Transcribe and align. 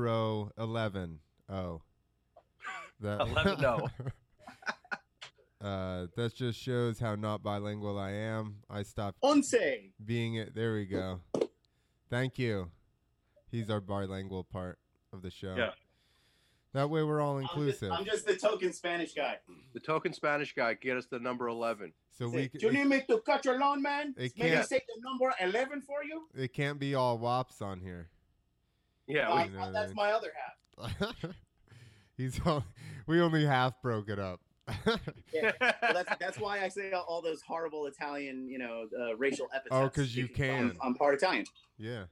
row 0.00 0.50
eleven. 0.56 1.18
Oh, 1.48 1.82
that 3.00 3.20
11 3.26 3.60
no. 3.60 3.88
uh, 5.66 6.06
that 6.16 6.34
just 6.34 6.58
shows 6.60 6.98
how 7.00 7.14
not 7.16 7.42
bilingual 7.42 7.98
I 7.98 8.12
am. 8.12 8.56
I 8.68 8.82
stopped 8.84 9.18
Once. 9.22 9.54
being 10.04 10.36
it. 10.36 10.54
There 10.54 10.74
we 10.74 10.86
go. 10.86 11.20
Thank 12.08 12.38
you. 12.38 12.70
He's 13.50 13.68
our 13.68 13.80
bilingual 13.80 14.44
part 14.44 14.78
of 15.12 15.22
the 15.22 15.30
show. 15.30 15.54
Yeah. 15.56 15.70
That 16.72 16.88
way 16.88 17.02
we're 17.02 17.20
all 17.20 17.38
I'm 17.38 17.42
just, 17.42 17.54
inclusive. 17.56 17.90
I'm 17.92 18.04
just 18.04 18.26
the 18.26 18.36
token 18.36 18.72
Spanish 18.72 19.12
guy. 19.12 19.38
The 19.74 19.80
token 19.80 20.12
Spanish 20.12 20.54
guy 20.54 20.74
get 20.74 20.96
us 20.96 21.06
the 21.06 21.18
number 21.18 21.48
11. 21.48 21.92
so 22.16 22.30
Say, 22.30 22.48
we 22.52 22.58
Do 22.60 22.66
you 22.68 22.72
need 22.72 22.86
me 22.86 23.02
to 23.08 23.18
cut 23.26 23.44
your 23.44 23.58
lawn, 23.58 23.82
man? 23.82 24.14
It 24.16 24.34
Maybe 24.38 24.50
can't- 24.54 24.68
say 24.68 24.80
the 24.86 25.02
number 25.02 25.32
11 25.40 25.82
for 25.82 26.04
you? 26.04 26.28
it 26.32 26.52
can't 26.52 26.78
be 26.78 26.94
all 26.94 27.18
wops 27.18 27.60
on 27.60 27.80
here. 27.80 28.08
Yeah, 29.10 29.34
we, 29.34 29.50
you 29.50 29.58
know 29.58 29.72
that's 29.72 29.90
that. 29.90 29.96
my 29.96 30.12
other 30.12 30.32
half. 30.78 31.14
He's 32.16 32.40
all, 32.44 32.64
we 33.06 33.20
only 33.20 33.44
half 33.44 33.80
broke 33.82 34.08
it 34.08 34.18
up. 34.18 34.40
Yeah. 35.32 35.52
well, 35.60 35.94
that's 35.94 36.18
that's 36.20 36.38
why 36.38 36.60
I 36.60 36.68
say 36.68 36.90
all, 36.92 37.04
all 37.08 37.22
those 37.22 37.40
horrible 37.40 37.86
Italian, 37.86 38.48
you 38.48 38.58
know, 38.58 38.86
uh, 39.00 39.16
racial 39.16 39.46
epithets. 39.54 39.68
Oh, 39.70 39.84
because 39.84 40.16
you 40.16 40.26
can. 40.26 40.70
I'm, 40.70 40.76
I'm 40.82 40.94
part 40.94 41.14
Italian. 41.14 41.44
yeah. 41.78 42.04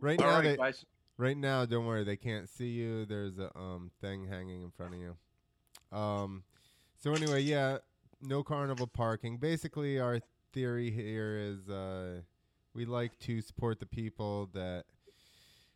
Right 0.00 0.20
all 0.20 0.26
now, 0.26 0.40
right, 0.40 0.58
they, 0.58 0.72
right 1.18 1.36
now, 1.36 1.64
don't 1.66 1.86
worry, 1.86 2.02
they 2.02 2.16
can't 2.16 2.48
see 2.48 2.68
you. 2.68 3.04
There's 3.04 3.38
a 3.38 3.56
um 3.56 3.90
thing 4.00 4.26
hanging 4.26 4.62
in 4.62 4.70
front 4.70 4.94
of 4.94 5.00
you. 5.00 5.96
Um, 5.96 6.44
so 6.98 7.12
anyway, 7.12 7.42
yeah, 7.42 7.78
no 8.22 8.42
carnival 8.42 8.86
parking. 8.86 9.36
Basically, 9.36 9.98
our 9.98 10.20
theory 10.52 10.90
here 10.90 11.38
is 11.38 11.68
uh, 11.68 12.20
we 12.74 12.84
like 12.84 13.18
to 13.20 13.40
support 13.40 13.80
the 13.80 13.86
people 13.86 14.48
that 14.54 14.84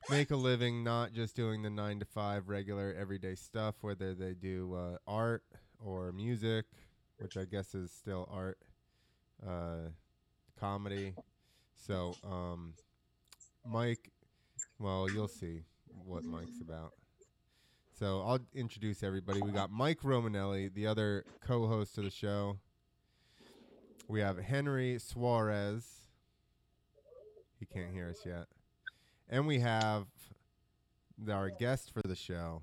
make 0.08 0.30
a 0.30 0.36
living, 0.36 0.82
not 0.82 1.12
just 1.12 1.36
doing 1.36 1.62
the 1.62 1.70
nine 1.70 1.98
to 1.98 2.04
five 2.04 2.48
regular 2.48 2.94
everyday 2.98 3.34
stuff, 3.34 3.74
whether 3.80 4.14
they 4.14 4.32
do 4.34 4.74
uh, 4.74 4.96
art 5.06 5.42
or 5.84 6.12
music, 6.12 6.64
which 7.18 7.36
I 7.36 7.44
guess 7.44 7.74
is 7.74 7.90
still 7.90 8.28
art, 8.32 8.58
uh, 9.46 9.90
comedy. 10.58 11.14
So, 11.76 12.14
um, 12.24 12.74
Mike, 13.66 14.10
well, 14.78 15.08
you'll 15.10 15.28
see 15.28 15.62
what 16.04 16.24
Mike's 16.24 16.60
about. 16.60 16.92
So 17.98 18.22
I'll 18.22 18.40
introduce 18.54 19.02
everybody. 19.02 19.42
We 19.42 19.50
got 19.50 19.70
Mike 19.70 20.00
Romanelli, 20.00 20.72
the 20.72 20.86
other 20.86 21.24
co-host 21.42 21.98
of 21.98 22.04
the 22.04 22.10
show. 22.10 22.58
We 24.08 24.20
have 24.20 24.38
Henry 24.38 24.98
Suarez. 24.98 25.84
He 27.58 27.66
can't 27.66 27.92
hear 27.92 28.08
us 28.08 28.22
yet. 28.24 28.46
And 29.30 29.46
we 29.46 29.60
have 29.60 30.06
the- 31.16 31.32
our 31.32 31.50
guest 31.50 31.92
for 31.92 32.02
the 32.02 32.16
show. 32.16 32.62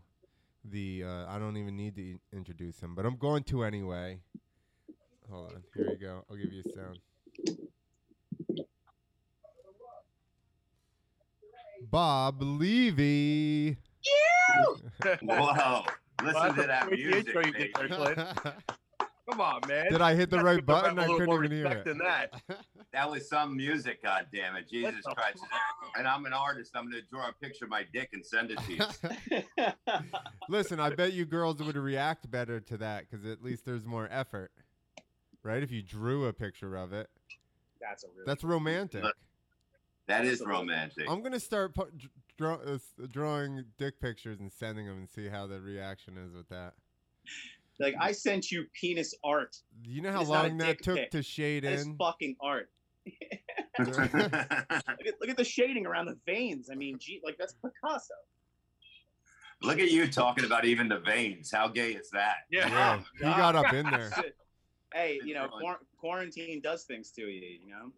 The 0.66 1.04
uh, 1.06 1.26
I 1.28 1.40
don't 1.40 1.56
even 1.58 1.78
need 1.78 1.96
to 1.96 2.20
introduce 2.34 2.80
him, 2.82 2.94
but 2.94 3.06
I'm 3.06 3.16
going 3.16 3.44
to 3.46 3.64
anyway. 3.64 4.20
Hold 5.32 5.54
on. 5.54 5.64
Here 5.74 5.90
you 5.92 5.98
go. 5.98 6.26
I'll 6.30 6.36
give 6.36 6.52
you 6.52 6.62
a 6.66 6.70
sound. 6.74 7.00
Bob 11.90 12.42
Levy. 12.42 13.78
Whoa. 14.58 14.76
Listen 15.04 15.28
Well, 15.28 15.54
to 16.54 16.62
that 16.64 16.68
that's 16.68 16.88
a 16.88 16.92
music. 16.92 17.36
intro 19.30 19.46
you 19.46 19.62
did 19.62 19.68
baby. 19.68 19.68
there, 19.68 19.68
Clint. 19.68 19.68
Come 19.68 19.68
on, 19.68 19.68
man. 19.68 19.92
Did 19.92 20.02
I 20.02 20.16
hit 20.16 20.30
the 20.30 20.40
right 20.44 20.56
give 20.58 20.66
the 20.66 20.74
rep 20.74 20.84
button? 20.84 21.00
I 21.00 21.06
couldn't 21.08 21.26
more 21.26 21.44
even 21.44 21.58
hear 21.58 21.66
respect 21.66 21.88
it. 21.88 21.90
Than 21.90 21.98
that. 22.00 22.42
That 22.94 23.12
was 23.12 23.30
some 23.30 23.56
music, 23.56 24.02
God 24.02 24.28
damn 24.34 24.56
it. 24.56 24.70
Jesus 24.70 25.04
Christ. 25.06 25.44
And 25.98 26.08
I'm 26.08 26.26
an 26.26 26.34
artist. 26.34 26.72
I'm 26.74 26.90
going 26.90 27.02
to 27.04 27.08
draw 27.08 27.28
a 27.28 27.34
picture 27.34 27.66
of 27.66 27.70
my 27.70 27.86
dick 27.94 28.10
and 28.14 28.26
send 28.26 28.50
it 28.50 28.60
to 28.60 28.74
you. 28.74 29.72
Listen, 30.50 30.80
I 30.80 30.92
bet 30.92 31.14
you 31.14 31.26
girls 31.26 31.62
would 31.62 31.76
react 31.76 32.32
better 32.32 32.60
to 32.62 32.78
that 32.78 33.04
because 33.08 33.26
at 33.26 33.44
least 33.44 33.66
there's 33.66 33.86
more 33.86 34.08
effort, 34.10 34.52
right? 35.44 35.62
If 35.62 35.72
you 35.72 35.84
drew 35.84 36.26
a 36.26 36.34
picture 36.34 36.76
of 36.76 36.94
it, 36.94 37.10
That's 37.80 38.04
a 38.04 38.08
really. 38.08 38.24
that's 38.26 38.44
romantic. 38.44 39.04
That 40.08 40.26
is 40.26 40.42
romantic. 40.44 41.06
I'm 41.08 41.22
gonna 41.22 41.40
start 41.40 41.76
pu- 41.76 41.92
draw, 42.38 42.56
uh, 42.56 42.78
drawing 43.12 43.66
dick 43.78 44.00
pictures 44.00 44.40
and 44.40 44.52
sending 44.52 44.88
them 44.88 44.98
and 44.98 45.10
see 45.10 45.28
how 45.28 45.46
the 45.46 45.60
reaction 45.60 46.18
is 46.18 46.34
with 46.34 46.48
that. 46.50 46.74
Like 47.80 47.96
I 48.00 48.12
sent 48.12 48.52
you 48.52 48.66
penis 48.74 49.14
art. 49.24 49.56
You 49.84 50.02
know 50.02 50.12
how 50.12 50.22
It's 50.22 50.30
not 50.30 50.46
a 50.46 50.48
long 50.50 50.58
that 50.60 50.82
took 50.84 50.96
pic. 50.98 51.12
to 51.12 51.22
shade 51.24 51.64
That 51.64 51.74
is 51.74 51.86
in? 51.86 51.96
fucking 51.98 52.36
art. 52.42 52.70
Look 53.80 54.00
at, 54.00 55.16
look 55.22 55.30
at 55.30 55.38
the 55.38 55.44
shading 55.44 55.86
around 55.86 56.08
the 56.08 56.18
veins. 56.26 56.70
I 56.72 56.76
mean, 56.76 56.98
gee, 57.00 57.22
like 57.24 57.38
that's 57.38 57.54
Picasso. 57.54 58.14
Look 59.62 59.80
at 59.80 59.92
you 59.92 60.08
talking 60.08 60.46
about 60.46 60.66
even 60.66 60.88
the 60.90 61.00
veins. 61.00 61.52
How 61.52 61.68
gay 61.68 61.92
is 61.94 62.10
that? 62.12 62.38
Yeah, 62.52 63.00
he 63.16 63.24
got 63.24 63.56
up 63.56 63.72
in 63.74 63.86
there. 63.86 64.12
Hey, 64.94 65.20
you 65.24 65.34
know, 65.34 65.46
It's 65.46 65.54
quar- 65.60 65.80
quarantine 65.98 66.60
does 66.62 66.84
things 66.86 67.12
to 67.12 67.22
you. 67.24 67.60
You 67.64 67.70
know, 67.70 67.92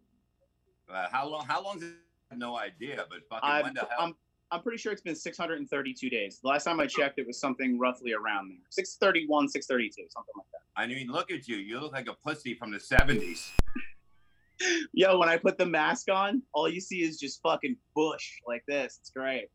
Uh, 0.94 1.08
how 1.10 1.26
long? 1.28 1.44
How 1.46 1.62
long? 1.62 1.78
Is 1.78 1.84
I 2.30 2.34
have 2.34 2.38
no 2.38 2.56
idea, 2.58 3.04
but 3.08 3.20
fucking 3.28 3.48
I'm, 3.48 3.62
when 3.64 3.74
the 3.74 3.80
hell? 3.80 3.88
I'm 4.00 4.14
I'm 4.52 4.62
pretty 4.62 4.78
sure 4.78 4.92
it's 4.92 5.02
been 5.02 5.14
632 5.14 6.10
days. 6.10 6.40
The 6.42 6.48
last 6.48 6.64
time 6.64 6.80
I 6.80 6.86
checked, 6.86 7.18
it 7.18 7.26
was 7.26 7.38
something 7.38 7.78
roughly 7.78 8.12
around 8.12 8.48
there, 8.48 8.58
631, 8.70 9.48
632, 9.48 10.08
something 10.10 10.32
like 10.36 10.46
that. 10.52 10.60
I 10.76 10.86
mean, 10.86 11.08
look 11.08 11.30
at 11.30 11.46
you. 11.46 11.56
You 11.56 11.78
look 11.78 11.92
like 11.92 12.08
a 12.08 12.14
pussy 12.14 12.54
from 12.54 12.72
the 12.72 12.78
70s. 12.78 13.50
Yo, 14.92 15.18
when 15.18 15.28
I 15.28 15.36
put 15.36 15.56
the 15.56 15.66
mask 15.66 16.10
on, 16.10 16.42
all 16.52 16.68
you 16.68 16.80
see 16.80 17.02
is 17.02 17.18
just 17.18 17.40
fucking 17.42 17.76
bush 17.94 18.40
like 18.46 18.64
this. 18.66 18.98
It's 19.00 19.10
great. 19.10 19.48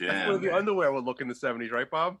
Yeah, 0.00 0.28
where 0.30 0.38
the 0.38 0.46
man. 0.48 0.54
underwear 0.56 0.92
would 0.92 1.04
look 1.04 1.20
in 1.20 1.28
the 1.28 1.34
70s, 1.34 1.70
right, 1.70 1.90
Bob? 1.90 2.16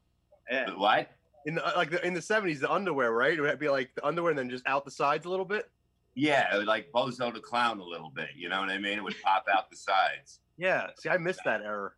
Yeah. 0.50 0.70
What? 0.76 1.10
In 1.46 1.54
the, 1.56 1.66
uh, 1.66 1.72
like 1.76 1.90
the, 1.90 2.06
in 2.06 2.12
the 2.14 2.20
70s, 2.20 2.60
the 2.60 2.70
underwear, 2.70 3.12
right? 3.12 3.32
It 3.36 3.40
would 3.40 3.58
be 3.58 3.68
like 3.68 3.94
the 3.94 4.04
underwear 4.06 4.30
and 4.30 4.38
then 4.38 4.50
just 4.50 4.66
out 4.66 4.84
the 4.84 4.90
sides 4.90 5.24
a 5.26 5.30
little 5.30 5.44
bit. 5.44 5.70
Yeah, 6.14 6.54
it 6.54 6.58
would 6.58 6.66
like 6.66 6.92
Bozo 6.94 7.32
the 7.32 7.40
Clown 7.40 7.80
a 7.80 7.84
little 7.84 8.10
bit. 8.10 8.28
You 8.36 8.48
know 8.48 8.60
what 8.60 8.68
I 8.68 8.78
mean? 8.78 8.98
It 8.98 9.02
would 9.02 9.16
pop 9.22 9.46
out 9.52 9.68
the 9.70 9.76
sides. 9.76 10.40
Yeah. 10.56 10.88
See, 10.98 11.08
I 11.08 11.18
missed 11.18 11.40
that 11.44 11.60
error. 11.62 11.94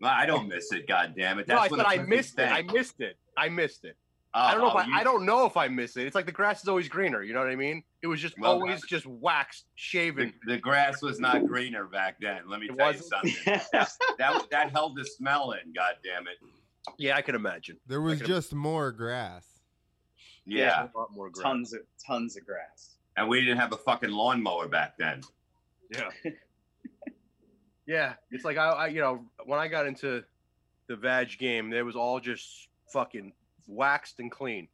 Well, 0.00 0.12
I 0.14 0.26
don't 0.26 0.48
miss 0.48 0.72
it. 0.72 0.86
God 0.88 1.14
damn 1.16 1.38
it! 1.38 1.46
No, 1.48 1.56
I 1.58 1.68
said 1.68 1.78
a 1.78 1.88
I 1.88 1.98
pussy 1.98 2.10
missed 2.10 2.38
it. 2.38 2.50
I 2.50 2.62
missed 2.62 3.00
it. 3.00 3.16
I 3.38 3.48
missed 3.48 3.84
it. 3.84 3.96
Oh, 4.36 4.40
I 4.40 4.50
don't 4.52 4.60
know 4.62 4.66
oh, 4.74 4.78
if 4.78 4.84
I, 4.84 4.86
you- 4.88 4.94
I 4.96 5.04
don't 5.04 5.24
know 5.24 5.46
if 5.46 5.56
I 5.56 5.68
miss 5.68 5.96
it. 5.96 6.06
It's 6.06 6.16
like 6.16 6.26
the 6.26 6.32
grass 6.32 6.60
is 6.62 6.68
always 6.68 6.88
greener. 6.88 7.22
You 7.22 7.32
know 7.32 7.38
what 7.38 7.48
I 7.48 7.54
mean? 7.54 7.84
It 8.02 8.08
was 8.08 8.20
just 8.20 8.36
Well, 8.38 8.50
always 8.52 8.84
just 8.84 9.06
waxed, 9.06 9.66
shaven. 9.76 10.34
The, 10.44 10.54
the 10.54 10.58
grass 10.58 11.00
was 11.00 11.20
not 11.20 11.46
greener 11.46 11.84
back 11.84 12.16
then. 12.20 12.40
Let 12.48 12.58
me 12.58 12.66
It 12.66 12.76
tell 12.76 12.92
you 12.92 13.00
wasn't? 13.00 13.36
something. 13.46 13.60
that 14.18 14.42
that 14.50 14.70
held 14.72 14.96
the 14.96 15.04
smell 15.04 15.52
in. 15.52 15.72
God 15.72 15.94
damn 16.02 16.26
it! 16.26 16.38
Yeah, 16.98 17.16
I 17.16 17.22
can 17.22 17.36
imagine. 17.36 17.76
There 17.86 18.00
was 18.00 18.18
could've- 18.18 18.26
just 18.34 18.52
more 18.52 18.90
grass. 18.90 19.46
Yeah, 20.46 20.88
a 20.94 20.98
lot 20.98 21.12
more 21.12 21.30
grass. 21.30 21.42
tons 21.44 21.72
of 21.72 21.80
tons 22.04 22.36
of 22.36 22.44
grass. 22.44 22.96
and 23.16 23.28
we 23.28 23.40
didn't 23.40 23.58
have 23.58 23.72
a 23.72 23.76
fucking 23.78 24.10
lawnmower 24.10 24.66
back 24.68 24.98
then. 24.98 25.20
Yeah. 25.94 26.10
Yeah, 27.86 28.14
it's 28.30 28.44
like 28.44 28.56
I, 28.56 28.68
I, 28.68 28.86
you 28.88 29.00
know, 29.00 29.24
when 29.44 29.58
I 29.58 29.68
got 29.68 29.86
into 29.86 30.24
the 30.88 30.96
vag 30.96 31.38
game, 31.38 31.72
it 31.72 31.84
was 31.84 31.96
all 31.96 32.20
just 32.20 32.68
fucking 32.92 33.32
waxed 33.66 34.20
and 34.20 34.30
clean. 34.30 34.68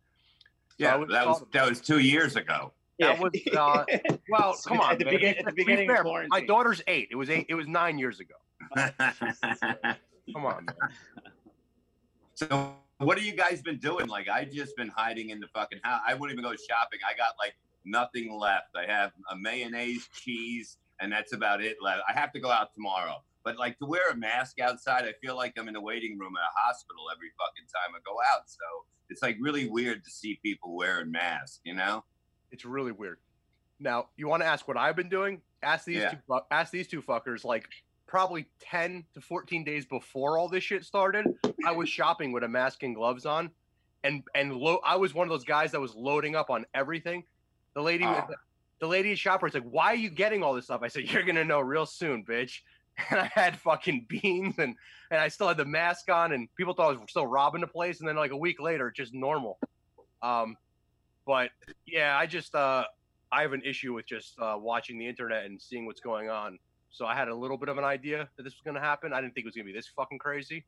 So 0.70 0.74
Yeah, 0.78 0.96
was 0.96 1.08
that 1.10 1.26
was 1.26 1.44
that 1.52 1.68
was 1.68 1.80
two 1.80 1.98
years 1.98 2.36
ago. 2.36 2.72
That 2.98 3.18
was, 3.18 3.32
uh, 3.56 3.84
Well, 4.28 4.54
come 4.66 4.80
on, 4.80 4.92
at 4.92 4.98
the 4.98 5.06
man. 5.06 5.14
beginning, 5.14 5.38
at 5.38 5.44
the 5.46 5.52
be 5.52 5.64
beginning 5.64 5.88
fair, 5.88 6.02
of 6.02 6.28
my 6.28 6.44
daughter's 6.44 6.82
eight. 6.86 7.08
It 7.10 7.16
was 7.16 7.30
eight. 7.30 7.46
It 7.48 7.54
was 7.54 7.66
nine 7.66 7.98
years 7.98 8.20
ago. 8.20 8.34
Come 10.34 10.44
on, 10.44 10.66
man. 10.66 10.74
so 12.34 12.74
what 12.98 13.16
have 13.16 13.26
you 13.26 13.32
guys 13.32 13.62
been 13.62 13.78
doing? 13.78 14.06
Like 14.06 14.28
I 14.28 14.44
just 14.44 14.76
been 14.76 14.88
hiding 14.88 15.30
in 15.30 15.40
the 15.40 15.48
fucking 15.48 15.80
house. 15.82 16.02
I 16.06 16.12
wouldn't 16.14 16.38
even 16.38 16.44
go 16.44 16.54
shopping. 16.54 17.00
I 17.08 17.16
got 17.16 17.34
like 17.38 17.54
nothing 17.84 18.32
left. 18.32 18.76
I 18.76 18.84
have 18.84 19.12
a 19.30 19.36
mayonnaise, 19.36 20.06
cheese, 20.14 20.76
and 21.00 21.10
that's 21.12 21.32
about 21.32 21.62
it 21.62 21.78
left. 21.82 22.02
I 22.08 22.12
have 22.18 22.32
to 22.32 22.40
go 22.40 22.50
out 22.50 22.74
tomorrow. 22.74 23.22
But 23.42 23.58
like 23.58 23.78
to 23.78 23.86
wear 23.86 24.10
a 24.10 24.16
mask 24.16 24.60
outside, 24.60 25.04
I 25.04 25.12
feel 25.24 25.34
like 25.36 25.54
I'm 25.58 25.66
in 25.68 25.74
a 25.76 25.80
waiting 25.80 26.18
room 26.18 26.34
at 26.36 26.42
a 26.42 26.52
hospital 26.60 27.04
every 27.14 27.28
fucking 27.38 27.64
time 27.74 27.94
I 27.94 27.98
go 28.04 28.16
out. 28.34 28.42
So 28.50 28.58
it's 29.08 29.22
like 29.22 29.38
really 29.40 29.68
weird 29.68 30.04
to 30.04 30.10
see 30.10 30.38
people 30.42 30.76
wearing 30.76 31.10
masks, 31.10 31.60
you 31.64 31.74
know? 31.74 32.04
It's 32.52 32.64
really 32.66 32.92
weird. 32.92 33.18
Now, 33.78 34.08
you 34.16 34.28
want 34.28 34.42
to 34.42 34.46
ask 34.46 34.68
what 34.68 34.76
I've 34.76 34.94
been 34.96 35.08
doing? 35.08 35.40
Ask 35.62 35.86
these 35.86 35.96
Yeah. 35.98 36.10
two. 36.28 36.40
Ask 36.50 36.70
these 36.70 36.86
two 36.86 37.00
fuckers. 37.00 37.42
Like 37.44 37.66
probably 38.06 38.46
ten 38.60 39.04
to 39.14 39.20
fourteen 39.22 39.64
days 39.64 39.86
before 39.86 40.36
all 40.36 40.48
this 40.48 40.64
shit 40.64 40.84
started, 40.84 41.26
I 41.64 41.72
was 41.72 41.88
shopping 41.88 42.32
with 42.32 42.42
a 42.44 42.48
mask 42.48 42.82
and 42.82 42.94
gloves 42.94 43.24
on, 43.24 43.50
and 44.04 44.22
and 44.34 44.52
lo- 44.54 44.80
I 44.84 44.96
was 44.96 45.14
one 45.14 45.26
of 45.26 45.30
those 45.30 45.44
guys 45.44 45.72
that 45.72 45.80
was 45.80 45.94
loading 45.94 46.34
up 46.36 46.50
on 46.50 46.66
everything. 46.74 47.24
The 47.74 47.80
lady, 47.82 48.04
Oh. 48.04 48.26
The 48.80 48.86
lady 48.86 49.12
at 49.12 49.18
Shoppers, 49.18 49.54
like, 49.54 49.64
why 49.64 49.92
are 49.92 49.96
you 49.96 50.10
getting 50.10 50.42
all 50.42 50.54
this 50.54 50.64
stuff? 50.64 50.80
I 50.82 50.88
said, 50.88 51.04
you're 51.04 51.22
gonna 51.22 51.44
know 51.44 51.60
real 51.60 51.86
soon, 51.86 52.24
bitch. 52.24 52.60
And 53.10 53.18
I 53.18 53.30
had 53.32 53.56
fucking 53.56 54.06
beans, 54.10 54.56
and 54.58 54.74
and 55.10 55.20
I 55.20 55.28
still 55.28 55.48
had 55.48 55.56
the 55.56 55.64
mask 55.64 56.10
on, 56.10 56.32
and 56.32 56.48
people 56.56 56.74
thought 56.74 56.88
I 56.88 56.92
was 56.92 57.00
still 57.08 57.26
robbing 57.26 57.62
the 57.62 57.66
place. 57.66 58.00
And 58.00 58.08
then 58.08 58.16
like 58.16 58.30
a 58.30 58.36
week 58.36 58.60
later, 58.60 58.90
just 58.90 59.14
normal. 59.14 59.58
Um, 60.22 60.56
but 61.26 61.50
yeah, 61.86 62.18
I 62.18 62.26
just 62.26 62.54
uh, 62.54 62.84
I 63.32 63.42
have 63.42 63.52
an 63.52 63.62
issue 63.64 63.94
with 63.94 64.06
just 64.06 64.38
uh, 64.38 64.56
watching 64.58 64.98
the 64.98 65.06
internet 65.06 65.46
and 65.46 65.60
seeing 65.60 65.86
what's 65.86 66.00
going 66.00 66.28
on. 66.28 66.58
So 66.90 67.06
I 67.06 67.14
had 67.14 67.28
a 67.28 67.34
little 67.34 67.56
bit 67.56 67.68
of 67.68 67.78
an 67.78 67.84
idea 67.84 68.28
that 68.36 68.42
this 68.42 68.54
was 68.54 68.74
to 68.74 68.80
happen. 68.80 69.12
I 69.12 69.20
didn't 69.20 69.34
think 69.34 69.44
it 69.44 69.48
was 69.48 69.54
to 69.54 69.64
be 69.64 69.72
this 69.72 69.88
fucking 69.96 70.18
crazy. 70.18 70.64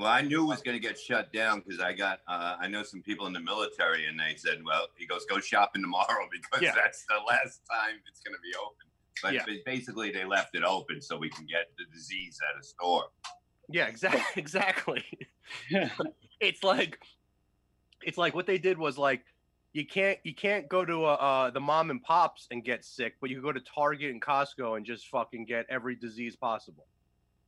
Well, 0.00 0.08
I 0.08 0.22
knew 0.22 0.44
it 0.44 0.46
was 0.46 0.62
going 0.62 0.80
to 0.80 0.80
get 0.80 0.98
shut 0.98 1.30
down 1.30 1.60
because 1.60 1.78
I 1.78 1.92
got, 1.92 2.20
uh, 2.26 2.56
I 2.58 2.68
know 2.68 2.82
some 2.82 3.02
people 3.02 3.26
in 3.26 3.34
the 3.34 3.40
military, 3.40 4.06
and 4.06 4.18
they 4.18 4.34
said, 4.34 4.64
well, 4.64 4.86
he 4.96 5.04
goes, 5.04 5.26
go 5.26 5.40
shopping 5.40 5.82
tomorrow 5.82 6.26
because 6.32 6.62
Yeah. 6.62 6.72
that's 6.74 7.04
the 7.06 7.16
last 7.28 7.60
time 7.70 7.96
it's 8.10 8.20
going 8.20 8.34
to 8.34 8.40
be 8.40 8.54
open. 8.56 8.86
But, 9.22 9.34
Yeah. 9.34 9.44
basically, 9.66 10.10
they 10.10 10.24
left 10.24 10.54
it 10.54 10.62
open 10.64 11.02
so 11.02 11.18
we 11.18 11.28
can 11.28 11.44
get 11.44 11.72
the 11.76 11.84
disease 11.94 12.38
at 12.50 12.58
a 12.58 12.64
store. 12.64 13.10
Yeah, 13.68 13.86
exactly. 13.88 14.22
Exactly. 14.36 15.04
it's 16.40 16.64
like, 16.64 16.98
it's 18.02 18.16
like 18.16 18.34
what 18.34 18.46
they 18.46 18.56
did 18.56 18.78
was 18.78 18.96
like, 18.96 19.22
you 19.74 19.86
can't 19.86 20.18
you 20.24 20.34
can't 20.34 20.68
go 20.68 20.84
to 20.84 21.04
uh, 21.04 21.08
uh, 21.14 21.50
the 21.50 21.60
mom 21.60 21.90
and 21.90 22.02
pops 22.02 22.48
and 22.50 22.64
get 22.64 22.84
sick, 22.86 23.14
but 23.20 23.28
you 23.30 23.36
can 23.36 23.42
go 23.44 23.52
to 23.52 23.60
Target 23.60 24.10
and 24.10 24.20
Costco 24.20 24.76
and 24.78 24.84
just 24.84 25.06
fucking 25.08 25.44
get 25.44 25.64
every 25.68 25.94
disease 25.94 26.34
possible. 26.34 26.86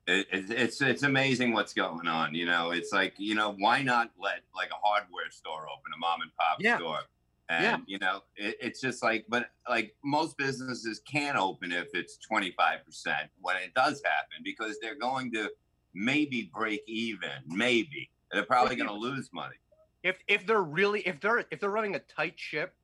It, 0.06 0.26
it, 0.32 0.50
it's 0.50 0.80
it's 0.80 1.04
amazing 1.04 1.52
what's 1.52 1.72
going 1.72 2.08
on. 2.08 2.34
You 2.34 2.46
know, 2.46 2.72
it's 2.72 2.92
like 2.92 3.14
you 3.18 3.34
know, 3.34 3.54
why 3.58 3.82
not 3.82 4.10
let 4.18 4.40
like 4.54 4.70
a 4.70 4.86
hardware 4.86 5.30
store 5.30 5.68
open, 5.70 5.92
a 5.94 5.98
mom 5.98 6.22
and 6.22 6.30
pop 6.36 6.56
Yeah. 6.60 6.76
store, 6.76 7.00
and 7.48 7.62
Yeah. 7.62 7.76
you 7.86 7.98
know, 8.00 8.22
it, 8.36 8.56
it's 8.60 8.80
just 8.80 9.02
like, 9.02 9.24
but 9.28 9.50
like 9.68 9.94
most 10.02 10.36
businesses 10.36 11.00
can't 11.00 11.36
open 11.38 11.70
if 11.70 11.88
it's 11.94 12.16
twenty 12.16 12.50
five 12.58 12.84
percent 12.84 13.30
when 13.40 13.56
it 13.56 13.74
does 13.74 14.02
happen 14.04 14.42
because 14.42 14.78
they're 14.80 14.98
going 14.98 15.30
to 15.32 15.50
maybe 15.94 16.50
break 16.52 16.82
even, 16.88 17.30
maybe 17.46 18.10
they're 18.32 18.44
probably 18.44 18.74
going 18.74 18.88
to 18.88 18.94
lose 18.94 19.30
money. 19.32 19.56
if 20.02 20.18
if 20.26 20.44
they're 20.46 20.64
really 20.64 21.00
if 21.02 21.20
they're 21.20 21.44
if 21.52 21.60
they're 21.60 21.70
running 21.70 21.94
a 21.94 22.00
tight 22.00 22.34
ship, 22.36 22.74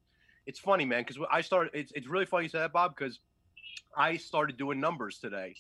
it's 0.47 0.61
funny, 0.61 0.85
man. 0.85 1.03
Because 1.05 1.21
I 1.33 1.41
started. 1.41 1.73
It's 1.75 1.91
it's 1.97 2.07
really 2.07 2.27
funny 2.27 2.45
you 2.45 2.49
said 2.51 2.61
that, 2.61 2.73
Bob. 2.73 2.95
Because 2.97 3.19
I 3.97 4.17
started 4.19 4.57
doing 4.57 4.79
numbers 4.79 5.19
today 5.19 5.57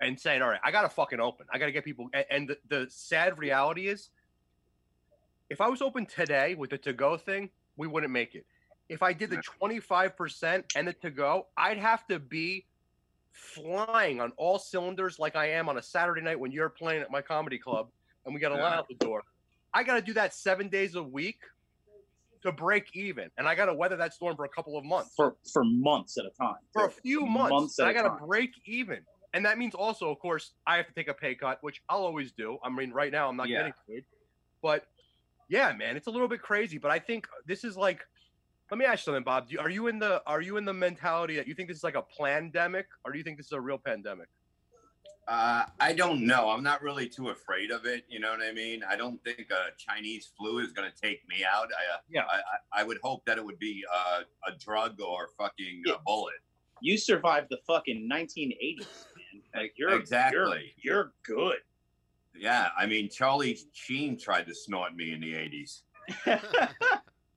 and 0.00 0.18
saying, 0.18 0.42
all 0.42 0.48
right, 0.48 0.60
I 0.64 0.70
gotta 0.70 0.88
fucking 0.88 1.20
open. 1.20 1.46
I 1.52 1.58
gotta 1.58 1.72
get 1.72 1.84
people. 1.84 2.08
And, 2.12 2.24
and 2.30 2.48
the, 2.48 2.58
the 2.68 2.86
sad 2.90 3.38
reality 3.38 3.88
is, 3.88 4.10
if 5.48 5.60
I 5.60 5.68
was 5.68 5.82
open 5.82 6.06
today 6.06 6.54
with 6.54 6.70
the 6.70 6.78
to 6.78 6.92
go 6.92 7.16
thing, 7.16 7.50
we 7.76 7.86
wouldn't 7.86 8.12
make 8.12 8.34
it. 8.34 8.46
If 8.88 9.02
I 9.02 9.12
did 9.12 9.30
the 9.30 9.42
twenty 9.42 9.80
five 9.80 10.16
percent 10.16 10.72
and 10.74 10.88
the 10.88 10.92
to 10.94 11.10
go, 11.10 11.46
I'd 11.56 11.78
have 11.78 12.06
to 12.08 12.18
be 12.18 12.66
flying 13.32 14.20
on 14.20 14.32
all 14.36 14.58
cylinders 14.58 15.18
like 15.18 15.36
I 15.36 15.50
am 15.50 15.68
on 15.68 15.78
a 15.78 15.82
Saturday 15.82 16.20
night 16.20 16.38
when 16.38 16.50
you're 16.50 16.68
playing 16.68 17.02
at 17.02 17.10
my 17.10 17.22
comedy 17.22 17.58
club 17.58 17.88
and 18.24 18.34
we 18.34 18.40
got 18.40 18.52
a 18.52 18.56
line 18.56 18.72
out 18.72 18.88
the 18.88 18.94
door. 18.96 19.22
I 19.72 19.84
got 19.84 19.94
to 19.94 20.02
do 20.02 20.14
that 20.14 20.34
seven 20.34 20.68
days 20.68 20.96
a 20.96 21.02
week 21.02 21.38
to 22.42 22.50
break 22.50 22.88
even, 22.94 23.30
and 23.38 23.46
I 23.46 23.54
got 23.54 23.66
to 23.66 23.74
weather 23.74 23.96
that 23.96 24.14
storm 24.14 24.34
for 24.34 24.44
a 24.44 24.48
couple 24.48 24.76
of 24.76 24.84
months, 24.84 25.12
for 25.14 25.36
for 25.52 25.62
months 25.64 26.18
at 26.18 26.24
a 26.24 26.30
time. 26.30 26.56
for 26.72 26.86
a 26.86 26.90
few 26.90 27.24
months. 27.26 27.50
Months 27.50 27.80
I 27.80 27.92
got 27.92 28.18
to 28.18 28.26
break 28.26 28.50
even, 28.64 29.00
and 29.34 29.44
that 29.44 29.58
means 29.58 29.74
also, 29.74 30.10
of 30.10 30.18
course, 30.18 30.52
I 30.66 30.76
have 30.76 30.86
to 30.86 30.92
take 30.92 31.08
a 31.08 31.14
pay 31.14 31.34
cut, 31.34 31.58
which 31.62 31.82
I'll 31.88 32.04
always 32.04 32.32
do. 32.32 32.58
I 32.64 32.70
mean, 32.70 32.90
right 32.92 33.12
now 33.12 33.28
I'm 33.28 33.36
not 33.36 33.48
Yeah. 33.48 33.58
getting 33.58 33.72
paid, 33.88 34.04
but 34.62 34.86
yeah, 35.48 35.72
man, 35.72 35.96
it's 35.96 36.06
a 36.06 36.10
little 36.10 36.28
bit 36.28 36.42
crazy. 36.42 36.78
But 36.78 36.90
I 36.90 36.98
think 36.98 37.26
this 37.46 37.64
is 37.64 37.76
like. 37.76 38.04
Let 38.70 38.78
me 38.78 38.84
ask 38.84 39.00
you 39.00 39.06
something, 39.06 39.24
Bob. 39.24 39.48
Do 39.48 39.54
you, 39.54 39.58
are 39.58 39.68
you 39.68 39.88
in 39.88 39.98
the 39.98 40.22
are 40.28 40.40
you 40.40 40.56
in 40.56 40.64
the 40.64 40.72
mentality 40.72 41.34
that 41.34 41.48
you 41.48 41.54
think 41.54 41.66
this 41.68 41.78
is 41.78 41.82
like 41.82 41.96
a 41.96 42.04
pandemic, 42.20 42.86
or 43.04 43.10
do 43.10 43.18
you 43.18 43.24
think 43.24 43.36
this 43.36 43.46
is 43.46 43.52
a 43.52 43.60
real 43.60 43.78
pandemic? 43.78 44.28
Uh, 45.26 45.64
I 45.80 45.92
don't 45.92 46.24
know. 46.26 46.50
I'm 46.50 46.62
not 46.62 46.80
really 46.82 47.08
too 47.08 47.28
afraid 47.30 47.70
of 47.72 47.84
it. 47.84 48.04
You 48.08 48.20
know 48.20 48.30
what 48.30 48.40
I 48.40 48.52
mean? 48.52 48.82
I 48.88 48.94
don't 48.96 49.22
think 49.24 49.46
a 49.50 49.70
Chinese 49.76 50.30
flu 50.36 50.58
is 50.58 50.72
going 50.72 50.88
to 50.90 50.96
take 51.00 51.20
me 51.28 51.44
out. 51.44 51.66
I, 51.66 51.94
uh, 51.94 51.98
Yeah. 52.08 52.22
I, 52.30 52.36
I, 52.78 52.80
I 52.80 52.84
would 52.84 52.98
hope 53.02 53.24
that 53.26 53.38
it 53.38 53.44
would 53.44 53.58
be 53.58 53.84
uh, 53.92 54.20
a 54.46 54.52
drug 54.58 55.00
or 55.00 55.30
fucking 55.38 55.82
Yeah. 55.86 55.94
a 55.94 55.98
bullet. 56.06 56.34
You 56.80 56.96
survived 56.96 57.48
the 57.50 57.58
fucking 57.66 58.08
1980s, 58.10 58.78
man. 58.78 58.86
Like 58.86 59.09
you're 59.76 59.90
Exactly. 59.94 60.74
You're, 60.80 60.94
you're 60.94 61.12
good. 61.22 61.58
Yeah, 62.34 62.68
I 62.78 62.86
mean, 62.86 63.08
Charlie 63.08 63.58
Sheen 63.72 64.18
tried 64.18 64.46
to 64.46 64.54
snort 64.54 64.94
me 64.94 65.12
in 65.12 65.20
the 65.20 65.34
80s. 65.34 65.82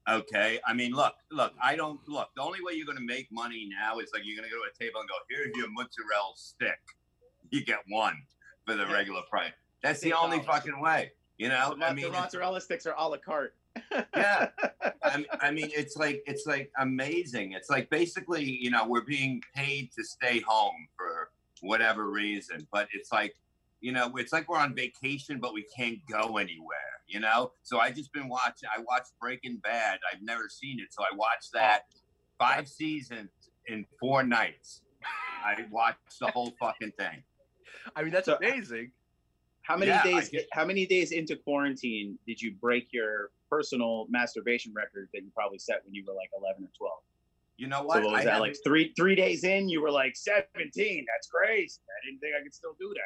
Okay, 0.10 0.60
I 0.66 0.74
mean, 0.74 0.92
look, 0.92 1.14
look, 1.32 1.54
I 1.62 1.78
don't 1.78 2.00
look. 2.10 2.30
The 2.36 2.42
only 2.42 2.60
way 2.62 2.74
you're 2.74 2.86
going 2.86 2.98
to 2.98 3.04
make 3.04 3.32
money 3.32 3.70
now 3.70 4.00
is 4.00 4.10
like 4.14 4.24
you're 4.26 4.36
going 4.36 4.50
to 4.50 4.54
go 4.54 4.62
to 4.62 4.70
a 4.70 4.78
table 4.78 5.00
and 5.00 5.08
go, 5.08 5.16
"Here's 5.30 5.56
your 5.56 5.70
mozzarella 5.72 6.34
stick. 6.36 6.80
You 7.52 7.64
get 7.64 7.80
one 7.88 8.22
for 8.66 8.76
the 8.76 8.86
regular 8.88 9.22
price." 9.30 9.54
That's 9.82 10.02
the 10.02 10.14
only 10.14 10.40
fucking 10.40 10.82
way. 10.82 11.14
You 11.38 11.50
know, 11.50 11.76
the, 11.80 11.86
I 11.86 11.94
mean, 11.94 12.06
the 12.06 12.12
mozzarella 12.12 12.60
sticks 12.60 12.86
are 12.86 12.96
a 12.98 13.08
la 13.08 13.18
carte. 13.18 13.56
Yeah. 14.16 14.50
I, 15.04 15.26
I 15.42 15.52
mean, 15.52 15.70
it's 15.74 15.96
like 15.96 16.22
it's 16.28 16.46
like 16.46 16.72
amazing. 16.80 17.54
It's 17.54 17.70
like 17.70 17.90
basically, 17.90 18.44
you 18.44 18.72
know, 18.72 18.86
we're 18.86 19.06
being 19.06 19.42
paid 19.56 19.92
to 19.94 20.04
stay 20.04 20.42
home 20.42 20.88
for 20.98 21.30
whatever 21.64 22.10
reason, 22.10 22.68
but 22.72 22.88
it's 22.94 23.12
like, 23.12 23.34
you 23.82 23.92
know, 23.92 24.12
it's 24.18 24.32
like 24.34 24.48
we're 24.50 24.58
on 24.60 24.76
vacation, 24.76 25.40
but 25.40 25.54
we 25.54 25.66
can't 25.76 26.00
go 26.10 26.38
anywhere. 26.38 26.78
You 27.08 27.20
know, 27.20 27.52
so 27.64 27.80
I 27.80 27.92
just 27.92 28.12
been 28.14 28.30
watching. 28.30 28.70
I 28.76 28.82
watched 28.82 29.12
Breaking 29.20 29.58
Bad. 29.58 30.00
I've 30.12 30.22
never 30.22 30.48
seen 30.50 30.80
it, 30.80 30.94
so 30.94 31.04
I 31.04 31.16
watched 31.16 31.52
that 31.54 31.82
five 32.40 32.68
seasons 32.68 33.30
in 33.68 33.86
four 34.00 34.24
nights. 34.24 34.82
I 35.44 35.66
watched 35.70 36.20
the 36.20 36.28
whole 36.28 36.54
fucking 36.60 36.94
thing. 36.98 37.24
I 37.96 38.04
mean, 38.04 38.12
that's 38.12 38.26
So- 38.26 38.38
amazing. 38.38 38.92
How 39.64 39.78
many 39.78 39.92
Yeah, 39.92 40.04
days? 40.04 40.30
get- 40.30 40.48
How 40.54 40.66
many 40.66 40.86
days 40.86 41.12
into 41.12 41.36
quarantine 41.38 42.18
did 42.28 42.42
you 42.42 42.54
break 42.56 42.92
your 42.92 43.32
personal 43.50 44.08
masturbation 44.10 44.74
record 44.74 45.10
that 45.14 45.24
you 45.24 45.32
probably 45.32 45.60
set 45.60 45.86
when 45.86 45.94
you 45.94 46.04
were 46.06 46.14
like 46.14 46.30
11 46.38 46.64
or 46.66 46.72
12? 46.78 47.04
You 47.58 47.68
know 47.68 47.80
So 47.80 47.84
what? 47.86 48.04
what 48.04 48.12
was 48.14 48.22
I 48.22 48.26
that 48.26 48.40
like 48.40 48.56
three 48.64 48.94
three 48.96 49.16
days 49.16 49.44
in? 49.44 49.70
You 49.70 49.82
were 49.82 49.92
like 49.92 50.16
17. 50.16 51.06
That's 51.08 51.28
crazy. 51.28 51.80
I 51.88 52.06
didn't 52.06 52.20
think 52.20 52.34
I 52.40 52.44
could 52.44 52.54
still 52.54 52.76
do 52.80 52.90
that. 52.96 53.02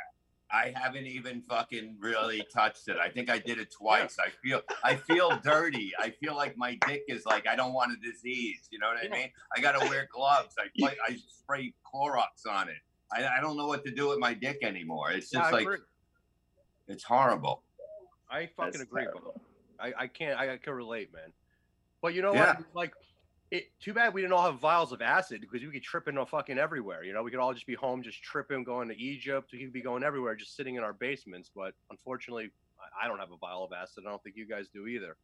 I 0.50 0.72
haven't 0.74 1.06
even 1.08 1.42
fucking 1.42 1.98
really 2.00 2.42
touched 2.54 2.88
it. 2.88 2.96
I 2.96 3.10
think 3.10 3.30
I 3.30 3.38
did 3.38 3.60
it 3.60 3.70
twice. 3.70 4.18
I 4.18 4.30
feel 4.42 4.62
I 4.84 4.96
feel 4.96 5.38
dirty. 5.44 5.92
I 6.00 6.12
feel 6.12 6.36
like 6.36 6.58
my 6.58 6.78
dick 6.88 7.04
is 7.10 7.26
like 7.26 7.46
I 7.48 7.56
don't 7.58 7.74
want 7.74 7.92
a 7.92 7.98
disease. 8.12 8.68
You 8.72 8.80
know 8.80 8.88
what 8.88 8.98
I 9.04 9.10
mean? 9.10 9.30
I 9.56 9.60
gotta 9.60 9.86
wear 9.90 10.08
gloves. 10.14 10.56
I 10.58 10.68
play, 10.80 10.96
I 11.06 11.18
spray 11.28 11.74
Clorox 11.94 12.50
on 12.50 12.70
it. 12.70 12.78
I, 13.12 13.38
I 13.38 13.42
don't 13.42 13.58
know 13.58 13.68
what 13.68 13.84
to 13.86 13.92
do 13.92 14.08
with 14.10 14.20
my 14.20 14.34
dick 14.34 14.60
anymore. 14.64 15.12
It's 15.12 15.30
just 15.30 15.44
I 15.44 15.52
like 15.52 15.62
agree. 15.64 15.78
it's 16.88 17.04
horrible. 17.04 17.64
I 18.32 18.46
fucking 18.56 18.72
That's 18.72 18.84
agree. 18.84 19.06
I, 19.80 19.94
I 19.98 20.08
can't 20.08 20.40
I 20.40 20.56
can 20.58 20.74
relate, 20.74 21.14
man. 21.14 21.34
But 22.02 22.14
you 22.14 22.22
know 22.22 22.34
Yeah. 22.34 22.56
what? 22.56 22.66
Like 22.74 22.94
it 23.52 23.66
too 23.80 23.94
bad 23.94 24.14
we 24.14 24.22
didn't 24.22 24.34
all 24.34 24.44
have 24.52 24.60
vials 24.60 24.92
of 24.92 25.02
acid 25.02 25.42
because 25.42 25.66
we 25.66 25.72
could 25.72 25.84
trip 25.84 26.08
into 26.08 26.26
fucking 26.26 26.58
everywhere. 26.58 27.04
You 27.04 27.14
know, 27.14 27.24
we 27.24 27.32
could 27.32 27.40
all 27.40 27.54
just 27.54 27.66
be 27.68 27.76
home, 27.76 28.04
just 28.04 28.22
tripping, 28.22 28.64
going 28.64 28.90
to 28.90 28.98
Egypt. 29.02 29.50
We 29.54 29.60
could 29.60 29.72
be 29.74 29.82
going 29.82 30.04
everywhere, 30.04 30.36
just 30.36 30.56
sitting 30.56 30.76
in 30.76 30.84
our 30.84 30.94
basements. 30.94 31.50
But 31.56 31.74
unfortunately, 31.90 32.52
I- 33.02 33.08
don't 33.08 33.20
have 33.20 33.32
a 33.32 33.38
vial 33.38 33.64
of 33.64 33.72
acid. 33.74 34.04
I 34.06 34.10
don't 34.10 34.22
think 34.24 34.36
you 34.36 34.46
guys 34.48 34.68
do 34.74 34.88
either. 34.88 35.16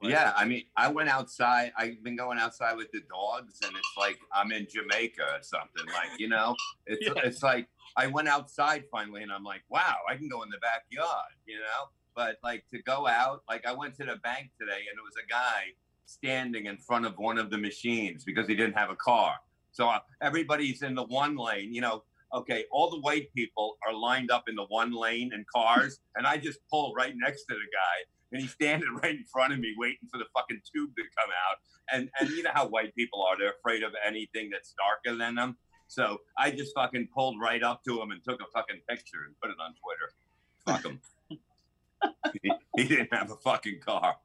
But- 0.00 0.10
Yeah, 0.10 0.32
I 0.36 0.44
mean, 0.44 0.64
I 0.76 0.88
went 0.88 1.08
outside. 1.08 1.72
I've 1.76 2.02
been 2.02 2.16
going 2.16 2.38
outside 2.38 2.76
with 2.76 2.90
the 2.92 3.00
dogs, 3.08 3.58
and 3.64 3.74
it's 3.76 3.94
like 3.96 4.18
I'm 4.32 4.52
in 4.52 4.66
Jamaica 4.70 5.22
or 5.22 5.42
something. 5.42 5.86
Like, 5.86 6.18
you 6.18 6.28
know, 6.28 6.56
it's 6.86 7.06
Yeah. 7.06 7.22
it's 7.24 7.42
like 7.42 7.68
I 7.96 8.06
went 8.08 8.28
outside 8.28 8.84
finally, 8.90 9.22
and 9.22 9.32
I'm 9.32 9.44
like, 9.44 9.62
wow, 9.70 9.96
I 10.08 10.16
can 10.16 10.28
go 10.28 10.42
in 10.42 10.50
the 10.50 10.58
backyard, 10.58 11.32
you 11.46 11.58
know. 11.58 11.88
But 12.14 12.38
like 12.44 12.64
to 12.72 12.82
go 12.82 13.06
out, 13.08 13.42
like 13.48 13.66
I 13.66 13.72
went 13.72 13.94
to 13.96 14.04
the 14.04 14.16
bank 14.16 14.50
today, 14.60 14.84
and 14.88 14.96
there 14.96 15.02
was 15.04 15.16
a 15.22 15.26
guy 15.28 15.72
standing 16.06 16.66
in 16.66 16.76
front 16.78 17.06
of 17.06 17.14
one 17.16 17.38
of 17.38 17.50
the 17.50 17.58
machines 17.58 18.24
because 18.24 18.46
he 18.46 18.54
didn't 18.54 18.76
have 18.76 18.90
a 18.90 18.96
car. 18.96 19.34
So 19.72 19.88
uh, 19.88 20.00
everybody's 20.22 20.82
in 20.82 20.94
the 20.94 21.04
one 21.04 21.36
lane, 21.36 21.74
you 21.74 21.80
know. 21.80 22.04
Okay, 22.32 22.64
all 22.72 22.90
the 22.90 22.98
white 22.98 23.32
people 23.32 23.76
are 23.86 23.94
lined 23.94 24.32
up 24.32 24.48
in 24.48 24.56
the 24.56 24.64
one 24.64 24.92
lane 24.92 25.32
in 25.32 25.44
cars, 25.54 26.00
and 26.16 26.26
I 26.26 26.36
just 26.36 26.58
pull 26.70 26.92
right 26.96 27.14
next 27.16 27.44
to 27.44 27.54
the 27.54 27.60
guy 27.72 28.10
and 28.34 28.42
he's 28.42 28.52
standing 28.52 28.88
right 29.02 29.14
in 29.14 29.24
front 29.24 29.52
of 29.52 29.58
me 29.58 29.74
waiting 29.78 30.08
for 30.10 30.18
the 30.18 30.26
fucking 30.34 30.60
tube 30.70 30.90
to 30.96 31.02
come 31.16 31.30
out. 31.30 31.58
And 31.92 32.10
and 32.20 32.30
you 32.30 32.42
know 32.42 32.50
how 32.52 32.66
white 32.66 32.94
people 32.94 33.22
are, 33.22 33.38
they're 33.38 33.52
afraid 33.52 33.82
of 33.82 33.92
anything 34.06 34.50
that's 34.50 34.74
darker 34.76 35.16
than 35.16 35.36
them. 35.36 35.56
So 35.86 36.18
I 36.38 36.50
just 36.50 36.74
fucking 36.74 37.08
pulled 37.14 37.40
right 37.40 37.62
up 37.62 37.84
to 37.84 38.00
him 38.00 38.10
and 38.10 38.22
took 38.24 38.40
a 38.40 38.46
fucking 38.52 38.80
picture 38.88 39.24
and 39.26 39.34
put 39.40 39.50
it 39.50 39.56
on 39.60 39.74
Twitter. 39.80 40.12
Fuck 40.66 40.84
him. 40.84 41.00
he, 42.42 42.52
he 42.76 42.88
didn't 42.88 43.12
have 43.12 43.30
a 43.30 43.36
fucking 43.36 43.80
car. 43.84 44.16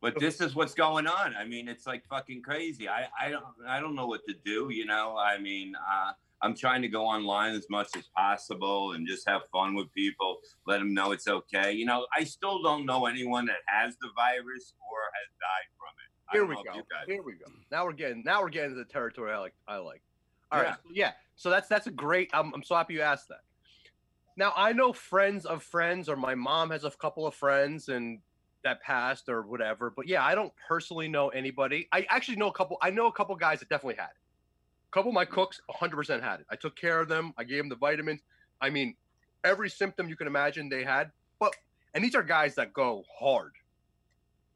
But 0.00 0.18
this 0.18 0.42
is 0.42 0.54
what's 0.54 0.74
going 0.74 1.06
on. 1.06 1.34
I 1.34 1.46
mean, 1.46 1.66
it's 1.66 1.86
like 1.86 2.04
fucking 2.06 2.42
crazy. 2.42 2.88
I, 2.90 3.08
I 3.18 3.30
don't 3.30 3.44
I 3.66 3.80
don't 3.80 3.94
know 3.94 4.06
what 4.06 4.20
to 4.28 4.34
do, 4.44 4.68
you 4.70 4.84
know. 4.84 5.16
I 5.16 5.38
mean, 5.38 5.74
uh, 5.76 6.12
I'm 6.42 6.54
trying 6.54 6.82
to 6.82 6.88
go 6.88 7.06
online 7.06 7.54
as 7.54 7.66
much 7.70 7.96
as 7.96 8.04
possible 8.14 8.92
and 8.92 9.08
just 9.08 9.26
have 9.26 9.42
fun 9.50 9.74
with 9.74 9.90
people, 9.94 10.40
let 10.66 10.78
them 10.78 10.92
know 10.92 11.12
it's 11.12 11.26
okay. 11.26 11.72
You 11.72 11.86
know, 11.86 12.06
I 12.14 12.24
still 12.24 12.62
don't 12.62 12.84
know 12.84 13.06
anyone 13.06 13.46
that 13.46 13.56
has 13.66 13.96
the 13.96 14.08
virus 14.14 14.74
or 14.78 14.98
has 15.14 15.30
died 15.40 15.70
from 15.78 15.94
it. 15.96 16.14
Here 16.32 16.44
we 16.44 16.54
go. 16.56 16.86
Here 17.06 17.22
we 17.22 17.32
go. 17.32 17.46
Now 17.72 17.86
we're 17.86 17.92
getting 17.92 18.22
now 18.26 18.42
we're 18.42 18.50
getting 18.50 18.72
to 18.72 18.76
the 18.76 18.84
territory 18.84 19.32
I 19.32 19.38
like. 19.38 19.54
I 19.66 19.76
like. 19.78 20.02
All 20.52 20.60
right. 20.60 20.68
Yeah. 20.68 20.74
So, 20.74 20.90
yeah. 20.92 21.12
So 21.36 21.50
that's 21.50 21.68
that's 21.68 21.86
a 21.86 21.90
great. 21.90 22.28
I'm 22.34 22.52
I'm 22.52 22.62
so 22.62 22.74
happy 22.74 22.92
you 22.92 23.00
asked 23.00 23.28
that. 23.28 23.40
Now 24.36 24.52
I 24.54 24.74
know 24.74 24.92
friends 24.92 25.46
of 25.46 25.62
friends, 25.62 26.10
or 26.10 26.16
my 26.16 26.34
mom 26.34 26.70
has 26.72 26.84
a 26.84 26.90
couple 26.90 27.26
of 27.26 27.34
friends 27.34 27.88
and 27.88 28.18
that 28.64 28.82
passed 28.82 29.28
or 29.28 29.42
whatever. 29.42 29.90
But 29.90 30.08
yeah, 30.08 30.24
I 30.24 30.34
don't 30.34 30.52
personally 30.68 31.06
know 31.08 31.28
anybody. 31.28 31.88
I 31.92 32.06
actually 32.10 32.36
know 32.36 32.48
a 32.48 32.52
couple. 32.52 32.76
I 32.82 32.90
know 32.90 33.06
a 33.06 33.12
couple 33.12 33.34
guys 33.36 33.60
that 33.60 33.68
definitely 33.68 33.96
had 33.96 34.06
it. 34.10 34.18
A 34.90 34.92
couple 34.92 35.10
of 35.10 35.14
my 35.14 35.24
cooks 35.24 35.60
100% 35.70 36.22
had 36.22 36.40
it. 36.40 36.46
I 36.50 36.56
took 36.56 36.74
care 36.76 37.00
of 37.00 37.08
them. 37.08 37.32
I 37.38 37.44
gave 37.44 37.58
them 37.58 37.68
the 37.68 37.76
vitamins. 37.76 38.22
I 38.60 38.70
mean, 38.70 38.94
every 39.44 39.70
symptom 39.70 40.08
you 40.08 40.16
can 40.16 40.26
imagine 40.26 40.68
they 40.68 40.84
had. 40.84 41.10
But 41.38 41.54
and 41.94 42.02
these 42.02 42.14
are 42.14 42.22
guys 42.22 42.54
that 42.56 42.72
go 42.72 43.04
hard. 43.18 43.52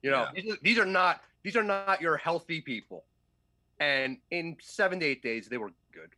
You 0.03 0.11
know, 0.11 0.27
Yeah. 0.35 0.43
these, 0.43 0.53
are, 0.53 0.59
these 0.62 0.79
are 0.79 0.87
not 0.87 1.21
these 1.43 1.57
are 1.57 1.62
not 1.62 2.00
your 2.00 2.17
healthy 2.17 2.61
people. 2.61 3.05
And 3.81 4.19
in 4.31 4.57
seven 4.61 4.99
to 5.00 5.07
eight 5.07 5.23
days, 5.23 5.49
they 5.49 5.57
were 5.59 5.71
good. 5.93 6.11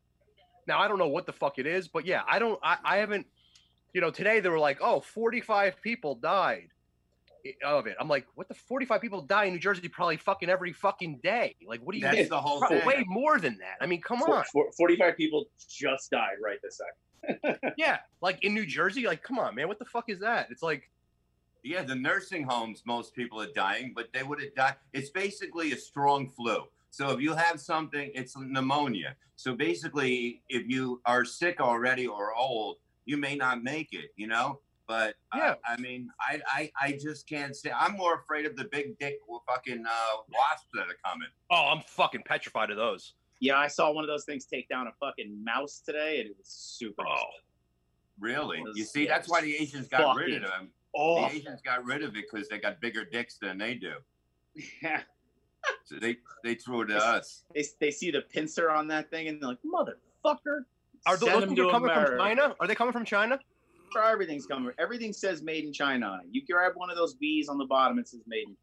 Now 0.67 0.79
I 0.81 0.89
don't 0.89 0.99
know 0.99 1.09
what 1.09 1.27
the 1.27 1.33
fuck 1.33 1.59
it 1.59 1.67
is, 1.67 1.89
but 1.89 2.07
yeah, 2.07 2.23
I 2.27 2.39
don't. 2.39 2.59
I, 2.63 2.79
I 2.85 2.97
haven't. 2.99 3.27
You 3.93 4.01
know, 4.01 4.11
today 4.11 4.39
they 4.39 4.49
were 4.49 4.59
like, 4.59 4.79
oh, 4.81 5.01
45 5.01 5.83
people 5.83 6.15
died 6.15 6.69
of 7.65 7.87
it. 7.87 7.97
I'm 8.01 8.09
like, 8.09 8.27
what 8.35 8.49
the 8.49 8.55
45 8.55 9.01
people 9.01 9.23
die 9.23 9.45
in 9.45 9.53
New 9.53 9.59
Jersey 9.59 9.89
probably 9.89 10.17
fucking 10.17 10.49
every 10.49 10.73
fucking 10.73 11.21
day. 11.23 11.57
Like, 11.67 11.81
what 11.81 11.93
do 11.93 11.99
you 11.99 12.05
That's 12.05 12.17
think? 12.17 12.29
the 12.31 12.41
whole 12.41 12.59
Probably 12.61 12.79
thing. 12.79 12.87
way 12.87 13.05
more 13.07 13.39
than 13.39 13.59
that. 13.59 13.77
I 13.81 13.87
mean, 13.87 14.01
come 14.01 14.23
on. 14.23 14.45
for- 14.53 14.71
45 14.77 15.17
people 15.17 15.47
just 15.69 16.11
died 16.11 16.37
right 16.45 16.59
this 16.63 16.79
second. 16.79 17.59
Yeah, 17.77 17.99
like 18.23 18.43
in 18.45 18.55
New 18.55 18.65
Jersey, 18.67 19.07
like 19.07 19.23
come 19.23 19.39
on, 19.39 19.55
man, 19.55 19.69
what 19.69 19.79
the 19.79 19.85
fuck 19.85 20.09
is 20.09 20.21
that? 20.21 20.49
It's 20.51 20.63
like 20.63 20.91
Yeah, 21.63 21.83
the 21.83 21.95
nursing 21.95 22.45
homes, 22.45 22.83
most 22.87 23.15
people 23.15 23.41
are 23.43 23.53
dying, 23.55 23.93
but 23.95 24.09
they 24.15 24.23
would 24.23 24.41
have 24.43 24.55
died. 24.55 24.75
It's 24.95 25.11
basically 25.11 25.73
a 25.73 25.77
strong 25.77 26.31
flu. 26.31 26.65
So 26.91 27.11
if 27.11 27.21
you 27.21 27.35
have 27.35 27.61
something, 27.61 28.11
it's 28.15 28.35
pneumonia. 28.37 29.15
So 29.37 29.55
basically, 29.55 30.43
if 30.49 30.67
you 30.69 31.01
are 31.07 31.25
sick 31.25 31.61
already 31.61 32.07
or 32.07 32.35
old, 32.35 32.77
you 33.05 33.17
may 33.17 33.37
not 33.37 33.63
make 33.63 33.93
it, 33.93 34.11
you 34.17 34.27
know? 34.27 34.61
But 34.91 35.15
uh, 35.33 35.37
Yeah. 35.39 35.55
I 35.69 35.77
mean, 35.77 36.09
I, 36.21 36.41
I 36.49 36.73
I 36.83 36.93
just 37.01 37.29
can't 37.29 37.55
say. 37.55 37.71
I'm 37.71 37.93
more 37.97 38.15
afraid 38.17 38.45
of 38.45 38.57
the 38.57 38.65
big 38.73 38.99
dick 38.99 39.19
fucking 39.49 39.85
uh, 39.87 40.17
wasps 40.29 40.67
that 40.75 40.89
are 40.89 40.99
coming. 41.09 41.29
oh, 41.53 41.69
I'm 41.73 41.81
fucking 41.87 42.23
petrified 42.27 42.71
of 42.71 42.77
those. 42.77 43.15
Yeah, 43.39 43.57
I 43.57 43.69
saw 43.69 43.93
one 43.93 44.03
of 44.03 44.09
those 44.09 44.25
things 44.25 44.47
take 44.47 44.69
down 44.69 44.89
a 44.89 44.93
fucking 44.99 45.45
mouse 45.45 45.81
today, 45.87 46.19
and 46.21 46.31
it 46.31 46.37
was 46.37 46.49
super. 46.49 47.05
Oh, 47.07 47.23
Really? 48.19 48.61
Was- 48.63 48.77
You 48.77 48.83
see, 48.85 49.05
yeah, 49.05 49.11
that's 49.15 49.29
why 49.29 49.43
the 49.43 49.55
Asians 49.55 49.87
got 49.87 50.17
rid 50.17 50.43
of 50.43 50.51
them. 50.51 50.71
Oh, 50.93 51.21
The 51.29 51.37
Asians 51.37 51.63
got 51.63 51.85
rid 51.85 52.03
of 52.03 52.17
it 52.17 52.25
because 52.29 52.49
they 52.49 52.59
got 52.59 52.81
bigger 52.81 53.05
dicks 53.05 53.39
than 53.41 53.59
they 53.59 53.75
do. 53.75 53.93
yeah. 54.83 55.03
So 55.85 55.97
they 56.01 56.17
they 56.43 56.57
threw 56.57 56.81
it 56.83 56.87
to 56.87 56.97
us. 56.97 57.45
They, 57.55 57.65
they 57.79 57.91
see 57.93 58.11
the 58.11 58.23
pincer 58.23 58.71
on 58.71 58.89
that 58.89 59.09
thing, 59.09 59.29
and 59.29 59.41
they're 59.41 59.51
like, 59.51 59.59
motherfucker. 59.63 60.65
are 61.07 61.17
send 61.17 61.43
those 61.43 61.49
people 61.49 61.71
coming 61.71 61.91
America. 61.91 62.17
from 62.17 62.19
China? 62.19 62.57
Are 62.59 62.67
they 62.67 62.75
coming 62.75 62.93
from 62.93 63.05
China? 63.05 63.39
Sure, 63.93 64.05
Everything's 64.05 64.47
coming. 64.47 64.73
Everything 64.79 65.13
says 65.13 65.43
made 65.43 65.65
in 65.65 65.73
China 65.73 66.07
on 66.07 66.21
it. 66.21 66.27
You 66.31 66.43
grab 66.49 66.73
one 66.75 66.91
of 66.91 66.97
those 66.97 67.15
bees 67.15 67.49
on 67.49 67.59
the 67.59 67.65
bottom, 67.65 67.99
it 67.99 68.09
says 68.09 68.21
made 68.27 68.47
in 68.47 68.57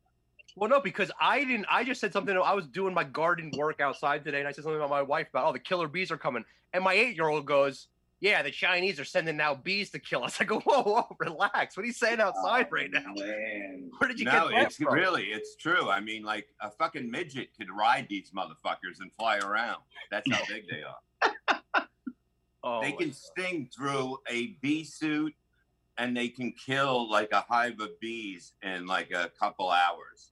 Well, 0.55 0.69
no, 0.69 0.79
because 0.79 1.12
I 1.19 1.39
didn't. 1.43 1.65
I 1.69 1.84
just 1.84 2.00
said 2.01 2.13
something. 2.13 2.36
I 2.38 2.53
was 2.53 2.67
doing 2.67 2.93
my 2.93 3.03
garden 3.03 3.51
work 3.57 3.81
outside 3.81 4.24
today, 4.24 4.39
and 4.39 4.48
I 4.48 4.51
said 4.51 4.63
something 4.63 4.79
about 4.79 4.89
my 4.89 5.01
wife 5.01 5.27
about, 5.29 5.48
oh, 5.48 5.53
the 5.53 5.60
killer 5.60 5.88
bees 5.88 6.12
are 6.12 6.17
coming. 6.17 6.43
And 6.74 6.84
my 6.84 6.93
eight-year-old 6.93 7.46
goes, 7.46 7.88
"Yeah, 8.19 8.41
the 8.43 8.51
Chinese 8.51 9.00
are 9.00 9.05
sending 9.05 9.39
out 9.39 9.63
bees 9.63 9.89
to 9.91 10.00
kill 10.00 10.24
us." 10.24 10.38
I 10.41 10.43
go, 10.43 10.60
"Whoa, 10.60 10.84
whoa, 10.84 11.15
relax. 11.19 11.75
What 11.75 11.84
are 11.84 11.88
you 11.88 11.93
saying 11.93 12.19
outside 12.19 12.67
right 12.72 12.89
now? 12.91 13.13
Man. 13.15 13.89
Where 13.98 14.07
did 14.07 14.19
you 14.19 14.25
no, 14.25 14.31
get 14.31 14.50
that 14.50 14.65
it's 14.67 14.75
from?" 14.77 14.93
really 14.93 15.25
it's 15.25 15.55
true. 15.55 15.89
I 15.89 16.00
mean, 16.00 16.24
like 16.24 16.48
a 16.62 16.72
fucking 16.72 17.10
midget 17.10 17.50
could 17.57 17.69
ride 17.69 18.07
these 18.10 18.31
motherfuckers 18.31 19.00
and 19.00 19.12
fly 19.13 19.38
around. 19.38 19.81
That's 20.12 20.29
how 20.31 20.39
big 20.48 20.63
they 20.69 20.84
are. 20.84 21.31
Oh, 22.67 22.81
they 22.81 22.91
can 22.91 23.13
sting 23.13 23.69
through 23.75 24.17
a 24.29 24.47
bee 24.62 24.83
suit, 24.83 25.33
and 25.97 26.15
they 26.15 26.27
can 26.27 26.51
kill 26.53 27.09
like 27.09 27.29
a 27.31 27.41
hive 27.41 27.79
of 27.79 27.97
bees 28.01 28.53
in 28.62 28.86
like 28.86 29.12
a 29.12 29.31
couple 29.39 29.69
hours. 29.69 30.31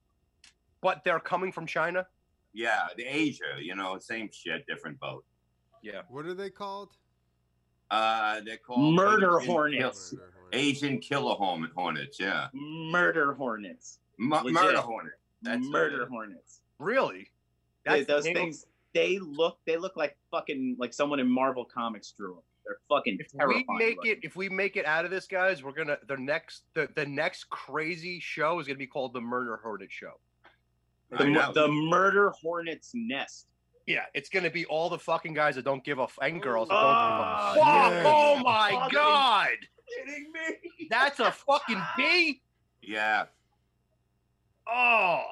But 0.82 1.02
they're 1.02 1.18
coming 1.20 1.50
from 1.50 1.66
China. 1.66 2.06
Yeah, 2.52 2.88
the 2.96 3.04
Asia, 3.04 3.54
you 3.60 3.74
know, 3.74 3.98
same 3.98 4.28
shit, 4.32 4.66
different 4.66 5.00
boat. 5.00 5.24
Yeah. 5.82 6.02
What 6.08 6.26
are 6.26 6.34
they 6.34 6.50
called? 6.50 6.90
Uh, 7.90 8.40
they're 8.44 8.56
called 8.58 8.94
Murder 8.94 9.38
Asian 9.40 9.50
hornets. 9.52 10.10
kill- 10.10 10.18
Murder 10.18 10.32
hornets. 10.40 10.56
Asian 10.58 10.98
killer 11.00 11.34
horn- 11.34 11.70
hornets. 11.74 12.20
Yeah, 12.20 12.48
Murder 12.52 13.32
hornets. 13.34 14.00
M- 14.20 14.28
murder 14.28 14.80
hornet. 14.80 15.12
That's 15.42 15.66
Murder 15.66 16.06
hornets. 16.06 16.60
Really? 16.78 17.30
Dude, 17.86 18.00
the 18.06 18.12
those 18.14 18.24
name 18.24 18.36
of- 18.36 18.42
things, 18.42 18.66
they 18.96 19.18
look, 19.20 19.58
they 19.66 19.76
look 19.76 19.94
like 19.96 20.16
fucking 20.30 20.76
like 20.80 20.92
someone 20.94 21.20
in 21.20 21.28
Marvel 21.28 21.64
Comics 21.66 22.12
drew 22.12 22.34
them. 22.34 22.42
They're 22.66 22.78
fucking 22.88 23.18
If 23.20 23.28
terrifying. 23.30 23.64
we 23.68 23.76
make 23.78 23.96
looking. 23.98 24.12
it, 24.12 24.18
if 24.22 24.34
we 24.34 24.48
make 24.48 24.76
it 24.76 24.86
out 24.86 25.04
of 25.04 25.10
this, 25.10 25.26
guys, 25.26 25.62
we're 25.62 25.72
gonna 25.72 25.98
the 26.08 26.16
next 26.16 26.62
the, 26.74 26.88
the 26.96 27.04
next 27.06 27.48
crazy 27.50 28.18
show 28.20 28.58
is 28.58 28.66
gonna 28.66 28.78
be 28.78 28.86
called 28.86 29.12
the 29.12 29.20
Murder 29.20 29.60
Hornet 29.62 29.92
Show. 29.92 30.12
the, 31.10 31.52
the 31.54 31.68
murder 31.68 32.30
hornet's 32.42 32.90
nest. 32.94 33.46
Yeah, 33.86 34.02
it's 34.14 34.28
gonna 34.30 34.50
be 34.50 34.64
all 34.66 34.88
the 34.88 34.98
fucking 34.98 35.34
guys 35.34 35.54
that 35.56 35.64
don't 35.64 35.84
give 35.84 35.98
a 36.00 36.04
f- 36.04 36.18
and 36.20 36.42
girls 36.42 36.68
that 36.68 36.74
Oh, 36.74 36.82
don't 36.82 36.90
give 36.90 37.20
a 37.20 37.22
ah, 37.22 37.54
fuck. 37.54 37.92
yes. 37.92 38.04
Oh 38.08 38.36
my 38.42 38.70
Fucking 38.72 38.88
god, 38.98 39.48
Kidding 39.96 40.32
me? 40.32 40.86
that's 40.90 41.20
a 41.20 41.30
fucking 41.30 41.80
bee. 41.96 42.42
Yeah, 42.82 43.26
Oh, 44.68 45.22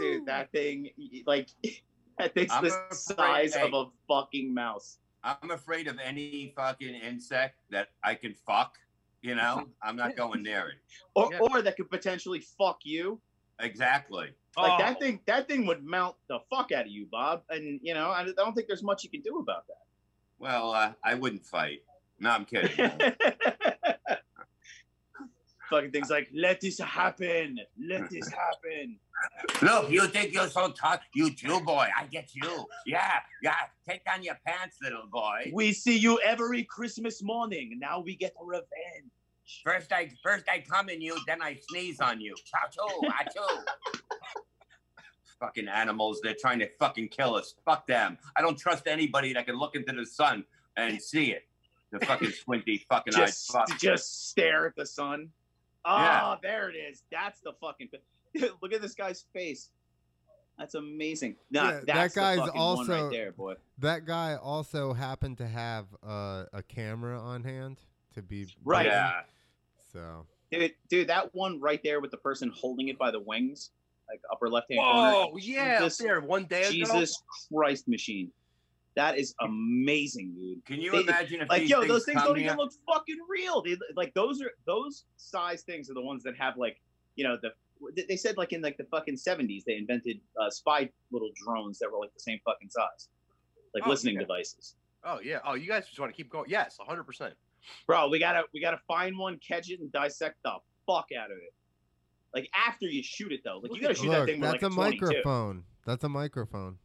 Dude, 0.00 0.26
that 0.26 0.50
thing, 0.52 0.90
like, 1.26 1.48
that 2.18 2.34
thing's 2.34 2.50
I'm 2.52 2.64
the 2.64 2.70
afraid- 2.70 2.94
size 3.16 3.54
hey. 3.54 3.62
of 3.66 3.74
a 3.74 3.84
fucking 4.08 4.52
mouse. 4.52 4.98
I'm 5.24 5.50
afraid 5.50 5.88
of 5.88 5.98
any 5.98 6.52
fucking 6.56 6.94
insect 6.94 7.56
that 7.70 7.88
I 8.04 8.14
can 8.14 8.34
fuck. 8.34 8.76
You 9.22 9.34
know, 9.34 9.66
I'm 9.82 9.96
not 9.96 10.16
going 10.16 10.42
near 10.42 10.68
it. 10.68 10.74
Or, 11.14 11.28
Yeah. 11.32 11.38
or 11.40 11.62
that 11.62 11.76
could 11.76 11.90
potentially 11.90 12.40
fuck 12.40 12.80
you. 12.84 13.20
Exactly. 13.60 14.28
Like 14.56 14.72
Oh. 14.72 14.78
that 14.78 15.00
thing, 15.00 15.20
that 15.26 15.48
thing 15.48 15.66
would 15.66 15.82
mount 15.84 16.14
the 16.28 16.38
fuck 16.50 16.70
out 16.72 16.82
of 16.86 16.90
you, 16.90 17.06
Bob. 17.10 17.42
And 17.50 17.80
you 17.82 17.94
know, 17.94 18.10
I, 18.10 18.22
I 18.22 18.32
don't 18.36 18.54
think 18.54 18.68
there's 18.68 18.82
much 18.84 19.02
you 19.04 19.10
can 19.10 19.22
do 19.22 19.38
about 19.38 19.66
that. 19.66 19.82
Well, 20.38 20.72
uh, 20.72 20.92
I 21.02 21.14
wouldn't 21.14 21.44
fight. 21.44 21.80
No, 22.20 22.30
I'm 22.30 22.44
kidding. 22.44 22.70
Fucking 25.70 25.90
things 25.90 26.10
like, 26.10 26.28
let 26.32 26.60
this 26.60 26.78
happen, 26.78 27.58
let 27.88 28.08
this 28.08 28.28
happen. 28.28 28.98
Look, 29.62 29.90
you 29.90 30.06
think 30.06 30.32
you're 30.32 30.48
so 30.48 30.70
tough? 30.70 31.00
You 31.14 31.30
too, 31.30 31.60
boy. 31.60 31.88
I 31.96 32.04
get 32.06 32.34
you. 32.34 32.66
Yeah, 32.86 33.14
yeah. 33.42 33.54
Take 33.88 34.04
down 34.04 34.22
your 34.22 34.38
pants, 34.46 34.76
little 34.82 35.06
boy. 35.10 35.50
We 35.52 35.72
see 35.72 35.96
you 35.96 36.20
every 36.24 36.64
Christmas 36.64 37.22
morning. 37.22 37.78
Now 37.80 38.00
we 38.00 38.14
get 38.14 38.34
revenge. 38.40 38.66
First 39.64 39.92
I 39.92 40.10
first 40.22 40.44
I 40.48 40.64
come 40.68 40.88
in 40.88 41.00
you, 41.00 41.16
then 41.26 41.40
I 41.40 41.58
sneeze 41.68 42.00
on 42.00 42.20
you. 42.20 42.34
Achoo, 42.34 43.08
achoo. 43.08 43.64
fucking 45.40 45.68
animals, 45.68 46.20
they're 46.22 46.36
trying 46.40 46.58
to 46.60 46.68
fucking 46.78 47.08
kill 47.08 47.34
us. 47.34 47.54
Fuck 47.64 47.86
them. 47.86 48.18
I 48.36 48.40
don't 48.40 48.58
trust 48.58 48.86
anybody 48.86 49.32
that 49.34 49.46
can 49.46 49.56
look 49.56 49.76
into 49.76 49.92
the 49.92 50.06
sun 50.06 50.44
and 50.76 51.00
see 51.00 51.32
it. 51.32 51.44
The 51.92 52.04
fucking 52.04 52.30
squinty 52.30 52.84
fucking 52.88 53.14
eyes. 53.14 53.28
Just, 53.28 53.52
Fuck. 53.52 53.78
just 53.78 54.28
stare 54.28 54.66
at 54.66 54.76
the 54.76 54.86
sun. 54.86 55.28
Ah, 55.86 56.32
Yeah. 56.32 56.38
there 56.42 56.68
it 56.70 56.74
is. 56.74 57.02
That's 57.10 57.40
the 57.40 57.52
fucking. 57.60 57.88
Look 58.60 58.72
at 58.72 58.82
this 58.82 58.94
guy's 58.94 59.24
face. 59.32 59.70
That's 60.58 60.74
amazing. 60.74 61.36
Nah, 61.50 61.64
Yeah, 61.64 61.70
that 61.72 61.86
that's 61.86 62.14
the 62.14 62.20
guy's 62.20 62.38
fucking 62.38 62.54
one 62.54 62.60
also- 62.60 63.02
right 63.04 63.10
there, 63.12 63.32
boy. 63.32 63.54
That 63.78 64.04
guy 64.06 64.36
also 64.36 64.92
happened 64.94 65.38
to 65.38 65.46
have 65.46 65.86
uh, 66.02 66.44
a 66.52 66.62
camera 66.62 67.20
on 67.20 67.44
hand 67.44 67.78
to 68.14 68.22
be 68.22 68.46
Right. 68.64 68.86
Yeah. 68.86 69.20
So 69.92 70.26
Dude, 70.50 70.74
dude, 70.88 71.08
that 71.08 71.34
one 71.34 71.60
right 71.60 71.82
there 71.82 72.00
with 72.00 72.10
the 72.10 72.16
person 72.16 72.50
holding 72.54 72.88
it 72.88 72.98
by 72.98 73.10
the 73.10 73.20
wings, 73.20 73.70
like 74.08 74.20
upper 74.32 74.48
left 74.48 74.70
hand 74.70 74.80
corner. 74.80 75.12
Whoa, 75.12 75.36
yeah, 75.38 75.74
up 75.76 75.82
Jesus, 75.82 75.98
there 75.98 76.20
one 76.20 76.44
day 76.44 76.62
ago. 76.62 76.70
Jesus 76.70 77.22
Christ, 77.52 77.88
machine. 77.88 78.30
That 78.96 79.18
is 79.18 79.34
amazing, 79.42 80.34
dude. 80.34 80.64
Can 80.64 80.80
you 80.80 80.90
They- 80.90 81.02
imagine 81.02 81.42
if 81.42 81.48
Like, 81.50 81.60
these 81.62 81.70
yo, 81.70 81.80
things 81.80 81.88
those 81.92 82.04
things 82.06 82.22
don't 82.22 82.34
here? 82.36 82.46
even 82.46 82.56
look 82.56 82.72
fucking 82.92 83.18
real. 83.28 83.60
They 83.62 83.76
like 83.94 84.14
those 84.14 84.40
are 84.42 84.50
those 84.66 85.04
size 85.18 85.62
things 85.62 85.90
are 85.90 85.94
the 85.94 86.02
ones 86.02 86.22
that 86.24 86.34
have 86.38 86.56
like, 86.56 86.80
you 87.14 87.24
know, 87.24 87.36
the 87.40 87.50
they- 87.94 88.06
they 88.08 88.16
said 88.16 88.38
like 88.38 88.52
in 88.54 88.62
like 88.62 88.78
the 88.78 88.84
fucking 88.84 89.18
seventies 89.18 89.64
they 89.66 89.76
invented 89.76 90.18
uh, 90.40 90.48
spy 90.50 90.90
little 91.10 91.30
drones 91.44 91.78
that 91.78 91.92
were 91.92 91.98
like 91.98 92.12
the 92.14 92.20
same 92.20 92.40
fucking 92.44 92.70
size, 92.70 93.10
like 93.74 93.86
Oh, 93.86 93.90
listening 93.90 94.14
yeah. 94.14 94.20
devices. 94.20 94.76
Oh 95.04 95.20
yeah. 95.22 95.40
Oh, 95.44 95.54
you 95.54 95.66
guys 95.68 95.86
just 95.86 96.00
want 96.00 96.10
to 96.10 96.16
keep 96.16 96.30
going? 96.30 96.48
Yes, 96.48 96.78
100. 96.78 97.04
percent 97.04 97.34
Bro, 97.86 98.08
we 98.08 98.18
gotta 98.18 98.44
we 98.54 98.60
gotta 98.62 98.80
find 98.88 99.18
one, 99.18 99.38
catch 99.46 99.68
it, 99.70 99.80
and 99.80 99.92
dissect 99.92 100.36
the 100.42 100.52
fuck 100.86 101.08
out 101.20 101.30
of 101.30 101.36
it. 101.36 101.52
Like 102.34 102.48
after 102.54 102.86
you 102.86 103.02
shoot 103.02 103.30
it 103.30 103.40
though, 103.44 103.58
like 103.62 103.74
you 103.74 103.82
gotta 103.82 103.94
shoot 103.94 104.08
that 104.10 104.20
look, 104.20 104.28
thing 104.28 104.40
with 104.40 104.52
that's 104.52 104.62
like 104.62 104.72
a, 104.72 104.74
a, 104.74 104.98
22. 104.98 105.06
microphone. 105.06 105.64
That's 105.84 106.04
a 106.04 106.08
microphone. 106.08 106.78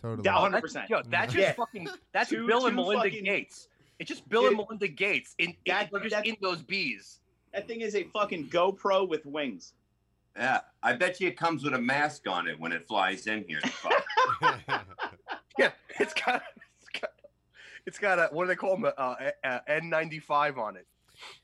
Totally. 0.00 0.22
Yeah, 0.24 0.38
Oh, 0.38 0.42
100%. 0.42 0.72
that's, 0.72 0.90
yo, 0.90 1.02
that's 1.08 1.32
just 1.32 1.42
Yeah. 1.48 1.52
fucking. 1.52 1.88
That's 2.12 2.30
Two- 2.30 2.46
Bill 2.46 2.66
and 2.66 2.76
Melinda 2.76 3.04
fucking- 3.04 3.24
Gates. 3.24 3.68
It's 3.98 4.08
just 4.08 4.28
Bill 4.28 4.46
and 4.46 4.56
Melinda 4.56 4.86
Gates 4.88 5.34
in, 5.38 5.50
in 5.50 5.56
that- 5.66 5.90
they're 5.90 6.08
just 6.08 6.24
in 6.26 6.36
those 6.40 6.62
bees. 6.62 7.20
That 7.52 7.66
thing 7.66 7.80
is 7.80 7.94
a 7.96 8.04
fucking 8.04 8.48
GoPro 8.50 9.08
with 9.08 9.26
wings. 9.26 9.74
Yeah. 10.36 10.60
I 10.82 10.92
bet 10.92 11.20
you 11.20 11.26
it 11.28 11.36
comes 11.36 11.64
with 11.64 11.74
a 11.74 11.80
mask 11.80 12.28
on 12.28 12.46
it 12.46 12.60
when 12.60 12.70
it 12.70 12.86
flies 12.86 13.26
in 13.26 13.44
here. 13.48 13.60
Yeah, 15.58 15.72
it's 15.98 16.14
got. 16.14 16.42
It's 16.80 17.00
got, 17.00 17.10
it's 17.86 17.98
got 17.98 18.18
a 18.20 18.28
what 18.32 18.44
do 18.44 18.48
they 18.48 18.54
call 18.54 18.76
them? 18.76 18.84
Uh, 18.96 19.30
uh, 19.42 19.58
N95 19.68 20.56
on 20.56 20.76
it. 20.76 20.86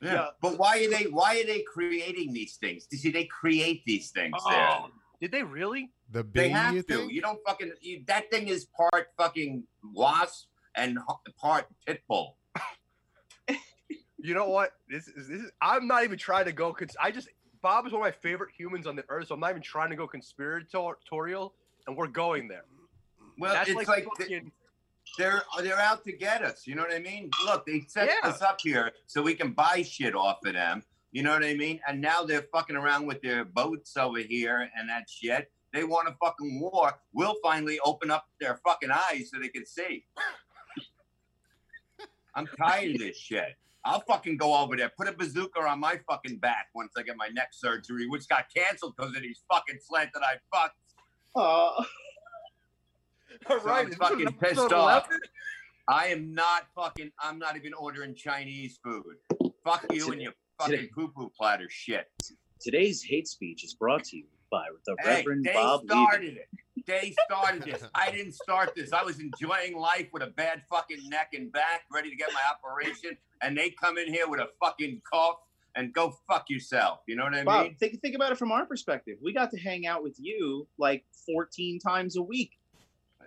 Yeah. 0.01 0.13
Yeah. 0.13 0.27
But 0.41 0.57
why 0.57 0.85
are 0.85 0.89
they 0.89 1.03
why 1.09 1.41
are 1.41 1.45
they 1.45 1.63
creating 1.63 2.31
these 2.31 2.55
things? 2.55 2.87
You 2.91 2.97
see, 2.97 3.11
they 3.11 3.25
create 3.25 3.83
these 3.85 4.11
things 4.11 4.35
there. 4.49 4.67
Oh, 4.79 4.89
did 5.19 5.33
they 5.33 5.43
really? 5.43 5.91
The 6.11 6.23
They 6.23 6.49
have 6.49 6.73
you 6.75 6.81
to. 6.83 6.97
think? 6.97 7.11
You 7.11 7.21
don't 7.21 7.39
fucking. 7.45 7.71
You, 7.81 8.03
that 8.07 8.29
thing 8.31 8.47
is 8.47 8.65
part 8.65 9.07
fucking 9.17 9.63
wasp 9.93 10.47
and 10.75 10.97
part 11.39 11.67
pit 11.85 12.01
bull. 12.07 12.37
You 14.17 14.33
know 14.33 14.49
what? 14.49 14.71
This 14.89 15.07
is 15.07 15.27
this 15.27 15.41
is. 15.41 15.51
I'm 15.61 15.87
not 15.87 16.03
even 16.03 16.17
trying 16.17 16.45
to 16.45 16.51
go. 16.51 16.73
Cons- 16.73 16.95
I 16.99 17.11
just 17.11 17.27
Bob 17.61 17.85
is 17.85 17.91
one 17.93 18.01
of 18.01 18.05
my 18.07 18.11
favorite 18.11 18.49
humans 18.57 18.87
on 18.87 18.95
the 18.95 19.03
earth, 19.09 19.27
so 19.27 19.35
I'm 19.35 19.39
not 19.39 19.51
even 19.51 19.61
trying 19.61 19.91
to 19.91 19.95
go 19.95 20.07
conspiratorial, 20.07 21.53
and 21.85 21.95
we're 21.95 22.07
going 22.07 22.47
there. 22.47 22.63
Well, 23.37 23.53
That's 23.53 23.69
it's 23.69 23.75
like, 23.77 23.87
like, 23.87 24.05
fucking, 24.17 24.51
they're 25.19 25.43
they're 25.61 25.77
out 25.79 26.03
to 26.05 26.11
get 26.11 26.41
us. 26.41 26.65
You 26.65 26.73
know 26.73 26.81
what 26.81 26.93
I 26.93 26.97
mean? 26.99 27.29
Look, 27.45 27.67
they 27.67 27.81
set 27.87 28.09
Yeah. 28.23 28.29
us 28.29 28.41
up 28.41 28.59
here 28.63 28.91
so 29.05 29.21
we 29.21 29.35
can 29.35 29.51
buy 29.51 29.83
shit 29.83 30.15
off 30.15 30.39
of 30.43 30.53
them. 30.53 30.81
You 31.11 31.21
know 31.21 31.31
what 31.31 31.43
I 31.43 31.53
mean? 31.53 31.79
And 31.87 32.01
now 32.01 32.23
they're 32.23 32.47
fucking 32.51 32.75
around 32.75 33.05
with 33.05 33.21
their 33.21 33.45
boats 33.45 33.95
over 33.95 34.19
here 34.19 34.69
and 34.75 34.89
that 34.89 35.07
shit. 35.07 35.51
They 35.75 35.83
want 35.83 36.07
a 36.07 36.15
fucking 36.23 36.61
war. 36.61 36.93
We'll 37.13 37.35
finally 37.43 37.79
open 37.83 38.09
up 38.09 38.25
their 38.39 38.57
fucking 38.65 38.89
eyes 38.91 39.29
so 39.31 39.39
they 39.41 39.49
can 39.49 39.65
see. 39.65 40.05
I'm 42.33 42.47
tired 42.57 42.91
of 42.95 42.99
this 42.99 43.17
shit. 43.17 43.55
I'll 43.83 43.99
fucking 44.07 44.37
go 44.37 44.55
over 44.57 44.75
there, 44.77 44.89
put 44.97 45.07
a 45.09 45.11
bazooka 45.11 45.59
on 45.59 45.79
my 45.81 45.99
fucking 46.09 46.37
back 46.37 46.69
once 46.73 46.93
I 46.97 47.03
get 47.03 47.17
my 47.17 47.27
neck 47.27 47.49
surgery, 47.51 48.07
which 48.07 48.27
got 48.29 48.45
canceled 48.55 48.95
because 48.97 49.15
of 49.15 49.21
these 49.21 49.43
fucking 49.51 49.77
slanted 49.85 50.21
eye 50.23 50.37
fucks. 50.53 50.69
Uh, 51.35 51.39
all 51.41 51.85
So 53.49 53.57
right, 53.65 53.85
I'm 53.85 53.91
fucking 53.93 54.31
pissed 54.39 54.71
off. 54.71 55.05
11? 55.07 55.19
I 55.89 56.07
am 56.07 56.33
not 56.33 56.63
fucking. 56.73 57.11
I'm 57.19 57.37
not 57.37 57.57
even 57.57 57.73
ordering 57.73 58.15
Chinese 58.15 58.79
food. 58.83 59.17
Fuck 59.63 59.85
you 59.93 60.09
and 60.13 60.21
your 60.21 60.33
fucking 60.57 60.89
poo 60.95 61.09
poo 61.09 61.29
platter 61.37 61.67
shit. 61.69 62.07
today's 62.61 63.03
hate 63.03 63.27
speech 63.27 63.63
is 63.65 63.75
brought 63.75 64.05
to 64.05 64.17
you 64.17 64.23
by 64.51 64.65
the 64.85 64.95
Hey, 65.01 65.17
Reverend 65.17 65.45
they 65.45 65.53
Bob 65.53 65.83
started 65.85 66.25
Levy. 66.27 66.39
it. 66.39 66.85
They 66.85 67.15
started 67.25 67.63
this. 67.63 67.83
I 67.95 68.11
didn't 68.11 68.33
start 68.33 68.73
this. 68.75 68.93
I 68.93 69.03
was 69.03 69.19
enjoying 69.19 69.75
life 69.75 70.07
with 70.13 70.21
a 70.23 70.27
bad 70.27 70.61
fucking 70.69 71.09
neck 71.09 71.29
and 71.33 71.51
back, 71.51 71.81
ready 71.91 72.09
to 72.11 72.15
get 72.15 72.29
my 72.33 72.41
operation, 72.53 73.17
and 73.41 73.57
they 73.57 73.71
come 73.71 73.97
in 73.97 74.07
here 74.11 74.27
with 74.29 74.39
a 74.39 74.47
fucking 74.63 75.01
cough 75.11 75.37
and 75.75 75.91
go 75.93 76.15
fuck 76.27 76.45
yourself. 76.49 76.99
You 77.07 77.15
know 77.15 77.23
what 77.23 77.33
I 77.33 77.43
Bob, 77.43 77.63
mean? 77.65 77.75
think 77.75 77.99
think 78.01 78.15
about 78.15 78.31
it 78.31 78.37
from 78.37 78.51
our 78.51 78.65
perspective. 78.65 79.17
We 79.23 79.33
got 79.33 79.51
to 79.51 79.59
hang 79.59 79.87
out 79.87 80.03
with 80.03 80.15
you 80.19 80.67
like 80.77 81.03
14 81.25 81.79
times 81.79 82.17
a 82.17 82.21
week 82.21 82.51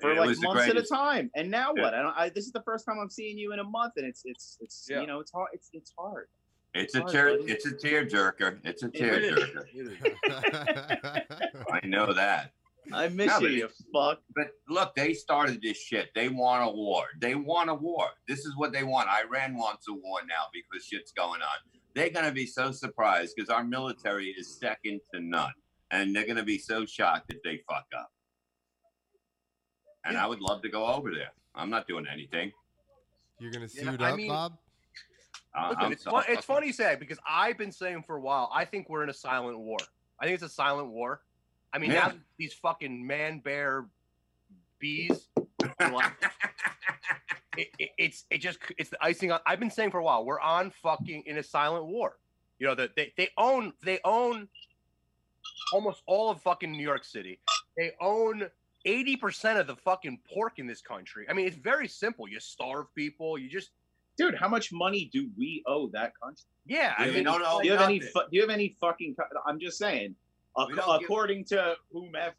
for 0.00 0.12
It 0.12 0.18
like 0.18 0.38
months 0.38 0.68
at 0.68 0.76
a 0.76 0.82
time. 0.82 1.28
And 1.34 1.50
now 1.50 1.72
Yeah. 1.76 1.82
what? 1.82 1.94
I 1.94 2.02
don't. 2.02 2.14
I, 2.16 2.28
this 2.28 2.46
is 2.46 2.52
the 2.52 2.62
first 2.62 2.86
time 2.86 2.98
I'm 3.00 3.10
seeing 3.10 3.36
you 3.36 3.52
in 3.52 3.58
a 3.58 3.64
month, 3.64 3.94
and 3.96 4.06
it's 4.06 4.22
it's 4.24 4.56
it's 4.60 4.86
Yeah. 4.88 5.00
you 5.00 5.06
know 5.08 5.18
it's 5.18 5.32
hard. 5.32 5.48
It's 5.52 5.68
it's 5.72 5.92
hard. 5.98 6.28
It's 6.74 6.94
a 6.94 7.02
tear. 7.04 7.38
buddy. 7.38 7.50
It's 7.52 7.66
a 7.66 7.72
tear 7.72 8.04
jerker. 8.06 8.58
It's 8.64 8.82
a 8.82 8.86
It 8.86 8.94
tear 8.94 9.20
jerker. 9.20 9.64
I 11.72 11.86
know 11.86 12.12
that. 12.12 12.52
I 12.92 13.08
miss 13.08 13.26
No, 13.26 13.40
you, 13.40 13.48
you 13.48 13.68
fuck. 13.92 14.20
But 14.34 14.52
look, 14.68 14.94
they 14.94 15.12
started 15.12 15.60
this 15.62 15.76
shit. 15.78 16.08
They 16.14 16.28
want 16.28 16.66
a 16.68 16.70
war. 16.74 17.04
They 17.20 17.34
want 17.34 17.68
a 17.68 17.74
war. 17.74 18.06
This 18.26 18.40
is 18.46 18.56
what 18.56 18.72
they 18.72 18.82
want. 18.84 19.08
Iran 19.08 19.56
wants 19.56 19.86
a 19.88 19.92
war 19.92 20.20
now 20.26 20.44
because 20.52 20.84
shit's 20.86 21.12
going 21.12 21.42
on. 21.42 21.58
They're 21.94 22.10
gonna 22.10 22.32
be 22.32 22.46
so 22.46 22.70
surprised 22.70 23.34
because 23.36 23.50
our 23.50 23.64
military 23.64 24.28
is 24.28 24.58
second 24.58 25.00
to 25.12 25.20
none, 25.20 25.52
and 25.90 26.14
they're 26.14 26.26
gonna 26.26 26.44
be 26.44 26.58
so 26.58 26.86
shocked 26.86 27.30
if 27.32 27.42
they 27.42 27.60
fuck 27.68 27.86
up. 27.96 28.10
And 30.04 30.16
I 30.16 30.26
would 30.26 30.40
love 30.40 30.62
to 30.62 30.68
go 30.68 30.86
over 30.86 31.10
there. 31.12 31.32
I'm 31.54 31.70
not 31.70 31.88
doing 31.88 32.06
anything. 32.10 32.52
You're 33.40 33.50
gonna 33.50 33.68
Yeah, 33.72 33.90
suit 33.90 34.00
I 34.00 34.10
up, 34.12 34.16
mean- 34.16 34.28
Bob? 34.28 34.58
Uh, 35.54 35.74
Listen, 35.76 35.92
it's, 35.92 36.04
fun, 36.04 36.24
it's 36.28 36.44
funny 36.44 36.66
you 36.68 36.72
say 36.72 36.84
that 36.84 37.00
because 37.00 37.18
I've 37.28 37.58
been 37.58 37.72
saying 37.72 38.02
for 38.06 38.16
a 38.16 38.20
while. 38.20 38.50
I 38.54 38.64
think 38.64 38.88
we're 38.88 39.02
in 39.02 39.08
a 39.10 39.14
silent 39.14 39.58
war. 39.58 39.78
I 40.20 40.24
think 40.24 40.34
it's 40.34 40.42
a 40.44 40.48
silent 40.48 40.88
war. 40.88 41.22
I 41.72 41.78
mean, 41.78 41.90
Yeah. 41.90 42.08
now 42.08 42.12
these 42.38 42.52
fucking 42.54 43.06
man 43.06 43.40
bear 43.40 43.86
bees. 44.78 45.28
like, 45.80 46.12
it, 47.56 47.68
it, 47.78 47.90
it's 47.98 48.24
it 48.30 48.38
just 48.38 48.58
it's 48.78 48.90
the 48.90 48.98
icing 49.02 49.32
on. 49.32 49.40
I've 49.46 49.60
been 49.60 49.70
saying 49.70 49.90
for 49.90 49.98
a 49.98 50.04
while. 50.04 50.24
We're 50.24 50.40
on 50.40 50.70
fucking 50.70 51.24
in 51.26 51.38
a 51.38 51.42
silent 51.42 51.86
war. 51.86 52.18
You 52.58 52.68
know 52.68 52.74
that 52.74 52.94
they 52.96 53.12
they 53.16 53.30
own 53.36 53.72
they 53.84 54.00
own 54.04 54.48
almost 55.72 56.02
all 56.06 56.30
of 56.30 56.40
fucking 56.42 56.72
New 56.72 56.82
York 56.82 57.04
City. 57.04 57.40
They 57.76 57.92
own. 58.00 58.48
80% 58.86 59.58
of 59.60 59.66
the 59.66 59.74
fucking 59.76 60.20
pork 60.32 60.58
in 60.58 60.66
this 60.66 60.80
country. 60.80 61.26
I 61.28 61.34
mean, 61.34 61.46
it's 61.46 61.56
very 61.56 61.88
simple. 61.88 62.28
You 62.28 62.38
starve 62.40 62.86
people. 62.94 63.36
You 63.36 63.50
just, 63.50 63.70
Dude, 64.18 64.34
how 64.34 64.48
much 64.48 64.72
money 64.72 65.08
do 65.12 65.30
we 65.38 65.62
owe 65.66 65.88
that 65.90 66.12
country? 66.20 66.44
yeah. 66.66 66.92
I 66.98 67.04
Yeah, 67.04 67.08
we 67.10 67.14
mean, 67.16 67.24
don't 67.24 67.40
it's 67.40 67.50
owe 67.50 67.60
Do 67.60 67.66
you 67.66 67.72
have 67.72 67.82
any? 67.82 68.00
Fu- 68.00 68.20
do 68.20 68.28
you 68.32 68.40
have 68.40 68.50
any 68.50 68.76
fucking? 68.80 69.14
co- 69.14 69.40
I'm 69.46 69.60
just 69.60 69.78
saying. 69.78 70.16
ac- 70.58 70.66
We 70.70 70.74
don't 70.74 70.98
give- 71.00 71.04
according 71.08 71.44
to 71.46 71.76
whomever, 71.92 72.34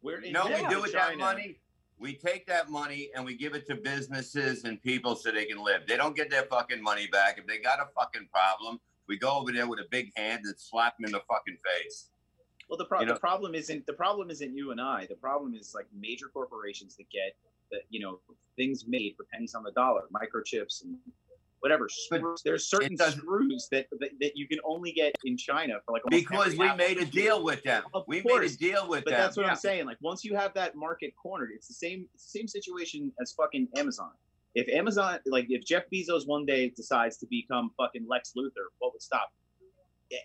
we're 0.00 0.24
You 0.24 0.32
know 0.32 0.44
what 0.44 0.62
we 0.62 0.68
do 0.68 0.76
to 0.76 0.80
with 0.82 0.92
that 0.92 1.18
money? 1.18 1.58
We 1.98 2.14
take 2.14 2.46
that 2.46 2.70
money 2.70 3.10
and 3.16 3.24
we 3.24 3.34
give 3.36 3.54
it 3.56 3.66
to 3.66 3.74
businesses 3.74 4.62
and 4.62 4.80
people 4.80 5.16
so 5.16 5.32
they 5.32 5.44
can 5.46 5.58
live. 5.58 5.88
They 5.88 5.96
don't 5.96 6.14
get 6.14 6.30
their 6.30 6.44
fucking 6.44 6.80
money 6.80 7.08
back. 7.08 7.38
If 7.38 7.46
they 7.48 7.58
got 7.58 7.80
a 7.80 7.86
fucking 7.98 8.28
problem, 8.32 8.78
we 9.08 9.18
go 9.18 9.32
over 9.32 9.50
there 9.50 9.66
with 9.66 9.80
a 9.80 9.86
big 9.90 10.12
hand 10.16 10.42
and 10.44 10.54
slap 10.56 10.96
them 10.98 11.06
in 11.06 11.10
the 11.10 11.20
fucking 11.28 11.58
face. 11.64 12.10
Well, 12.68 12.76
the, 12.78 12.84
pro- 12.84 13.00
You 13.00 13.06
know- 13.06 13.14
the 13.14 13.20
problem 13.20 13.56
isn't 13.56 13.86
the 13.86 13.92
problem 13.94 14.30
isn't 14.30 14.54
you 14.56 14.70
and 14.70 14.80
I. 14.80 15.06
The 15.06 15.16
problem 15.16 15.54
is 15.56 15.74
like 15.74 15.86
major 15.92 16.28
corporations 16.28 16.94
that 16.96 17.10
get 17.10 17.34
that 17.70 17.82
you 17.90 18.00
know 18.00 18.20
things 18.56 18.84
made 18.86 19.14
for 19.16 19.24
pennies 19.32 19.54
on 19.54 19.62
the 19.62 19.72
dollar, 19.72 20.02
microchips 20.12 20.82
and 20.84 20.96
whatever. 21.60 21.88
Screws. 21.88 22.40
There's 22.44 22.68
certain 22.68 22.96
screws 22.96 23.68
that, 23.72 23.86
that 24.00 24.10
that 24.20 24.32
you 24.36 24.46
can 24.48 24.58
only 24.64 24.92
get 24.92 25.14
in 25.24 25.36
China 25.36 25.74
for 25.84 25.92
like 25.92 26.02
Because 26.08 26.56
we 26.56 26.72
made 26.74 26.98
a 26.98 27.04
deal 27.04 27.42
with 27.42 27.62
them. 27.64 27.82
Of 27.94 28.04
We 28.06 28.16
made 28.16 28.24
course. 28.24 28.54
a 28.54 28.58
deal 28.58 28.88
with 28.88 29.00
them. 29.00 29.04
But 29.06 29.10
them. 29.10 29.20
that's 29.20 29.36
what 29.36 29.46
Yeah. 29.46 29.50
I'm 29.52 29.56
saying. 29.58 29.86
Like 29.86 29.98
once 30.00 30.24
you 30.24 30.34
have 30.36 30.54
that 30.54 30.76
market 30.76 31.12
cornered, 31.20 31.50
it's 31.54 31.68
the 31.68 31.74
same 31.74 32.06
it's 32.14 32.30
the 32.32 32.38
same 32.38 32.48
situation 32.48 33.12
as 33.20 33.32
fucking 33.32 33.68
Amazon. 33.76 34.10
If 34.54 34.68
Amazon, 34.74 35.18
like 35.26 35.46
if 35.48 35.64
Jeff 35.64 35.84
Bezos 35.92 36.26
one 36.26 36.46
day 36.46 36.70
decides 36.70 37.16
to 37.18 37.26
become 37.26 37.70
fucking 37.76 38.06
Lex 38.08 38.32
Luthor, 38.36 38.66
what 38.78 38.92
would 38.92 39.02
stop? 39.02 39.30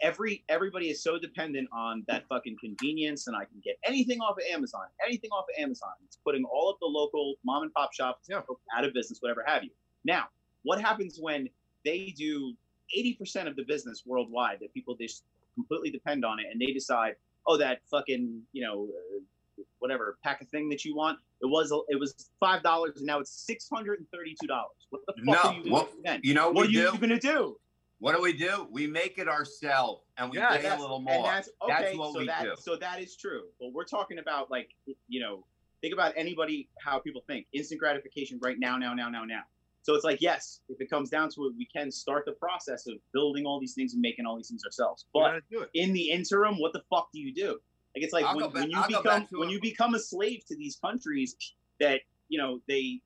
Every 0.01 0.43
everybody 0.47 0.89
is 0.89 1.03
so 1.03 1.19
dependent 1.19 1.67
on 1.73 2.03
that 2.07 2.25
fucking 2.29 2.55
convenience, 2.59 3.27
and 3.27 3.35
I 3.35 3.43
can 3.45 3.59
get 3.63 3.77
anything 3.85 4.19
off 4.21 4.37
of 4.37 4.43
Amazon, 4.49 4.83
anything 5.05 5.29
off 5.31 5.45
of 5.55 5.61
Amazon. 5.61 5.91
It's 6.05 6.17
putting 6.25 6.45
all 6.45 6.69
of 6.69 6.77
the 6.79 6.85
local 6.85 7.35
mom 7.43 7.63
and 7.63 7.73
pop 7.73 7.93
shops 7.93 8.27
Yeah. 8.29 8.41
out 8.77 8.85
of 8.85 8.93
business, 8.93 9.21
whatever 9.21 9.43
have 9.45 9.63
you. 9.63 9.71
Now, 10.05 10.27
what 10.63 10.79
happens 10.79 11.19
when 11.19 11.49
they 11.83 12.13
do 12.17 12.55
80% 12.97 13.47
of 13.47 13.55
the 13.57 13.63
business 13.63 14.03
worldwide 14.05 14.59
that 14.61 14.73
people 14.73 14.95
just 14.95 15.25
completely 15.55 15.89
depend 15.91 16.23
on 16.23 16.39
it, 16.39 16.45
and 16.49 16.61
they 16.61 16.71
decide, 16.71 17.15
oh, 17.45 17.57
that 17.57 17.81
fucking 17.91 18.41
you 18.53 18.63
know 18.63 18.87
uh, 18.87 19.63
whatever 19.79 20.17
pack 20.23 20.41
of 20.41 20.47
thing 20.47 20.69
that 20.69 20.85
you 20.85 20.95
want. 20.95 21.19
It 21.41 21.47
was 21.47 21.73
it 21.89 21.99
was 21.99 22.29
five 22.39 22.63
dollars 22.63 22.93
and 22.97 23.05
now 23.05 23.19
it's 23.19 23.31
six 23.31 23.67
hundred 23.69 23.99
and 23.99 24.07
thirty 24.11 24.33
two 24.39 24.47
dollars. 24.47 24.77
What 24.91 25.01
the 25.07 25.13
fuck 25.13 25.25
No, 25.25 25.33
are 25.49 25.53
you 25.55 25.59
doing 25.63 25.73
what- 25.73 25.91
then? 26.05 26.21
You 26.23 26.33
know 26.35 26.45
What 26.47 26.55
what 26.55 26.67
are 26.67 26.71
you 26.71 26.89
do? 26.91 26.97
gonna 26.99 27.19
do? 27.19 27.59
What 28.03 28.17
do 28.17 28.21
we 28.21 28.33
do? 28.33 28.67
We 28.69 28.85
make 28.85 29.17
it 29.17 29.29
ourselves 29.29 30.01
and 30.17 30.29
we 30.29 30.37
Yeah, 30.37 30.57
pay 30.57 30.67
a 30.67 30.75
little 30.77 30.99
more. 30.99 31.23
that's 31.23 31.47
That's 31.65 31.83
okay. 31.83 31.97
what 31.97 32.11
so 32.11 32.19
we 32.19 32.25
that 32.25 32.43
do. 32.43 32.53
so 32.59 32.75
that 32.75 33.01
is 33.01 33.15
true. 33.15 33.43
But 33.61 33.71
we're 33.71 33.85
talking 33.85 34.19
about 34.19 34.51
like 34.51 34.71
you 35.07 35.21
know 35.21 35.45
think 35.79 35.93
about 35.93 36.11
anybody 36.17 36.67
how 36.83 36.99
people 36.99 37.23
think 37.27 37.47
instant 37.53 37.79
gratification 37.79 38.39
right 38.43 38.57
now 38.59 38.77
now 38.77 38.93
now 38.93 39.09
now 39.09 39.23
now. 39.23 39.43
So 39.83 39.95
it's 39.95 40.03
like 40.03 40.19
yes, 40.19 40.59
if 40.67 40.81
it 40.81 40.89
comes 40.89 41.09
down 41.09 41.29
to 41.29 41.45
it, 41.45 41.53
we 41.57 41.65
can 41.73 41.89
start 41.91 42.25
the 42.25 42.33
process 42.33 42.87
of 42.87 42.95
building 43.13 43.45
all 43.45 43.61
these 43.61 43.73
things 43.73 43.93
and 43.93 44.01
making 44.01 44.25
all 44.25 44.35
these 44.35 44.49
things 44.49 44.65
ourselves. 44.65 45.05
But 45.13 45.21
gotta 45.21 45.41
do 45.49 45.61
it. 45.61 45.69
in 45.73 45.93
the 45.93 46.09
interim, 46.11 46.59
what 46.59 46.73
the 46.73 46.81
fuck 46.89 47.07
do 47.13 47.21
you 47.21 47.33
do? 47.33 47.51
Like 47.95 48.03
it's 48.03 48.11
like 48.11 48.25
when, 48.35 48.43
back- 48.47 48.53
when 48.63 48.69
you 48.69 48.79
I'll 48.81 48.87
become 48.89 49.27
when 49.31 49.47
a- 49.47 49.51
you 49.53 49.61
become 49.61 49.95
a 49.95 49.99
slave 49.99 50.41
to 50.49 50.57
these 50.57 50.75
countries 50.83 51.37
that 51.79 52.01
you 52.27 52.37
know 52.37 52.59
they 52.67 52.99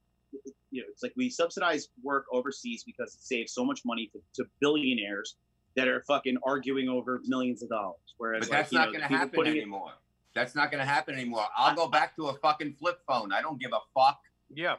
you 0.71 0.81
know 0.81 0.87
it's 0.91 1.03
like 1.03 1.13
we 1.15 1.29
subsidize 1.29 1.89
work 2.03 2.25
overseas 2.31 2.83
because 2.83 3.13
it 3.15 3.21
saves 3.21 3.53
so 3.53 3.63
much 3.63 3.81
money 3.85 4.09
to, 4.13 4.19
to 4.35 4.49
billionaires 4.59 5.35
that 5.75 5.87
are 5.87 6.03
fucking 6.07 6.37
arguing 6.45 6.89
over 6.89 7.21
millions 7.25 7.61
of 7.61 7.69
dollars. 7.69 7.99
Whereas 8.17 8.47
But 8.47 8.51
that's 8.51 8.71
you 8.71 8.79
not 8.79 8.87
going 8.87 9.01
to 9.01 9.07
happen 9.07 9.29
putting 9.29 9.55
it- 9.55 9.61
anymore. 9.61 9.91
That's 10.33 10.53
not 10.53 10.69
going 10.69 10.81
to 10.81 10.85
happen 10.85 11.15
anymore. 11.15 11.45
I'll 11.57 11.75
go 11.75 11.87
back 11.87 12.15
to 12.17 12.27
a 12.27 12.33
fucking 12.35 12.75
flip 12.79 12.99
phone. 13.07 13.31
I 13.31 13.41
don't 13.41 13.59
give 13.59 13.71
a 13.73 13.79
fuck. 13.95 14.19
Yeah. 14.53 14.75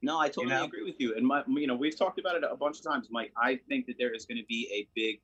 No, 0.00 0.20
I 0.20 0.28
totally 0.28 0.54
know? 0.54 0.64
agree 0.64 0.84
with 0.84 1.00
you. 1.00 1.16
And 1.16 1.26
my, 1.26 1.42
you 1.48 1.66
know, 1.66 1.74
we've 1.74 1.96
talked 1.96 2.20
about 2.20 2.36
it 2.36 2.44
a 2.48 2.56
bunch 2.56 2.78
of 2.78 2.84
times, 2.84 3.08
Mike. 3.10 3.32
I 3.36 3.58
think 3.68 3.86
that 3.86 3.94
there 3.98 4.14
is 4.14 4.26
going 4.26 4.38
to 4.38 4.44
be 4.48 4.70
a 4.72 4.86
big 4.94 5.20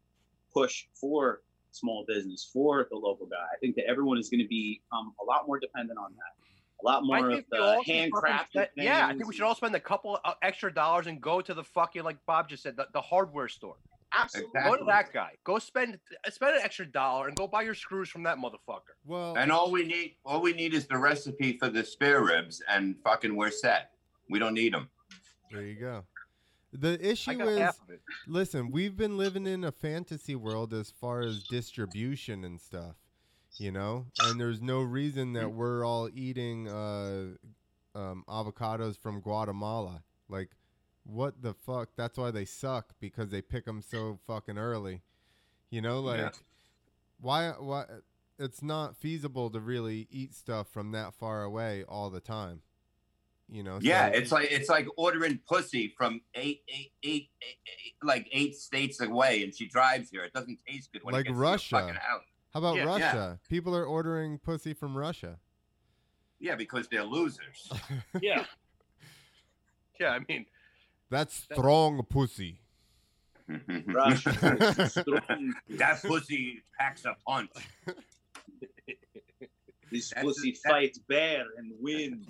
push 0.52 0.86
for 0.94 1.42
small 1.70 2.04
business, 2.08 2.48
for 2.52 2.88
the 2.90 2.96
local 2.96 3.26
guy. 3.26 3.36
I 3.36 3.58
think 3.60 3.76
that 3.76 3.84
everyone 3.88 4.18
is 4.18 4.28
going 4.28 4.40
to 4.40 4.48
be 4.48 4.82
um, 4.92 5.14
a 5.20 5.24
lot 5.24 5.46
more 5.46 5.60
dependent 5.60 5.98
on 5.98 6.12
that. 6.16 6.47
A 6.80 6.84
lot 6.86 7.02
more 7.04 7.16
I 7.16 7.20
of 7.20 7.26
think 7.32 7.46
we 7.50 7.58
the 7.58 7.64
all 7.64 7.82
should 7.82 7.94
fucking 7.94 8.10
handcrafted 8.12 8.48
spend- 8.50 8.68
Yeah, 8.76 9.06
I 9.06 9.12
think 9.14 9.26
we 9.26 9.34
should 9.34 9.42
all 9.44 9.54
spend 9.54 9.74
a 9.74 9.80
couple 9.80 10.14
of 10.16 10.20
uh, 10.24 10.34
extra 10.42 10.72
dollars 10.72 11.06
and 11.08 11.20
go 11.20 11.40
to 11.40 11.52
the 11.54 11.64
fucking 11.64 12.04
like 12.04 12.18
Bob 12.26 12.48
just 12.48 12.62
said, 12.62 12.76
the, 12.76 12.86
the 12.92 13.00
hardware 13.00 13.48
store. 13.48 13.76
absolutely. 14.16 14.60
Go 14.62 14.76
to 14.76 14.84
that 14.84 15.12
guy. 15.12 15.32
Go 15.44 15.58
spend 15.58 15.98
uh, 16.26 16.30
spend 16.30 16.56
an 16.56 16.62
extra 16.62 16.86
dollar 16.86 17.26
and 17.28 17.36
go 17.36 17.46
buy 17.48 17.62
your 17.62 17.74
screws 17.74 18.08
from 18.08 18.22
that 18.22 18.38
motherfucker. 18.38 18.94
Well, 19.04 19.36
And 19.36 19.50
all 19.50 19.70
we 19.70 19.84
need, 19.84 20.16
all 20.24 20.40
we 20.40 20.52
need 20.52 20.72
is 20.72 20.86
the 20.86 20.96
recipe 20.98 21.58
for 21.58 21.68
the 21.68 21.84
spare 21.84 22.22
ribs, 22.22 22.62
and 22.68 22.96
fucking 23.04 23.34
we're 23.34 23.50
set. 23.50 23.90
We 24.30 24.38
don't 24.38 24.54
need 24.54 24.72
them. 24.72 24.88
there 25.50 25.62
you 25.62 25.74
go. 25.74 26.04
The 26.72 26.98
issue 27.04 27.40
is, 27.42 27.58
half 27.58 27.80
of 27.82 27.88
it. 27.90 28.00
listen, 28.26 28.70
we've 28.70 28.94
been 28.96 29.16
living 29.16 29.46
in 29.46 29.64
a 29.64 29.72
fantasy 29.72 30.34
world 30.36 30.74
as 30.74 30.90
far 30.90 31.22
as 31.22 31.42
distribution 31.44 32.44
and 32.44 32.60
stuff, 32.60 32.96
you 33.58 33.72
know, 33.72 34.06
and 34.20 34.40
there's 34.40 34.60
no 34.62 34.80
reason 34.82 35.32
that 35.34 35.50
we're 35.52 35.84
all 35.84 36.08
eating 36.14 36.68
uh, 36.68 37.26
um, 37.94 38.24
avocados 38.28 38.98
from 38.98 39.20
Guatemala. 39.20 40.02
Like, 40.28 40.50
what 41.04 41.42
the 41.42 41.54
fuck? 41.54 41.90
That's 41.96 42.16
why 42.18 42.30
they 42.30 42.44
suck 42.44 42.94
because 43.00 43.30
they 43.30 43.42
pick 43.42 43.64
them 43.64 43.82
so 43.82 44.18
fucking 44.26 44.58
early. 44.58 45.02
You 45.70 45.80
know, 45.82 46.00
like 46.00 46.20
Yeah. 46.20 46.30
why? 47.20 47.50
Why? 47.58 47.84
It's 48.38 48.62
not 48.62 48.96
feasible 48.96 49.50
to 49.50 49.58
really 49.58 50.06
eat 50.10 50.32
stuff 50.34 50.68
from 50.68 50.92
that 50.92 51.12
far 51.14 51.42
away 51.42 51.82
all 51.88 52.08
the 52.10 52.20
time. 52.20 52.62
You 53.50 53.62
know. 53.64 53.78
Yeah, 53.82 54.12
so- 54.12 54.18
it's 54.18 54.32
like 54.32 54.48
it's 54.52 54.68
like 54.68 54.86
ordering 54.96 55.40
pussy 55.48 55.94
from 55.96 56.20
eight, 56.34 56.60
eight, 56.68 56.92
eight, 57.02 57.30
like 58.02 58.28
eight 58.30 58.54
states 58.54 59.00
away, 59.00 59.42
and 59.42 59.54
she 59.54 59.66
drives 59.66 60.10
here. 60.10 60.22
It 60.22 60.32
doesn't 60.34 60.60
taste 60.68 60.92
good 60.92 61.02
when 61.02 61.14
Like 61.14 61.22
it 61.22 61.28
gets 61.30 61.36
to 61.36 61.40
Russia. 61.40 62.00
Your 62.54 62.60
fucking 62.60 62.60
house. 62.60 62.60
How 62.60 62.60
about 62.60 62.76
Yeah. 62.76 62.84
Yeah. 62.84 62.88
Russia? 63.16 63.40
People 63.48 63.76
are 63.76 63.84
ordering 63.84 64.38
pussy 64.38 64.74
from 64.74 64.96
Russia. 64.96 65.38
Yeah, 66.40 66.54
because 66.56 66.88
they're 66.88 67.04
losers. 67.04 67.70
Yeah. 68.22 68.44
Yeah, 70.00 70.10
I 70.10 70.20
mean, 70.28 70.46
That's 71.10 71.34
strong 71.34 72.04
pussy. 72.08 72.60
Russia. 73.86 74.30
That 75.70 76.00
pussy 76.04 76.62
packs 76.78 77.04
a 77.04 77.16
punch. 77.26 77.50
This 79.90 80.10
That's 80.10 80.22
pussy 80.22 80.52
the- 80.52 80.68
fights 80.68 80.98
bear 81.00 81.46
and 81.56 81.72
wins. 81.80 82.26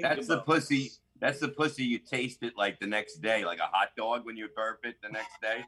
That's 0.00 0.28
the 0.28 0.40
pussy. 0.40 0.84
this. 0.84 1.00
That's 1.20 1.40
the 1.40 1.48
pussy 1.48 1.84
you 1.84 1.98
taste 1.98 2.42
it 2.42 2.54
like 2.56 2.80
the 2.80 2.86
next 2.86 3.16
day, 3.18 3.44
like 3.44 3.58
a 3.58 3.66
hot 3.70 3.90
dog 3.94 4.24
when 4.24 4.38
you 4.38 4.48
burp 4.56 4.80
it 4.84 4.96
the 5.02 5.10
next 5.10 5.38
day. 5.42 5.66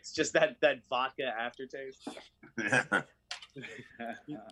It's 0.00 0.12
just 0.12 0.32
that 0.32 0.56
that 0.62 0.78
vodka 0.88 1.24
aftertaste. 1.38 2.08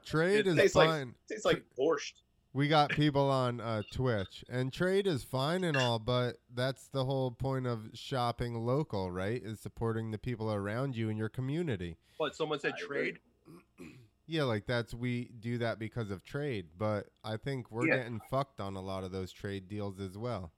Trade 0.05 0.41
It 0.41 0.47
is 0.49 0.57
tastes 0.57 0.77
like- 0.77 0.89
fine. 0.89 1.15
Tastes 1.29 1.45
like 1.45 1.65
borscht. 1.79 2.13
We 2.55 2.67
got 2.67 2.91
people 2.91 3.31
on 3.31 3.61
uh, 3.61 3.83
Twitch, 3.93 4.43
and 4.49 4.73
trade 4.73 5.07
is 5.07 5.23
fine 5.23 5.65
and 5.65 5.77
all, 5.77 5.99
but 5.99 6.37
that's 6.55 6.89
the 6.89 7.05
whole 7.05 7.31
point 7.31 7.67
of 7.67 7.91
shopping 7.93 8.55
local, 8.65 9.11
right? 9.13 9.41
Is 9.45 9.61
supporting 9.61 10.11
the 10.11 10.19
people 10.19 10.51
around 10.53 10.97
you 10.97 11.11
in 11.11 11.17
your 11.19 11.29
community. 11.29 11.99
what 12.17 12.35
someone 12.35 12.59
said 12.59 12.73
I 12.81 12.85
agree. 12.85 12.99
trade. 13.13 13.19
Yeah, 14.31 14.43
like 14.43 14.67
that's 14.67 14.93
we 14.93 15.31
do 15.41 15.57
that 15.59 15.79
because 15.79 16.11
of 16.11 16.23
trade, 16.23 16.67
but 16.77 17.07
I 17.25 17.39
think 17.39 17.71
we're 17.71 17.87
Yeah. 17.89 17.97
getting 17.97 18.21
fucked 18.31 18.61
on 18.61 18.77
a 18.77 18.81
lot 18.83 19.03
of 19.03 19.11
those 19.11 19.33
trade 19.33 19.69
deals 19.69 19.99
as 20.01 20.19
well. 20.19 20.53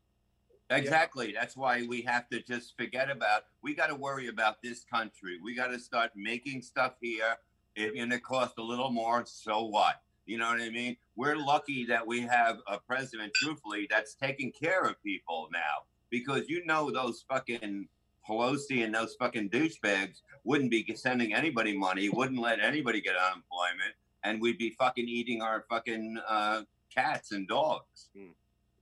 Exactly. 0.70 1.32
That's 1.32 1.56
why 1.56 1.84
we 1.88 2.02
have 2.02 2.28
to 2.28 2.42
just 2.42 2.76
forget 2.76 3.10
about. 3.10 3.42
We 3.62 3.74
got 3.74 3.88
to 3.88 3.96
worry 3.96 4.28
about 4.28 4.62
this 4.62 4.84
country. 4.84 5.38
We 5.42 5.54
got 5.54 5.68
to 5.68 5.78
start 5.78 6.12
making 6.14 6.62
stuff 6.62 6.94
here. 7.00 7.36
If 7.76 7.92
and 7.96 8.12
it 8.12 8.22
costs 8.22 8.58
a 8.58 8.62
little 8.62 8.90
more, 8.90 9.24
so 9.26 9.64
what? 9.64 10.02
You 10.26 10.38
know 10.38 10.48
what 10.48 10.60
I 10.60 10.70
mean? 10.70 10.96
We're 11.16 11.36
lucky 11.36 11.84
that 11.86 12.06
we 12.06 12.20
have 12.20 12.58
a 12.68 12.78
president, 12.78 13.32
truthfully, 13.34 13.86
that's 13.90 14.14
taking 14.14 14.52
care 14.52 14.84
of 14.84 15.02
people 15.02 15.48
now. 15.52 15.86
Because 16.10 16.48
you 16.48 16.64
know 16.66 16.90
those 16.90 17.24
fucking 17.28 17.88
Pelosi 18.28 18.84
and 18.84 18.94
those 18.94 19.14
fucking 19.18 19.50
douchebags 19.50 20.22
wouldn't 20.44 20.70
be 20.70 20.84
sending 20.94 21.34
anybody 21.34 21.76
money, 21.76 22.08
wouldn't 22.08 22.40
let 22.40 22.60
anybody 22.60 23.00
get 23.00 23.16
unemployment, 23.16 23.94
and 24.24 24.40
we'd 24.40 24.58
be 24.58 24.70
fucking 24.70 25.08
eating 25.08 25.42
our 25.42 25.64
fucking 25.68 26.18
uh, 26.28 26.62
cats 26.94 27.32
and 27.32 27.48
dogs. 27.48 28.08
Hmm. 28.16 28.30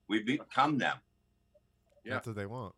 We'd 0.08 0.26
become 0.26 0.78
them. 0.78 0.96
Yeah. 2.04 2.14
That's 2.14 2.26
what 2.26 2.36
they 2.36 2.46
want. 2.46 2.74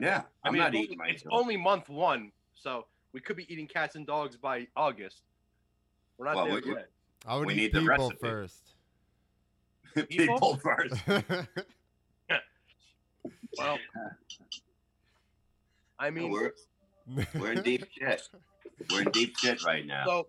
Yeah, 0.00 0.22
I 0.42 0.48
I'm 0.48 0.52
mean, 0.54 0.62
not 0.62 0.74
it's 0.74 0.84
eating 0.84 0.98
only, 1.00 1.12
it's 1.12 1.24
myself. 1.24 1.40
only 1.42 1.56
month 1.56 1.88
one, 1.90 2.32
so 2.54 2.86
we 3.12 3.20
could 3.20 3.36
be 3.36 3.52
eating 3.52 3.66
cats 3.66 3.94
and 3.94 4.06
dogs 4.06 4.36
by 4.36 4.66
August. 4.74 5.22
We're 6.16 6.26
not 6.26 6.36
Well, 6.36 6.46
there 6.46 6.62
we- 6.64 6.70
yet. 6.74 6.88
I 7.26 7.36
would 7.36 7.46
We 7.46 7.52
eat 7.54 7.56
need 7.56 7.72
the 7.74 7.80
people 7.80 8.08
recipe. 8.08 8.18
first. 8.20 8.74
people 10.08 10.56
first. 10.56 10.94
Well, 13.58 13.78
I 15.98 16.10
mean, 16.10 16.30
we're 16.30 16.52
we're 17.38 17.52
in 17.52 17.62
deep 17.64 17.84
shit. 17.90 18.22
We're 18.90 19.02
in 19.02 19.10
deep 19.10 19.36
shit 19.36 19.62
right 19.62 19.86
now. 19.86 20.04
So, 20.06 20.26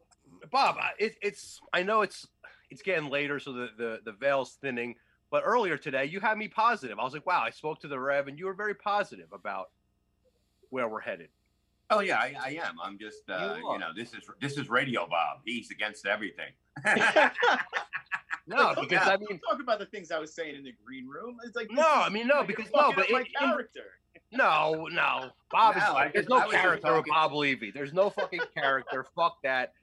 Bob, 0.52 0.76
it, 1.00 1.16
it's 1.22 1.62
I 1.72 1.84
know 1.84 2.02
it's 2.02 2.28
it's 2.70 2.82
getting 2.82 3.10
later, 3.10 3.40
so 3.40 3.54
the, 3.54 3.70
the 3.78 4.00
the 4.04 4.12
veil's 4.12 4.58
thinning. 4.62 4.96
But 5.34 5.42
earlier 5.48 5.78
today, 5.78 6.06
you 6.06 6.20
had 6.20 6.38
me 6.38 6.48
positive. 6.48 7.00
I 7.00 7.04
was 7.04 7.14
like, 7.14 7.26
wow, 7.26 7.42
I 7.44 7.50
spoke 7.50 7.80
to 7.80 7.88
the 7.88 8.00
Rev, 8.00 8.28
and 8.28 8.38
you 8.38 8.46
were 8.46 8.54
very 8.54 8.76
positive 8.76 9.26
about 9.34 9.72
where 10.70 10.88
we're 10.88 11.00
headed. 11.02 11.30
Oh 11.90 12.02
yeah, 12.02 12.20
I, 12.20 12.36
I 12.40 12.50
am. 12.64 12.76
I'm 12.80 13.00
just 13.00 13.28
uh, 13.28 13.56
You 13.58 13.72
you 13.72 13.80
know 13.80 13.90
this 13.96 14.14
is 14.14 14.20
this 14.40 14.60
is 14.60 14.70
Radio 14.70 15.08
Bob. 15.10 15.40
He's 15.44 15.72
against 15.72 16.06
everything. 16.06 16.52
No, 18.46 18.58
Like, 18.58 18.76
because 18.90 19.08
yeah, 19.08 19.14
I 19.14 19.16
mean, 19.16 19.40
talk 19.40 19.62
about 19.62 19.80
the 19.80 19.86
things 19.86 20.12
I 20.12 20.20
was 20.20 20.34
saying 20.34 20.56
in 20.58 20.64
the 20.66 20.74
green 20.86 21.08
room. 21.08 21.38
It's 21.46 21.56
like 21.56 21.72
No, 21.72 21.82
I 21.88 22.10
mean, 22.10 22.28
no, 22.28 22.40
like, 22.40 22.48
because- 22.48 22.66
no, 22.76 22.92
but 22.94 23.06
up 23.06 23.10
my 23.12 23.20
in- 23.22 23.26
in- 23.26 23.32
character. 23.40 23.86
no, 24.34 24.88
no, 24.92 25.30
Bob 25.50 25.78
is. 25.78 25.84
No, 25.84 25.96
I 25.96 26.10
there's 26.14 26.28
no 26.28 26.40
I 26.40 26.52
character 26.52 26.94
of 26.94 27.06
Bob 27.06 27.32
Levy. 27.34 27.72
There's 27.72 27.94
no 27.94 28.10
fucking 28.10 28.42
character. 28.54 29.06
Fuck 29.16 29.38
that. 29.44 29.74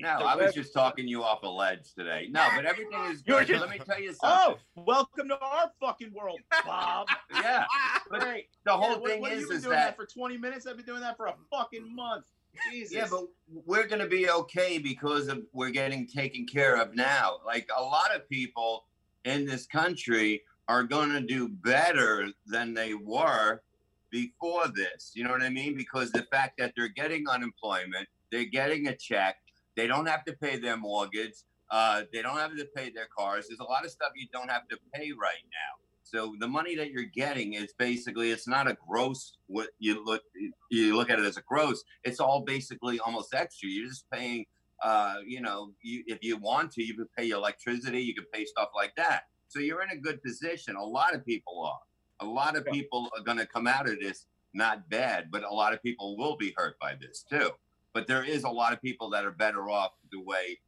No, 0.00 0.08
I 0.08 0.36
was 0.36 0.54
just 0.54 0.72
talking 0.72 1.06
you 1.08 1.22
off 1.22 1.42
a 1.42 1.48
ledge 1.48 1.92
today. 1.94 2.28
No, 2.30 2.48
but 2.56 2.64
everything 2.64 3.00
is 3.10 3.22
good. 3.26 3.46
just- 3.46 3.60
Let 3.60 3.70
me 3.70 3.78
tell 3.78 4.00
you 4.00 4.12
something. 4.14 4.56
Oh, 4.76 4.82
welcome 4.84 5.28
to 5.28 5.38
our 5.38 5.70
fucking 5.80 6.12
world, 6.12 6.40
Bob. 6.64 7.06
Yeah, 7.34 7.64
Great. 8.08 8.46
the 8.64 8.72
whole 8.72 8.90
Yeah, 8.92 8.96
what- 8.98 9.10
thing 9.10 9.20
what 9.20 9.32
is 9.32 9.42
you 9.42 9.48
been 9.48 9.56
is 9.56 9.62
doing 9.64 9.76
that 9.76 9.96
for 9.96 10.06
20 10.06 10.36
minutes? 10.38 10.66
I've 10.66 10.76
been 10.76 10.86
doing 10.86 11.00
that 11.00 11.16
for 11.16 11.26
a 11.26 11.34
fucking 11.50 11.94
month. 11.94 12.24
Jesus. 12.70 12.92
Yeah, 12.94 13.06
but 13.10 13.24
we're 13.66 13.86
going 13.86 14.02
to 14.02 14.06
be 14.08 14.28
okay 14.30 14.76
because 14.78 15.28
of 15.28 15.42
we're 15.54 15.70
getting 15.70 16.06
taken 16.06 16.44
care 16.46 16.76
of 16.76 16.94
now. 16.94 17.38
Like 17.46 17.68
a 17.76 17.82
lot 17.82 18.14
of 18.14 18.28
people 18.28 18.84
in 19.24 19.46
this 19.46 19.66
country 19.66 20.42
are 20.68 20.82
going 20.84 21.08
to 21.10 21.20
do 21.20 21.48
better 21.48 22.28
than 22.46 22.74
they 22.74 22.92
were 22.94 23.62
before 24.10 24.68
this. 24.68 25.12
You 25.14 25.24
know 25.24 25.30
what 25.30 25.42
I 25.42 25.48
mean? 25.48 25.74
Because 25.76 26.12
the 26.12 26.24
fact 26.30 26.58
that 26.58 26.74
they're 26.76 26.88
getting 26.88 27.26
unemployment, 27.26 28.06
they're 28.30 28.44
getting 28.44 28.88
a 28.88 28.94
check, 28.96 29.36
they 29.76 29.86
don't 29.86 30.06
have 30.06 30.24
to 30.24 30.32
pay 30.34 30.58
their 30.58 30.76
mortgage, 30.76 31.34
uh, 31.70 32.02
they 32.12 32.22
don't 32.22 32.36
have 32.36 32.56
to 32.56 32.66
pay 32.76 32.90
their 32.90 33.08
cars. 33.16 33.46
There's 33.48 33.60
a 33.60 33.64
lot 33.64 33.84
of 33.84 33.90
stuff 33.90 34.12
you 34.14 34.26
don't 34.32 34.50
have 34.50 34.68
to 34.68 34.78
pay 34.94 35.10
right 35.12 35.44
now. 35.50 35.82
So 36.02 36.34
the 36.40 36.48
money 36.48 36.76
that 36.76 36.90
you're 36.90 37.04
getting 37.04 37.54
is 37.54 37.72
basically 37.78 38.30
it's 38.30 38.46
not 38.46 38.70
a 38.70 38.76
gross 38.86 39.38
what 39.46 39.68
you 39.78 40.04
look 40.04 40.22
you 40.70 40.94
look 40.94 41.08
at 41.08 41.18
it 41.18 41.24
as 41.24 41.38
a 41.38 41.42
gross. 41.42 41.82
It's 42.04 42.20
all 42.20 42.42
basically 42.42 42.98
almost 43.00 43.32
extra. 43.34 43.68
You're 43.68 43.88
just 43.88 44.10
paying 44.10 44.44
uh, 44.82 45.14
you 45.24 45.40
know, 45.40 45.72
you, 45.80 46.02
if 46.06 46.18
you 46.22 46.36
want 46.36 46.72
to, 46.72 46.82
you 46.82 46.94
can 46.94 47.06
pay 47.16 47.24
your 47.24 47.38
electricity, 47.38 48.00
you 48.00 48.14
can 48.14 48.24
pay 48.32 48.44
stuff 48.44 48.70
like 48.74 48.94
that. 48.96 49.22
So 49.48 49.60
you're 49.60 49.82
in 49.82 49.90
a 49.90 49.96
good 49.96 50.22
position. 50.22 50.76
A 50.76 50.84
lot 50.84 51.14
of 51.14 51.24
people 51.24 51.64
are. 51.64 51.78
A 52.20 52.26
lot 52.26 52.56
of 52.56 52.64
people 52.66 53.08
are 53.16 53.22
going 53.22 53.38
to 53.38 53.46
come 53.46 53.66
out 53.66 53.88
of 53.88 53.98
this 54.00 54.26
not 54.54 54.88
bad, 54.88 55.28
but 55.30 55.44
a 55.44 55.50
lot 55.50 55.72
of 55.72 55.82
people 55.82 56.16
will 56.16 56.36
be 56.36 56.52
hurt 56.56 56.78
by 56.78 56.94
this 57.00 57.24
too. 57.28 57.50
But 57.92 58.06
there 58.06 58.24
is 58.24 58.44
a 58.44 58.50
lot 58.50 58.72
of 58.72 58.80
people 58.80 59.10
that 59.10 59.24
are 59.24 59.30
better 59.30 59.68
off 59.70 59.92
the 60.10 60.20
way 60.20 60.58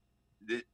th- 0.48 0.64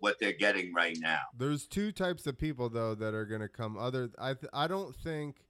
what 0.00 0.18
they're 0.18 0.32
getting 0.32 0.72
right 0.72 0.96
now. 1.00 1.20
There's 1.36 1.66
two 1.66 1.92
types 1.92 2.26
of 2.26 2.38
people 2.38 2.68
though 2.68 2.94
that 2.94 3.14
are 3.14 3.26
gonna 3.26 3.48
come. 3.48 3.76
Other, 3.76 4.10
I 4.18 4.34
th- 4.34 4.50
I 4.52 4.66
don't 4.66 4.94
think 4.94 5.44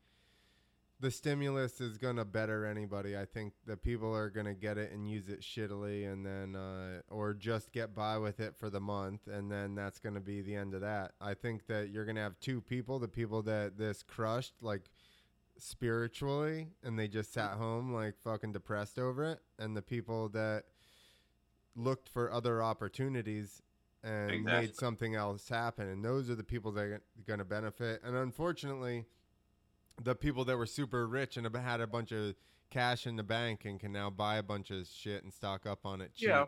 the 1.01 1.11
stimulus 1.11 1.81
is 1.81 1.97
gonna 1.97 2.25
better 2.25 2.67
anybody. 2.67 3.17
I 3.17 3.25
think 3.25 3.55
the 3.67 3.77
people 3.77 4.15
are 4.15 4.29
gonna 4.29 4.55
get 4.55 4.77
it 4.77 4.93
and 4.93 5.09
use 5.11 5.29
it 5.29 5.41
shittily, 5.41 6.11
and 6.11 6.25
then 6.27 6.55
uh, 6.55 7.01
or 7.09 7.33
just 7.33 7.73
get 7.73 7.95
by 7.95 8.19
with 8.19 8.41
it 8.41 8.55
for 8.59 8.69
the 8.69 8.81
month, 8.81 9.27
and 9.27 9.51
then 9.51 9.75
that's 9.75 9.99
gonna 9.99 10.21
be 10.21 10.43
the 10.43 10.55
end 10.55 10.75
of 10.75 10.83
that. 10.83 11.13
I 11.21 11.35
think 11.35 11.67
that 11.69 11.89
you're 11.89 12.05
gonna 12.05 12.21
have 12.21 12.39
two 12.41 12.61
people: 12.61 12.99
the 12.99 13.09
people 13.09 13.43
that 13.43 13.79
this 13.79 14.03
crushed, 14.03 14.55
like 14.61 14.91
spiritually, 15.63 16.69
and 16.83 16.99
they 16.99 17.09
just 17.09 17.33
sat 17.33 17.53
home 17.53 17.93
like 17.93 18.15
fucking 18.23 18.53
depressed 18.53 18.99
over 18.99 19.25
it, 19.25 19.41
and 19.59 19.77
the 19.77 19.83
people 19.83 20.29
that 20.31 20.65
looked 21.77 22.09
for 22.09 22.33
other 22.33 22.63
opportunities 22.63 23.63
and 24.03 24.31
Exactly. 24.31 24.67
made 24.67 24.75
something 24.77 25.15
else 25.15 25.49
happen. 25.49 25.89
And 25.89 26.05
those 26.05 26.31
are 26.31 26.35
the 26.35 26.45
people 26.45 26.73
that 26.73 26.83
are 26.83 27.03
going 27.27 27.39
to 27.39 27.45
benefit. 27.45 28.01
And 28.03 28.17
unfortunately, 28.17 29.05
the 30.03 30.15
people 30.15 30.45
that 30.47 30.57
were 30.57 30.67
super 30.67 31.07
rich 31.07 31.37
and 31.37 31.47
had 31.55 31.81
a 31.81 31.87
bunch 31.87 32.13
of 32.13 32.35
cash 32.71 33.07
in 33.07 33.17
the 33.17 33.23
bank 33.23 33.65
and 33.65 33.79
can 33.79 33.93
now 33.93 34.09
buy 34.11 34.37
a 34.37 34.43
bunch 34.43 34.71
of 34.71 34.87
shit 34.87 35.23
and 35.23 35.33
stock 35.33 35.67
up 35.67 35.85
on 35.85 36.01
it 36.01 36.15
cheap. 36.15 36.29
Yeah. 36.29 36.47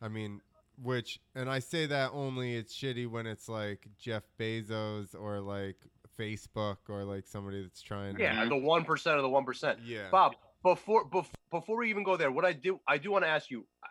I 0.00 0.08
mean, 0.08 0.40
which, 0.82 1.20
and 1.34 1.50
I 1.50 1.58
say 1.58 1.86
that 1.86 2.10
only 2.12 2.56
it's 2.56 2.74
shitty 2.74 3.08
when 3.08 3.26
it's 3.26 3.48
like 3.48 3.86
Jeff 3.98 4.22
Bezos 4.38 5.14
or 5.18 5.40
like 5.40 5.76
Facebook 6.18 6.76
or 6.88 7.04
like 7.04 7.26
somebody 7.26 7.62
that's 7.62 7.82
trying 7.82 8.16
to. 8.16 8.22
Yeah, 8.22 8.44
the 8.46 8.56
one 8.56 8.84
percent 8.84 9.16
of 9.16 9.22
the 9.22 9.28
one 9.28 9.44
percent. 9.44 9.78
Yeah. 9.84 10.08
Bob, 10.10 10.34
before 10.62 11.08
bef- 11.08 11.26
before 11.50 11.78
we 11.78 11.90
even 11.90 12.04
go 12.04 12.16
there, 12.16 12.30
what 12.30 12.44
I 12.44 12.52
do 12.52 12.80
I 12.86 12.98
do 12.98 13.10
want 13.10 13.24
to 13.24 13.28
ask 13.30 13.50
you. 13.50 13.66
I- 13.82 13.88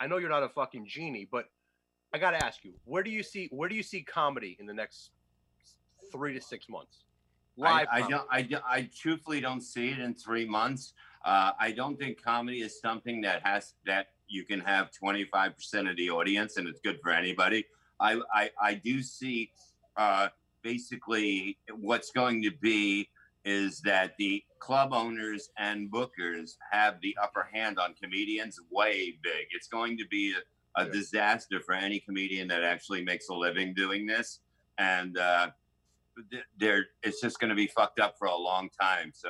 I 0.00 0.08
know 0.08 0.16
you're 0.16 0.30
not 0.30 0.42
a 0.42 0.48
fucking 0.48 0.86
genie, 0.88 1.28
but 1.30 1.48
I 2.12 2.18
got 2.18 2.32
to 2.32 2.44
ask 2.44 2.64
you, 2.64 2.72
where 2.84 3.04
do 3.04 3.10
you 3.10 3.22
see 3.22 3.48
where 3.52 3.68
do 3.68 3.76
you 3.76 3.82
see 3.84 4.02
comedy 4.02 4.56
in 4.58 4.66
the 4.66 4.74
next 4.74 5.10
three 6.10 6.34
to 6.34 6.40
six 6.40 6.68
months? 6.68 7.04
Live. 7.56 7.86
I, 7.92 7.98
I 8.02 8.08
don't. 8.08 8.26
I, 8.30 8.48
I 8.66 8.90
truthfully 8.96 9.40
don't 9.40 9.60
see 9.60 9.90
it 9.90 9.98
in 9.98 10.14
three 10.14 10.46
months. 10.48 10.94
Uh, 11.24 11.52
I 11.60 11.70
don't 11.70 11.96
think 11.98 12.20
comedy 12.20 12.62
is 12.62 12.80
something 12.80 13.20
that 13.20 13.46
has 13.46 13.74
that 13.86 14.08
you 14.26 14.44
can 14.44 14.58
have 14.60 14.90
25% 14.90 15.90
of 15.90 15.96
the 15.96 16.10
audience 16.10 16.56
and 16.56 16.66
it's 16.66 16.80
good 16.80 16.98
for 17.00 17.10
anybody. 17.10 17.66
I 18.00 18.20
I, 18.34 18.50
I 18.60 18.74
do 18.74 19.02
see 19.02 19.52
uh, 19.96 20.28
basically 20.62 21.58
what's 21.74 22.10
going 22.10 22.42
to 22.42 22.50
be 22.50 23.08
is 23.44 23.80
that 23.80 24.16
the 24.18 24.42
club 24.60 24.92
owners 24.92 25.50
and 25.58 25.90
bookers 25.90 26.56
have 26.70 27.00
the 27.02 27.16
upper 27.20 27.48
hand 27.52 27.78
on 27.78 27.94
comedians 28.00 28.60
way 28.70 29.18
big. 29.22 29.46
It's 29.50 29.66
going 29.66 29.98
to 29.98 30.06
be 30.08 30.34
a, 30.76 30.80
a 30.82 30.84
Yeah. 30.86 30.92
disaster 30.92 31.60
for 31.60 31.74
any 31.74 31.98
comedian 31.98 32.48
that 32.48 32.62
actually 32.62 33.02
makes 33.04 33.28
a 33.28 33.34
living 33.34 33.74
doing 33.74 34.06
this. 34.06 34.40
And 34.78 35.18
uh, 35.18 35.50
th- 36.30 36.44
they're, 36.56 36.86
it's 37.02 37.20
just 37.20 37.40
going 37.40 37.50
to 37.50 37.56
be 37.56 37.66
fucked 37.66 37.98
up 37.98 38.16
for 38.16 38.26
a 38.28 38.36
long 38.36 38.70
time. 38.80 39.10
So 39.12 39.28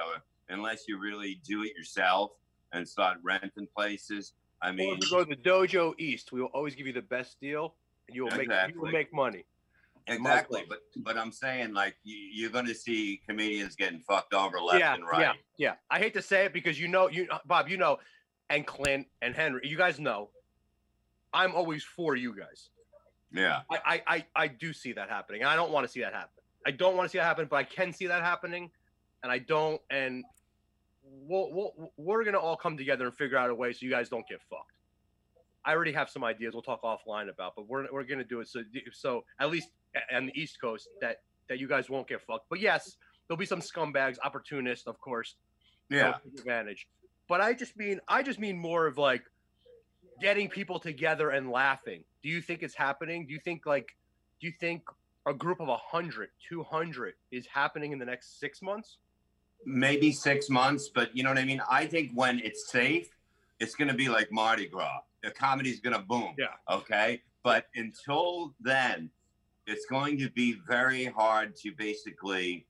unless 0.50 0.84
you 0.86 0.98
really 1.00 1.40
do 1.44 1.62
it 1.62 1.74
yourself 1.74 2.32
and 2.72 2.86
start 2.86 3.16
renting 3.22 3.66
places, 3.74 4.34
I 4.60 4.70
mean, 4.72 4.98
if 5.00 5.10
you 5.10 5.16
go 5.16 5.24
to 5.24 5.28
the 5.34 5.36
Dojo 5.36 5.94
East, 5.98 6.32
we 6.32 6.40
will 6.40 6.48
always 6.48 6.74
give 6.74 6.86
you 6.86 6.92
the 6.92 7.02
best 7.02 7.40
deal, 7.40 7.74
and 8.06 8.14
you 8.14 8.24
will 8.24 8.36
make 8.36 8.48
you 8.72 8.80
will 8.80 8.92
make 8.92 9.12
money. 9.12 9.44
Exactly. 10.06 10.64
But 10.68 10.80
but 10.96 11.16
I'm 11.16 11.32
saying 11.32 11.74
like 11.74 11.96
you, 12.04 12.16
you're 12.16 12.50
going 12.50 12.66
to 12.66 12.74
see 12.74 13.20
comedians 13.28 13.76
getting 13.76 14.00
fucked 14.00 14.34
over 14.34 14.60
left 14.60 14.80
yeah, 14.80 14.94
and 14.94 15.04
right. 15.04 15.20
yeah, 15.20 15.32
yeah. 15.56 15.74
I 15.90 15.98
hate 15.98 16.14
to 16.14 16.22
say 16.22 16.46
it 16.46 16.52
because 16.52 16.80
you 16.80 16.88
know, 16.88 17.08
you 17.08 17.28
Bob, 17.46 17.68
you 17.68 17.76
know, 17.76 17.98
and 18.50 18.66
Clint 18.66 19.06
and 19.20 19.34
Henry, 19.34 19.60
you 19.64 19.76
guys 19.76 19.98
know, 19.98 20.30
I'm 21.32 21.54
always 21.54 21.82
for 21.82 22.16
you 22.16 22.36
guys. 22.36 22.68
Yeah. 23.32 23.60
I, 23.70 23.78
I, 23.84 24.02
I, 24.06 24.26
I 24.36 24.46
do 24.48 24.72
see 24.72 24.92
that 24.92 25.08
happening. 25.08 25.44
I 25.44 25.56
don't 25.56 25.72
want 25.72 25.86
to 25.86 25.92
see 25.92 26.00
that 26.00 26.12
happen. 26.12 26.42
I 26.66 26.70
don't 26.70 26.96
want 26.96 27.08
to 27.08 27.12
see 27.12 27.18
that 27.18 27.24
happen, 27.24 27.46
but 27.50 27.56
I 27.56 27.64
can 27.64 27.92
see 27.92 28.06
that 28.06 28.22
happening, 28.22 28.70
and 29.22 29.32
I 29.32 29.38
don't. 29.38 29.80
And 29.90 30.24
we'll, 31.02 31.50
we'll 31.52 31.92
we're 31.96 32.24
gonna 32.24 32.38
all 32.38 32.56
come 32.56 32.76
together 32.76 33.06
and 33.06 33.14
figure 33.14 33.36
out 33.36 33.50
a 33.50 33.54
way 33.54 33.72
so 33.72 33.78
you 33.80 33.90
guys 33.90 34.08
don't 34.08 34.26
get 34.28 34.40
fucked. 34.48 34.70
I 35.64 35.72
already 35.72 35.92
have 35.92 36.08
some 36.08 36.22
ideas. 36.24 36.54
We'll 36.54 36.62
talk 36.62 36.82
offline 36.82 37.28
about, 37.28 37.54
but 37.56 37.68
we're 37.68 37.86
we're 37.92 38.04
gonna 38.04 38.22
do 38.22 38.40
it 38.40 38.48
so 38.48 38.62
so 38.92 39.24
at 39.40 39.50
least 39.50 39.70
a- 39.94 40.16
on 40.16 40.26
the 40.26 40.40
East 40.40 40.60
Coast 40.60 40.88
that 41.00 41.22
that 41.48 41.58
you 41.58 41.68
guys 41.68 41.90
won't 41.90 42.08
get 42.08 42.20
fucked. 42.22 42.48
But 42.48 42.60
yes, 42.60 42.96
there'll 43.26 43.38
be 43.38 43.46
some 43.46 43.60
scumbags, 43.60 44.16
opportunists, 44.24 44.86
of 44.86 44.98
course, 45.00 45.34
Yeah. 45.90 46.18
advantage. 46.38 46.86
But 47.28 47.40
I 47.40 47.52
just 47.52 47.76
mean 47.76 48.00
I 48.08 48.22
just 48.22 48.38
mean 48.38 48.56
more 48.58 48.86
of 48.86 48.96
like 48.98 49.24
getting 50.20 50.48
people 50.48 50.78
together 50.78 51.30
and 51.30 51.50
laughing. 51.50 52.04
Do 52.22 52.28
you 52.28 52.40
think 52.40 52.62
it's 52.62 52.74
happening? 52.74 53.26
Do 53.26 53.32
you 53.32 53.40
think 53.40 53.66
like 53.66 53.96
do 54.40 54.46
you 54.46 54.52
think 54.58 54.82
a 55.26 55.32
group 55.34 55.60
of 55.60 55.68
100, 55.68 56.30
200 56.48 57.14
is 57.30 57.46
happening 57.46 57.92
in 57.92 57.98
the 57.98 58.04
next 58.06 58.38
6 58.40 58.60
months? 58.62 58.98
maybe 59.64 60.10
six 60.10 60.50
months, 60.50 60.88
but 60.88 61.16
you 61.16 61.22
know 61.22 61.28
what 61.28 61.38
I 61.38 61.44
mean? 61.44 61.62
I 61.70 61.86
think 61.86 62.10
when 62.14 62.40
it's 62.40 62.68
safe, 62.68 63.16
it's 63.60 63.76
going 63.76 63.86
to 63.86 63.94
be 63.94 64.08
like 64.08 64.32
Mardi 64.32 64.66
Gras. 64.66 65.02
The 65.22 65.30
comedy's 65.30 65.78
going 65.78 65.94
to 65.94 66.02
boom. 66.02 66.34
Yeah. 66.36 66.46
Okay. 66.68 67.22
But 67.44 67.68
until 67.76 68.56
then, 68.60 69.08
it's 69.66 69.86
going 69.86 70.18
to 70.18 70.30
be 70.30 70.56
very 70.66 71.04
hard 71.04 71.56
to 71.56 71.72
basically 71.76 72.66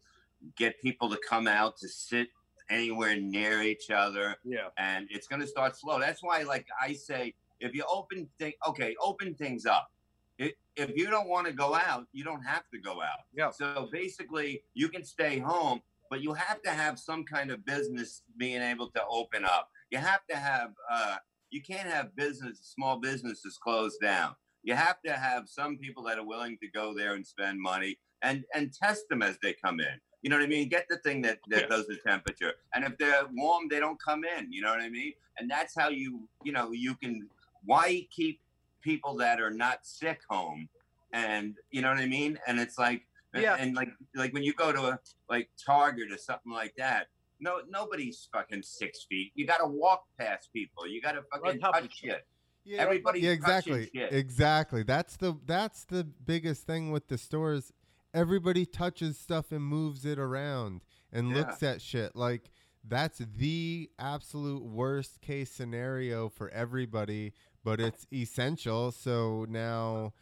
get 0.57 0.81
people 0.81 1.09
to 1.11 1.19
come 1.29 1.47
out 1.47 1.77
to 1.79 1.89
sit 1.89 2.29
anywhere 2.71 3.17
near 3.17 3.63
each 3.63 3.91
other. 3.91 4.37
Yeah. 4.45 4.69
And 4.79 5.07
it's 5.11 5.27
going 5.27 5.41
to 5.41 5.47
start 5.47 5.77
slow. 5.77 5.99
That's 5.99 6.23
why, 6.23 6.43
like 6.43 6.67
I 6.81 6.93
say, 6.93 7.35
if 7.61 7.75
you 7.75 7.85
open 7.91 8.29
thing, 8.39 8.53
okay, 8.69 8.95
open 9.01 9.35
things 9.35 9.67
up. 9.67 9.91
It, 10.39 10.55
if 10.77 10.97
you 10.97 11.09
don't 11.09 11.29
want 11.29 11.47
to 11.47 11.53
go 11.53 11.75
out, 11.75 12.07
you 12.13 12.25
don't 12.25 12.43
have 12.43 12.65
to 12.73 12.79
go 12.79 13.03
out. 13.03 13.21
Yeah. 13.35 13.51
So 13.51 13.89
basically, 13.93 14.63
you 14.75 14.89
can 14.89 15.05
stay 15.05 15.39
home, 15.39 15.81
but 16.11 16.23
you 16.23 16.33
have 16.35 16.63
to 16.63 16.71
have 16.71 16.99
some 16.99 17.25
kind 17.25 17.51
of 17.51 17.65
business 17.65 18.23
being 18.37 18.63
able 18.63 18.91
to 18.91 19.03
open 19.09 19.45
up. 19.45 19.71
You 19.91 19.99
have 19.99 20.27
to 20.31 20.37
have, 20.37 20.71
uh, 20.91 21.17
you 21.51 21.63
can't 21.63 21.89
have 21.89 22.17
business, 22.17 22.61
small 22.63 22.99
businesses 22.99 23.59
closed 23.63 24.01
down. 24.01 24.35
You 24.63 24.75
have 24.75 25.01
to 25.03 25.13
have 25.13 25.49
some 25.49 25.77
people 25.77 26.03
that 26.05 26.19
are 26.19 26.25
willing 26.27 26.57
to 26.59 26.69
go 26.69 26.95
there 26.95 27.15
and 27.15 27.27
spend 27.27 27.61
money 27.61 27.99
and 28.23 28.45
and 28.55 28.73
test 28.73 29.09
them 29.09 29.23
as 29.23 29.37
they 29.43 29.53
come 29.55 29.81
in. 29.81 30.01
You 30.23 30.31
know 30.31 30.37
what 30.37 30.45
I 30.45 30.49
mean? 30.49 30.69
Get 30.69 30.87
the 30.89 30.99
thing 30.99 31.23
that 31.23 31.39
that 31.49 31.63
Yeah. 31.63 31.67
does 31.67 31.87
the 31.89 31.97
temperature, 31.97 32.55
and 32.75 32.85
if 32.85 32.97
they're 32.99 33.25
warm, 33.33 33.69
they 33.69 33.81
don't 33.81 34.01
come 34.01 34.25
in. 34.25 34.53
You 34.53 34.63
know 34.63 34.71
what 34.71 34.81
I 34.81 34.89
mean? 34.89 35.15
And 35.39 35.51
that's 35.51 35.75
how 35.77 35.89
you, 35.89 36.29
you 36.45 36.53
know, 36.53 36.71
you 36.73 36.95
can. 36.95 37.29
Why 37.65 38.07
keep 38.11 38.41
people 38.83 39.15
that 39.17 39.41
are 39.41 39.51
not 39.51 39.85
sick 39.87 40.21
home? 40.29 40.69
And 41.13 41.57
you 41.71 41.83
know 41.83 41.89
what 41.91 41.99
I 41.99 42.07
mean? 42.07 42.39
And 42.47 42.59
it's 42.61 42.79
like 42.79 43.03
and- 43.35 43.43
Yeah. 43.43 43.57
And 43.59 43.75
like 43.75 43.89
like 44.15 44.33
when 44.33 44.43
you 44.45 44.53
go 44.55 44.73
to 44.73 44.83
a 44.93 44.99
like 45.29 45.51
Target 45.65 46.13
or 46.13 46.19
something 46.19 46.53
like 46.53 46.75
that, 46.77 47.09
no 47.41 47.61
nobody's 47.69 48.29
fucking 48.33 48.63
six 48.63 49.05
feet. 49.09 49.33
You 49.35 49.47
gotta 49.47 49.67
walk 49.67 50.05
past 50.19 50.53
people. 50.53 50.87
You 50.87 51.01
gotta 51.03 51.23
fucking 51.33 51.61
touch 51.61 51.97
shit. 51.97 52.27
Yeah, 52.65 52.83
Everybody's 52.83 53.25
yeah, 53.25 53.31
exactly, 53.31 53.91
exactly. 53.95 54.83
That's 54.83 55.17
the 55.17 55.37
that's 55.47 55.85
the 55.85 56.05
biggest 56.05 56.67
thing 56.67 56.91
with 56.93 57.09
the 57.09 57.19
stores. 57.19 57.73
Everybody 58.15 58.67
touches 58.67 59.19
stuff 59.19 59.51
and 59.53 59.65
moves 59.65 60.05
it 60.05 60.19
around 60.19 60.83
and 61.13 61.31
Yeah. 61.31 61.37
looks 61.39 61.63
at 61.63 61.81
shit. 61.83 62.15
Like 62.15 62.51
that's 62.87 63.19
the 63.19 63.91
absolute 63.99 64.63
worst 64.65 65.21
case 65.21 65.51
scenario 65.51 66.29
for 66.29 66.51
everybody, 66.51 67.33
but 67.65 67.81
it's 67.81 68.07
essential. 68.13 68.93
So 68.93 69.47
now, 69.49 70.13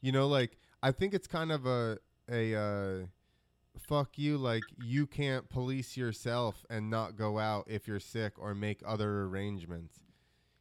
you 0.00 0.12
know, 0.12 0.26
like 0.28 0.56
I 0.82 0.92
think 0.92 1.12
it's 1.14 1.26
kind 1.26 1.52
of 1.52 1.66
a 1.66 1.98
a 2.30 2.54
uh, 2.54 3.06
fuck 3.78 4.16
you. 4.18 4.38
Like 4.38 4.62
you 4.82 5.06
can't 5.06 5.48
police 5.50 5.96
yourself 5.96 6.64
and 6.70 6.88
not 6.88 7.16
go 7.16 7.38
out 7.38 7.64
if 7.68 7.86
you're 7.88 8.00
sick 8.00 8.38
or 8.38 8.54
make 8.54 8.80
other 8.86 9.22
arrangements. 9.24 9.98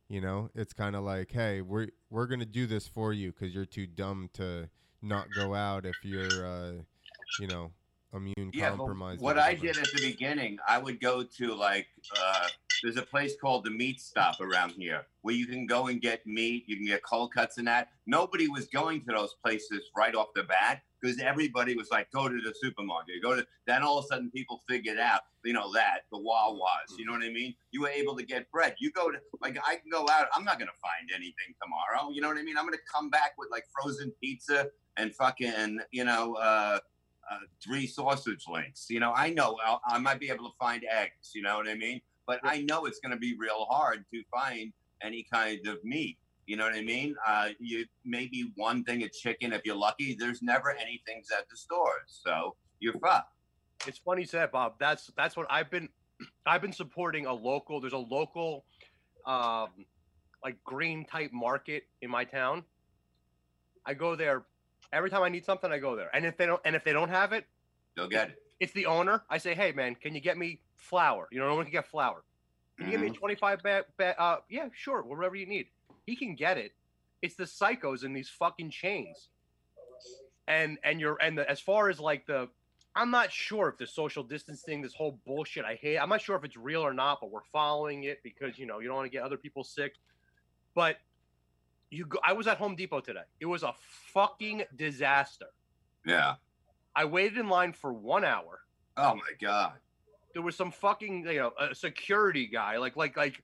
You 0.09 0.21
know, 0.21 0.49
it's 0.55 0.73
kind 0.73 0.95
of 0.95 1.03
like, 1.03 1.31
hey, 1.31 1.61
we're 1.61 1.89
we're 2.09 2.25
gonna 2.25 2.45
do 2.45 2.65
this 2.65 2.87
for 2.87 3.13
you 3.13 3.31
because 3.31 3.53
you're 3.53 3.65
too 3.65 3.85
dumb 3.85 4.29
to 4.33 4.69
not 5.03 5.27
go 5.35 5.53
out 5.53 5.85
if 5.85 6.03
you're, 6.03 6.45
uh, 6.45 6.71
you 7.39 7.47
know, 7.47 7.71
immune 8.11 8.51
Yeah, 8.53 8.71
compromised. 8.71 9.21
what 9.21 9.37
I 9.37 9.53
did 9.53 9.77
at 9.77 9.91
the 9.93 10.01
beginning, 10.01 10.57
I 10.67 10.79
would 10.79 10.99
go 10.99 11.23
to 11.23 11.53
like 11.53 11.87
uh, 12.19 12.47
there's 12.83 12.97
a 12.97 13.01
place 13.01 13.35
called 13.39 13.65
the 13.65 13.71
Meat 13.71 13.99
Stop 13.99 14.39
around 14.39 14.71
here 14.71 15.05
where 15.21 15.35
you 15.35 15.45
can 15.45 15.65
go 15.65 15.87
and 15.87 16.01
get 16.01 16.25
meat, 16.25 16.63
you 16.67 16.77
can 16.77 16.85
get 16.85 17.03
cold 17.03 17.33
cuts 17.33 17.57
and 17.57 17.67
that. 17.67 17.89
Nobody 18.07 18.47
was 18.47 18.67
going 18.67 19.01
to 19.01 19.13
those 19.13 19.35
places 19.43 19.89
right 19.95 20.15
off 20.15 20.27
the 20.35 20.43
bat 20.43 20.81
because 21.01 21.19
everybody 21.19 21.75
was 21.75 21.89
like, 21.91 22.11
go 22.11 22.27
to 22.27 22.41
the 22.41 22.53
supermarket, 22.61 23.21
go 23.21 23.35
to. 23.35 23.45
Then 23.67 23.83
all 23.83 23.99
of 23.99 24.05
a 24.05 24.07
sudden, 24.07 24.31
people 24.31 24.61
figured 24.67 24.97
out, 24.97 25.21
you 25.43 25.53
know, 25.53 25.71
that 25.73 26.01
the 26.11 26.17
Wawas. 26.17 26.97
You 26.97 27.05
know 27.05 27.13
what 27.13 27.23
I 27.23 27.29
mean? 27.29 27.53
You 27.71 27.81
were 27.81 27.89
able 27.89 28.15
to 28.17 28.23
get 28.25 28.49
bread. 28.51 28.75
You 28.79 28.91
go 28.91 29.11
to 29.11 29.17
like 29.41 29.57
I 29.65 29.75
can 29.75 29.89
go 29.91 30.07
out. 30.09 30.27
I'm 30.33 30.43
not 30.43 30.59
gonna 30.59 30.71
find 30.81 31.09
anything 31.13 31.55
tomorrow. 31.61 32.11
You 32.11 32.21
know 32.21 32.27
what 32.29 32.37
I 32.37 32.43
mean? 32.43 32.57
I'm 32.57 32.65
gonna 32.65 32.77
come 32.91 33.09
back 33.09 33.33
with 33.37 33.49
like 33.51 33.65
frozen 33.71 34.11
pizza 34.21 34.67
and 34.97 35.13
fucking, 35.15 35.79
you 35.91 36.05
know. 36.05 36.35
uh 36.35 36.79
uh, 37.31 37.37
three 37.63 37.85
sausage 37.85 38.45
links. 38.51 38.87
You 38.89 38.99
know, 38.99 39.13
I 39.15 39.29
know 39.29 39.55
I'll, 39.63 39.79
I 39.87 39.99
might 39.99 40.19
be 40.19 40.29
able 40.29 40.45
to 40.45 40.55
find 40.59 40.83
eggs. 40.89 41.31
You 41.35 41.43
know 41.43 41.57
what 41.57 41.67
I 41.67 41.75
mean? 41.75 42.01
But 42.29 42.41
I 42.43 42.61
know 42.61 42.85
it's 42.85 42.99
going 42.99 43.11
to 43.11 43.17
be 43.17 43.35
real 43.39 43.65
hard 43.65 44.05
to 44.13 44.21
find 44.29 44.71
any 45.01 45.25
kind 45.33 45.65
of 45.65 45.83
meat. 45.83 46.19
You 46.45 46.57
know 46.57 46.63
what 46.65 46.75
I 46.75 46.81
mean? 46.83 47.15
Uh, 47.27 47.49
you 47.59 47.85
maybe 48.05 48.51
one 48.55 48.83
thing 48.83 49.01
of 49.01 49.11
chicken 49.11 49.51
if 49.51 49.63
you're 49.65 49.75
lucky. 49.75 50.15
There's 50.17 50.43
never 50.43 50.69
anything 50.69 51.23
at 51.35 51.49
the 51.49 51.57
stores, 51.57 52.21
so 52.23 52.55
you're 52.79 52.93
fucked. 52.99 53.33
It's 53.87 53.97
funny 53.97 54.21
you 54.21 54.27
said, 54.27 54.51
Bob. 54.51 54.75
That's 54.79 55.09
that's 55.17 55.35
what 55.35 55.47
I've 55.49 55.71
been 55.71 55.89
I've 56.45 56.61
been 56.61 56.71
supporting 56.71 57.25
a 57.25 57.33
local. 57.33 57.81
There's 57.81 57.93
a 57.93 57.97
local, 57.97 58.63
um, 59.25 59.69
like 60.43 60.63
green 60.63 61.05
type 61.05 61.31
market 61.33 61.85
in 62.03 62.11
my 62.11 62.25
town. 62.25 62.63
I 63.87 63.95
go 63.95 64.15
there 64.15 64.43
every 64.93 65.09
time 65.09 65.23
I 65.23 65.29
need 65.29 65.45
something. 65.45 65.71
I 65.71 65.79
go 65.79 65.95
there, 65.95 66.15
and 66.15 66.27
if 66.27 66.37
they 66.37 66.45
don't, 66.45 66.61
and 66.63 66.75
if 66.75 66.83
they 66.83 66.93
don't 66.93 67.09
have 67.09 67.33
it, 67.33 67.45
Go 67.97 68.07
get 68.07 68.29
it. 68.29 68.35
it's 68.59 68.73
the 68.73 68.85
owner. 68.85 69.23
I 69.31 69.39
say, 69.39 69.55
hey 69.55 69.71
man, 69.71 69.95
can 69.95 70.13
you 70.13 70.21
get 70.21 70.37
me 70.37 70.59
flour? 70.79 71.27
You 71.31 71.39
know, 71.39 71.49
no 71.49 71.55
one 71.55 71.65
can 71.65 71.71
get 71.71 71.87
flour. 71.87 72.23
Can 72.77 72.87
you 72.87 72.91
give 72.93 73.01
me 73.01 73.09
25 73.09 73.61
ba- 73.61 73.85
ba- 73.97 74.21
uh, 74.21 74.37
yeah, 74.49 74.69
sure, 74.73 75.01
whatever 75.01 75.35
you 75.35 75.45
need. 75.45 75.67
He 76.05 76.15
can 76.15 76.35
get 76.35 76.57
it. 76.57 76.71
It's 77.21 77.35
the 77.35 77.43
psychos 77.43 78.05
in 78.05 78.13
these 78.13 78.29
fucking 78.29 78.69
chains. 78.71 79.29
And 80.47 80.77
and 80.83 80.99
you're 80.99 81.17
and 81.21 81.37
the, 81.37 81.49
as 81.49 81.59
far 81.59 81.89
as 81.89 81.99
like 81.99 82.25
the, 82.25 82.47
I'm 82.95 83.11
not 83.11 83.31
sure 83.31 83.67
if 83.69 83.77
the 83.77 83.85
social 83.85 84.23
distancing, 84.23 84.81
this 84.81 84.93
whole 84.93 85.19
bullshit, 85.27 85.65
I 85.65 85.75
hate. 85.75 85.97
I'm 85.97 86.09
not 86.09 86.21
sure 86.21 86.35
if 86.37 86.43
it's 86.43 86.57
real 86.57 86.81
or 86.81 86.93
not, 86.93 87.19
but 87.21 87.29
we're 87.29 87.43
following 87.51 88.05
it 88.05 88.19
because 88.23 88.57
you 88.57 88.65
know 88.65 88.79
you 88.79 88.87
don't 88.87 88.95
want 88.95 89.05
to 89.05 89.15
get 89.15 89.23
other 89.23 89.37
people 89.37 89.63
sick. 89.63 89.95
But 90.73 90.97
you, 91.91 92.05
go, 92.05 92.19
I 92.23 92.33
was 92.33 92.47
at 92.47 92.57
Home 92.57 92.75
Depot 92.75 93.01
today. 93.01 93.23
It 93.39 93.45
was 93.45 93.63
a 93.63 93.73
fucking 94.13 94.63
disaster. 94.75 95.47
Yeah. 96.05 96.35
I 96.95 97.05
waited 97.05 97.37
in 97.37 97.49
line 97.49 97.73
for 97.73 97.93
one 97.93 98.23
hour 98.23 98.61
Oh 98.99 99.15
my 99.15 99.31
god. 99.39 99.73
There 100.33 100.41
was 100.43 100.55
some 100.55 100.71
fucking 100.71 101.25
you 101.25 101.35
know 101.39 101.51
a 101.59 101.73
security 101.73 102.47
guy 102.47 102.77
like 102.77 102.95
like 102.95 103.15
like 103.17 103.41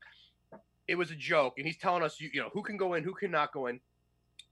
it 0.88 0.95
was 0.95 1.12
a 1.12 1.15
joke 1.15 1.56
and 1.58 1.65
he's 1.65 1.78
telling 1.78 2.04
us 2.04 2.19
you, 2.19 2.30
you 2.34 2.41
know 2.41 2.50
who 2.54 2.62
can 2.62 2.78
go 2.78 2.93
in 2.93 3.04
who 3.04 3.13
cannot 3.13 3.52
go 3.52 3.67
in 3.67 3.80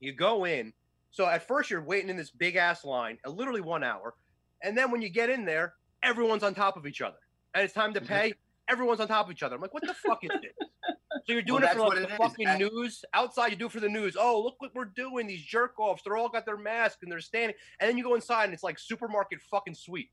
you 0.00 0.12
go 0.12 0.44
in 0.44 0.72
so 1.10 1.26
at 1.26 1.46
first 1.46 1.70
you're 1.70 1.82
waiting 1.84 2.10
in 2.10 2.16
this 2.16 2.30
big 2.30 2.56
ass 2.56 2.84
line 2.84 3.18
uh, 3.26 3.30
literally 3.30 3.60
one 3.60 3.84
hour 3.84 4.14
and 4.62 4.76
then 4.76 4.90
when 4.90 5.00
you 5.02 5.08
get 5.08 5.30
in 5.30 5.44
there 5.44 5.74
everyone's 6.02 6.42
on 6.42 6.54
top 6.54 6.76
of 6.76 6.86
each 6.86 7.00
other 7.00 7.16
and 7.54 7.64
it's 7.64 7.74
time 7.74 7.94
to 7.94 8.00
pay 8.14 8.32
everyone's 8.68 9.00
on 9.00 9.06
top 9.08 9.26
of 9.26 9.32
each 9.32 9.42
other 9.42 9.54
i'm 9.54 9.60
like 9.62 9.72
what 9.74 9.86
the 9.86 9.94
fuck 9.94 10.18
is 10.24 10.30
this 10.42 10.68
So 11.26 11.32
you're 11.32 11.42
doing 11.42 11.62
Well, 11.62 11.70
it 11.70 11.74
for 11.76 11.88
like 11.88 11.98
the 12.08 12.12
is. 12.12 12.18
fucking 12.18 12.48
I- 12.48 12.58
news. 12.58 13.02
Outside, 13.14 13.48
you 13.52 13.56
do 13.56 13.66
it 13.66 13.72
for 13.72 13.80
the 13.80 13.88
news. 13.88 14.14
Oh, 14.18 14.42
look 14.42 14.56
what 14.58 14.74
we're 14.74 14.84
doing. 14.96 15.26
These 15.26 15.42
jerk 15.42 15.78
offs. 15.80 16.02
They're 16.04 16.18
all 16.18 16.28
got 16.28 16.44
their 16.44 16.58
mask 16.58 16.98
and 17.02 17.10
they're 17.10 17.20
standing. 17.20 17.56
And 17.80 17.88
then 17.88 17.96
you 17.96 18.04
go 18.04 18.14
inside 18.14 18.44
and 18.44 18.52
it's 18.52 18.62
like 18.64 18.78
supermarket 18.78 19.40
fucking 19.40 19.74
sweet. 19.74 20.10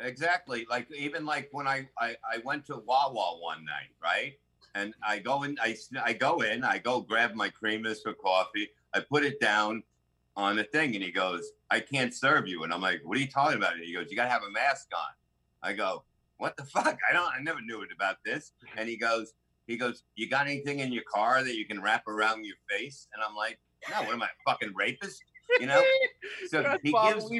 Exactly. 0.00 0.66
Like 0.70 0.88
even 0.92 1.26
like 1.26 1.48
when 1.52 1.66
I, 1.66 1.88
I 1.98 2.16
I 2.24 2.38
went 2.44 2.66
to 2.66 2.76
Wawa 2.76 3.40
one 3.40 3.64
night, 3.64 3.90
right? 4.02 4.38
And 4.74 4.94
I 5.06 5.18
go 5.18 5.42
in, 5.42 5.56
I 5.60 5.76
I 6.02 6.12
go 6.12 6.40
in, 6.42 6.62
I 6.62 6.78
go 6.78 7.00
grab 7.00 7.34
my 7.34 7.50
creamers 7.50 8.02
for 8.02 8.14
coffee. 8.14 8.70
I 8.94 9.00
put 9.00 9.24
it 9.24 9.40
down 9.40 9.82
on 10.36 10.56
the 10.56 10.64
thing, 10.64 10.94
and 10.94 11.02
he 11.02 11.10
goes, 11.10 11.50
"I 11.70 11.80
can't 11.80 12.14
serve 12.14 12.46
you." 12.46 12.62
And 12.62 12.72
I'm 12.72 12.80
like, 12.80 13.00
"What 13.04 13.16
are 13.16 13.20
you 13.20 13.28
talking 13.28 13.56
about?" 13.56 13.74
And 13.74 13.84
he 13.84 13.92
goes, 13.92 14.06
"You 14.10 14.16
gotta 14.16 14.30
have 14.30 14.44
a 14.44 14.50
mask 14.50 14.88
on." 14.94 15.68
I 15.68 15.72
go, 15.72 16.04
"What 16.36 16.56
the 16.56 16.64
fuck? 16.64 16.98
I 17.08 17.12
don't. 17.12 17.32
I 17.34 17.40
never 17.40 17.60
knew 17.60 17.82
it 17.82 17.90
about 17.92 18.18
this." 18.24 18.52
And 18.76 18.88
he 18.88 18.96
goes, 18.96 19.34
he 19.66 19.76
goes, 19.76 20.04
"You 20.14 20.28
got 20.28 20.46
anything 20.46 20.78
in 20.78 20.92
your 20.92 21.04
car 21.12 21.42
that 21.42 21.56
you 21.56 21.66
can 21.66 21.82
wrap 21.82 22.06
around 22.06 22.44
your 22.44 22.56
face?" 22.70 23.08
And 23.14 23.22
I'm 23.22 23.34
like, 23.34 23.58
"No. 23.90 24.02
What 24.02 24.12
am 24.14 24.22
I, 24.22 24.26
a 24.26 24.50
fucking 24.50 24.74
rapist?" 24.76 25.22
You 25.58 25.66
know? 25.66 25.82
So 26.48 26.76
he 26.82 26.92
gives 26.92 27.30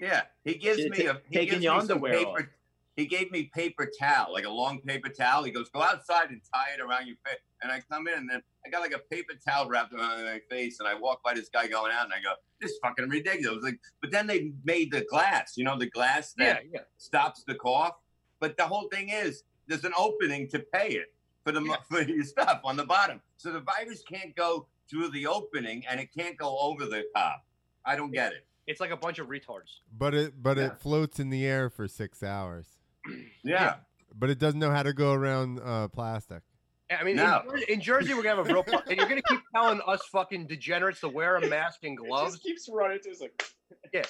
yeah, 0.00 0.22
he 0.44 0.54
gives 0.54 0.78
me 0.78 1.06
a 1.06 1.20
he 1.28 1.36
taken 1.36 1.54
gives 1.54 1.64
your 1.64 1.74
underwear 1.74 2.18
off. 2.26 2.36
paper. 2.36 2.50
He 2.96 3.06
gave 3.06 3.32
me 3.32 3.50
paper 3.52 3.90
towel, 3.98 4.32
like 4.32 4.44
a 4.44 4.50
long 4.50 4.80
paper 4.80 5.08
towel. 5.08 5.42
He 5.42 5.50
goes, 5.50 5.68
"Go 5.70 5.82
outside 5.82 6.30
and 6.30 6.40
tie 6.54 6.74
it 6.78 6.80
around 6.80 7.06
your 7.06 7.16
face." 7.24 7.38
And 7.62 7.72
I 7.72 7.80
come 7.90 8.06
in, 8.06 8.14
and 8.14 8.30
then 8.30 8.42
I 8.64 8.70
got 8.70 8.82
like 8.82 8.94
a 8.94 9.00
paper 9.12 9.32
towel 9.46 9.68
wrapped 9.68 9.92
around 9.92 10.24
my 10.24 10.40
face, 10.48 10.78
and 10.78 10.88
I 10.88 10.94
walk 10.94 11.22
by 11.24 11.34
this 11.34 11.48
guy 11.48 11.66
going 11.66 11.92
out, 11.92 12.04
and 12.04 12.12
I 12.12 12.20
go, 12.22 12.34
"This 12.60 12.70
is 12.70 12.78
fucking 12.82 13.08
ridiculous." 13.08 13.64
Like, 13.64 13.80
but 14.00 14.12
then 14.12 14.26
they 14.26 14.52
made 14.64 14.92
the 14.92 15.02
glass, 15.02 15.54
you 15.56 15.64
know, 15.64 15.76
the 15.76 15.90
glass 15.90 16.34
that 16.34 16.62
yeah. 16.72 16.80
stops 16.98 17.42
the 17.44 17.56
cough. 17.56 17.96
But 18.38 18.56
the 18.56 18.66
whole 18.66 18.88
thing 18.88 19.08
is, 19.08 19.42
there's 19.66 19.84
an 19.84 19.94
opening 19.98 20.48
to 20.50 20.60
pay 20.60 20.90
it 20.90 21.12
for 21.42 21.50
the 21.50 21.60
mo- 21.60 21.78
for 21.90 22.02
your 22.02 22.24
stuff 22.24 22.60
on 22.62 22.76
the 22.76 22.86
bottom, 22.86 23.20
so 23.36 23.50
the 23.50 23.60
virus 23.60 24.02
can't 24.02 24.36
go 24.36 24.68
through 24.88 25.08
the 25.08 25.26
opening, 25.26 25.84
and 25.88 25.98
it 25.98 26.10
can't 26.16 26.36
go 26.36 26.56
over 26.58 26.86
the 26.86 27.04
top. 27.16 27.44
I 27.84 27.96
don't 27.96 28.12
get 28.12 28.32
it. 28.32 28.46
It's 28.66 28.80
like 28.80 28.90
a 28.90 28.96
bunch 28.96 29.18
of 29.18 29.28
retards. 29.28 29.80
But 29.96 30.14
it 30.14 30.42
but 30.42 30.56
Yeah. 30.56 30.66
it 30.66 30.80
floats 30.80 31.18
in 31.20 31.30
the 31.30 31.44
air 31.46 31.68
for 31.70 31.86
six 31.88 32.22
hours. 32.22 32.66
Yeah. 33.44 33.76
But 34.16 34.30
it 34.30 34.38
doesn't 34.38 34.60
know 34.60 34.70
how 34.70 34.82
to 34.84 34.92
go 34.92 35.12
around 35.12 35.60
uh, 35.62 35.88
plastic. 35.88 36.42
I 36.90 37.02
mean, 37.02 37.16
No. 37.16 37.42
in, 37.42 37.50
Jer- 37.58 37.64
in 37.72 37.80
Jersey, 37.80 38.14
we're 38.14 38.22
gonna 38.22 38.36
have 38.36 38.48
a 38.50 38.52
real. 38.54 38.62
fu- 38.62 38.78
and 38.88 38.96
you're 38.96 39.08
gonna 39.08 39.22
keep 39.28 39.40
telling 39.54 39.80
us 39.86 40.00
fucking 40.12 40.46
degenerates 40.46 41.00
to 41.00 41.08
wear 41.08 41.36
a 41.36 41.46
mask 41.48 41.80
and 41.82 41.98
It 41.98 42.06
gloves. 42.08 42.32
just 42.34 42.42
keeps 42.44 42.68
running. 42.72 42.98
It's 43.04 43.20
like 43.20 43.42
yeah, 43.92 44.02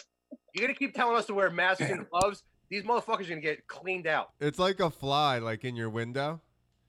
You're 0.55 0.67
gonna 0.67 0.79
keep 0.79 0.95
telling 0.95 1.17
us 1.17 1.27
to 1.27 1.35
wear 1.35 1.51
masks 1.51 1.81
and 1.83 2.09
gloves. 2.11 2.43
These 2.69 2.83
motherfuckers 2.85 3.27
are 3.27 3.31
gonna 3.31 3.40
get 3.40 3.67
cleaned 3.67 4.07
out. 4.07 4.31
It's 4.40 4.59
like 4.59 4.81
a 4.81 4.90
fly, 4.90 5.38
like 5.38 5.64
in 5.64 5.75
your 5.77 5.90
window. 5.90 6.40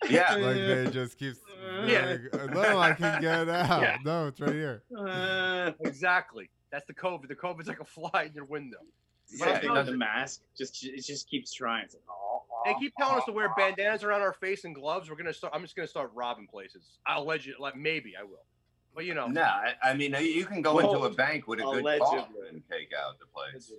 Yeah. 0.10 0.36
Like 0.38 0.56
they 0.58 0.90
just 0.92 1.18
keeps. 1.18 1.40
Yeah. 1.86 2.18
like, 2.34 2.54
no, 2.54 2.78
I 2.80 2.94
can 2.94 3.22
get 3.22 3.48
out. 3.50 3.82
Yeah. 3.82 3.98
No, 4.04 4.28
it's 4.28 4.40
right 4.42 4.52
here. 4.54 4.84
uh, 4.98 5.72
Exactly. 5.82 6.50
That's 6.76 6.88
the 6.88 6.94
COVID. 6.94 7.30
The 7.30 7.36
COVID's 7.36 7.70
like 7.70 7.80
a 7.80 7.86
fly 7.86 8.24
in 8.24 8.34
your 8.34 8.44
window. 8.44 8.80
but 9.40 9.64
Yeah, 9.64 9.72
I 9.72 9.80
it 9.80 9.86
the 9.86 9.94
mask 9.94 10.42
just 10.58 10.84
it 10.84 11.06
just 11.06 11.30
keeps 11.30 11.54
trying. 11.54 11.86
It's 11.86 11.94
like, 11.94 12.04
oh, 12.10 12.44
oh 12.52 12.62
They 12.66 12.74
keep 12.78 12.94
telling 12.98 13.16
us 13.18 13.24
to 13.28 13.32
wear 13.32 13.48
oh, 13.48 13.54
oh. 13.56 13.58
bandanas 13.58 14.04
around 14.04 14.20
our 14.20 14.34
face 14.34 14.66
and 14.66 14.76
gloves. 14.76 15.10
We're 15.10 15.16
gonna 15.16 15.32
start. 15.34 15.54
I'm 15.56 15.62
just 15.62 15.78
gonna 15.78 15.88
start 15.88 16.12
robbing 16.14 16.48
places. 16.48 17.00
I'll 17.08 17.24
let 17.26 17.46
you. 17.46 17.56
Like 17.62 17.78
maybe 17.78 18.16
I 18.20 18.24
will. 18.24 18.44
But 18.94 19.06
you 19.06 19.14
know, 19.14 19.28
No, 19.28 19.44
I, 19.44 19.76
I 19.82 19.94
mean 19.94 20.14
you 20.20 20.46
can 20.46 20.62
go 20.62 20.76
Well, 20.76 20.94
into 20.94 21.06
a 21.06 21.14
bank 21.14 21.48
with 21.48 21.60
a 21.60 21.64
good 21.64 21.80
allegedly. 21.80 22.08
cough 22.18 22.28
and 22.50 22.62
take 22.70 22.92
out 22.94 23.20
the 23.20 23.26
place. 23.28 23.72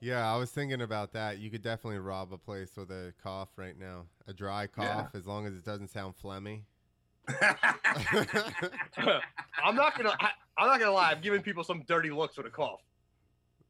Yeah, 0.00 0.30
I 0.30 0.36
was 0.36 0.50
thinking 0.50 0.82
about 0.82 1.14
that. 1.14 1.38
You 1.38 1.48
could 1.50 1.62
definitely 1.62 2.00
rob 2.00 2.34
a 2.34 2.38
place 2.38 2.76
with 2.76 2.90
a 2.90 3.14
cough 3.22 3.48
right 3.56 3.78
now. 3.78 4.04
A 4.26 4.34
dry 4.34 4.64
Yeah. 4.64 4.66
cough, 4.66 5.14
as 5.14 5.26
long 5.26 5.46
as 5.46 5.54
it 5.54 5.64
doesn't 5.64 5.88
sound 5.88 6.12
phlegmy. 6.22 6.64
I'm 9.64 9.74
not 9.74 9.96
gonna. 9.96 10.14
I, 10.20 10.30
I'm 10.58 10.66
not 10.66 10.80
gonna 10.80 10.92
lie. 10.92 11.10
I've 11.10 11.22
given 11.22 11.42
people 11.42 11.64
some 11.64 11.82
dirty 11.86 12.10
looks 12.10 12.36
with 12.36 12.46
a 12.46 12.50
cough. 12.50 12.80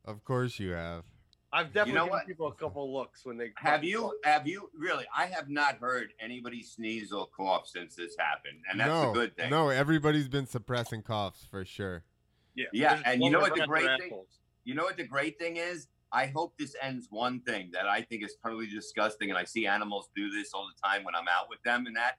of 0.05 0.25
course 0.25 0.59
you 0.59 0.71
have. 0.71 1.05
I've 1.53 1.73
definitely 1.73 1.93
know 1.95 2.05
given 2.05 2.11
what? 2.11 2.27
people 2.27 2.47
a 2.49 2.55
couple 2.55 2.93
looks 2.93 3.25
when 3.25 3.39
they 3.39 3.53
have 3.57 3.83
you 3.83 4.13
have 4.25 4.47
you 4.47 4.71
really? 4.79 5.07
I 5.17 5.27
have 5.27 5.49
not 5.49 5.79
heard 5.79 6.13
anybody 6.21 6.63
sneeze 6.63 7.13
or 7.13 7.27
cough 7.29 7.67
since 7.67 7.95
this 7.97 8.17
happened, 8.19 8.59
and 8.71 8.79
that's 8.81 8.89
no, 8.89 9.11
a 9.11 9.15
good 9.15 9.37
thing. 9.37 9.51
No, 9.51 9.69
everybody's 9.71 10.29
been 10.29 10.47
suppressing 10.47 11.03
coughs 11.03 11.47
for 11.51 11.65
sure. 11.65 12.05
Yeah, 12.55 12.67
Yeah, 12.73 13.03
and 13.05 13.23
you 13.23 13.31
know 13.31 13.41
what 13.41 13.55
the 13.55 13.67
great 13.67 13.87
thing- 13.99 14.09
assholes. 14.11 14.41
You 14.65 14.75
know 14.75 14.85
what 14.85 14.97
the 14.99 15.07
great 15.07 15.39
thing 15.39 15.57
is? 15.57 15.89
I 16.13 16.27
hope 16.27 16.55
this 16.59 16.75
ends 16.83 17.07
one 17.11 17.41
thing 17.41 17.71
that 17.73 17.87
I 17.87 18.03
think 18.03 18.25
is 18.25 18.35
totally 18.43 18.67
disgusting, 18.67 19.31
and 19.31 19.39
I 19.39 19.45
see 19.45 19.67
animals 19.67 20.09
do 20.17 20.31
this 20.31 20.53
all 20.53 20.67
the 20.67 20.89
time 20.89 21.05
when 21.05 21.15
I'm 21.15 21.29
out 21.29 21.49
with 21.49 21.63
them, 21.63 21.87
and 21.87 21.97
that 21.97 22.17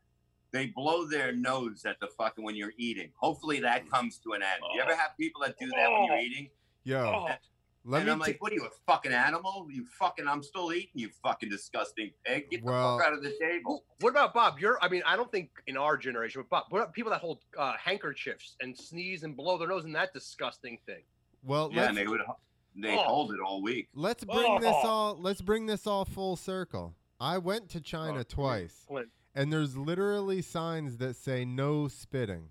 they 0.52 0.68
blow 0.68 1.06
their 1.06 1.32
nose 1.34 1.86
at 1.86 2.00
the 2.00 2.08
fucking 2.08 2.44
when 2.44 2.56
you're 2.56 2.74
eating. 2.78 3.12
Hopefully 3.16 3.60
that 3.62 3.90
comes 3.90 4.18
to 4.20 4.34
an 4.34 4.42
end. 4.42 4.62
You 4.74 4.82
ever 4.82 4.96
have 4.96 5.12
people 5.18 5.42
that 5.42 5.56
do 5.60 5.68
that 5.68 5.92
when 5.92 6.06
you're 6.06 6.16
Oh. 6.16 6.20
eating? 6.22 6.50
Yo, 6.84 7.00
Oh, 7.06 7.28
let 7.86 8.00
and 8.00 8.06
me. 8.08 8.12
I'm 8.14 8.20
ta- 8.20 8.26
like, 8.26 8.42
what 8.42 8.52
are 8.52 8.56
you, 8.56 8.66
a 8.66 8.70
fucking 8.88 9.12
animal? 9.12 9.68
You 9.70 9.86
fucking, 10.00 10.28
I'm 10.28 10.42
still 10.42 10.74
eating, 10.74 10.90
you 10.96 11.10
fucking 11.24 11.50
disgusting 11.50 12.12
pig. 12.26 12.50
Get 12.50 12.64
Well- 12.64 12.98
the 12.98 13.04
fuck 13.04 13.12
out 13.12 13.18
of 13.18 13.24
the 13.24 13.38
table. 13.40 13.86
what 14.00 14.10
about 14.10 14.34
Bob? 14.34 14.60
You're. 14.60 14.78
I 14.82 14.90
mean, 14.90 15.04
I 15.06 15.16
don't 15.16 15.32
think 15.32 15.52
in 15.68 15.78
our 15.78 15.98
generation, 15.98 16.42
but 16.42 16.50
Bob, 16.50 16.66
what 16.72 16.82
about 16.82 16.94
people 16.94 17.12
that 17.12 17.22
hold 17.22 17.42
uh, 17.58 17.74
handkerchiefs 17.78 18.56
and 18.62 18.76
sneeze 18.78 19.24
and 19.24 19.36
blow 19.38 19.58
their 19.58 19.68
nose 19.68 19.86
and 19.86 19.94
that 19.96 20.14
disgusting 20.14 20.78
thing? 20.86 21.04
well, 21.44 21.70
Yeah, 21.72 21.82
let's 21.82 21.90
and 21.90 21.98
they 21.98 22.08
would, 22.08 22.22
they 22.76 22.98
Oh. 22.98 23.04
hold 23.04 23.34
it 23.34 23.40
all 23.40 23.62
week. 23.62 23.88
let's 23.94 24.24
bring 24.24 24.60
this 24.62 24.76
Oh. 24.84 24.88
all. 24.88 25.16
Let's 25.20 25.42
bring 25.42 25.66
this 25.68 25.86
all 25.86 26.06
full 26.06 26.36
circle. 26.36 26.96
I 27.20 27.38
went 27.38 27.70
to 27.72 27.82
China 27.82 28.20
Oh, 28.20 28.24
twice. 28.24 28.86
Clint. 28.88 29.10
And 29.36 29.52
there's 29.52 29.78
literally 29.78 30.42
signs 30.42 30.98
that 30.98 31.16
say 31.16 31.46
no 31.46 31.88
spitting. 31.88 32.50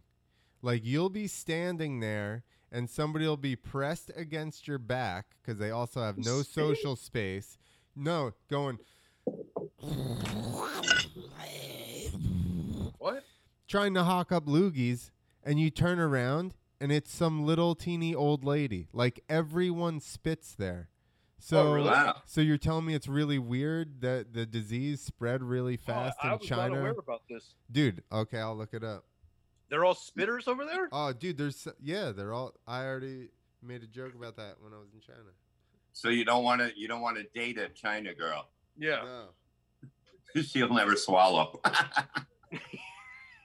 Like 0.63 0.85
you'll 0.85 1.11
be 1.11 1.27
standing 1.27 2.01
there 2.01 2.45
and 2.71 2.89
somebody 2.91 3.27
will 3.27 3.37
be 3.37 3.57
pressed 3.57 4.11
against 4.15 4.69
your 4.69 4.79
back 4.79 5.27
because 5.41 5.59
they 5.59 5.71
also 5.71 6.03
have 6.03 6.19
no 6.19 6.43
social 6.43 6.97
space. 6.97 7.59
No, 7.97 8.33
going 8.51 8.79
What? 12.99 13.25
trying 13.67 13.95
to 13.95 14.05
hawk 14.05 14.33
up 14.33 14.47
loogies 14.47 15.11
and 15.45 15.61
you 15.61 15.71
turn 15.71 15.99
around 15.99 16.55
and 16.81 16.93
it's 16.93 17.13
some 17.13 17.45
little 17.45 17.75
teeny 17.75 18.15
old 18.15 18.45
lady. 18.45 18.89
Like 18.93 19.21
everyone 19.29 20.01
spits 20.01 20.55
there. 20.55 20.89
So 21.41 21.69
Oh, 21.69 21.73
really? 21.75 21.91
Wow. 21.91 22.23
so 22.25 22.41
you're 22.41 22.59
telling 22.59 22.85
me 22.85 22.95
it's 22.95 23.09
really 23.09 23.39
weird 23.39 24.01
that 24.01 24.33
the 24.35 24.45
disease 24.45 25.01
spread 25.01 25.43
really 25.43 25.77
fast 25.77 26.17
oh, 26.23 26.29
I 26.29 26.33
in 26.33 26.39
was 26.39 26.51
not 26.51 26.57
China? 26.57 26.81
aware 26.81 26.91
about 26.99 27.23
this. 27.31 27.55
Dude, 27.71 28.03
okay, 28.11 28.39
I'll 28.39 28.57
look 28.57 28.75
it 28.75 28.83
up. 28.85 29.05
They're 29.71 29.85
all 29.85 29.95
spitters 29.95 30.49
over 30.49 30.65
there. 30.65 30.89
Oh, 30.93 31.13
dude, 31.13 31.37
there's 31.39 31.69
yeah, 31.83 32.11
they're 32.11 32.33
all. 32.33 32.55
I 32.67 32.85
already 32.85 33.29
made 33.63 33.83
a 33.83 33.87
joke 33.87 34.15
about 34.15 34.37
that 34.37 34.57
when 34.61 34.73
I 34.73 34.79
was 34.79 34.89
in 34.95 35.01
China. 35.01 35.31
So 35.93 36.09
you 36.09 36.25
don't 36.25 36.43
want 36.45 36.61
to, 36.61 36.73
you 36.77 36.89
don't 36.89 37.01
want 37.03 37.17
to 37.19 37.25
date 37.39 37.59
a 37.59 37.69
China 37.69 38.15
girl. 38.15 38.49
Yeah. 38.79 39.03
No, 40.35 40.43
She'll 40.43 40.73
never 40.73 40.97
swallow. 40.97 41.61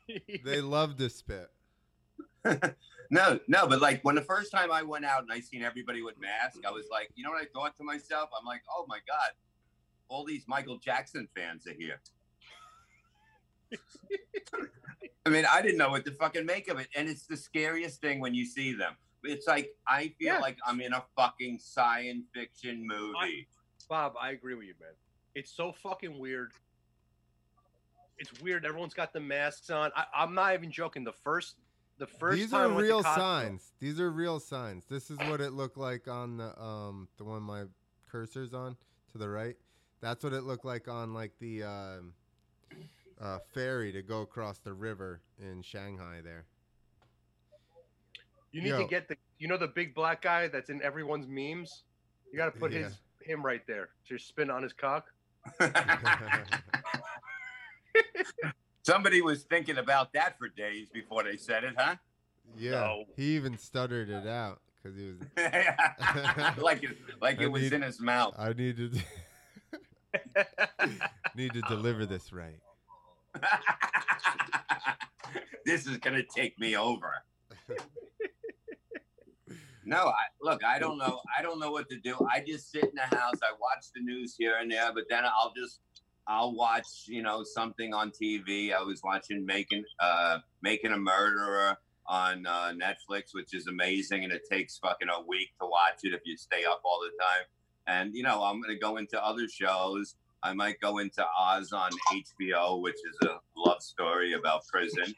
they 0.46 0.62
love 0.62 0.98
to 0.98 1.10
spit. 1.10 1.50
no, 3.12 3.40
no, 3.48 3.68
but 3.68 3.82
like 3.82 4.02
when 4.04 4.16
the 4.16 4.22
first 4.22 4.52
time 4.52 4.72
I 4.72 4.82
went 4.84 5.06
out 5.06 5.22
and 5.24 5.32
I 5.32 5.40
seen 5.40 5.62
everybody 5.64 6.02
with 6.02 6.20
masks, 6.20 6.60
I 6.68 6.72
was 6.72 6.86
like, 6.92 7.10
you 7.16 7.24
know 7.24 7.32
what 7.32 7.42
I 7.42 7.46
thought 7.54 7.76
to 7.78 7.84
myself? 7.84 8.30
I'm 8.38 8.46
like, 8.46 8.62
oh 8.70 8.86
my 8.88 9.00
god, 9.08 9.32
all 10.10 10.24
these 10.26 10.44
Michael 10.48 10.78
Jackson 10.78 11.28
fans 11.36 11.66
are 11.68 11.74
here. 11.74 12.02
I 15.26 15.30
mean, 15.30 15.46
I 15.50 15.62
didn't 15.62 15.78
know 15.78 15.90
what 15.90 16.06
to 16.06 16.12
fucking 16.12 16.46
make 16.46 16.68
of 16.70 16.80
it, 16.80 16.88
and 16.96 17.08
it's 17.08 17.26
the 17.26 17.38
scariest 17.38 18.02
thing 18.02 18.20
when 18.20 18.34
you 18.34 18.46
see 18.46 18.74
them. 18.74 18.94
It's 19.24 19.48
like 19.48 19.70
I 19.88 20.14
feel 20.20 20.34
Yeah. 20.36 20.40
like 20.40 20.58
I'm 20.66 20.82
in 20.82 20.94
a 20.94 21.04
fucking 21.16 21.60
science 21.60 22.26
fiction 22.34 22.86
movie. 22.86 23.48
Bob, 23.90 24.14
I 24.20 24.32
agree 24.32 24.56
with 24.56 24.66
you, 24.68 24.74
man. 24.82 24.92
It's 25.36 25.52
so 25.52 25.72
fucking 25.72 26.20
weird. 26.20 26.52
It's 28.20 28.42
weird. 28.42 28.66
Everyone's 28.66 28.94
got 28.94 29.14
the 29.14 29.20
masks 29.20 29.70
on. 29.70 29.92
I, 29.96 30.06
I'm 30.16 30.36
not 30.36 30.54
even 30.54 30.72
joking. 30.72 31.04
The 31.04 31.14
first, 31.14 31.56
the 31.98 32.08
first 32.08 32.38
These 32.38 32.52
time 32.52 32.60
are 32.60 32.64
I 32.64 32.68
went 32.68 32.80
to 32.80 32.84
real 32.84 33.04
Costco- 33.04 33.16
signs. 33.16 33.74
These 33.80 34.00
are 34.00 34.12
real 34.12 34.40
signs. 34.40 34.86
This 34.86 35.10
is 35.12 35.18
what 35.20 35.42
it 35.42 35.54
looked 35.54 35.78
like 35.78 36.08
on 36.08 36.38
the 36.38 36.60
um 36.62 37.08
the 37.18 37.24
one 37.24 37.44
my 37.44 37.64
cursor's 38.10 38.54
on 38.54 38.76
to 39.12 39.18
the 39.18 39.30
right. 39.30 39.56
That's 40.02 40.24
what 40.24 40.34
it 40.34 40.44
looked 40.44 40.66
like 40.66 40.88
on 40.88 41.14
like 41.14 41.32
the 41.40 41.64
um, 41.64 42.14
uh, 43.22 43.40
ferry 43.54 43.92
to 43.94 44.02
go 44.02 44.22
across 44.22 44.60
the 44.60 44.74
river 44.74 45.22
in 45.40 45.62
Shanghai. 45.62 46.20
There. 46.24 46.46
You 48.52 48.62
need 48.62 48.70
Yo. 48.70 48.84
to 48.84 48.88
get 48.88 49.08
the, 49.08 49.16
you 49.40 49.48
know, 49.48 49.58
the 49.58 49.68
big 49.68 49.96
black 49.96 50.22
guy 50.22 50.48
that's 50.48 50.70
in 50.70 50.82
everyone's 50.82 51.28
memes. 51.28 51.84
You 52.32 52.38
got 52.38 52.54
to 52.54 52.60
put 52.60 52.72
his 52.72 52.98
him 53.22 53.46
right 53.46 53.66
there. 53.66 53.90
To 54.10 54.18
spin 54.20 54.50
on 54.50 54.62
his 54.62 54.74
cock. 54.74 55.06
Somebody 58.84 59.22
was 59.22 59.44
thinking 59.44 59.78
about 59.78 60.12
that 60.14 60.38
for 60.38 60.50
days 60.50 60.88
before 60.94 61.24
they 61.24 61.38
said 61.38 61.64
it, 61.64 61.74
huh? 61.78 61.96
yeah. 62.58 62.72
No. 62.72 63.06
He 63.16 63.36
even 63.36 63.58
stuttered 63.58 64.10
it 64.10 64.28
out 64.28 64.60
because 64.82 64.98
he 64.98 65.08
was. 65.08 65.20
like 66.58 66.84
it, 66.84 66.98
like 67.22 67.40
I 67.40 67.44
it 67.44 67.52
was 67.52 67.64
need- 67.64 67.74
in 67.74 67.82
his 67.82 68.02
mouth. 68.02 68.36
I 68.38 68.52
needed 68.54 69.02
need 71.36 71.54
to 71.54 71.62
deliver 71.62 72.06
this 72.06 72.34
right. 72.34 72.60
this 75.66 75.88
is 75.88 75.98
gonna 75.98 76.24
take 76.36 76.60
me 76.60 76.76
over. 76.76 77.24
No, 79.86 79.98
I, 79.98 80.14
look, 80.42 80.64
I 80.64 80.80
don't 80.80 80.98
know. 80.98 81.20
I 81.38 81.42
don't 81.42 81.60
know 81.60 81.72
what 81.72 81.90
to 81.90 82.00
do. 82.00 82.16
I 82.32 82.40
just 82.40 82.72
sit 82.72 82.84
in 82.86 82.96
the 82.96 83.02
house. 83.02 83.36
I 83.44 83.52
watch 83.60 83.88
the 83.94 84.02
news 84.02 84.34
here 84.38 84.56
and 84.62 84.72
there, 84.72 84.94
but 84.94 85.06
then 85.10 85.26
I'll 85.26 85.54
just 85.56 85.82
I'll 86.28 86.54
watch, 86.54 87.06
you 87.08 87.22
know, 87.22 87.44
something 87.44 87.94
on 87.94 88.12
TV. 88.12 88.74
I 88.74 88.82
was 88.82 89.02
watching 89.04 89.46
Making 89.46 89.84
uh 90.00 90.40
Making 90.62 90.92
a 90.92 90.98
Murderer 90.98 91.78
on 92.06 92.46
uh, 92.46 92.74
Netflix, 92.74 93.34
which 93.34 93.54
is 93.54 93.68
amazing, 93.68 94.24
and 94.24 94.34
it 94.34 94.42
takes 94.50 94.78
fucking 94.78 95.08
a 95.10 95.22
week 95.26 95.50
to 95.62 95.68
watch 95.68 96.00
it 96.04 96.14
if 96.14 96.22
you 96.26 96.36
stay 96.36 96.66
up 96.66 96.82
all 96.84 97.00
the 97.02 97.24
time. 97.24 97.46
And 97.88 98.16
you 98.16 98.24
know, 98.24 98.44
I'm 98.44 98.62
gonna 98.62 98.78
go 98.78 98.98
into 98.98 99.24
other 99.24 99.48
shows. 99.48 100.16
I 100.42 100.54
might 100.54 100.80
go 100.82 100.98
into 100.98 101.26
Oz 101.40 101.72
on 101.72 101.92
HBO, 102.14 102.82
which 102.82 102.96
is 102.96 103.18
a 103.28 103.40
love 103.56 103.82
story 103.82 104.34
about 104.34 104.68
prison, 104.68 105.16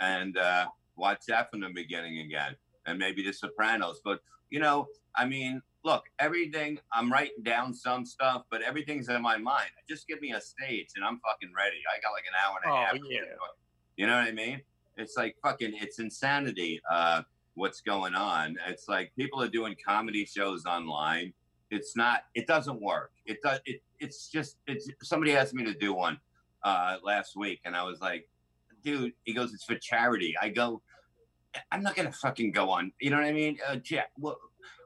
and 0.00 0.36
uh, 0.36 0.66
watch 0.96 1.22
that 1.28 1.50
from 1.50 1.60
the 1.60 1.70
beginning 1.70 2.18
again 2.18 2.56
and 2.88 2.98
maybe 2.98 3.22
The 3.22 3.32
Sopranos. 3.32 4.00
But 4.02 4.20
you 4.50 4.58
know, 4.58 4.88
I 5.14 5.26
mean, 5.26 5.62
look, 5.88 6.04
everything. 6.18 6.78
I'm 6.92 7.10
writing 7.10 7.42
down 7.42 7.72
some 7.74 8.04
stuff, 8.04 8.42
but 8.50 8.62
everything's 8.62 9.08
in 9.08 9.22
my 9.22 9.38
mind. 9.38 9.70
Just 9.88 10.06
give 10.06 10.20
me 10.20 10.32
a 10.32 10.40
stage, 10.40 10.88
and 10.96 11.04
I'm 11.04 11.18
fucking 11.26 11.50
ready. 11.56 11.78
I 11.94 12.00
got 12.00 12.10
like 12.12 12.24
an 12.26 12.34
hour 12.44 12.58
and 12.62 12.70
a 12.70 12.74
Oh, 12.74 12.78
half. 12.84 12.94
yeah. 13.10 13.20
You 13.96 14.06
know 14.06 14.14
what 14.16 14.28
I 14.28 14.32
mean? 14.32 14.60
It's 14.96 15.16
like 15.16 15.36
fucking. 15.42 15.72
It's 15.80 15.98
insanity. 15.98 16.80
Uh, 16.90 17.22
what's 17.54 17.80
going 17.80 18.14
on? 18.14 18.56
It's 18.68 18.88
like 18.88 19.12
people 19.16 19.42
are 19.42 19.48
doing 19.48 19.76
comedy 19.86 20.24
shows 20.24 20.66
online. 20.66 21.32
It's 21.70 21.96
not. 21.96 22.24
It 22.34 22.46
doesn't 22.46 22.80
work. 22.82 23.12
It 23.26 23.38
does. 23.42 23.60
It. 23.64 23.80
It's 23.98 24.28
just. 24.28 24.58
It's. 24.66 24.88
Somebody 25.02 25.34
asked 25.36 25.54
me 25.54 25.64
to 25.64 25.74
do 25.74 25.94
one 25.94 26.20
uh, 26.64 26.96
last 27.02 27.36
week, 27.36 27.60
and 27.64 27.74
I 27.76 27.82
was 27.84 28.00
like, 28.00 28.28
dude. 28.84 29.12
He 29.24 29.32
goes, 29.32 29.54
it's 29.54 29.64
for 29.64 29.76
charity. 29.76 30.34
I 30.40 30.48
go. 30.50 30.82
I'm 31.72 31.82
not 31.82 31.96
gonna 31.96 32.12
fucking 32.12 32.52
go 32.52 32.70
on. 32.70 32.92
You 33.00 33.10
know 33.10 33.16
what 33.16 33.26
I 33.26 33.32
mean? 33.32 33.58
Uh, 33.66 33.76
Jack, 33.76 34.10
well, 34.18 34.38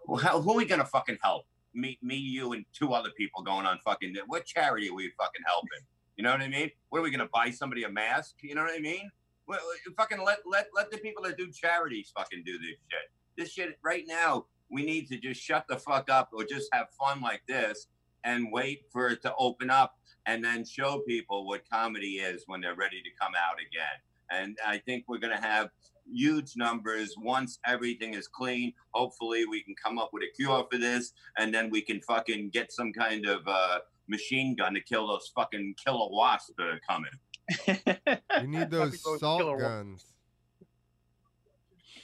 well, 0.07 0.43
who 0.43 0.53
are 0.53 0.57
we 0.57 0.65
gonna 0.65 0.85
fucking 0.85 1.19
help? 1.23 1.47
Me, 1.75 1.99
me, 2.03 2.17
you, 2.17 2.53
and 2.53 2.65
two 2.73 2.93
other 2.93 3.11
people 3.17 3.43
going 3.43 3.67
on 3.67 3.79
fucking. 3.85 4.15
What 4.27 4.45
charity 4.45 4.91
are 4.91 4.95
we 4.95 5.11
fucking 5.19 5.43
helping? 5.47 5.87
You 6.17 6.25
know 6.25 6.33
what 6.33 6.43
I 6.43 6.49
mean? 6.49 6.71
What 6.91 7.01
are 7.01 7.03
we 7.03 7.11
gonna 7.11 7.29
buy 7.33 7.51
somebody 7.51 7.85
a 7.85 7.91
mask? 7.91 8.37
You 8.43 8.55
know 8.55 8.63
what 8.63 8.75
I 8.75 8.81
mean? 8.81 9.11
Well, 9.47 9.59
uh, 9.59 9.91
fucking 9.97 10.23
let 10.25 10.39
let 10.47 10.69
let 10.75 10.91
the 10.91 10.99
people 10.99 11.23
that 11.25 11.37
do 11.37 11.51
charities 11.51 12.13
fucking 12.17 12.43
do 12.45 12.59
this 12.59 12.77
shit. 12.91 13.11
This 13.37 13.53
shit 13.53 13.79
right 13.83 14.05
now. 14.07 14.47
We 14.71 14.87
need 14.87 15.07
to 15.09 15.19
just 15.19 15.39
shut 15.39 15.67
the 15.69 15.77
fuck 15.77 16.09
up 16.09 16.31
or 16.33 16.45
just 16.45 16.71
have 16.73 16.87
fun 16.99 17.21
like 17.21 17.43
this 17.47 17.89
and 18.25 18.51
wait 18.51 18.85
for 18.91 19.09
it 19.09 19.21
to 19.21 19.35
open 19.37 19.69
up 19.69 19.99
and 20.25 20.43
then 20.43 20.65
show 20.65 21.03
people 21.07 21.47
what 21.47 21.63
comedy 21.71 22.17
is 22.17 22.45
when 22.47 22.63
they're 22.63 22.75
ready 22.75 23.03
to 23.03 23.11
come 23.21 23.33
out 23.37 23.57
again. 23.57 23.99
And 24.31 24.57
I 24.67 24.79
think 24.79 25.05
we're 25.09 25.19
gonna 25.19 25.41
have 25.41 25.69
huge 26.15 26.53
numbers 26.57 27.15
once 27.19 27.59
everything 27.67 28.15
is 28.15 28.29
clean. 28.29 28.73
Hopefully, 28.93 29.45
we 29.47 29.63
can 29.63 29.75
come 29.83 29.99
up 29.99 30.11
with 30.13 30.23
a 30.23 30.31
cure 30.37 30.67
for 30.71 30.79
this, 30.79 31.13
and 31.39 31.53
then 31.55 31.71
we 31.71 31.83
can 31.83 32.01
fucking 32.03 32.51
get 32.51 32.73
some 32.73 32.93
kind 32.93 33.27
of 33.27 33.41
uh, 33.47 33.79
machine 34.09 34.55
gun 34.57 34.75
to 34.75 34.81
kill 34.81 35.07
those 35.09 35.31
fucking 35.35 35.75
killer 35.85 36.09
wasps 36.11 36.53
that 36.59 36.67
are 36.67 36.81
coming. 36.89 37.11
You 38.41 38.47
need 38.49 38.71
those 38.71 39.01
salt 39.21 39.59
guns. 39.59 40.07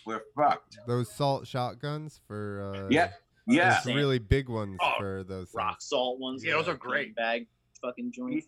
We're 0.07 0.23
fucked. 0.37 0.79
Those 0.87 1.11
salt 1.15 1.47
shotguns 1.47 2.21
for 2.27 2.73
uh 2.75 2.89
Yeah, 2.91 3.11
yeah. 3.47 3.81
those 3.85 3.95
really 3.95 4.19
big 4.19 4.49
ones 4.49 4.79
Oh, 4.81 4.93
for 4.99 5.25
those 5.25 5.51
Rock 5.55 5.75
things. 5.81 5.89
salt 5.89 6.19
ones. 6.19 6.45
Yeah, 6.45 6.55
those 6.55 6.69
are 6.69 6.77
great. 6.77 7.15
Bag 7.15 7.47
fucking 7.83 8.13
joints. 8.13 8.47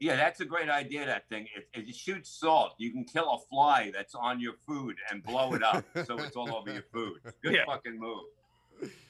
Yeah, 0.00 0.16
that's 0.16 0.40
a 0.40 0.46
great 0.46 0.68
idea. 0.70 1.04
That 1.04 1.28
thing. 1.28 1.46
It, 1.54 1.86
it 1.88 1.94
shoots 1.94 2.30
salt. 2.30 2.74
You 2.78 2.90
can 2.90 3.04
kill 3.04 3.30
a 3.34 3.38
fly 3.50 3.90
that's 3.94 4.14
on 4.14 4.40
your 4.40 4.54
food 4.66 4.96
and 5.10 5.22
blow 5.22 5.52
it 5.54 5.62
up, 5.62 5.84
so 6.06 6.18
it's 6.18 6.34
all 6.36 6.54
over 6.54 6.72
your 6.72 6.84
food. 6.92 7.18
Good 7.42 7.54
Yeah. 7.54 7.64
fucking 7.66 7.98
move. 7.98 8.24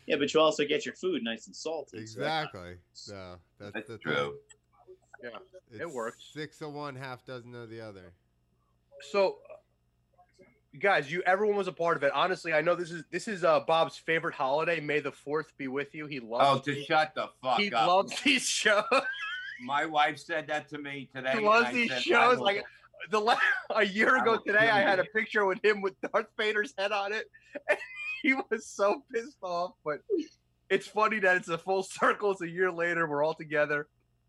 Yeah, 0.07 0.17
but 0.17 0.35
you 0.35 0.41
also 0.41 0.65
get 0.67 0.85
your 0.85 0.97
food 0.97 1.23
nice 1.23 1.47
and 1.47 1.55
salty. 1.55 1.99
Exactly. 1.99 2.75
So 2.93 3.37
that's, 3.61 3.73
That's 3.73 3.89
the 3.89 3.99
true. 3.99 4.35
Thing. 5.23 5.31
Yeah, 5.73 5.81
it 5.81 5.89
works. 5.89 6.29
Six 6.35 6.61
of 6.61 6.73
one, 6.73 6.97
half 6.97 7.25
dozen 7.25 7.55
of 7.55 7.71
the 7.71 7.81
other. 7.81 8.13
So, 9.13 9.37
uh, 9.49 10.45
guys, 10.81 11.13
you 11.13 11.23
everyone 11.25 11.57
was 11.57 11.69
a 11.69 11.73
part 11.73 11.97
of 11.97 12.03
it. 12.03 12.11
Honestly, 12.13 12.53
I 12.53 12.63
know 12.63 12.75
this 12.75 12.91
is 12.91 13.05
this 13.13 13.29
is 13.29 13.45
uh, 13.45 13.61
Bob's 13.61 13.97
favorite 13.97 14.35
holiday. 14.35 14.81
May 14.81 14.99
the 14.99 15.13
Fourth 15.13 15.57
be 15.57 15.69
with 15.69 15.95
you. 15.95 16.07
He 16.07 16.19
loves. 16.19 16.45
Oh, 16.49 16.53
loves. 16.55 16.65
to 16.65 16.83
shut 16.83 17.13
the 17.15 17.29
fuck 17.43 17.61
he 17.61 17.73
up. 17.73 17.87
loves 17.87 18.21
these 18.25 18.43
shows. 18.49 18.83
My 19.63 19.85
wife 19.87 20.19
said 20.19 20.47
that 20.49 20.69
to 20.71 20.79
me 20.79 21.09
today. 21.15 21.31
He 21.33 21.37
and 21.39 21.47
loves 21.47 21.67
I 21.69 21.73
these 21.73 21.89
said, 21.91 21.99
I 21.99 22.01
shows. 22.01 22.39
will- 22.39 22.45
Like 22.45 22.65
the 23.11 23.21
la- 23.21 23.37
a 23.77 23.85
year 23.85 24.17
I 24.17 24.23
ago 24.23 24.33
will 24.33 24.43
today, 24.43 24.69
I 24.71 24.81
had 24.81 24.99
a 24.99 25.05
you. 25.05 25.09
picture 25.15 25.45
with 25.47 25.65
him 25.65 25.81
with 25.81 25.95
Darth 26.01 26.27
Vader's 26.39 26.75
head 26.79 26.93
on 26.93 27.13
it. 27.13 27.25
And 27.69 27.79
he 28.23 28.35
was 28.51 28.67
so 28.67 29.03
pissed 29.13 29.39
off, 29.43 29.73
but 29.85 30.01
it's 30.69 30.87
funny 30.87 31.19
that 31.21 31.37
it's 31.39 31.49
a 31.49 31.57
full 31.59 31.83
circle. 32.01 32.33
It's 32.33 32.43
a 32.43 32.49
year 32.49 32.71
later. 32.71 33.09
We're 33.09 33.25
all 33.25 33.35
together. 33.35 33.89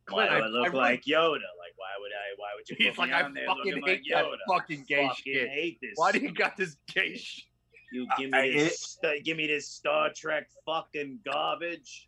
Why 0.10 0.28
do 0.28 0.34
I- 0.34 0.38
I 0.40 0.48
look 0.48 0.64
I 0.66 0.68
really- 0.70 0.80
like 0.80 1.04
Yoda? 1.04 1.34
Like, 1.34 1.76
why 1.76 1.92
would 2.00 2.12
I? 2.12 2.28
Why 2.38 2.50
would 2.56 2.70
you? 2.70 2.76
He's 2.80 2.96
put 2.96 3.00
like, 3.00 3.10
me 3.10 3.16
I 3.16 3.22
on 3.24 3.34
there 3.34 3.46
fucking 3.46 3.66
looking 3.76 3.84
hate 3.86 4.02
like 4.14 4.24
that 4.24 4.26
Yoda? 4.26 4.38
fucking 4.58 4.86
gay 4.88 5.08
fucking 5.08 5.34
shit. 5.34 5.50
hate 5.50 5.78
this. 5.82 5.92
Why 5.96 6.12
do 6.14 6.20
you 6.20 6.32
got 6.34 6.58
this 6.58 6.78
gay 6.94 7.16
shit? 7.18 7.46
you 7.94 8.08
give 8.18 8.34
I- 8.34 8.44
me 8.44 8.54
this? 8.54 8.98
st- 9.02 9.24
give 9.26 9.36
me 9.38 9.48
this 9.48 9.68
Star 9.68 10.10
Trek 10.16 10.48
fucking 10.66 11.20
garbage. 11.26 12.08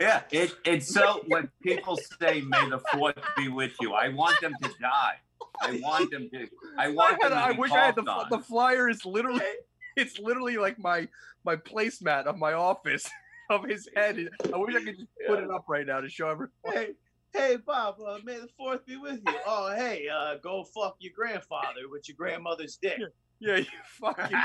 Yeah, 0.00 0.22
it, 0.30 0.54
it's 0.64 0.92
so 0.92 1.22
when 1.26 1.50
people 1.62 1.98
say 2.20 2.42
"May 2.42 2.68
the 2.68 2.80
Fourth 2.92 3.16
be 3.36 3.48
with 3.48 3.72
you," 3.80 3.92
I 3.92 4.08
want 4.08 4.40
them 4.40 4.54
to 4.62 4.70
die. 4.80 5.16
I 5.60 5.80
want 5.82 6.10
them 6.10 6.28
to. 6.32 6.46
I 6.78 6.86
I, 6.86 6.88
want 6.90 7.22
had, 7.22 7.32
them 7.32 7.38
to 7.38 7.44
I 7.44 7.50
wish 7.52 7.70
I 7.70 7.86
had 7.86 7.96
the, 7.96 8.02
coughed 8.02 8.30
the 8.30 8.38
flyer 8.38 8.88
is 8.88 9.04
literally 9.04 9.40
it's 9.96 10.18
literally 10.18 10.56
like 10.56 10.78
my 10.78 11.08
my 11.44 11.56
placemat 11.56 12.26
of 12.26 12.38
my 12.38 12.52
office 12.52 13.08
of 13.50 13.64
his 13.64 13.88
head. 13.94 14.28
I 14.52 14.56
wish 14.56 14.74
I 14.74 14.84
could 14.84 14.98
just 14.98 15.10
put 15.26 15.42
it 15.42 15.50
up 15.50 15.64
right 15.68 15.86
now 15.86 16.00
to 16.00 16.08
show 16.08 16.28
everyone. 16.28 16.52
Hey, 16.64 16.90
hey, 17.32 17.56
Bob. 17.56 17.96
Uh, 18.04 18.18
may 18.24 18.38
the 18.38 18.48
fourth 18.56 18.84
be 18.86 18.96
with 18.96 19.20
you. 19.26 19.34
Oh, 19.46 19.74
hey, 19.74 20.08
uh, 20.08 20.36
go 20.42 20.64
fuck 20.64 20.96
your 21.00 21.12
grandfather 21.14 21.88
with 21.90 22.08
your 22.08 22.16
grandmother's 22.16 22.76
dick. 22.80 23.00
Yeah, 23.40 23.56
you 23.58 23.66
fucking. 24.00 24.36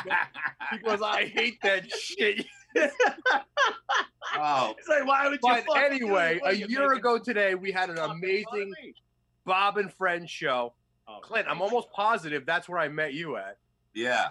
he 0.71 0.77
goes, 0.79 1.01
I 1.01 1.25
hate 1.25 1.61
that 1.63 1.89
shit. 1.91 2.45
oh, 4.37 4.75
It's 4.77 4.87
like, 4.87 5.05
why 5.05 5.27
would 5.27 5.39
you? 5.43 5.63
But 5.67 5.77
anyway, 5.77 6.39
a 6.45 6.53
year 6.53 6.87
making 6.87 6.97
ago 6.99 7.17
today, 7.17 7.55
we 7.55 7.71
had 7.71 7.89
an 7.89 7.95
fucking 7.97 8.07
fun 8.09 8.17
of 8.17 8.17
amazing? 8.23 8.73
Bob 9.45 9.77
and 9.77 9.91
Friends 9.93 10.29
show. 10.29 10.73
Oh, 11.07 11.19
Clint, 11.21 11.47
I'm 11.49 11.61
almost 11.61 11.91
positive 11.91 12.45
that's 12.45 12.69
where 12.69 12.79
I 12.79 12.87
met 12.87 13.13
you 13.13 13.37
at. 13.37 13.57
yeah. 13.93 14.29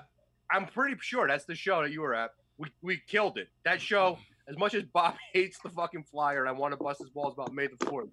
I'm 0.51 0.65
pretty 0.65 0.97
sure 1.01 1.29
that's 1.29 1.45
the 1.45 1.55
show 1.55 1.83
that 1.83 1.91
you 1.91 2.01
were 2.01 2.15
at. 2.15 2.31
We, 2.57 2.69
we 2.81 3.03
killed 3.07 3.37
it. 3.37 3.49
That 3.65 3.83
show, 3.83 4.19
as 4.49 4.57
much 4.57 4.73
as 4.75 4.83
Bob 4.85 5.15
hates 5.35 5.59
the 5.63 5.69
fucking 5.69 6.05
flyer 6.05 6.41
and 6.41 6.49
I 6.49 6.53
want 6.53 6.73
to 6.73 6.83
bust 6.83 7.01
his 7.01 7.11
balls 7.11 7.35
about 7.35 7.53
May 7.53 7.67
the 7.67 7.77
4th, 7.85 8.09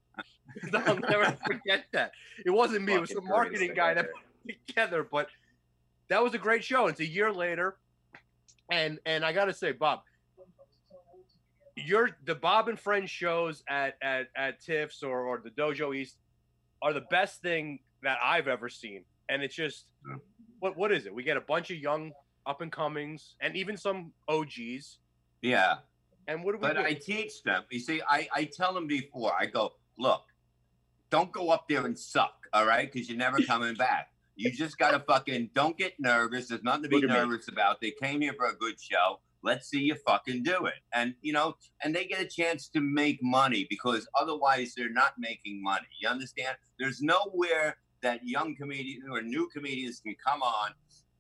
I'll 0.74 0.98
never 0.98 1.38
forget 1.48 1.86
that. 1.94 2.12
It 2.46 2.50
wasn't 2.50 2.84
me, 2.84 2.96
it 2.96 3.00
was 3.00 3.12
the 3.12 3.22
marketing 3.22 3.72
guy 3.74 3.94
that 3.94 4.08
put 4.12 4.22
it 4.48 4.58
together. 4.68 5.08
But 5.10 5.28
that 6.10 6.24
was 6.24 6.34
a 6.34 6.38
great 6.38 6.64
show. 6.64 6.88
It's 6.88 7.00
a 7.00 7.06
year 7.06 7.32
later. 7.32 7.78
And 8.72 9.00
and 9.06 9.24
I 9.24 9.34
gotta 9.34 9.54
say, 9.54 9.72
Bob, 9.72 10.02
your 11.76 12.12
the 12.26 12.36
Bob 12.36 12.68
and 12.68 12.80
Friends 12.80 13.10
shows 13.12 13.64
at 13.68 13.96
at, 14.02 14.28
at 14.36 14.60
Tiff's 14.62 15.04
or, 15.04 15.26
or 15.26 15.42
the 15.44 15.52
Dojo 15.52 15.96
East 15.96 16.18
are 16.82 16.94
the 16.94 17.06
best 17.12 17.42
thing 17.42 17.80
that 18.04 18.18
I've 18.24 18.48
ever 18.48 18.70
seen. 18.70 19.04
And 19.30 19.44
it's 19.44 19.56
just 19.56 19.86
what 20.60 20.78
what 20.78 20.92
is 20.92 21.06
it? 21.06 21.14
We 21.14 21.24
get 21.24 21.38
a 21.38 21.42
bunch 21.42 21.72
of 21.72 21.78
young 21.78 22.12
up 22.46 22.62
and 22.62 22.72
comings 22.72 23.36
and 23.42 23.56
even 23.56 23.78
some 23.78 24.12
OGs. 24.28 25.00
Yeah. 25.42 25.76
And 26.28 26.44
what 26.44 26.54
do 26.54 26.58
we 26.58 26.68
But 26.68 26.78
do? 26.78 26.84
I 26.84 26.94
teach 26.94 27.44
them. 27.44 27.64
You 27.70 27.80
see, 27.80 28.02
I, 28.08 28.28
I 28.34 28.46
tell 28.46 28.74
them 28.74 28.88
before, 28.88 29.34
I 29.40 29.46
go, 29.46 29.74
look, 29.98 30.24
don't 31.10 31.32
go 31.32 31.50
up 31.50 31.68
there 31.68 31.86
and 31.86 31.98
suck, 31.98 32.48
all 32.54 32.66
right? 32.66 32.92
Because 32.92 33.08
you're 33.10 33.18
never 33.18 33.40
coming 33.48 33.76
back. 33.76 34.10
You 34.36 34.52
just 34.52 34.78
got 34.78 34.92
to 34.92 35.00
fucking, 35.00 35.52
don't 35.54 35.78
get 35.78 35.94
nervous. 36.00 36.50
There's 36.50 36.64
nothing 36.64 36.84
to 36.84 36.90
be 36.90 37.02
nervous 37.02 37.48
about. 37.48 37.80
They 37.82 37.92
came 37.92 38.22
here 38.22 38.34
for 38.38 38.48
a 38.48 38.56
good 38.56 38.80
show. 38.80 39.20
Let's 39.44 39.70
see 39.70 39.80
you 39.80 39.96
fucking 40.06 40.44
do 40.44 40.66
it. 40.66 40.74
And, 40.94 41.14
you 41.22 41.32
know, 41.32 41.56
and 41.84 41.96
they 41.96 42.06
get 42.06 42.20
a 42.20 42.26
chance 42.26 42.68
to 42.70 42.82
make 42.82 43.20
money 43.22 43.68
because 43.70 44.08
otherwise 44.20 44.74
they're 44.76 44.90
not 44.90 45.14
making 45.20 45.62
money. 45.62 45.88
You 46.00 46.10
understand? 46.10 46.58
There's 46.80 47.02
nowhere 47.02 47.78
that 48.02 48.28
young 48.28 48.56
comedians 48.56 49.06
or 49.10 49.22
new 49.22 49.48
comedians 49.54 50.00
can 50.00 50.16
come 50.26 50.42
on 50.42 50.72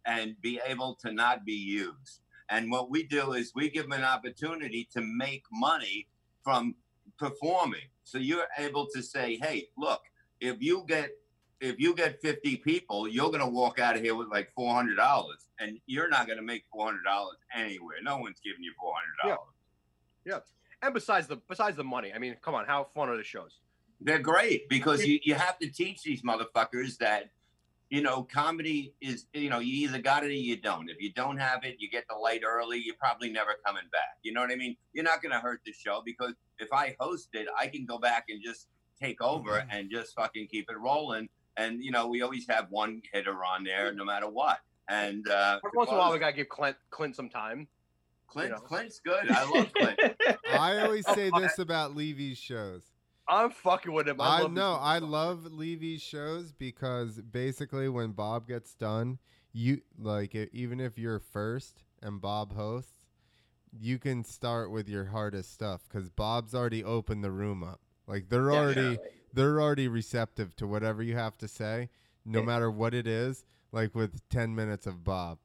and 0.06 0.36
be 0.42 0.60
able 0.66 0.96
to 1.02 1.12
not 1.12 1.46
be 1.46 1.54
used. 1.54 2.22
And 2.50 2.70
what 2.70 2.90
we 2.90 3.04
do 3.04 3.34
is 3.34 3.52
we 3.56 3.70
give 3.70 3.84
them 3.84 3.94
an 3.94 4.04
opportunity 4.04 4.88
to 4.94 5.02
make 5.02 5.44
money 5.52 6.08
from 6.44 6.76
performing. 7.18 7.88
So 8.04 8.18
you're 8.18 8.48
able 8.58 8.88
to 8.94 9.02
say, 9.02 9.38
hey, 9.42 9.70
look, 9.78 10.02
if 10.40 10.58
you 10.60 10.84
get 10.88 11.12
if 11.62 11.80
you 11.80 11.96
get 11.96 12.22
50 12.22 12.58
people, 12.58 13.08
you're 13.08 13.32
gonna 13.32 13.50
walk 13.50 13.80
out 13.80 13.96
of 13.96 14.02
here 14.02 14.16
with 14.16 14.28
like 14.30 14.52
four 14.54 14.74
hundred 14.74 14.96
dollars. 14.96 15.50
And 15.60 15.80
you're 15.86 16.10
not 16.10 16.28
gonna 16.28 16.42
make 16.42 16.66
four 16.72 16.86
hundred 16.86 17.04
dollars 17.04 17.38
anywhere. 17.54 17.98
No 18.04 18.18
one's 18.18 18.40
giving 18.44 18.64
you 18.64 18.74
four 18.80 18.94
hundred 18.94 19.30
dollars. 19.36 19.48
Yeah. 20.26 20.34
yeah. 20.34 20.40
And 20.82 20.94
besides 20.94 21.28
the 21.28 21.38
besides 21.38 21.78
the 21.78 21.84
money, 21.84 22.12
I 22.14 22.20
mean, 22.20 22.36
come 22.42 22.56
on, 22.56 22.66
how 22.66 22.88
fun 22.94 23.10
are 23.10 23.18
the 23.18 23.24
shows? 23.24 23.60
They're 24.02 24.20
great 24.20 24.68
because 24.70 25.06
you, 25.06 25.20
you 25.24 25.36
have 25.36 25.58
to 25.60 25.70
teach 25.70 26.04
these 26.04 26.22
motherfuckers 26.22 26.98
that 26.98 27.32
you 27.92 28.02
know, 28.02 28.24
comedy 28.24 28.96
is, 29.00 29.28
you 29.34 29.48
know, 29.50 29.60
you 29.60 29.88
either 29.88 30.00
got 30.02 30.24
it 30.24 30.28
or 30.28 30.32
you 30.32 30.58
don't. 30.58 30.90
If 30.90 31.00
you 31.00 31.14
don't 31.14 31.38
have 31.38 31.64
it, 31.64 31.76
you 31.78 31.88
get 31.90 32.04
the 32.10 32.16
light 32.16 32.42
early, 32.44 32.82
you're 32.84 32.96
probably 33.00 33.30
never 33.32 33.52
coming 33.64 33.84
back. 33.92 34.18
You 34.24 34.34
know 34.34 34.42
what 34.42 34.50
I 34.50 34.56
mean? 34.56 34.76
You're 34.94 35.04
not 35.04 35.22
going 35.22 35.32
to 35.34 35.38
hurt 35.40 35.62
the 35.68 35.72
show 35.72 36.02
because 36.04 36.34
if 36.58 36.74
I 36.74 36.96
host 37.00 37.30
it, 37.34 37.48
I 37.58 37.68
can 37.68 37.86
go 37.86 38.00
back 38.00 38.26
and 38.28 38.42
just 38.44 38.70
take 39.00 39.22
over 39.22 39.52
Mhm. 39.52 39.68
and 39.70 39.92
just 39.92 40.16
fucking 40.16 40.48
keep 40.48 40.70
it 40.70 40.78
rolling. 40.80 41.30
And, 41.58 41.84
you 41.84 41.92
know, 41.92 42.08
we 42.08 42.22
always 42.22 42.46
have 42.50 42.68
one 42.70 43.02
hitter 43.12 43.44
on 43.46 43.64
there 43.64 43.94
no 43.94 44.04
matter 44.04 44.28
what. 44.28 44.60
And 44.90 45.28
uh, 45.28 45.60
Every 45.66 45.78
once 45.78 45.90
in 45.90 45.96
a 45.96 46.00
while, 46.00 46.14
we 46.14 46.20
gotta 46.20 46.34
give 46.34 46.50
Clint 46.50 46.76
Clint 46.92 47.16
some 47.16 47.30
time. 47.30 47.68
Clint, 48.28 48.50
you 48.50 48.56
know. 48.56 48.62
Clint's 48.62 49.00
good. 49.00 49.32
I 49.32 49.50
love 49.50 49.74
Clint. 49.74 50.00
I 50.52 50.78
always 50.80 51.06
say 51.08 51.32
this 51.38 51.58
about 51.58 51.96
Levy's 51.96 52.38
shows. 52.38 52.84
I'm 53.28 53.50
fucking 53.50 53.92
with 53.92 54.08
him. 54.08 54.22
I, 54.22 54.38
I 54.38 54.42
love 54.42 54.52
know. 54.52 54.78
I 54.80 55.00
love 55.00 55.52
Levy's 55.52 56.02
shows 56.02 56.52
because 56.52 57.20
basically 57.22 57.90
when 57.90 58.12
Bob 58.12 58.48
gets 58.48 58.76
done, 58.76 59.18
you 59.52 59.82
like 59.98 60.36
even 60.54 60.80
if 60.80 60.98
you're 60.98 61.20
first 61.20 61.84
and 62.04 62.22
Bob 62.22 62.56
hosts, 62.56 63.08
you 63.80 63.98
can 63.98 64.24
start 64.24 64.70
with 64.70 64.88
your 64.88 65.06
hardest 65.06 65.52
stuff 65.52 65.82
because 65.88 66.10
Bob's 66.10 66.54
already 66.54 66.84
opened 66.84 67.24
the 67.24 67.32
room 67.32 67.64
up. 67.64 67.80
Like 68.06 68.30
they're 68.30 68.52
already 68.52 69.00
they're 69.36 69.62
already 69.62 69.88
receptive 69.88 70.56
to 70.56 70.66
whatever 70.68 71.04
you 71.04 71.16
have 71.16 71.38
to 71.40 71.48
say, 71.48 71.90
no 72.26 72.40
Yeah. 72.40 72.46
matter 72.46 72.72
what 72.72 72.94
it 72.94 73.06
is. 73.08 73.46
Like 73.72 73.94
with 73.94 74.28
ten 74.30 74.56
minutes 74.56 74.88
of 74.88 75.04
Bob. 75.04 75.38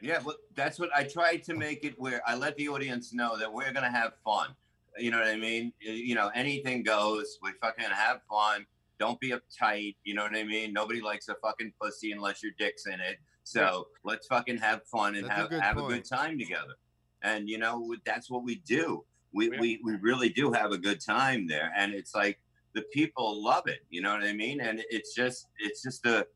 Yeah, 0.00 0.20
but 0.24 0.36
that's 0.54 0.78
what 0.78 0.90
I 0.94 1.04
tried 1.04 1.44
to 1.44 1.54
make 1.54 1.84
it 1.84 1.98
where 1.98 2.20
I 2.26 2.34
let 2.36 2.56
the 2.56 2.68
audience 2.68 3.12
know 3.12 3.36
that 3.36 3.52
we're 3.52 3.72
gonna 3.72 3.90
have 3.90 4.12
fun. 4.24 4.54
You 4.96 5.10
know 5.10 5.18
what 5.18 5.28
I 5.28 5.36
mean? 5.36 5.72
You 5.80 6.14
know, 6.14 6.28
anything 6.34 6.82
goes. 6.82 7.38
We 7.42 7.52
fucking 7.60 7.84
have 7.84 8.20
fun. 8.28 8.66
Don't 8.98 9.18
be 9.20 9.30
uptight. 9.30 9.94
You 10.04 10.14
know 10.14 10.24
what 10.24 10.34
I 10.34 10.42
mean? 10.44 10.72
Nobody 10.72 11.00
likes 11.00 11.28
a 11.28 11.34
fucking 11.36 11.72
pussy 11.80 12.10
unless 12.12 12.42
your 12.42 12.52
dick's 12.58 12.86
in 12.86 13.00
it. 13.00 13.18
So 13.44 13.88
let's 14.04 14.26
fucking 14.26 14.58
have 14.58 14.84
fun 14.84 15.14
and 15.14 15.24
That's 15.26 15.32
a 15.38 15.40
have 15.42 15.50
good 15.50 15.60
have 15.62 15.78
a 15.78 15.82
good 15.86 16.04
time 16.04 16.38
together. 16.38 16.74
And 17.22 17.48
you 17.48 17.58
know, 17.58 17.94
that's 18.04 18.28
what 18.30 18.42
we 18.44 18.56
do. 18.56 19.04
We, 19.32 19.50
Yeah. 19.50 19.60
we 19.60 19.80
we 19.84 19.94
really 19.96 20.28
do 20.28 20.52
have 20.52 20.72
a 20.72 20.78
good 20.78 21.00
time 21.00 21.46
there, 21.46 21.72
and 21.76 21.94
it's 21.94 22.14
like 22.14 22.40
the 22.78 22.84
people 22.92 23.42
love 23.42 23.66
it. 23.66 23.80
You 23.90 24.02
know 24.02 24.12
what 24.12 24.22
I 24.22 24.32
mean? 24.32 24.60
And 24.60 24.82
it's 24.88 25.14
just 25.14 25.48
it's 25.58 25.82
just 25.82 26.06
a 26.06 26.26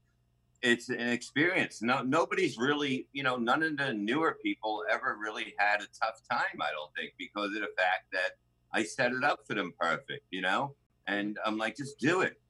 it's 0.62 0.88
an 0.88 1.08
experience. 1.08 1.82
No, 1.82 2.02
nobody's 2.02 2.58
really, 2.58 3.06
you 3.12 3.22
know, 3.22 3.36
none 3.36 3.62
of 3.62 3.76
the 3.76 3.92
newer 3.92 4.38
people 4.44 4.84
ever 4.90 5.16
really 5.20 5.54
had 5.58 5.80
a 5.80 5.86
tough 6.00 6.20
time. 6.30 6.60
I 6.60 6.70
don't 6.72 6.92
think 6.96 7.12
because 7.18 7.46
of 7.46 7.62
the 7.62 7.72
fact 7.76 8.06
that 8.12 8.32
I 8.72 8.82
set 8.82 9.12
it 9.12 9.22
up 9.24 9.40
for 9.46 9.54
them 9.54 9.72
perfect, 9.78 10.24
you 10.30 10.40
know. 10.40 10.74
And 11.06 11.38
I'm 11.44 11.58
like, 11.58 11.76
just 11.76 11.98
do 11.98 12.22
it. 12.22 12.40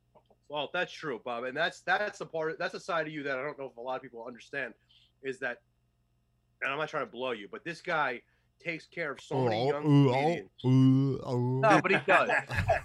Well, 0.48 0.70
that's 0.72 0.92
true, 0.92 1.20
Bob, 1.24 1.44
and 1.44 1.56
that's 1.56 1.80
that's 1.80 2.18
the 2.18 2.26
part. 2.26 2.58
That's 2.58 2.74
a 2.74 2.80
side 2.80 3.06
of 3.06 3.12
you 3.12 3.22
that 3.24 3.38
I 3.38 3.42
don't 3.42 3.58
know 3.58 3.70
if 3.70 3.76
a 3.76 3.80
lot 3.80 3.96
of 3.96 4.02
people 4.02 4.24
understand. 4.26 4.74
Is 5.22 5.38
that, 5.38 5.58
and 6.62 6.72
I'm 6.72 6.78
not 6.78 6.88
trying 6.88 7.06
to 7.06 7.10
blow 7.10 7.30
you, 7.30 7.48
but 7.50 7.64
this 7.64 7.80
guy 7.80 8.22
takes 8.64 8.86
care 8.86 9.12
of 9.12 9.20
so 9.20 9.44
many 9.44 9.68
young 9.68 9.82
comedians. 9.82 10.50
No, 10.64 11.80
but 11.82 11.90
he 11.90 11.98
does. 12.06 12.30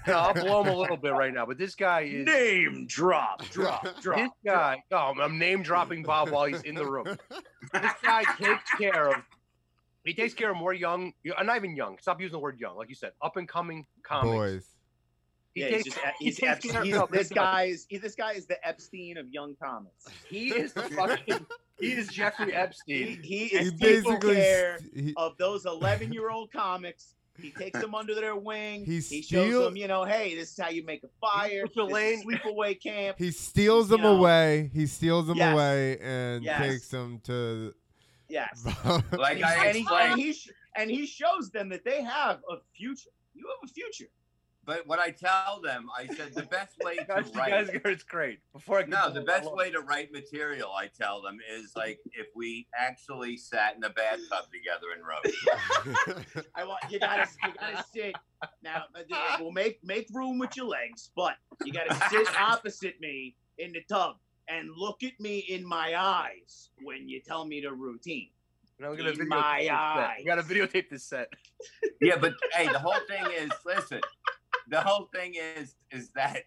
No, 0.08 0.14
I'll 0.18 0.34
blow 0.34 0.62
him 0.64 0.68
a 0.74 0.76
little 0.78 0.98
bit 0.98 1.12
right 1.14 1.34
now, 1.34 1.46
but 1.46 1.58
this 1.58 1.76
guy 1.76 2.02
is 2.02 2.26
Name 2.26 2.86
drop, 2.88 3.44
drop, 3.50 3.84
drop. 4.02 4.22
this 4.24 4.30
drop. 4.44 4.82
guy. 4.82 4.84
Oh, 4.92 5.14
I'm 5.22 5.38
name 5.38 5.64
dropping 5.64 6.04
Bob 6.04 6.30
while 6.30 6.46
he's 6.46 6.62
in 6.62 6.76
the 6.76 6.86
room. 6.86 7.06
This 7.74 7.92
guy 8.04 8.24
takes 8.40 8.72
care 8.78 9.10
of. 9.10 9.16
He 10.06 10.14
takes 10.14 10.34
care 10.34 10.52
of 10.52 10.58
more 10.58 10.74
young, 10.74 11.12
not 11.26 11.58
even 11.58 11.76
young. 11.76 11.98
Stop 12.00 12.22
using 12.22 12.32
the 12.34 12.40
word 12.40 12.60
young, 12.60 12.78
like 12.78 12.88
you 12.90 12.96
said, 12.96 13.12
up 13.22 13.36
and 13.36 13.48
coming 13.48 13.86
comics. 14.04 14.34
Boys. 14.34 14.66
He 15.54 15.62
Yeah, 15.62 15.70
takes, 15.70 15.84
he's 15.86 15.94
just, 15.94 16.06
he 16.20 16.32
takes 16.32 16.44
Epstein- 16.66 16.86
he's- 16.86 17.08
this 17.12 17.30
guy 17.30 17.64
is 17.64 17.88
this 17.92 18.16
guy 18.16 18.32
is 18.34 18.46
the 18.46 18.66
Epstein 18.66 19.18
of 19.18 19.28
young 19.30 19.56
comics. 19.62 20.06
He 20.30 20.50
is 20.50 20.72
the 20.74 20.84
fucking. 20.84 21.46
He 21.80 21.92
is 21.94 22.08
Jeffrey 22.08 22.54
Epstein. 22.54 23.20
he 23.22 23.46
He 23.48 23.56
is 23.56 23.72
taking 23.74 23.78
basically 23.78 24.36
care 24.36 24.80
st- 24.80 24.94
he- 24.98 25.14
of 25.18 25.38
those 25.38 25.66
11 25.66 26.12
year 26.14 26.30
old 26.30 26.52
comics. 26.52 27.14
He 27.40 27.52
takes 27.52 27.80
them 27.80 27.94
under 27.94 28.16
their 28.16 28.36
wing. 28.36 28.84
He 28.84 29.00
He, 29.00 29.22
shows 29.22 29.64
them, 29.64 29.76
you 29.76 29.88
know, 29.88 30.04
hey, 30.06 30.34
this 30.34 30.52
is 30.54 30.58
how 30.60 30.70
you 30.70 30.84
make 30.84 31.04
a 31.04 31.08
fire. 31.22 31.64
puts 31.68 31.78
a 31.78 31.84
This 31.84 31.94
lane- 31.94 32.24
sleepaway 32.28 32.82
camp. 32.82 33.18
he 33.20 33.30
steals 33.30 33.92
You 33.92 33.98
them 33.98 34.02
know. 34.04 34.18
away. 34.18 34.72
He 34.74 34.88
steals 34.88 35.28
them 35.28 35.38
Yes. 35.38 35.54
away 35.54 36.00
and 36.00 36.44
Yes. 36.44 36.60
takes 36.62 36.88
them 36.90 37.20
to. 37.26 37.76
Yes. 38.28 38.64
Like 39.12 39.36
And, 39.38 39.46
I 39.46 39.66
and 39.68 39.78
he, 39.78 39.88
and 39.92 40.20
he 40.20 40.34
sh- 40.34 40.50
and 40.76 40.90
he 40.90 41.06
shows 41.06 41.52
them 41.52 41.70
that 41.70 41.84
they 41.86 42.02
have 42.02 42.40
a 42.50 42.58
future. 42.76 43.10
You 43.36 43.46
have 43.48 43.70
a 43.70 43.72
future. 43.72 44.10
But 44.68 44.86
what 44.86 45.00
I 45.00 45.10
tell 45.12 45.62
them, 45.64 45.88
I 45.98 46.06
said 46.14 46.36
the 46.36 46.44
best 46.44 46.78
way 46.84 46.98
to 46.98 47.06
Guys, 47.06 47.32
you 47.34 47.40
write. 47.40 47.50
guys, 47.50 47.70
it's 47.86 48.04
great. 48.04 48.40
Before 48.54 48.80
I 48.80 48.84
No, 48.86 49.10
the 49.12 49.22
best 49.22 49.52
way 49.56 49.72
to 49.72 49.80
write 49.80 50.12
material, 50.12 50.70
I 50.78 50.88
tell 50.88 51.22
them, 51.24 51.40
is 51.58 51.72
like 51.76 51.98
if 52.14 52.28
we 52.36 52.68
actually 52.78 53.38
sat 53.38 53.76
in 53.78 53.84
a 53.86 53.90
bathtub 53.90 54.46
together 54.52 54.88
and 54.96 55.04
wrote. 55.08 56.46
I 56.56 56.66
want 56.66 56.80
you 56.90 57.00
gotta 57.00 57.28
you 57.44 57.54
gotta 57.60 57.84
sit 57.94 58.16
now. 58.62 58.84
uh, 58.96 59.38
We'll 59.40 59.52
make 59.52 59.80
make 59.84 60.08
room 60.14 60.38
with 60.38 60.56
your 60.58 60.68
legs, 60.68 61.10
but 61.16 61.36
you 61.66 61.72
gotta 61.74 61.96
sit 62.10 62.28
opposite 62.40 63.00
me 63.00 63.36
in 63.58 63.72
the 63.72 63.82
tub 63.90 64.18
and 64.50 64.70
look 64.78 65.02
at 65.04 65.20
me 65.20 65.40
in 65.40 65.66
my 65.66 65.94
eyes 66.00 66.70
when 66.84 67.08
you 67.10 67.22
tell 67.26 67.46
me 67.46 67.62
the 67.62 67.72
routine. 67.72 68.30
And 68.80 68.86
I'm 68.88 68.96
gonna 68.96 69.10
In 69.10 69.16
videotape 69.16 69.28
my 69.28 69.60
this 69.62 69.70
eyes. 69.72 70.16
You 70.20 70.26
gotta 70.26 70.44
videotape 70.44 70.90
this 70.90 71.04
set. 71.04 71.30
Yeah, 72.02 72.18
but 72.18 72.34
hey, 72.54 72.68
the 72.68 72.78
whole 72.80 73.00
thing 73.08 73.26
is 73.36 73.50
listen. 73.66 74.02
The 74.68 74.82
whole 74.82 75.10
thing 75.14 75.36
is 75.36 75.76
is 75.92 76.10
that 76.16 76.44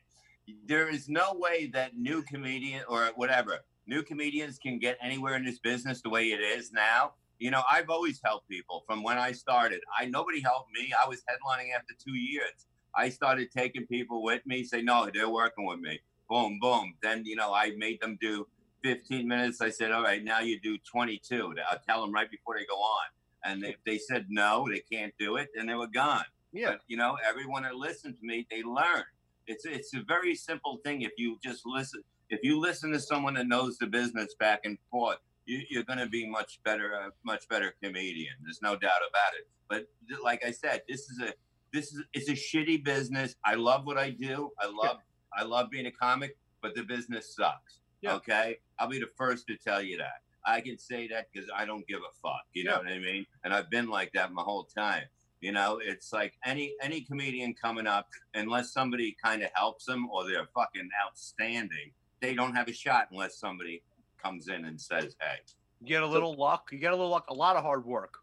there 0.66 0.88
is 0.88 1.08
no 1.08 1.34
way 1.34 1.70
that 1.72 1.96
new 1.96 2.22
comedian 2.22 2.82
or 2.88 3.10
whatever 3.14 3.60
new 3.86 4.02
comedians 4.02 4.58
can 4.58 4.78
get 4.78 4.96
anywhere 5.02 5.34
in 5.34 5.44
this 5.44 5.58
business 5.58 6.00
the 6.00 6.08
way 6.10 6.26
it 6.26 6.40
is 6.40 6.72
now. 6.72 7.12
You 7.38 7.50
know, 7.50 7.62
I've 7.70 7.90
always 7.90 8.20
helped 8.22 8.48
people 8.48 8.84
from 8.86 9.02
when 9.02 9.18
I 9.18 9.32
started. 9.32 9.80
I 9.98 10.06
nobody 10.06 10.40
helped 10.40 10.70
me. 10.72 10.92
I 11.04 11.08
was 11.08 11.20
headlining 11.20 11.74
after 11.74 11.94
two 12.02 12.14
years. 12.14 12.66
I 12.94 13.08
started 13.08 13.50
taking 13.50 13.86
people 13.86 14.22
with 14.22 14.44
me. 14.46 14.62
Say 14.62 14.82
no, 14.82 15.08
they're 15.12 15.28
working 15.28 15.66
with 15.66 15.80
me. 15.80 15.98
Boom, 16.28 16.58
boom. 16.60 16.94
Then 17.02 17.24
you 17.24 17.36
know, 17.36 17.52
I 17.52 17.72
made 17.76 18.00
them 18.00 18.18
do 18.20 18.46
15 18.84 19.26
minutes. 19.26 19.60
I 19.60 19.70
said, 19.70 19.90
all 19.92 20.02
right, 20.02 20.22
now 20.22 20.40
you 20.40 20.60
do 20.60 20.78
22. 20.90 21.54
I'll 21.70 21.78
tell 21.86 22.00
them 22.02 22.12
right 22.12 22.30
before 22.30 22.56
they 22.58 22.64
go 22.66 22.76
on. 22.76 23.06
And 23.44 23.64
if 23.64 23.76
they 23.86 23.98
said 23.98 24.26
no, 24.28 24.66
they 24.70 24.82
can't 24.92 25.14
do 25.18 25.36
it, 25.36 25.48
then 25.54 25.66
they 25.66 25.74
were 25.74 25.86
gone. 25.86 26.24
Yeah. 26.52 26.70
But 26.70 26.80
you 26.88 26.96
know, 26.96 27.16
everyone 27.28 27.62
that 27.64 27.74
listened 27.74 28.16
to 28.20 28.26
me, 28.26 28.46
they 28.50 28.62
learn. 28.62 29.04
It's 29.46 29.64
it's 29.64 29.94
a 29.94 30.02
very 30.06 30.34
simple 30.34 30.80
thing. 30.84 31.02
If 31.02 31.12
you 31.16 31.38
just 31.42 31.62
listen, 31.66 32.02
if 32.28 32.40
you 32.42 32.58
listen 32.58 32.92
to 32.92 33.00
someone 33.00 33.34
that 33.34 33.46
knows 33.46 33.78
the 33.78 33.86
business 33.86 34.34
back 34.38 34.60
and 34.64 34.78
forth, 34.90 35.18
you, 35.46 35.62
you're 35.68 35.84
going 35.84 35.98
to 35.98 36.06
be 36.06 36.28
much 36.28 36.60
better, 36.64 36.92
a 36.92 37.10
much 37.24 37.48
better 37.48 37.74
comedian. 37.82 38.34
There's 38.42 38.62
no 38.62 38.76
doubt 38.76 39.02
about 39.08 39.34
it. 39.38 39.48
But 39.68 39.86
th- 40.08 40.20
like 40.22 40.44
I 40.44 40.50
said, 40.50 40.82
this 40.88 41.10
is 41.10 41.20
a 41.20 41.32
this 41.72 41.92
is 41.92 42.02
it's 42.12 42.28
a 42.28 42.32
shitty 42.32 42.84
business. 42.84 43.36
I 43.44 43.54
love 43.54 43.86
what 43.86 43.98
I 43.98 44.10
do. 44.10 44.50
I 44.60 44.66
love 44.66 44.98
I 45.36 45.44
love 45.44 45.70
being 45.70 45.86
a 45.86 45.92
comic, 45.92 46.36
but 46.62 46.74
the 46.74 46.82
business 46.82 47.34
sucks. 47.34 47.80
Yeah. 48.02 48.14
Okay, 48.14 48.58
I'll 48.78 48.88
be 48.88 48.98
the 48.98 49.10
first 49.16 49.46
to 49.48 49.56
tell 49.56 49.82
you 49.82 49.98
that. 49.98 50.22
I 50.46 50.60
can 50.60 50.78
say 50.78 51.06
that 51.08 51.28
because 51.32 51.50
I 51.54 51.64
don't 51.66 51.86
give 51.86 52.00
a 52.00 52.12
fuck. 52.22 52.42
You 52.54 52.64
know 52.64 52.78
what 52.78 52.86
I 52.88 52.98
mean? 52.98 53.26
And 53.44 53.52
I've 53.52 53.68
been 53.70 53.88
like 53.88 54.12
that 54.14 54.32
my 54.32 54.42
whole 54.42 54.64
time. 54.64 55.04
You 55.40 55.52
know, 55.52 55.80
it's 55.82 56.12
like 56.12 56.34
any 56.44 56.74
any 56.82 57.00
comedian 57.00 57.54
coming 57.54 57.86
up, 57.86 58.08
unless 58.34 58.72
somebody 58.72 59.16
kind 59.22 59.42
of 59.42 59.50
helps 59.54 59.86
them 59.86 60.08
or 60.10 60.24
they're 60.28 60.48
fucking 60.54 60.88
outstanding, 61.06 61.92
they 62.20 62.34
don't 62.34 62.54
have 62.54 62.68
a 62.68 62.72
shot 62.72 63.08
unless 63.10 63.38
somebody 63.38 63.82
comes 64.22 64.48
in 64.48 64.66
and 64.66 64.80
says, 64.80 65.16
"Hey." 65.20 65.38
You 65.80 65.86
get 65.88 66.02
a 66.02 66.06
little 66.06 66.34
luck. 66.36 66.68
You 66.72 66.78
get 66.78 66.92
a 66.92 66.96
little 66.96 67.08
luck. 67.10 67.24
A 67.30 67.34
lot 67.34 67.56
of 67.56 67.62
hard 67.62 67.86
work. 67.86 68.18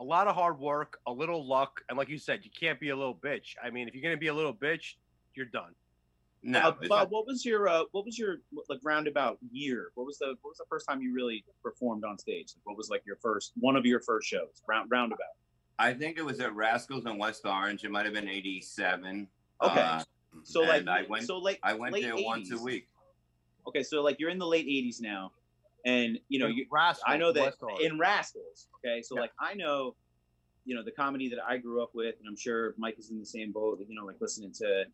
A 0.00 0.04
lot 0.04 0.28
of 0.28 0.34
hard 0.34 0.58
work. 0.58 1.00
A 1.06 1.12
little 1.12 1.48
luck. 1.48 1.80
And 1.88 1.96
like 1.96 2.10
you 2.10 2.18
said, 2.18 2.44
you 2.44 2.50
can't 2.50 2.78
be 2.78 2.90
a 2.90 2.96
little 2.96 3.14
bitch. 3.14 3.54
I 3.62 3.70
mean, 3.70 3.88
if 3.88 3.94
you're 3.94 4.02
gonna 4.02 4.18
be 4.18 4.26
a 4.26 4.34
little 4.34 4.52
bitch, 4.52 4.96
you're 5.34 5.46
done. 5.46 5.74
No, 6.42 6.58
Uh, 6.60 6.68
it's- 6.72 6.88
Bob, 6.90 7.10
what 7.10 7.26
was 7.26 7.42
your 7.46 7.68
uh, 7.68 7.84
what 7.92 8.04
was 8.04 8.18
your 8.18 8.42
like 8.68 8.80
roundabout 8.82 9.38
year? 9.50 9.92
What 9.94 10.04
was 10.04 10.18
the 10.18 10.36
what 10.42 10.50
was 10.50 10.58
the 10.58 10.66
first 10.68 10.86
time 10.86 11.00
you 11.00 11.14
really 11.14 11.42
performed 11.62 12.04
on 12.04 12.18
stage? 12.18 12.52
What 12.64 12.76
was 12.76 12.90
like 12.90 13.06
your 13.06 13.16
first 13.16 13.52
one 13.56 13.76
of 13.76 13.86
your 13.86 14.00
first 14.00 14.28
shows? 14.28 14.60
Round 14.68 14.90
roundabout. 14.90 15.36
I 15.78 15.92
think 15.94 16.18
it 16.18 16.24
was 16.24 16.40
at 16.40 16.54
Rascals 16.54 17.06
in 17.06 17.18
West 17.18 17.44
Orange. 17.44 17.84
It 17.84 17.90
might 17.90 18.04
have 18.04 18.14
been 18.14 18.28
'87. 18.28 19.28
Okay. 19.62 19.80
Uh, 19.80 20.02
So 20.42 20.62
like 20.62 20.86
I 20.88 21.02
went- 21.02 21.26
so 21.26 21.38
like 21.38 21.60
I 21.62 21.74
went 21.74 21.92
late 21.94 22.02
there 22.02 22.14
once 22.16 22.50
a 22.50 22.58
week. 22.58 22.88
Okay, 23.68 23.82
so 23.84 24.02
like 24.02 24.18
you're 24.18 24.30
in 24.30 24.38
the 24.38 24.46
late 24.46 24.66
'80s 24.66 25.00
now, 25.00 25.32
and 25.86 26.18
you 26.28 26.38
know 26.40 26.48
you 26.48 26.66
Rascal, 26.70 27.04
I 27.06 27.16
know 27.16 27.32
that 27.32 27.54
in 27.80 27.98
Rascals. 27.98 28.68
Okay, 28.78 29.00
so 29.02 29.14
Yeah. 29.14 29.20
like 29.22 29.32
I 29.38 29.54
know, 29.54 29.94
you 30.64 30.74
know, 30.74 30.82
the 30.82 30.90
comedy 30.90 31.28
that 31.28 31.38
I 31.46 31.56
grew 31.58 31.82
up 31.82 31.94
with, 31.94 32.16
and 32.18 32.28
I'm 32.28 32.36
sure 32.36 32.74
Mike 32.78 32.98
is 32.98 33.10
in 33.10 33.18
the 33.20 33.24
same 33.26 33.52
boat. 33.52 33.78
You 33.88 33.94
know, 33.94 34.04
like 34.04 34.20
listening 34.20 34.52
to 34.54 34.84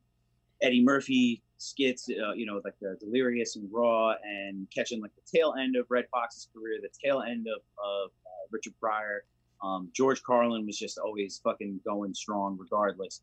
Eddie 0.61 0.83
Murphy 0.83 1.43
skits. 1.57 2.09
Uh, 2.11 2.33
you 2.33 2.45
know, 2.47 2.61
like 2.63 2.79
the 2.81 2.97
Delirious 3.01 3.57
and 3.57 3.67
Raw, 3.73 4.15
and 4.23 4.69
catching 4.71 5.01
like 5.01 5.13
the 5.17 5.23
tail 5.39 5.55
end 5.59 5.75
of 5.77 5.91
Redd 5.91 6.07
Foxx's 6.11 6.49
career, 6.55 6.81
the 6.83 6.91
tail 7.03 7.23
end 7.23 7.49
of 7.49 7.63
of 7.83 8.11
uh, 8.27 8.47
Richard 8.51 8.75
Pryor. 8.79 9.25
Um, 9.63 9.91
George 9.93 10.23
Carlin 10.23 10.67
was 10.67 10.79
just 10.79 10.99
always 10.99 11.41
fucking 11.45 11.81
going 11.85 12.15
strong, 12.15 12.57
regardless. 12.59 13.23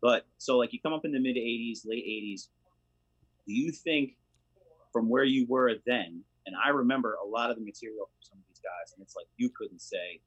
But 0.00 0.26
so 0.38 0.58
like 0.58 0.72
you 0.72 0.80
come 0.80 0.92
up 0.92 1.04
in 1.04 1.12
the 1.12 1.20
mid 1.20 1.36
'80s, 1.36 1.86
late 1.86 2.04
'80s. 2.04 2.48
Do 3.46 3.54
you 3.54 3.72
think? 3.72 4.12
from 4.92 5.08
where 5.08 5.24
you 5.24 5.46
were 5.48 5.74
then, 5.86 6.22
and 6.46 6.56
I 6.56 6.70
remember 6.70 7.16
a 7.24 7.26
lot 7.26 7.50
of 7.50 7.56
the 7.56 7.64
material 7.64 8.06
from 8.06 8.22
some 8.22 8.38
of 8.38 8.44
these 8.48 8.60
guys, 8.60 8.94
and 8.94 9.02
it's 9.02 9.14
like 9.14 9.26
you 9.36 9.50
couldn't 9.50 9.80
say 9.80 10.20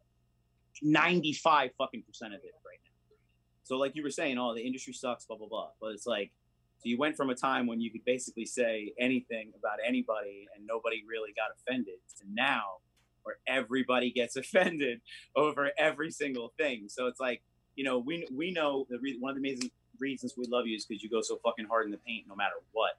95 0.82 1.72
fucking 1.78 2.03
percent 2.03 2.34
of 2.34 2.39
it 2.43 2.53
right 2.66 2.80
now. 2.84 3.16
So 3.64 3.78
like 3.78 3.95
you 3.95 4.03
were 4.03 4.12
saying, 4.12 4.38
oh, 4.38 4.53
the 4.53 4.62
industry 4.62 4.93
sucks, 4.93 5.26
blah 5.26 5.38
blah 5.38 5.47
blah. 5.47 5.70
But 5.82 5.88
it's 5.93 6.05
like 6.07 6.32
so 6.78 6.89
you 6.89 6.97
went 6.97 7.16
from 7.16 7.30
a 7.30 7.36
time 7.36 7.68
when 7.68 7.80
you 7.80 7.91
could 7.91 8.05
basically 8.05 8.45
say 8.45 8.93
anything 8.99 9.51
about 9.57 9.78
anybody 9.86 10.47
and 10.55 10.66
nobody 10.66 11.03
really 11.07 11.32
got 11.36 11.51
offended 11.55 11.99
to 12.20 12.24
now 12.32 12.78
where 13.24 13.38
everybody 13.48 14.12
gets 14.12 14.36
offended 14.42 15.02
over 15.36 15.72
every 15.78 16.12
single 16.12 16.54
thing. 16.58 16.86
So 16.88 17.08
it's 17.08 17.20
like, 17.20 17.42
you 17.76 17.84
know, 17.84 17.98
we 18.00 18.28
we 18.36 18.52
know 18.52 18.86
the 18.90 19.00
re- 19.00 19.18
one 19.20 19.32
of 19.32 19.42
the 19.42 19.50
amazing 19.50 19.72
reasons 20.00 20.34
we 20.38 20.46
love 20.48 20.68
you 20.68 20.76
is 20.76 20.86
because 20.86 21.04
you 21.04 21.10
go 21.10 21.22
so 21.22 21.40
fucking 21.44 21.66
hard 21.66 21.86
in 21.86 21.92
the 21.92 21.98
paint 22.00 22.26
no 22.28 22.36
matter 22.36 22.56
what. 22.72 22.92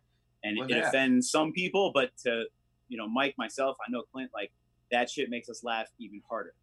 And 0.45 0.59
Well, 0.59 0.69
it 0.71 0.77
yeah. 0.77 0.89
offends 0.89 1.31
some 1.31 1.53
people, 1.53 1.91
but 1.93 2.11
to 2.25 2.45
you 2.89 2.99
know, 2.99 3.09
Mike, 3.09 3.35
myself, 3.39 3.77
I 3.87 3.91
know 3.91 4.03
Clint, 4.13 4.31
like 4.35 4.53
that 4.91 5.09
shit 5.09 5.31
makes 5.31 5.49
us 5.49 5.65
laugh 5.65 5.87
even 5.99 6.21
harder. 6.29 6.55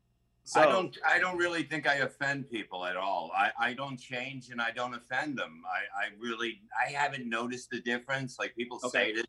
So 0.43 0.61
I 0.61 0.65
don't. 0.65 0.97
I 1.07 1.19
don't 1.19 1.37
really 1.37 1.63
think 1.63 1.87
I 1.87 1.95
offend 1.95 2.49
people 2.49 2.85
at 2.85 2.95
all. 2.95 3.31
I, 3.35 3.51
I 3.59 3.73
don't 3.73 3.97
change 3.99 4.49
and 4.49 4.59
I 4.61 4.71
don't 4.71 4.95
offend 4.95 5.37
them. 5.37 5.61
I, 5.67 6.05
I 6.05 6.09
really. 6.19 6.61
I 6.87 6.91
haven't 6.91 7.27
noticed 7.29 7.69
the 7.69 7.81
difference. 7.81 8.37
Like 8.39 8.55
people 8.55 8.79
say 8.79 9.11
Okay. 9.11 9.19
it, 9.19 9.27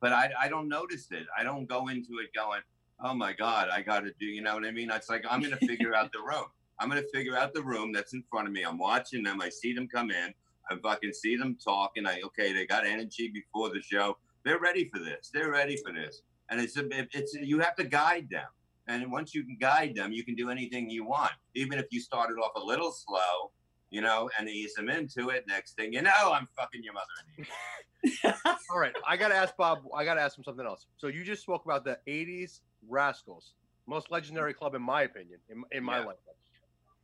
but 0.00 0.12
I, 0.12 0.30
I 0.40 0.48
don't 0.48 0.68
notice 0.68 1.08
it. 1.10 1.26
I 1.36 1.42
don't 1.42 1.66
go 1.66 1.88
into 1.88 2.18
it 2.24 2.32
going, 2.34 2.60
oh 3.02 3.14
my 3.14 3.32
god, 3.32 3.68
I 3.72 3.82
got 3.82 4.00
to 4.00 4.12
do. 4.18 4.26
You 4.26 4.42
know 4.42 4.54
what 4.54 4.64
I 4.64 4.70
mean? 4.70 4.90
It's 4.90 5.10
like 5.10 5.24
I'm 5.28 5.42
gonna 5.42 5.56
figure 5.56 5.94
out 5.94 6.12
the 6.12 6.20
room. 6.26 6.46
I'm 6.78 6.88
gonna 6.88 7.02
figure 7.12 7.36
out 7.36 7.54
the 7.54 7.62
room 7.62 7.92
that's 7.92 8.12
in 8.12 8.22
front 8.30 8.46
of 8.46 8.52
me. 8.52 8.62
I'm 8.62 8.78
watching 8.78 9.22
them. 9.22 9.40
I 9.40 9.48
see 9.48 9.72
them 9.72 9.88
come 9.88 10.10
in. 10.10 10.32
I 10.70 10.76
fucking 10.76 11.12
see 11.12 11.36
them 11.36 11.56
talking. 11.62 12.06
and 12.06 12.08
I 12.08 12.20
okay, 12.26 12.52
they 12.52 12.66
got 12.66 12.86
energy 12.86 13.28
before 13.28 13.70
the 13.70 13.82
show. 13.82 14.16
They're 14.44 14.60
ready 14.60 14.88
for 14.92 14.98
this. 14.98 15.30
They're 15.32 15.50
ready 15.50 15.76
for 15.76 15.92
this. 15.92 16.22
And 16.50 16.60
it's 16.60 16.76
a, 16.76 16.84
it's 17.12 17.34
you 17.34 17.60
have 17.60 17.76
to 17.76 17.84
guide 17.84 18.28
them. 18.30 18.48
And 18.88 19.12
once 19.12 19.34
you 19.34 19.44
can 19.44 19.56
guide 19.60 19.94
them, 19.94 20.12
you 20.12 20.24
can 20.24 20.34
do 20.34 20.50
anything 20.50 20.90
you 20.90 21.04
want. 21.04 21.32
Even 21.54 21.78
if 21.78 21.86
you 21.90 22.00
started 22.00 22.34
off 22.34 22.52
a 22.56 22.64
little 22.64 22.90
slow, 22.90 23.52
you 23.90 24.00
know, 24.00 24.28
and 24.38 24.48
ease 24.48 24.74
them 24.74 24.88
into 24.88 25.30
it. 25.30 25.44
Next 25.46 25.76
thing 25.76 25.92
you 25.92 26.02
know, 26.02 26.32
I'm 26.32 26.48
fucking 26.56 26.82
your 26.82 26.94
mother 26.94 28.36
All 28.72 28.80
right, 28.80 28.92
I 29.06 29.16
gotta 29.16 29.36
ask 29.36 29.56
Bob. 29.56 29.82
I 29.94 30.04
gotta 30.04 30.20
ask 30.20 30.36
him 30.36 30.42
something 30.42 30.66
else. 30.66 30.86
So 30.96 31.06
you 31.06 31.22
just 31.22 31.42
spoke 31.42 31.64
about 31.64 31.84
the 31.84 31.98
'80s 32.08 32.60
Rascals, 32.88 33.54
most 33.86 34.10
legendary 34.10 34.54
club 34.54 34.74
in 34.74 34.82
my 34.82 35.02
opinion, 35.02 35.38
in, 35.48 35.62
in 35.72 35.84
my 35.84 35.98
Yeah. 36.00 36.06
life. 36.06 36.16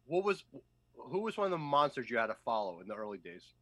What 0.06 0.24
was, 0.24 0.44
who 0.96 1.20
was 1.20 1.36
one 1.36 1.46
of 1.46 1.50
the 1.50 1.58
monsters 1.58 2.08
you 2.10 2.16
had 2.18 2.26
to 2.28 2.36
follow 2.44 2.80
in 2.80 2.88
the 2.88 2.94
early 2.94 3.18
days? 3.18 3.54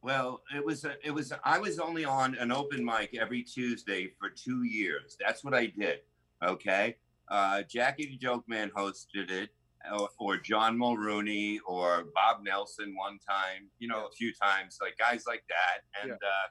Well, 0.00 0.42
it 0.54 0.64
was 0.64 0.84
a, 0.84 0.94
it 1.04 1.10
was 1.10 1.32
I 1.42 1.58
was 1.58 1.80
only 1.80 2.04
on 2.04 2.36
an 2.36 2.52
open 2.52 2.84
mic 2.84 3.16
every 3.20 3.42
Tuesday 3.42 4.12
for 4.18 4.30
two 4.30 4.62
years. 4.62 5.16
That's 5.18 5.42
what 5.42 5.54
I 5.54 5.66
did. 5.66 6.00
Okay, 6.44 6.96
uh, 7.28 7.62
Jackie 7.62 8.06
the 8.06 8.16
Joke 8.16 8.44
Man 8.46 8.70
hosted 8.76 9.28
it, 9.30 9.50
or, 9.92 10.08
or 10.20 10.36
John 10.36 10.78
Mulrooney 10.78 11.58
or 11.66 12.04
Bob 12.14 12.44
Nelson 12.44 12.94
one 12.96 13.18
time. 13.28 13.68
You 13.80 13.88
know, 13.88 14.06
a 14.06 14.10
few 14.12 14.32
times, 14.32 14.78
like 14.80 14.96
guys 14.98 15.24
like 15.26 15.42
that. 15.48 15.80
And 16.00 16.12
uh, 16.12 16.48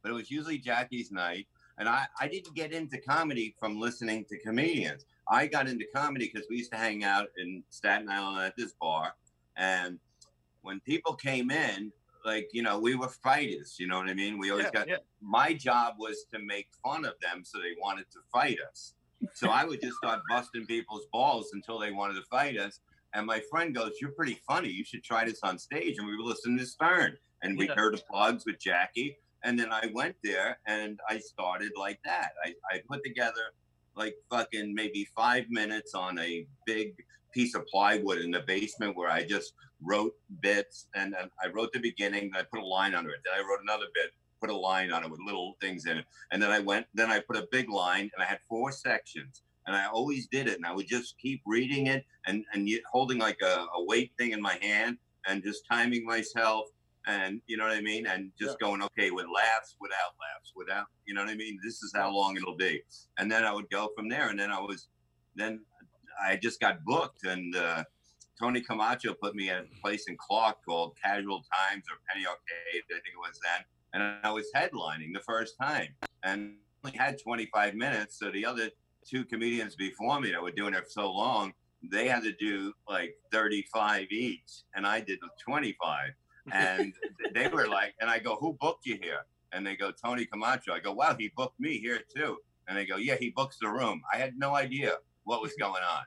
but 0.00 0.12
it 0.12 0.14
was 0.14 0.30
usually 0.30 0.58
Jackie's 0.58 1.10
night. 1.10 1.48
And 1.78 1.88
I, 1.88 2.06
I 2.20 2.28
didn't 2.28 2.54
get 2.54 2.72
into 2.72 2.98
comedy 2.98 3.54
from 3.58 3.80
listening 3.80 4.24
to 4.28 4.38
comedians. 4.38 5.04
I 5.28 5.46
got 5.46 5.68
into 5.68 5.86
comedy 5.94 6.30
because 6.32 6.46
we 6.50 6.56
used 6.58 6.72
to 6.72 6.78
hang 6.78 7.04
out 7.04 7.28
in 7.38 7.64
Staten 7.70 8.08
Island 8.08 8.38
at 8.44 8.56
this 8.56 8.74
bar. 8.80 9.14
And 9.56 9.98
when 10.62 10.80
people 10.80 11.14
came 11.14 11.50
in, 11.50 11.92
like, 12.24 12.48
you 12.52 12.62
know, 12.62 12.78
we 12.78 12.94
were 12.94 13.08
fighters, 13.08 13.76
you 13.78 13.88
know 13.88 13.98
what 13.98 14.08
I 14.08 14.14
mean? 14.14 14.38
We 14.38 14.50
always 14.50 14.66
Yeah, 14.66 14.70
got 14.70 14.88
yeah. 14.88 14.96
my 15.20 15.54
job 15.54 15.94
was 15.98 16.24
to 16.32 16.38
make 16.38 16.68
fun 16.82 17.04
of 17.04 17.14
them 17.20 17.44
so 17.44 17.58
they 17.58 17.74
wanted 17.80 18.10
to 18.12 18.20
fight 18.32 18.58
us. 18.70 18.94
So 19.34 19.48
I 19.48 19.64
would 19.64 19.80
just 19.80 19.96
start 19.96 20.20
busting 20.28 20.66
people's 20.66 21.06
balls 21.12 21.50
until 21.52 21.78
they 21.78 21.90
wanted 21.92 22.14
to 22.14 22.22
fight 22.30 22.58
us. 22.58 22.80
And 23.14 23.26
my 23.26 23.40
friend 23.50 23.74
goes, 23.74 23.92
You're 24.00 24.12
pretty 24.12 24.40
funny. 24.46 24.68
You 24.68 24.84
should 24.84 25.04
try 25.04 25.24
this 25.24 25.40
on 25.42 25.58
stage. 25.58 25.98
And 25.98 26.06
we 26.06 26.16
were 26.16 26.24
listening 26.24 26.58
to 26.58 26.66
Stern. 26.66 27.16
And 27.42 27.56
we 27.58 27.66
Yeah. 27.68 27.74
heard 27.74 27.94
the 27.94 28.02
plugs 28.10 28.44
with 28.46 28.58
Jackie. 28.60 29.16
And 29.44 29.58
then 29.58 29.72
I 29.72 29.90
went 29.92 30.16
there 30.22 30.58
and 30.66 31.00
I 31.08 31.18
started 31.18 31.72
like 31.76 31.98
that. 32.04 32.32
I, 32.44 32.54
I 32.70 32.80
put 32.88 33.02
together 33.04 33.54
like 33.96 34.14
fucking 34.30 34.74
maybe 34.74 35.08
five 35.16 35.44
minutes 35.50 35.94
on 35.94 36.18
a 36.18 36.46
big 36.66 36.94
piece 37.32 37.54
of 37.54 37.66
plywood 37.66 38.18
in 38.18 38.30
the 38.30 38.40
basement 38.40 38.96
where 38.96 39.10
I 39.10 39.24
just 39.24 39.54
wrote 39.82 40.14
bits 40.40 40.86
and 40.94 41.14
I 41.42 41.48
wrote 41.48 41.72
the 41.72 41.80
beginning, 41.80 42.30
I 42.34 42.42
put 42.42 42.60
a 42.60 42.64
line 42.66 42.94
under 42.94 43.10
it. 43.10 43.20
Then 43.24 43.34
I 43.34 43.48
wrote 43.48 43.60
another 43.62 43.86
bit, 43.94 44.12
put 44.40 44.50
a 44.50 44.56
line 44.56 44.92
on 44.92 45.04
it 45.04 45.10
with 45.10 45.20
little 45.24 45.56
things 45.60 45.86
in 45.86 45.98
it. 45.98 46.04
And 46.30 46.42
then 46.42 46.50
I 46.50 46.60
went, 46.60 46.86
then 46.94 47.10
I 47.10 47.20
put 47.20 47.36
a 47.36 47.48
big 47.50 47.68
line 47.68 48.10
and 48.14 48.22
I 48.22 48.24
had 48.24 48.38
four 48.48 48.70
sections. 48.70 49.42
And 49.66 49.76
I 49.76 49.86
always 49.86 50.26
did 50.26 50.48
it. 50.48 50.56
And 50.56 50.66
I 50.66 50.72
would 50.74 50.88
just 50.88 51.16
keep 51.18 51.40
reading 51.46 51.86
it 51.86 52.04
and, 52.26 52.44
and 52.52 52.68
holding 52.90 53.18
like 53.18 53.40
a, 53.42 53.66
a 53.76 53.84
weight 53.84 54.12
thing 54.18 54.32
in 54.32 54.42
my 54.42 54.58
hand 54.60 54.98
and 55.26 55.42
just 55.42 55.64
timing 55.70 56.04
myself. 56.04 56.66
And 57.06 57.40
you 57.46 57.56
know 57.56 57.64
what 57.64 57.76
I 57.76 57.80
mean? 57.80 58.06
And 58.06 58.30
just 58.38 58.58
going, 58.60 58.82
okay, 58.82 59.10
with 59.10 59.26
laughs, 59.34 59.76
without 59.80 60.14
laughs, 60.20 60.52
without, 60.54 60.86
you 61.06 61.14
know 61.14 61.22
what 61.22 61.30
I 61.30 61.34
mean? 61.34 61.58
This 61.64 61.82
is 61.82 61.92
how 61.94 62.12
long 62.12 62.36
it'll 62.36 62.56
be. 62.56 62.82
And 63.18 63.30
then 63.30 63.44
I 63.44 63.52
would 63.52 63.68
go 63.70 63.90
from 63.96 64.08
there. 64.08 64.28
And 64.28 64.38
then 64.38 64.50
I 64.50 64.60
was, 64.60 64.88
then 65.34 65.60
I 66.24 66.36
just 66.36 66.60
got 66.60 66.84
booked. 66.84 67.24
And 67.24 67.56
uh, 67.56 67.84
Tony 68.40 68.60
Camacho 68.60 69.14
put 69.14 69.34
me 69.34 69.50
at 69.50 69.62
a 69.62 69.80
place 69.82 70.04
in 70.08 70.16
Clark 70.16 70.58
called 70.64 70.96
Casual 71.02 71.44
Times 71.52 71.84
or 71.90 71.96
Penny 72.08 72.26
Arcade, 72.26 72.82
I 72.90 72.94
think 72.94 73.14
it 73.14 73.18
was 73.18 73.38
then. 73.42 73.64
And 73.94 74.16
I 74.24 74.30
was 74.30 74.46
headlining 74.54 75.12
the 75.12 75.20
first 75.20 75.54
time 75.60 75.88
and 76.22 76.54
only 76.84 76.96
had 76.96 77.18
25 77.20 77.74
minutes. 77.74 78.18
So 78.18 78.30
the 78.30 78.46
other 78.46 78.70
two 79.08 79.24
comedians 79.24 79.74
before 79.74 80.20
me 80.20 80.30
that 80.30 80.42
were 80.42 80.52
doing 80.52 80.74
it 80.74 80.84
for 80.84 80.90
so 80.90 81.12
long, 81.12 81.52
they 81.90 82.08
had 82.08 82.22
to 82.22 82.32
do 82.32 82.72
like 82.88 83.14
35 83.32 84.06
each. 84.10 84.62
And 84.74 84.86
I 84.86 85.00
did 85.00 85.18
25. 85.44 86.10
And 86.50 86.92
they 87.34 87.48
were 87.48 87.68
like, 87.68 87.94
and 88.00 88.10
I 88.10 88.18
go, 88.18 88.36
who 88.36 88.56
booked 88.60 88.86
you 88.86 88.98
here? 89.00 89.26
And 89.52 89.66
they 89.66 89.76
go, 89.76 89.92
Tony 89.92 90.24
Camacho. 90.24 90.72
I 90.72 90.80
go, 90.80 90.92
wow, 90.92 91.14
he 91.18 91.30
booked 91.36 91.60
me 91.60 91.78
here 91.78 92.00
too. 92.14 92.38
And 92.68 92.76
they 92.76 92.86
go, 92.86 92.96
yeah, 92.96 93.16
he 93.16 93.30
books 93.30 93.58
the 93.60 93.68
room. 93.68 94.02
I 94.12 94.16
had 94.16 94.34
no 94.38 94.54
idea 94.54 94.94
what 95.24 95.42
was 95.42 95.52
going 95.58 95.82
on. 95.82 96.02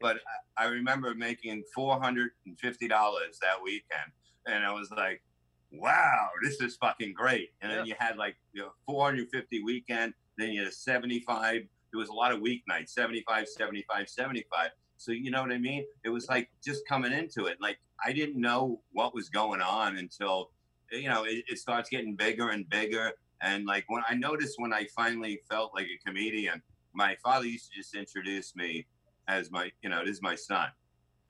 But 0.00 0.18
I 0.56 0.66
remember 0.66 1.14
making 1.14 1.64
$450 1.76 2.28
that 2.88 3.62
weekend. 3.62 4.12
And 4.46 4.64
I 4.64 4.72
was 4.72 4.90
like, 4.90 5.22
wow, 5.72 6.28
this 6.42 6.60
is 6.60 6.76
fucking 6.76 7.14
great. 7.14 7.50
And 7.60 7.72
then 7.72 7.86
you 7.86 7.94
had 7.98 8.16
like 8.16 8.36
you 8.52 8.62
know, 8.62 8.72
450 8.86 9.62
weekend, 9.64 10.14
then 10.38 10.50
you 10.50 10.64
had 10.64 10.72
75. 10.72 11.62
There 11.92 11.98
was 11.98 12.08
a 12.08 12.12
lot 12.12 12.32
of 12.32 12.40
weeknights, 12.40 12.90
75, 12.90 13.48
75, 13.48 14.08
75. 14.08 14.70
So 15.02 15.10
you 15.10 15.30
know 15.30 15.42
what 15.42 15.50
I 15.52 15.58
mean? 15.58 15.84
It 16.04 16.10
was 16.10 16.28
like 16.28 16.48
just 16.64 16.86
coming 16.86 17.12
into 17.12 17.46
it. 17.46 17.58
Like 17.60 17.78
I 18.04 18.12
didn't 18.12 18.40
know 18.40 18.80
what 18.92 19.14
was 19.14 19.28
going 19.28 19.60
on 19.60 19.96
until 19.96 20.50
you 20.92 21.08
know 21.08 21.24
it, 21.24 21.44
it 21.48 21.58
starts 21.58 21.90
getting 21.90 22.14
bigger 22.14 22.50
and 22.50 22.68
bigger. 22.68 23.12
And 23.40 23.66
like 23.66 23.84
when 23.88 24.02
I 24.08 24.14
noticed 24.14 24.54
when 24.58 24.72
I 24.72 24.86
finally 24.94 25.40
felt 25.50 25.72
like 25.74 25.86
a 25.86 25.98
comedian, 26.06 26.62
my 26.94 27.16
father 27.22 27.46
used 27.46 27.72
to 27.72 27.76
just 27.76 27.94
introduce 27.96 28.54
me 28.54 28.86
as 29.26 29.50
my, 29.50 29.72
you 29.82 29.90
know, 29.90 30.04
this 30.04 30.16
is 30.16 30.22
my 30.22 30.36
son. 30.36 30.68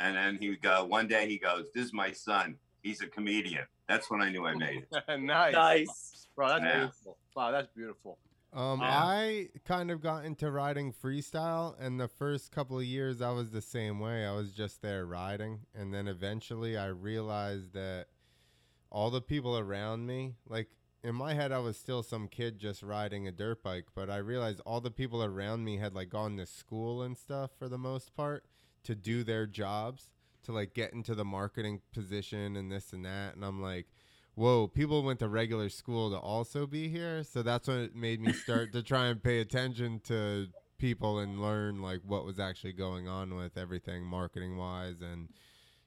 And 0.01 0.17
then 0.17 0.37
he 0.39 0.51
would 0.51 0.61
go, 0.61 0.85
one 0.85 1.07
day 1.07 1.27
he 1.27 1.39
goes, 1.39 1.67
This 1.75 1.87
is 1.87 1.93
my 1.95 2.13
son. 2.13 2.57
He's 2.83 3.01
a 3.01 3.07
comedian. 3.07 3.65
That's 3.89 4.11
when 4.11 4.21
I 4.21 4.31
knew 4.31 4.45
I 4.47 4.55
made 4.55 4.85
it. 4.91 5.21
nice. 5.21 5.55
nice. 5.55 6.29
bro. 6.35 6.49
That's 6.49 6.65
Yeah. 6.65 6.79
beautiful. 6.79 7.17
Wow, 7.35 7.51
that's 7.53 7.69
beautiful. 7.75 8.19
Um, 8.53 8.81
Yeah. 8.81 9.03
I 9.05 9.49
kind 9.65 9.91
of 9.91 10.03
got 10.03 10.25
into 10.25 10.51
riding 10.51 10.93
freestyle, 10.93 11.75
and 11.79 11.99
the 11.99 12.09
first 12.09 12.53
couple 12.53 12.79
of 12.79 12.85
years 12.85 13.23
I 13.23 13.31
was 13.31 13.51
the 13.51 13.63
same 13.63 13.99
way. 13.99 14.27
I 14.27 14.33
was 14.33 14.53
just 14.53 14.83
there 14.83 15.07
riding, 15.07 15.61
and 15.75 15.93
then 15.93 16.07
eventually 16.07 16.77
I 16.77 16.87
realized 16.89 17.73
that 17.73 18.09
all 18.91 19.11
the 19.11 19.23
people 19.23 19.57
around 19.57 20.07
me, 20.07 20.35
like 20.47 20.69
in 21.03 21.15
my 21.15 21.33
head, 21.33 21.51
I 21.51 21.59
was 21.61 21.79
still 21.79 22.03
some 22.03 22.29
kid 22.29 22.59
just 22.59 22.83
riding 22.83 23.27
a 23.27 23.33
dirt 23.33 23.63
bike, 23.63 23.87
but 23.95 24.11
I 24.11 24.19
realized 24.19 24.61
all 24.67 24.81
the 24.83 24.91
people 24.91 25.25
around 25.25 25.65
me 25.65 25.79
had 25.79 25.95
like 25.95 26.11
gone 26.11 26.37
to 26.37 26.47
school 26.47 27.03
and 27.03 27.17
stuff 27.17 27.51
for 27.59 27.69
the 27.69 27.79
most 27.79 28.15
part 28.15 28.45
to 28.85 28.95
do 28.95 29.25
their 29.25 29.47
jobs, 29.47 30.11
to 30.43 30.53
like 30.53 30.75
get 30.75 30.93
into 30.93 31.15
the 31.15 31.25
marketing 31.25 31.81
position 31.93 32.57
and 32.57 32.71
this 32.71 32.93
and 32.93 33.07
that, 33.07 33.35
and 33.35 33.45
I'm 33.45 33.63
like 33.63 33.87
whoa, 34.35 34.67
people 34.67 35.03
went 35.03 35.19
to 35.21 35.29
regular 35.29 35.69
school 35.69 36.11
to 36.11 36.17
also 36.17 36.67
be 36.67 36.89
here. 36.89 37.25
So 37.25 37.43
that's 37.43 37.69
when 37.69 37.79
it 37.79 37.95
made 37.95 38.21
me 38.21 38.33
start 38.33 38.73
to 38.73 38.83
try 38.83 39.07
and 39.07 39.23
pay 39.23 39.41
attention 39.41 40.01
to 40.05 40.49
people 40.79 41.21
and 41.21 41.41
learn 41.41 41.81
like 41.81 42.01
what 42.05 42.25
was 42.25 42.41
actually 42.41 42.73
going 42.73 43.07
on 43.07 43.37
with 43.37 43.57
everything 43.57 44.05
marketing 44.05 44.57
wise 44.57 45.01
and 45.01 45.29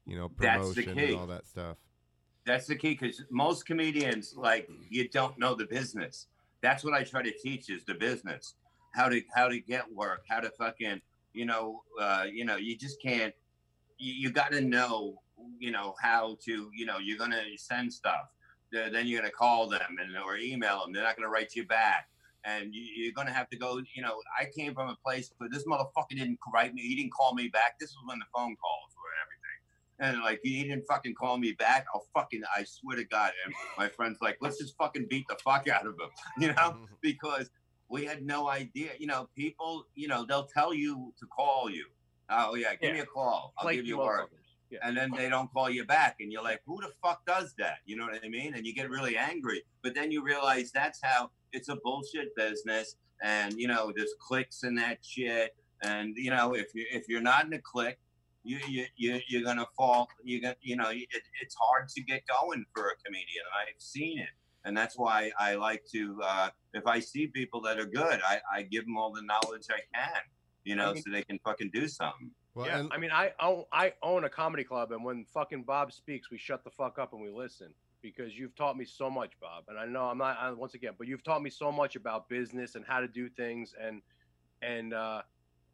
you 0.06 0.16
know 0.18 0.30
promotion 0.30 0.98
and 0.98 1.16
all 1.16 1.28
that 1.28 1.46
stuff. 1.46 1.78
That's 2.46 2.68
the 2.68 2.76
key 2.76 2.98
because 3.00 3.24
most 3.32 3.66
comedians, 3.66 4.36
like, 4.38 4.70
you 4.90 5.10
don't 5.10 5.38
know 5.40 5.56
the 5.56 5.66
business. 5.66 6.28
That's 6.62 6.84
what 6.84 6.94
I 6.94 7.04
try 7.04 7.24
to 7.24 7.32
teach 7.32 7.70
is 7.70 7.84
the 7.86 7.96
business. 7.96 8.54
How 8.94 9.10
to 9.10 9.22
how 9.36 9.50
to 9.50 9.60
get 9.60 9.92
work, 9.92 10.24
how 10.30 10.40
to 10.40 10.50
fucking, 10.52 11.02
you 11.34 11.46
know, 11.46 11.82
uh, 12.00 12.26
you 12.32 12.46
know, 12.46 12.56
you 12.56 12.78
just 12.78 13.02
can't 13.02 13.34
you, 13.98 14.14
you 14.14 14.32
gotta 14.32 14.62
know, 14.62 15.22
you 15.60 15.72
know, 15.72 15.96
how 16.02 16.38
to, 16.46 16.70
you 16.74 16.86
know, 16.86 16.98
you're 16.98 17.18
gonna 17.18 17.44
send 17.58 17.92
stuff. 17.92 18.30
Then 18.92 19.08
you're 19.08 19.22
gonna 19.22 19.32
call 19.32 19.68
them 19.68 19.82
and 20.00 20.16
or 20.18 20.38
email 20.38 20.82
them. 20.82 20.94
They're 20.94 21.04
not 21.04 21.16
gonna 21.16 21.30
write 21.30 21.56
you 21.56 21.66
back, 21.66 22.10
and 22.44 22.74
you, 22.74 22.82
you're 22.96 23.14
gonna 23.14 23.32
have 23.34 23.50
to 23.50 23.58
go. 23.58 23.82
You 23.96 24.02
know, 24.02 24.16
I 24.40 24.46
came 24.56 24.74
from 24.74 24.90
a 24.90 24.98
place 25.06 25.32
where 25.38 25.50
this 25.50 25.66
motherfucker 25.66 26.10
didn't 26.12 26.40
write 26.54 26.74
me. 26.74 26.82
He 26.82 26.96
didn't 26.96 27.14
call 27.14 27.34
me 27.34 27.48
back. 27.48 27.80
This 27.80 27.90
was 27.92 28.04
when 28.06 28.20
the 28.20 28.26
phone 28.34 28.56
calls 28.56 28.92
were 28.98 29.12
everything. 29.24 29.42
And 29.98 30.22
like 30.24 30.42
he 30.44 30.62
didn't 30.64 30.86
fucking 30.88 31.16
call 31.16 31.38
me 31.38 31.54
back. 31.54 31.86
I'll 31.94 32.06
fucking 32.14 32.42
I 32.56 32.64
swear 32.66 32.98
to 32.98 33.06
God. 33.06 33.32
And 33.46 33.54
my 33.78 33.88
friend's 33.88 34.20
like, 34.22 34.38
let's 34.42 34.58
just 34.58 34.76
fucking 34.78 35.08
beat 35.10 35.26
the 35.30 35.38
fuck 35.44 35.68
out 35.70 35.86
of 35.88 35.94
him, 35.94 36.10
you 36.38 36.54
know, 36.54 36.80
because 37.02 37.50
we 37.88 38.04
had 38.04 38.26
no 38.26 38.50
idea. 38.50 38.92
You 39.00 39.08
know, 39.08 39.30
people, 39.38 39.86
you 39.96 40.08
know, 40.10 40.26
they'll 40.26 40.48
tell 40.48 40.74
you 40.74 41.14
to 41.20 41.26
call 41.28 41.70
you. 41.70 41.86
Oh 42.30 42.56
yeah, 42.56 42.72
give 42.76 42.90
Yeah. 42.90 42.94
me 42.96 43.00
a 43.02 43.06
call. 43.06 43.54
I'll 43.58 43.66
Like 43.68 43.78
give 43.78 43.86
you 43.86 44.02
a 44.02 44.06
word 44.06 44.22
motherfuckers. 44.24 44.45
Yeah. 44.72 44.80
and 44.84 44.98
then 44.98 45.12
they 45.16 45.30
don't 45.30 45.52
call 45.54 45.70
you 45.70 45.86
back 45.86 46.18
and 46.20 46.32
you're 46.32 46.44
like 46.44 46.62
who 46.66 46.82
the 46.82 46.92
fuck 47.02 47.26
does 47.26 47.54
that? 47.60 47.78
You 47.86 47.96
know 47.98 48.06
what 48.06 48.20
i 48.24 48.28
mean? 48.28 48.56
And 48.56 48.66
you 48.66 48.74
get 48.74 48.90
really 48.90 49.16
angry. 49.18 49.64
But 49.84 49.94
then 49.96 50.12
you 50.12 50.24
realize 50.24 50.72
that's 50.72 51.00
how 51.04 51.30
it's 51.54 51.70
a 51.70 51.76
bullshit 51.84 52.36
business 52.36 52.96
and 53.24 53.54
you 53.58 53.68
know 53.68 53.94
there's 53.96 54.14
clicks 54.20 54.64
and 54.64 54.78
that 54.78 54.98
shit. 55.02 55.56
And 55.84 56.16
you 56.16 56.32
know 56.32 56.54
if 56.56 56.74
you 56.74 56.86
if 56.92 57.08
you're 57.08 57.22
not 57.22 57.46
in 57.46 57.54
a 57.54 57.60
click 57.62 58.00
you 58.44 58.60
you, 58.68 58.86
you 58.96 59.20
you're 59.28 59.44
gonna 59.44 59.66
fall 59.76 60.08
you 60.24 60.42
got 60.42 60.56
you 60.62 60.76
know 60.76 60.90
it, 60.90 61.08
it's 61.42 61.56
hard 61.60 61.90
to 61.90 62.02
get 62.02 62.22
going 62.28 62.64
for 62.74 62.84
a 62.90 62.96
comedian 63.04 63.44
i've 63.60 63.82
seen 63.82 64.20
it. 64.20 64.30
And 64.64 64.76
that's 64.78 64.98
why 64.98 65.32
i 65.40 65.56
like 65.56 65.84
to 65.94 66.20
uh 66.24 66.50
if 66.74 66.86
i 66.88 67.00
see 67.00 67.28
people 67.28 67.60
that 67.62 67.80
are 67.80 67.86
good 67.86 68.20
i 68.28 68.40
i 68.54 68.62
give 68.64 68.86
them 68.86 68.98
all 68.98 69.12
the 69.12 69.22
knowledge 69.24 69.66
i 69.70 69.80
can 69.94 70.22
you 70.64 70.76
know 70.76 70.90
I 70.92 70.94
mean- 70.94 71.04
so 71.04 71.12
they 71.12 71.24
can 71.24 71.40
fucking 71.44 71.72
do 71.74 71.88
something 71.88 72.32
Well, 72.56 72.68
yeah, 72.68 72.80
and- 72.80 72.94
I 72.94 72.98
mean, 72.98 73.12
I 73.12 73.34
own 73.40 73.66
I 73.72 73.94
own 74.02 74.24
a 74.24 74.30
comedy 74.30 74.64
club, 74.64 74.94
and 74.94 75.04
when 75.04 75.26
fucking 75.26 75.64
Bob 75.64 75.92
speaks, 75.92 76.32
we 76.32 76.38
shut 76.38 76.64
the 76.64 76.72
fuck 76.72 76.98
up 76.98 77.14
and 77.14 77.22
we 77.22 77.30
listen 77.30 77.74
because 78.02 78.38
you've 78.38 78.56
taught 78.56 78.78
me 78.78 78.86
so 78.86 79.10
much, 79.10 79.34
Bob. 79.42 79.66
And 79.68 79.78
I 79.78 79.86
know 79.86 80.06
I'm 80.06 80.18
not 80.18 80.38
I, 80.40 80.52
once 80.52 80.74
again, 80.74 80.94
but 80.98 81.08
you've 81.08 81.24
taught 81.24 81.42
me 81.42 81.50
so 81.50 81.72
much 81.72 81.96
about 81.96 82.30
business 82.30 82.76
and 82.76 82.86
how 82.86 83.02
to 83.02 83.08
do 83.08 83.30
things, 83.30 83.74
and 83.80 84.02
and 84.62 84.94
uh, 84.94 85.22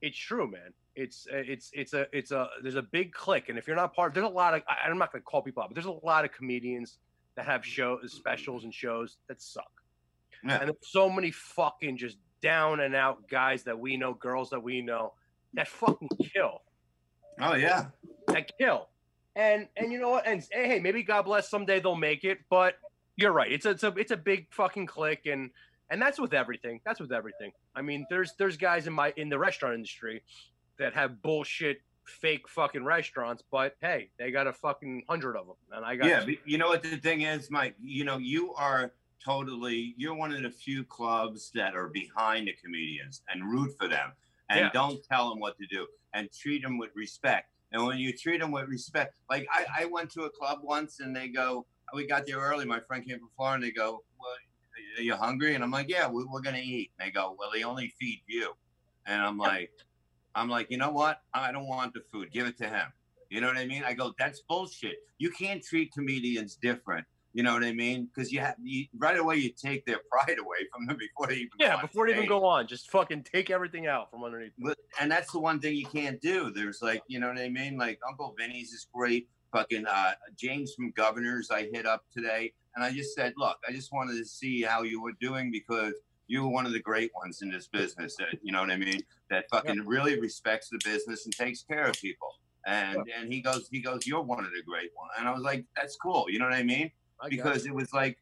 it's 0.02 0.18
true, 0.18 0.50
man. 0.50 0.74
It's 0.96 1.28
it's 1.30 1.70
it's 1.74 1.94
a 1.94 2.08
it's 2.12 2.32
a 2.32 2.50
there's 2.64 2.76
a 2.76 2.82
big 2.82 3.14
click, 3.14 3.50
and 3.50 3.60
if 3.60 3.68
you're 3.68 3.76
not 3.76 3.94
part, 3.94 4.16
there's 4.16 4.26
a 4.26 4.30
lot 4.30 4.56
of 4.56 4.64
I, 4.68 4.90
I'm 4.90 4.98
not 4.98 5.12
gonna 5.12 5.22
call 5.22 5.44
people 5.44 5.62
out, 5.62 5.70
but 5.70 5.76
there's 5.76 5.86
a 5.86 6.06
lot 6.06 6.26
of 6.26 6.32
comedians 6.32 6.98
that 7.36 7.46
have 7.46 7.64
shows, 7.64 8.12
specials, 8.12 8.64
and 8.64 8.74
shows 8.74 9.18
that 9.28 9.40
suck. 9.40 9.72
Yeah. 10.44 10.58
And 10.58 10.70
there's 10.70 10.78
so 10.82 11.10
many 11.10 11.30
fucking 11.30 11.98
just 11.98 12.18
down 12.42 12.80
and 12.80 12.96
out 12.96 13.30
guys 13.30 13.64
that 13.64 13.78
we 13.78 13.98
know, 13.98 14.16
girls 14.16 14.50
that 14.50 14.62
we 14.62 14.82
know, 14.82 15.14
that 15.54 15.68
fucking 15.68 16.10
kill 16.34 16.62
oh 17.40 17.54
yeah 17.54 17.86
that 18.28 18.58
kill. 18.58 18.90
And 19.36 19.68
and 19.78 19.92
you 19.92 20.00
know 20.00 20.10
what? 20.10 20.28
And 20.28 20.46
hey, 20.52 20.80
maybe 20.80 21.04
God 21.04 21.24
bless 21.24 21.50
someday 21.50 21.80
they'll 21.80 21.96
make 21.96 22.24
it. 22.24 22.40
But 22.50 22.76
you're 23.16 23.32
right. 23.32 23.52
It's 23.52 23.66
a 23.66 23.72
it's 23.72 23.84
a 23.84 23.94
it's 23.96 24.12
a 24.12 24.18
big 24.18 24.48
fucking 24.52 24.88
click, 24.88 25.26
and 25.26 25.52
and 25.90 26.02
that's 26.02 26.20
with 26.20 26.34
everything. 26.34 26.82
That's 26.86 27.00
with 27.00 27.12
everything. 27.12 27.52
I 27.76 27.82
mean, 27.82 28.06
there's 28.10 28.34
there's 28.38 28.58
guys 28.58 28.88
in 28.88 28.94
my 28.94 29.14
in 29.16 29.30
the 29.30 29.40
restaurant 29.40 29.76
industry 29.76 30.22
that 30.80 30.94
have 30.94 31.22
bullshit 31.22 31.82
fake 32.06 32.50
fucking 32.50 32.84
restaurants, 32.84 33.44
but 33.52 33.76
hey, 33.82 34.10
they 34.20 34.32
got 34.32 34.48
a 34.48 34.54
fucking 34.54 35.04
hundred 35.08 35.38
of 35.38 35.48
them, 35.48 35.56
and 35.72 35.86
I 35.86 35.96
got 35.96 36.08
yeah, 36.08 36.24
but 36.26 36.36
you 36.46 36.58
know 36.58 36.68
what 36.68 36.84
the 36.84 36.98
thing 36.98 37.22
is, 37.22 37.50
Mike. 37.50 37.76
You 37.82 38.04
know, 38.04 38.18
you 38.18 38.54
are 38.56 38.92
totally. 39.24 39.94
You're 39.98 40.16
one 40.16 40.34
of 40.34 40.42
the 40.42 40.50
few 40.50 40.84
clubs 40.84 41.52
that 41.56 41.74
are 41.76 41.88
behind 41.88 42.48
the 42.48 42.54
comedians 42.62 43.22
and 43.30 43.50
root 43.50 43.72
for 43.80 43.88
them, 43.88 44.12
and 44.52 44.60
Yeah. 44.60 44.70
don't 44.74 45.04
tell 45.04 45.30
them 45.30 45.40
what 45.40 45.58
to 45.58 45.66
do, 45.68 45.88
and 46.14 46.30
treat 46.32 46.62
them 46.62 46.78
with 46.78 46.92
respect. 46.96 47.50
And 47.72 47.86
when 47.86 47.98
you 47.98 48.12
treat 48.16 48.40
them 48.40 48.52
with 48.52 48.68
respect, 48.68 49.16
like 49.30 49.48
I, 49.52 49.66
I 49.82 49.86
went 49.86 50.12
to 50.12 50.24
a 50.24 50.30
club 50.30 50.60
once, 50.62 51.00
and 51.00 51.16
they 51.16 51.30
go, 51.30 51.66
we 51.94 52.06
got 52.06 52.26
there 52.26 52.38
early. 52.40 52.66
My 52.66 52.80
friend 52.82 53.06
came 53.06 53.20
from 53.20 53.30
Florida. 53.36 53.56
And 53.56 53.64
they 53.64 53.72
go, 53.72 54.04
well, 54.20 54.36
are 54.98 55.02
you 55.02 55.16
hungry? 55.16 55.56
And 55.56 55.64
I'm 55.64 55.72
like, 55.72 55.90
yeah, 55.90 56.08
we, 56.08 56.24
we're 56.26 56.42
gonna 56.42 56.58
eat. 56.64 56.92
And 57.00 57.08
they 57.08 57.12
go, 57.12 57.36
well, 57.38 57.50
they 57.54 57.64
only 57.64 57.94
feed 58.00 58.22
you. 58.28 58.54
And 59.06 59.22
I'm 59.22 59.38
like, 59.38 59.72
I'm 60.36 60.50
like, 60.50 60.70
you 60.70 60.78
know 60.78 60.92
what? 60.92 61.22
I 61.34 61.52
don't 61.52 61.68
want 61.68 61.94
the 61.94 62.02
food. 62.12 62.32
Give 62.32 62.46
it 62.46 62.58
to 62.60 62.68
him. 62.68 62.88
You 63.30 63.40
know 63.42 63.48
what 63.48 63.58
I 63.58 63.66
mean? 63.66 63.84
I 63.84 63.94
go, 63.94 64.14
that's 64.20 64.42
bullshit. 64.42 64.98
You 65.18 65.32
can't 65.32 65.64
treat 65.64 65.94
comedians 65.94 66.56
different. 66.56 67.06
You 67.34 67.44
know 67.44 67.54
what 67.54 67.64
I 67.64 67.72
mean? 67.72 68.10
Because 68.14 68.32
you 68.32 68.42
have 68.42 68.56
you, 68.62 68.86
right 68.98 69.18
away 69.18 69.38
you 69.38 69.50
take 69.50 69.86
their 69.86 70.00
pride 70.12 70.38
away 70.38 70.58
from 70.74 70.86
them 70.86 70.98
before 70.98 71.28
they 71.28 71.36
even 71.36 71.50
go 71.58 71.66
yeah, 71.66 71.76
on 71.76 71.82
before 71.82 72.08
they 72.08 72.14
even 72.14 72.28
go 72.28 72.46
on, 72.46 72.68
just 72.68 72.92
fucking 72.92 73.24
take 73.24 73.50
everything 73.50 73.88
out 73.88 74.12
from 74.12 74.24
underneath. 74.24 74.52
them. 74.58 74.74
And 75.00 75.12
that's 75.12 75.32
the 75.32 75.40
one 75.40 75.60
thing 75.60 75.76
you 75.76 75.86
can't 75.86 76.20
do. 76.22 76.52
There's 76.52 76.82
like, 76.82 77.04
you 77.08 77.20
know 77.20 77.30
what 77.30 77.38
I 77.38 77.50
mean? 77.50 77.78
Like 77.78 78.00
Uncle 78.08 78.36
Vinnie's 78.38 78.72
is 78.74 78.88
great. 78.94 79.30
Fucking 79.54 79.86
uh, 79.86 80.12
James 80.38 80.74
from 80.74 80.92
Governors, 80.92 81.52
I 81.52 81.70
hit 81.74 81.86
up 81.86 82.06
today, 82.14 82.54
and 82.76 82.86
I 82.86 82.94
just 82.94 83.14
said, 83.14 83.34
look, 83.36 83.58
I 83.68 83.74
just 83.74 83.92
wanted 83.92 84.18
to 84.18 84.26
see 84.26 84.62
how 84.62 84.84
you 84.84 85.02
were 85.02 85.12
doing 85.20 85.52
because 85.52 85.94
you 86.28 86.44
were 86.44 86.50
one 86.50 86.66
of 86.66 86.72
the 86.72 86.80
great 86.80 87.12
ones 87.14 87.42
in 87.42 87.52
this 87.52 87.68
business. 87.68 88.16
That 88.16 88.40
you 88.42 88.54
know 88.54 88.62
what 88.62 88.72
I 88.72 88.78
mean? 88.78 89.02
That 89.30 89.46
fucking 89.52 89.86
really 89.86 90.20
respects 90.20 90.70
the 90.70 90.80
business 90.84 91.26
and 91.26 91.36
takes 91.36 91.64
care 91.64 91.86
of 91.86 91.96
people. 91.96 92.30
And 92.66 93.00
and 93.18 93.32
he 93.32 93.42
goes, 93.42 93.68
he 93.72 93.82
goes, 93.82 94.06
you're 94.06 94.22
one 94.22 94.40
of 94.40 94.52
the 94.52 94.64
great 94.66 94.92
ones. 94.98 95.12
And 95.18 95.28
I 95.28 95.32
was 95.32 95.42
like, 95.42 95.66
that's 95.76 95.96
cool. 95.98 96.26
You 96.30 96.40
know 96.40 96.46
what 96.46 96.54
I 96.54 96.64
mean? 96.64 96.92
I 97.22 97.30
because 97.30 97.66
it 97.66 97.74
was 97.74 97.94
like, 97.94 98.18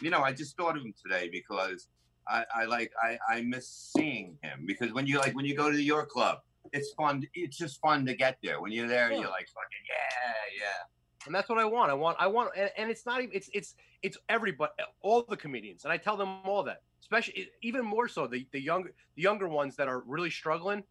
you 0.00 0.10
know, 0.10 0.22
I 0.22 0.32
just 0.32 0.56
thought 0.56 0.76
of 0.76 0.82
him 0.82 0.94
today 1.02 1.28
because 1.30 1.88
I, 2.28 2.44
I 2.54 2.64
like 2.64 2.92
I, 3.02 3.18
I 3.28 3.42
miss 3.42 3.68
seeing 3.68 4.38
him 4.42 4.64
because 4.66 4.92
when 4.92 5.06
you 5.06 5.18
like 5.18 5.34
when 5.34 5.44
you 5.44 5.56
go 5.56 5.70
to 5.70 5.82
your 5.82 6.06
club, 6.06 6.38
it's 6.72 6.92
fun. 6.92 7.26
It's 7.34 7.56
just 7.56 7.80
fun 7.80 8.06
to 8.06 8.14
get 8.14 8.38
there. 8.42 8.60
When 8.60 8.72
you're 8.72 8.88
there, 8.88 9.10
Yeah. 9.12 9.20
you're 9.20 9.30
like 9.30 9.48
fucking 9.48 9.84
yeah, 9.88 10.64
yeah. 10.66 11.26
and 11.26 11.34
that's 11.34 11.48
what 11.48 11.58
I 11.58 11.64
want. 11.64 11.90
I 11.90 11.94
want, 11.94 12.16
I 12.20 12.26
want, 12.26 12.50
and, 12.56 12.70
and 12.76 12.90
it's 12.90 13.06
not 13.06 13.20
even, 13.20 13.34
it's, 13.34 13.50
it's, 13.52 13.74
it's 14.02 14.18
everybody, 14.28 14.72
all 15.02 15.24
the 15.28 15.36
comedians, 15.36 15.84
and 15.84 15.92
I 15.92 15.96
tell 15.96 16.16
them 16.16 16.40
all 16.44 16.62
that, 16.64 16.82
especially 17.00 17.48
even 17.62 17.84
more 17.84 18.08
so 18.08 18.26
the 18.26 18.46
the 18.52 18.60
younger, 18.60 18.92
the 19.16 19.22
younger 19.22 19.48
ones 19.48 19.76
that 19.76 19.88
are 19.88 20.00
really 20.06 20.30
struggling. 20.30 20.82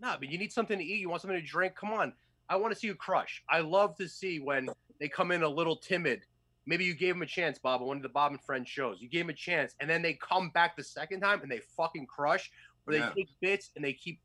Nah, 0.00 0.16
but 0.18 0.28
you 0.28 0.38
need 0.38 0.52
something 0.52 0.78
to 0.78 0.84
eat. 0.84 1.00
You 1.00 1.08
want 1.08 1.22
something 1.22 1.40
to 1.40 1.46
drink. 1.46 1.74
Come 1.76 1.92
on, 1.92 2.12
I 2.48 2.56
want 2.56 2.74
to 2.74 2.78
see 2.78 2.88
you 2.88 2.94
crush. 2.94 3.42
I 3.48 3.60
love 3.60 3.96
to 3.96 4.08
see 4.08 4.40
when 4.40 4.68
they 5.00 5.08
come 5.08 5.30
in 5.30 5.42
a 5.42 5.48
little 5.48 5.76
timid. 5.76 6.24
Maybe 6.66 6.84
you 6.84 6.94
gave 6.94 7.14
them 7.14 7.22
a 7.22 7.26
chance, 7.26 7.58
Bob, 7.58 7.80
on 7.80 7.88
one 7.88 7.96
of 7.96 8.02
the 8.02 8.08
Bob 8.08 8.32
and 8.32 8.40
Friends 8.42 8.68
shows. 8.68 8.98
You 9.00 9.08
gave 9.08 9.22
them 9.22 9.30
a 9.30 9.34
chance, 9.34 9.74
and 9.80 9.90
then 9.90 10.00
they 10.02 10.14
come 10.14 10.50
back 10.50 10.76
the 10.76 10.84
second 10.84 11.20
time 11.20 11.42
and 11.42 11.50
they 11.50 11.60
fucking 11.76 12.06
crush, 12.06 12.50
or 12.86 12.92
they 12.92 13.00
Yeah. 13.00 13.12
take 13.16 13.28
bits 13.40 13.70
and 13.74 13.84
they 13.84 13.92
keep. 13.92 14.20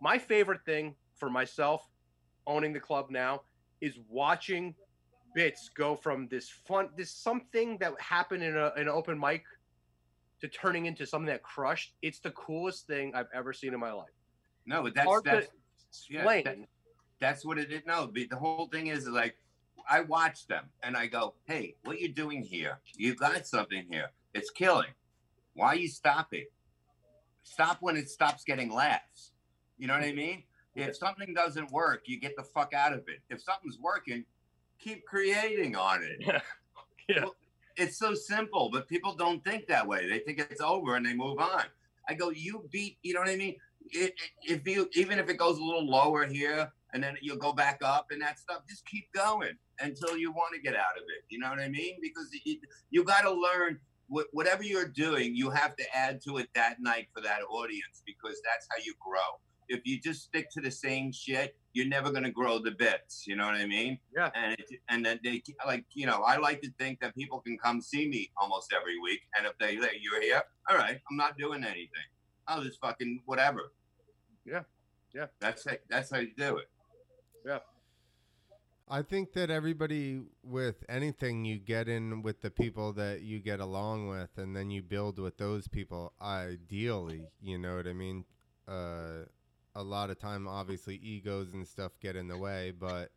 My 0.00 0.18
favorite 0.18 0.64
thing 0.66 0.96
for 1.16 1.30
myself, 1.30 1.88
owning 2.46 2.72
the 2.72 2.80
club 2.80 3.10
now, 3.10 3.44
is 3.80 3.98
watching 4.08 4.74
bits 5.34 5.70
go 5.70 5.96
from 5.96 6.28
this 6.28 6.50
fun, 6.50 6.90
this 6.96 7.10
something 7.14 7.78
that 7.78 7.98
happened 8.00 8.42
in 8.42 8.56
a, 8.56 8.72
an 8.76 8.88
open 8.88 9.18
mic, 9.18 9.44
to 10.40 10.48
turning 10.48 10.86
into 10.86 11.06
something 11.06 11.28
that 11.28 11.42
crushed. 11.42 11.94
It's 12.02 12.18
the 12.18 12.32
coolest 12.32 12.86
thing 12.86 13.14
I've 13.14 13.28
ever 13.32 13.52
seen 13.52 13.72
in 13.72 13.80
my 13.80 13.92
life. 13.92 14.10
No, 14.66 14.82
but 14.82 14.94
that's 14.94 15.06
Hard 15.06 15.24
that's 15.24 15.48
yeah, 16.10 16.24
that- 16.42 16.58
that's 17.20 17.44
what 17.44 17.56
it 17.58 17.70
is. 17.72 17.82
No, 17.86 18.06
the 18.08 18.28
whole 18.36 18.66
thing 18.66 18.88
is 18.88 19.06
like, 19.08 19.36
I 19.88 20.00
watch 20.00 20.46
them 20.46 20.64
and 20.82 20.96
I 20.96 21.06
go, 21.06 21.34
hey, 21.44 21.76
what 21.84 22.00
you 22.00 22.08
doing 22.08 22.42
here? 22.42 22.78
You 22.96 23.14
got 23.14 23.46
something 23.46 23.84
here. 23.90 24.10
It's 24.34 24.50
killing. 24.50 24.90
Why 25.54 25.68
are 25.68 25.76
you 25.76 25.88
stopping? 25.88 26.46
Stop 27.42 27.78
when 27.80 27.96
it 27.96 28.08
stops 28.08 28.44
getting 28.44 28.72
laughs. 28.72 29.32
You 29.78 29.88
know 29.88 29.94
what 29.94 30.04
I 30.04 30.12
mean? 30.12 30.44
If 30.74 30.96
something 30.96 31.34
doesn't 31.34 31.70
work, 31.70 32.02
you 32.06 32.18
get 32.18 32.36
the 32.36 32.42
fuck 32.42 32.72
out 32.72 32.92
of 32.92 33.00
it. 33.00 33.20
If 33.28 33.42
something's 33.42 33.78
working, 33.78 34.24
keep 34.78 35.04
creating 35.04 35.76
on 35.76 36.02
it. 36.02 36.16
yeah. 36.20 36.40
yeah. 37.08 37.24
It's 37.76 37.98
so 37.98 38.14
simple, 38.14 38.70
but 38.70 38.88
people 38.88 39.14
don't 39.14 39.42
think 39.44 39.66
that 39.66 39.86
way. 39.86 40.08
They 40.08 40.18
think 40.18 40.38
it's 40.38 40.60
over 40.60 40.96
and 40.96 41.04
they 41.04 41.14
move 41.14 41.38
on. 41.38 41.64
I 42.08 42.14
go, 42.14 42.30
you 42.30 42.68
beat, 42.70 42.98
you 43.02 43.14
know 43.14 43.20
what 43.20 43.30
I 43.30 43.36
mean? 43.36 43.56
It, 43.90 44.14
if 44.42 44.66
you, 44.66 44.88
even 44.94 45.18
if 45.18 45.28
it 45.28 45.38
goes 45.38 45.58
a 45.58 45.64
little 45.64 45.88
lower 45.88 46.26
here 46.26 46.72
and 46.92 47.02
then 47.02 47.16
you'll 47.20 47.36
go 47.36 47.52
back 47.52 47.80
up 47.82 48.06
and 48.10 48.20
that 48.22 48.38
stuff, 48.38 48.62
just 48.68 48.86
keep 48.86 49.10
going 49.12 49.56
until 49.80 50.16
you 50.16 50.30
want 50.30 50.54
to 50.54 50.60
get 50.60 50.74
out 50.74 50.96
of 50.96 51.04
it. 51.16 51.24
You 51.28 51.38
know 51.38 51.48
what 51.48 51.58
I 51.58 51.68
mean? 51.68 51.96
Because 52.00 52.28
you, 52.44 52.58
you 52.90 53.04
got 53.04 53.22
to 53.22 53.32
learn 53.32 53.78
what, 54.08 54.26
whatever 54.32 54.62
you're 54.62 54.88
doing, 54.88 55.34
you 55.34 55.50
have 55.50 55.74
to 55.76 55.84
add 55.96 56.20
to 56.22 56.38
it 56.38 56.48
that 56.54 56.76
night 56.80 57.08
for 57.14 57.22
that 57.22 57.40
audience 57.50 58.02
because 58.04 58.40
that's 58.44 58.66
how 58.70 58.82
you 58.84 58.94
grow. 59.00 59.40
If 59.68 59.86
you 59.86 59.98
just 60.00 60.24
stick 60.24 60.50
to 60.50 60.60
the 60.60 60.70
same 60.70 61.12
shit, 61.12 61.56
you're 61.72 61.88
never 61.88 62.10
going 62.10 62.24
to 62.24 62.30
grow 62.30 62.58
the 62.58 62.72
bits. 62.72 63.24
You 63.26 63.36
know 63.36 63.46
what 63.46 63.54
I 63.54 63.64
mean? 63.64 63.98
Yeah. 64.14 64.28
And 64.34 64.52
it, 64.58 64.66
and 64.90 65.06
then 65.06 65.18
they 65.24 65.42
like 65.64 65.86
you 65.94 66.04
know 66.04 66.22
I 66.26 66.36
like 66.36 66.60
to 66.62 66.70
think 66.78 67.00
that 67.00 67.14
people 67.14 67.40
can 67.40 67.56
come 67.56 67.80
see 67.80 68.06
me 68.06 68.30
almost 68.36 68.74
every 68.78 68.98
week, 69.00 69.20
and 69.38 69.46
if 69.46 69.56
they 69.58 69.80
say 69.80 69.98
you're 69.98 70.20
here, 70.20 70.42
all 70.68 70.76
right, 70.76 71.00
I'm 71.10 71.16
not 71.16 71.38
doing 71.38 71.64
anything. 71.64 71.88
I'll 72.46 72.62
just 72.62 72.80
fucking 72.80 73.22
whatever. 73.24 73.72
Yeah. 74.44 74.64
Yeah. 75.14 75.26
That's 75.40 75.64
it. 75.66 75.84
That's 75.88 76.10
how 76.10 76.18
you 76.18 76.32
do 76.36 76.58
it. 76.58 76.68
I 78.88 79.02
think 79.02 79.32
that 79.32 79.50
everybody 79.50 80.20
with 80.42 80.84
anything 80.88 81.44
you 81.44 81.58
get 81.58 81.88
in 81.88 82.22
with 82.22 82.42
the 82.42 82.50
people 82.50 82.92
that 82.94 83.22
you 83.22 83.38
get 83.38 83.60
along 83.60 84.08
with, 84.08 84.30
and 84.36 84.54
then 84.54 84.70
you 84.70 84.82
build 84.82 85.18
with 85.18 85.38
those 85.38 85.66
people. 85.66 86.12
Ideally, 86.20 87.28
you 87.40 87.58
know 87.58 87.76
what 87.76 87.86
I 87.86 87.92
mean. 87.94 88.24
Uh, 88.68 89.24
a 89.74 89.82
lot 89.82 90.10
of 90.10 90.18
time, 90.18 90.46
obviously, 90.46 90.96
egos 90.96 91.54
and 91.54 91.66
stuff 91.66 91.92
get 92.00 92.16
in 92.16 92.28
the 92.28 92.36
way, 92.36 92.72
but 92.78 93.10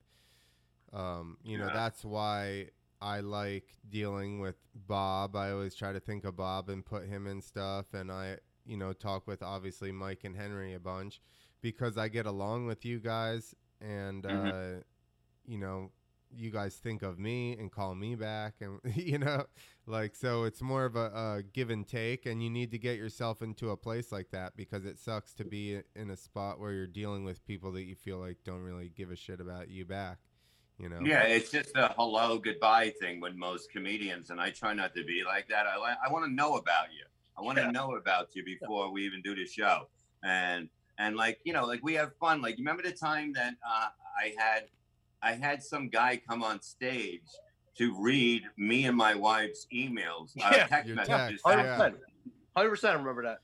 um, 0.93 1.37
you 1.43 1.57
know 1.57 1.69
that's 1.73 2.05
why 2.05 2.67
I 3.01 3.19
like 3.19 3.75
dealing 3.89 4.39
with 4.39 4.55
Bob. 4.87 5.35
I 5.35 5.51
always 5.51 5.75
try 5.75 5.91
to 5.91 5.99
think 5.99 6.23
of 6.23 6.37
Bob 6.37 6.69
and 6.69 6.85
put 6.85 7.05
him 7.05 7.27
in 7.27 7.41
stuff, 7.41 7.93
and 7.93 8.11
I, 8.11 8.37
you 8.65 8.77
know, 8.77 8.93
talk 8.93 9.27
with 9.27 9.43
obviously 9.43 9.91
Mike 9.91 10.23
and 10.23 10.35
Henry 10.35 10.73
a 10.73 10.79
bunch 10.79 11.21
because 11.61 11.97
I 11.97 12.07
get 12.07 12.25
along 12.25 12.67
with 12.67 12.85
you 12.85 12.99
guys, 12.99 13.55
and 13.81 14.25
Mhm. 14.25 14.55
uh, 14.79 14.81
you 15.45 15.57
know, 15.57 15.91
you 16.35 16.51
guys 16.51 16.75
think 16.75 17.01
of 17.01 17.19
me 17.19 17.53
and 17.53 17.71
call 17.71 17.95
me 17.95 18.15
back, 18.15 18.55
and 18.61 18.79
you 18.95 19.17
know, 19.19 19.45
like 19.85 20.15
so 20.15 20.43
it's 20.43 20.61
more 20.61 20.85
of 20.85 20.95
a, 20.95 21.05
a 21.39 21.43
give 21.53 21.69
and 21.69 21.87
take, 21.87 22.25
and 22.25 22.43
you 22.43 22.49
need 22.49 22.71
to 22.71 22.79
get 22.79 22.97
yourself 22.97 23.41
into 23.41 23.69
a 23.71 23.77
place 23.77 24.11
like 24.11 24.31
that 24.31 24.55
because 24.55 24.85
it 24.85 24.99
sucks 24.99 25.33
to 25.35 25.45
be 25.45 25.81
in 25.95 26.09
a 26.09 26.17
spot 26.17 26.59
where 26.59 26.71
you're 26.73 26.87
dealing 26.87 27.23
with 27.23 27.45
people 27.45 27.71
that 27.73 27.83
you 27.83 27.95
feel 27.95 28.17
like 28.17 28.37
don't 28.43 28.61
really 28.61 28.89
give 28.89 29.11
a 29.11 29.15
shit 29.15 29.39
about 29.39 29.69
you 29.69 29.85
back. 29.85 30.19
You 30.77 30.89
know. 30.89 30.99
Yeah, 31.05 31.23
it's 31.23 31.51
just 31.51 31.75
a 31.75 31.93
hello, 31.95 32.37
goodbye 32.37 32.93
thing 32.99 33.19
with 33.21 33.35
most 33.35 33.71
comedians, 33.71 34.29
and 34.29 34.39
I 34.41 34.49
try 34.51 34.73
not 34.73 34.93
to 34.95 35.03
be 35.03 35.23
like 35.25 35.47
that. 35.49 35.65
I 35.67 35.95
I 36.05 36.11
want 36.11 36.25
to 36.25 36.31
know 36.31 36.55
about 36.57 36.87
you. 36.93 37.05
I 37.37 37.41
want 37.41 37.57
to 37.57 37.65
Yeah. 37.65 37.71
know 37.71 37.95
about 37.95 38.35
you 38.35 38.43
before 38.43 38.91
we 38.91 39.05
even 39.05 39.21
do 39.21 39.35
the 39.35 39.45
show, 39.45 39.89
and 40.23 40.69
and 40.97 41.15
like 41.15 41.39
you 41.43 41.53
know, 41.53 41.65
like 41.65 41.83
we 41.83 41.93
have 41.95 42.15
fun. 42.17 42.41
Like 42.41 42.57
remember 42.57 42.83
the 42.83 42.91
time 42.91 43.33
that 43.33 43.53
uh, 43.67 43.87
I 44.19 44.33
had 44.37 44.63
I 45.21 45.33
had 45.33 45.63
some 45.63 45.89
guy 45.89 46.21
come 46.27 46.43
on 46.43 46.61
stage 46.61 47.21
to 47.77 47.93
read 47.99 48.43
me 48.57 48.85
and 48.85 48.95
my 48.95 49.15
wife's 49.15 49.67
emails, 49.73 50.31
uh, 50.41 50.49
Yeah. 50.53 50.67
text 50.67 50.89
messages. 50.91 51.41
text, 51.41 51.45
Hundred 51.45 51.63
yeah. 51.63 51.75
percent. 51.77 51.95
Hundred 52.55 52.69
percent. 52.69 52.93
I 52.95 52.97
remember 52.99 53.23
that. 53.23 53.39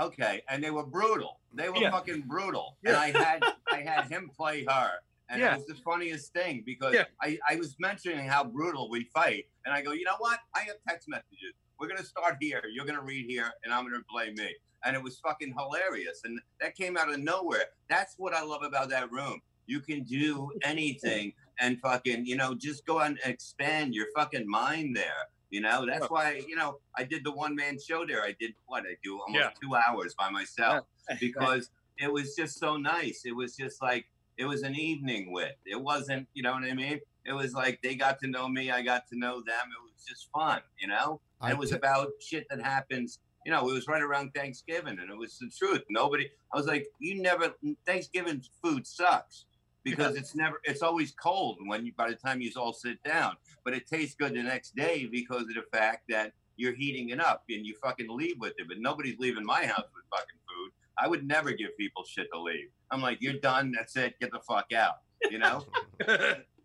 Okay, 0.00 0.42
and 0.48 0.62
they 0.62 0.70
were 0.70 0.84
brutal. 0.86 1.40
They 1.52 1.68
were 1.68 1.76
Yeah. 1.76 1.90
fucking 1.90 2.22
brutal. 2.22 2.76
yeah. 2.82 2.90
And 2.90 3.16
I 3.16 3.22
had 3.24 3.42
I 3.72 3.80
had 3.80 4.04
him 4.08 4.30
play 4.36 4.64
her. 4.64 4.90
And 5.30 5.40
Yeah. 5.40 5.54
it 5.54 5.58
was 5.58 5.66
the 5.66 5.74
funniest 5.84 6.32
thing 6.32 6.62
because. 6.64 6.96
I, 7.20 7.38
I 7.48 7.56
was 7.56 7.76
mentioning 7.78 8.26
how 8.26 8.44
brutal 8.44 8.88
we 8.88 9.04
fight. 9.12 9.44
And 9.66 9.74
I 9.74 9.82
go, 9.82 9.92
you 9.92 10.04
know 10.04 10.16
what? 10.18 10.38
I 10.54 10.60
have 10.60 10.76
text 10.88 11.06
messages. 11.08 11.52
We're 11.78 11.88
gonna 11.88 12.02
start 12.04 12.38
here. 12.40 12.62
You're 12.72 12.86
gonna 12.86 13.02
read 13.02 13.26
here 13.28 13.52
and 13.62 13.72
I'm 13.74 13.84
gonna 13.84 14.02
play 14.10 14.30
me. 14.32 14.54
And 14.84 14.94
it 14.96 15.02
was 15.02 15.18
fucking 15.18 15.54
hilarious. 15.56 16.22
And 16.24 16.38
that 16.60 16.74
came 16.76 16.96
out 16.96 17.10
of 17.12 17.18
nowhere. 17.18 17.64
That's 17.88 18.14
what 18.16 18.34
I 18.34 18.42
love 18.42 18.62
about 18.62 18.88
that 18.90 19.10
room. 19.10 19.40
You 19.66 19.80
can 19.80 20.02
do 20.04 20.50
anything 20.62 21.32
and 21.60 21.80
fucking, 21.80 22.24
you 22.26 22.36
know, 22.36 22.54
just 22.54 22.86
go 22.86 23.00
and 23.00 23.18
expand 23.24 23.94
your 23.94 24.06
fucking 24.14 24.48
mind 24.48 24.96
there. 24.96 25.26
You 25.50 25.62
know, 25.62 25.86
that's 25.86 26.08
why, 26.10 26.42
you 26.46 26.56
know, 26.56 26.78
I 26.96 27.04
did 27.04 27.24
the 27.24 27.32
one 27.32 27.56
man 27.56 27.78
show 27.80 28.04
there. 28.06 28.22
I 28.22 28.36
did 28.38 28.52
what 28.66 28.82
I 28.84 28.96
do 29.02 29.18
almost 29.20 29.34
Yeah. 29.42 29.50
two 29.60 29.74
hours 29.74 30.14
by 30.18 30.28
myself 30.30 30.84
because 31.20 31.70
it 31.96 32.12
was 32.12 32.36
just 32.36 32.58
so 32.58 32.76
nice. 32.76 33.22
It 33.24 33.34
was 33.34 33.56
just 33.56 33.80
like 33.82 34.06
it 34.36 34.44
was 34.44 34.62
an 34.62 34.76
evening 34.76 35.32
with. 35.32 35.52
It 35.66 35.80
wasn't, 35.80 36.28
you 36.34 36.42
know 36.42 36.52
what 36.52 36.64
I 36.64 36.74
mean? 36.74 37.00
It 37.24 37.32
was 37.32 37.54
like 37.54 37.80
they 37.82 37.94
got 37.96 38.20
to 38.20 38.28
know 38.28 38.46
me, 38.48 38.70
I 38.70 38.82
got 38.82 39.08
to 39.08 39.18
know 39.18 39.36
them. 39.36 39.44
It 39.66 39.82
was 39.92 40.04
just 40.06 40.28
fun, 40.32 40.60
you 40.78 40.86
know? 40.86 41.20
And 41.40 41.52
it 41.52 41.58
was 41.58 41.72
about 41.72 42.08
shit 42.20 42.46
that 42.50 42.60
happens. 42.60 43.18
You 43.48 43.54
know, 43.54 43.70
it 43.70 43.72
was 43.72 43.88
right 43.88 44.02
around 44.02 44.34
Thanksgiving, 44.34 44.98
and 45.00 45.10
it 45.10 45.16
was 45.16 45.38
the 45.38 45.50
truth. 45.58 45.82
Nobody, 45.88 46.30
I 46.52 46.58
was 46.58 46.66
like, 46.66 46.86
you 46.98 47.22
never. 47.22 47.54
Thanksgiving 47.86 48.42
food 48.62 48.86
sucks 48.86 49.46
because 49.84 50.16
it's 50.16 50.34
never. 50.34 50.60
It's 50.64 50.82
always 50.82 51.12
cold 51.12 51.56
when 51.64 51.86
you. 51.86 51.94
By 51.96 52.10
the 52.10 52.14
time 52.14 52.42
you 52.42 52.50
all 52.58 52.74
sit 52.74 53.02
down, 53.04 53.36
but 53.64 53.72
it 53.72 53.86
tastes 53.86 54.14
good 54.16 54.34
the 54.34 54.42
next 54.42 54.76
day 54.76 55.08
because 55.10 55.44
of 55.44 55.54
the 55.54 55.62
fact 55.72 56.02
that 56.10 56.32
you're 56.58 56.74
heating 56.74 57.08
it 57.08 57.20
up 57.22 57.44
and 57.48 57.64
you 57.64 57.74
fucking 57.82 58.08
leave 58.10 58.36
with 58.38 58.52
it. 58.58 58.68
But 58.68 58.80
nobody's 58.80 59.18
leaving 59.18 59.46
my 59.46 59.64
house 59.64 59.88
with 59.94 60.04
fucking 60.10 60.40
food. 60.46 60.72
I 60.98 61.08
would 61.08 61.26
never 61.26 61.52
give 61.52 61.74
people 61.78 62.04
shit 62.04 62.28
to 62.34 62.38
leave. 62.38 62.68
I'm 62.90 63.00
like, 63.00 63.22
you're 63.22 63.40
done. 63.40 63.72
That's 63.74 63.96
it. 63.96 64.20
Get 64.20 64.30
the 64.30 64.40
fuck 64.46 64.74
out. 64.74 64.96
You 65.30 65.38
know. 65.38 65.64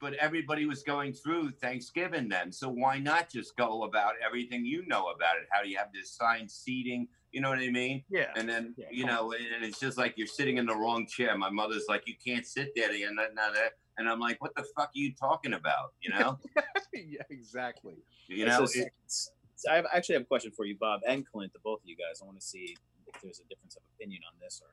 but 0.00 0.14
everybody 0.14 0.64
was 0.66 0.82
going 0.82 1.12
through 1.12 1.50
Thanksgiving 1.52 2.28
then. 2.28 2.50
So 2.52 2.68
why 2.68 2.98
not 2.98 3.30
just 3.30 3.56
go 3.56 3.84
about 3.84 4.14
everything 4.24 4.64
you 4.64 4.86
know 4.86 5.08
about 5.10 5.36
it? 5.36 5.46
How 5.50 5.62
do 5.62 5.68
you 5.68 5.76
have 5.76 5.92
this 5.92 6.10
assigned 6.10 6.50
seating? 6.50 7.06
You 7.32 7.40
know 7.40 7.50
what 7.50 7.58
I 7.58 7.68
mean? 7.70 8.02
yeah. 8.08 8.32
And 8.36 8.48
then 8.48 8.74
Yeah, 8.76 8.86
you 8.90 9.04
come 9.04 9.14
know, 9.14 9.32
and 9.32 9.64
it's 9.64 9.78
just 9.78 9.98
like 9.98 10.14
you're 10.16 10.26
sitting 10.26 10.56
in 10.56 10.66
the 10.66 10.74
wrong 10.74 11.06
chair. 11.06 11.36
My 11.36 11.50
mother's 11.50 11.84
like, 11.88 12.02
you 12.06 12.14
can't 12.24 12.46
sit 12.46 12.72
there, 12.74 12.90
and 12.90 13.18
that, 13.18 13.34
that, 13.36 13.54
that. 13.54 13.72
And 13.98 14.08
I'm 14.08 14.18
like, 14.18 14.40
what 14.40 14.54
the 14.56 14.64
fuck 14.74 14.88
are 14.88 14.90
you 14.94 15.12
talking 15.14 15.52
about? 15.52 15.92
You 16.00 16.10
know, 16.18 16.38
yeah. 16.94 17.22
Exactly. 17.28 17.94
you 18.28 18.46
It's 18.46 18.54
know. 18.54 18.60
just- 18.62 18.76
it's- 18.76 19.30
I 19.70 19.74
have, 19.74 19.84
actually 19.92 20.14
have 20.14 20.22
a 20.22 20.26
question 20.26 20.52
for 20.52 20.64
you, 20.64 20.74
Bob 20.80 21.02
and 21.06 21.22
Clint, 21.30 21.52
the 21.52 21.58
both 21.58 21.80
of 21.82 21.86
you 21.86 21.94
guys. 21.94 22.22
I 22.22 22.24
want 22.24 22.40
to 22.40 22.44
see 22.46 22.74
if 23.06 23.20
there's 23.20 23.40
a 23.40 23.44
difference 23.50 23.76
of 23.76 23.82
opinion 23.94 24.22
on 24.26 24.32
this 24.40 24.62
or 24.64 24.72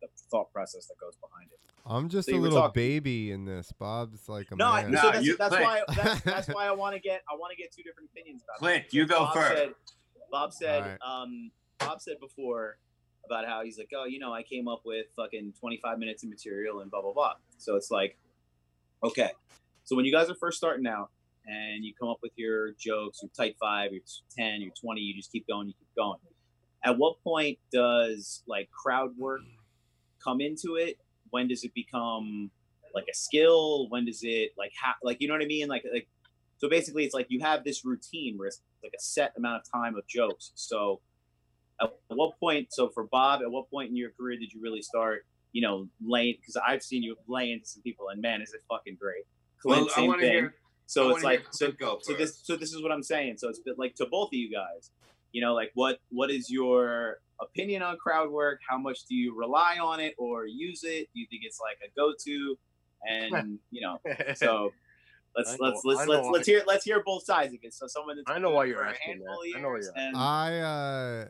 the, 0.00 0.06
the 0.06 0.12
thought 0.30 0.52
process 0.52 0.86
that 0.86 0.98
goes 0.98 1.14
behind 1.16 1.50
it. 1.52 1.58
I'm 1.88 2.08
just 2.08 2.28
So 2.28 2.36
a 2.36 2.38
little 2.38 2.58
talking- 2.60 2.74
baby 2.82 3.30
in 3.30 3.44
this. 3.44 3.72
Bob's 3.72 4.28
like 4.28 4.50
a 4.50 4.56
No, 4.56 4.66
I, 4.68 4.82
man. 4.82 4.92
No, 4.92 5.00
so 5.02 5.10
that's, 5.12 5.24
you- 5.26 5.36
that's 5.36 5.54
Clint. 5.54 5.64
why 5.64 5.82
that's, 5.94 6.20
that's 6.24 6.48
why 6.48 6.66
I 6.66 6.72
want 6.72 6.94
to 6.94 7.00
get 7.00 7.22
I 7.30 7.36
want 7.36 7.52
to 7.52 7.56
get 7.56 7.72
two 7.72 7.82
different 7.82 8.10
opinions 8.12 8.42
about 8.42 8.56
it. 8.56 8.58
Clint, 8.58 8.84
it. 8.86 8.94
you 8.94 9.06
go 9.06 9.18
Bob 9.20 9.34
first. 9.34 9.54
Said, 9.56 9.74
Bob 10.32 10.52
said, 10.52 10.82
Alright. 10.82 10.98
um, 11.06 11.50
Bob 11.78 12.00
said 12.00 12.16
before 12.20 12.78
about 13.24 13.44
how 13.46 13.62
he's 13.62 13.78
like, 13.78 13.90
oh, 13.96 14.04
you 14.06 14.18
know, 14.18 14.32
I 14.32 14.42
came 14.42 14.66
up 14.68 14.82
with 14.84 15.06
fucking 15.16 15.54
25 15.60 15.98
minutes 15.98 16.22
of 16.24 16.30
material 16.30 16.80
and 16.80 16.90
blah 16.90 17.02
blah 17.02 17.12
blah. 17.12 17.34
So 17.58 17.76
it's 17.76 17.90
like, 17.90 18.16
okay, 19.04 19.30
so 19.84 19.94
when 19.96 20.04
you 20.04 20.12
guys 20.12 20.28
are 20.30 20.34
first 20.34 20.58
starting 20.58 20.86
out 20.86 21.10
and 21.46 21.84
you 21.84 21.92
come 21.98 22.08
up 22.08 22.18
with 22.22 22.32
your 22.36 22.72
jokes, 22.72 23.20
your 23.22 23.30
type 23.36 23.56
five, 23.60 23.92
your 23.92 24.02
10, 24.36 24.60
your 24.62 24.72
20, 24.80 25.00
you 25.00 25.14
just 25.14 25.30
keep 25.30 25.46
going, 25.46 25.68
you 25.68 25.74
keep 25.78 25.94
going. 25.96 26.18
At 26.84 26.98
what 26.98 27.22
point 27.22 27.58
does 27.72 28.42
like 28.46 28.68
crowd 28.70 29.16
work 29.16 29.40
come 30.26 30.40
into 30.40 30.76
it? 30.76 30.98
When 31.30 31.48
does 31.48 31.64
it 31.64 31.74
become 31.74 32.50
like 32.94 33.06
a 33.10 33.14
skill? 33.14 33.88
When 33.88 34.04
does 34.04 34.20
it 34.22 34.52
like 34.58 34.72
ha- 34.80 34.96
like 35.02 35.20
you 35.20 35.28
know 35.28 35.34
what 35.34 35.42
I 35.42 35.46
mean? 35.46 35.68
Like 35.68 35.84
like 35.92 36.08
so 36.58 36.68
basically 36.68 37.04
it's 37.04 37.14
like 37.14 37.26
you 37.28 37.40
have 37.40 37.64
this 37.64 37.84
routine 37.84 38.38
where 38.38 38.48
it's 38.48 38.60
like 38.82 38.92
a 38.96 39.02
set 39.02 39.32
amount 39.36 39.62
of 39.62 39.72
time 39.72 39.96
of 39.96 40.06
jokes. 40.06 40.52
So 40.54 41.00
at 41.80 41.92
what 42.08 42.38
point 42.40 42.68
so 42.70 42.88
for 42.88 43.04
Bob, 43.04 43.42
at 43.42 43.50
what 43.50 43.70
point 43.70 43.90
in 43.90 43.96
your 43.96 44.10
career 44.10 44.38
did 44.38 44.52
you 44.52 44.60
really 44.62 44.82
start, 44.82 45.26
you 45.52 45.62
know, 45.62 45.88
laying 46.04 46.36
because 46.40 46.56
I've 46.56 46.82
seen 46.82 47.02
you 47.02 47.16
lay 47.28 47.52
into 47.52 47.66
some 47.66 47.82
people 47.82 48.08
and 48.08 48.20
man, 48.20 48.40
is 48.42 48.52
it 48.54 48.62
fucking 48.68 48.96
great. 49.00 49.24
Clint, 49.60 49.86
well, 49.86 49.88
same 49.90 50.12
thing. 50.12 50.20
hear. 50.20 50.54
I 50.56 50.66
so 50.86 51.10
it's 51.10 51.24
like 51.24 51.44
so 51.50 51.72
go 51.72 51.98
so 52.00 52.14
this 52.14 52.40
so 52.42 52.56
this 52.56 52.72
is 52.72 52.82
what 52.82 52.92
I'm 52.92 53.02
saying. 53.02 53.38
So 53.38 53.48
it's 53.48 53.58
been 53.58 53.74
like 53.76 53.96
to 53.96 54.06
both 54.06 54.28
of 54.28 54.34
you 54.34 54.50
guys, 54.50 54.90
you 55.32 55.42
know, 55.42 55.52
like 55.52 55.72
what 55.74 55.98
what 56.10 56.30
is 56.30 56.48
your 56.48 57.18
opinion 57.40 57.82
on 57.82 57.96
crowd 57.96 58.30
work? 58.30 58.60
How 58.68 58.78
much 58.78 59.04
do 59.04 59.14
you 59.14 59.34
rely 59.36 59.78
on 59.80 60.00
it 60.00 60.14
or 60.18 60.46
use 60.46 60.82
it? 60.84 61.08
Do 61.14 61.20
you 61.20 61.26
think 61.28 61.42
it's 61.44 61.60
like 61.60 61.78
a 61.86 61.92
go 61.94 62.12
to? 62.24 62.58
And 63.08 63.58
you 63.70 63.80
know, 63.82 64.00
so 64.34 64.72
let's 65.36 65.52
know- 65.52 65.66
let's 65.66 65.82
let's 65.84 66.08
let's 66.08 66.28
let's 66.28 66.46
hear 66.46 66.62
let's 66.66 66.84
hear 66.84 67.02
both 67.04 67.24
sides 67.24 67.52
of 67.54 67.60
it. 67.62 67.74
So 67.74 67.86
someone 67.86 68.16
that's 68.16 68.30
I 68.30 68.38
know 68.38 68.50
why 68.50 68.64
you're 68.64 68.84
asking 68.84 69.18
handful 69.18 69.38
that. 69.52 69.58
I 69.58 69.60
know 69.60 69.68
why 69.68 69.78
you're 69.80 69.92
and 69.96 70.16
I 70.16 70.58
uh 70.58 71.28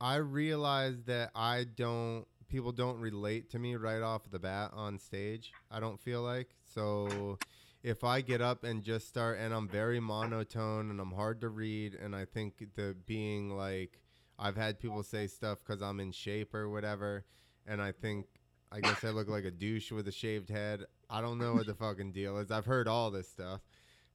I 0.00 0.16
realized 0.16 1.06
that 1.06 1.30
I 1.34 1.64
don't 1.64 2.26
people 2.48 2.72
don't 2.72 2.98
relate 2.98 3.50
to 3.50 3.58
me 3.58 3.76
right 3.76 4.02
off 4.02 4.30
the 4.30 4.38
bat 4.38 4.72
on 4.74 4.98
stage. 4.98 5.52
I 5.70 5.80
don't 5.80 6.00
feel 6.00 6.22
like. 6.22 6.50
So 6.66 7.38
if 7.82 8.04
I 8.04 8.20
get 8.20 8.40
up 8.40 8.62
and 8.64 8.82
just 8.82 9.08
start 9.08 9.38
and 9.38 9.54
I'm 9.54 9.68
very 9.68 10.00
monotone 10.00 10.90
and 10.90 11.00
I'm 11.00 11.12
hard 11.12 11.40
to 11.40 11.48
read 11.48 11.94
and 11.94 12.14
I 12.14 12.26
think 12.26 12.62
the 12.74 12.94
being 13.06 13.56
like 13.56 14.00
I've 14.38 14.56
had 14.56 14.78
people 14.78 15.02
say 15.02 15.26
stuff 15.26 15.62
cuz 15.64 15.82
I'm 15.82 16.00
in 16.00 16.12
shape 16.12 16.54
or 16.54 16.68
whatever 16.68 17.24
and 17.66 17.80
I 17.80 17.92
think 17.92 18.26
I 18.70 18.80
guess 18.80 19.04
I 19.04 19.10
look 19.10 19.28
like 19.28 19.44
a 19.44 19.50
douche 19.50 19.92
with 19.92 20.08
a 20.08 20.12
shaved 20.12 20.48
head. 20.48 20.86
I 21.10 21.20
don't 21.20 21.38
know 21.38 21.52
what 21.52 21.66
the 21.66 21.74
fucking 21.74 22.12
deal 22.12 22.38
is. 22.38 22.50
I've 22.50 22.64
heard 22.64 22.88
all 22.88 23.10
this 23.10 23.28
stuff. 23.28 23.60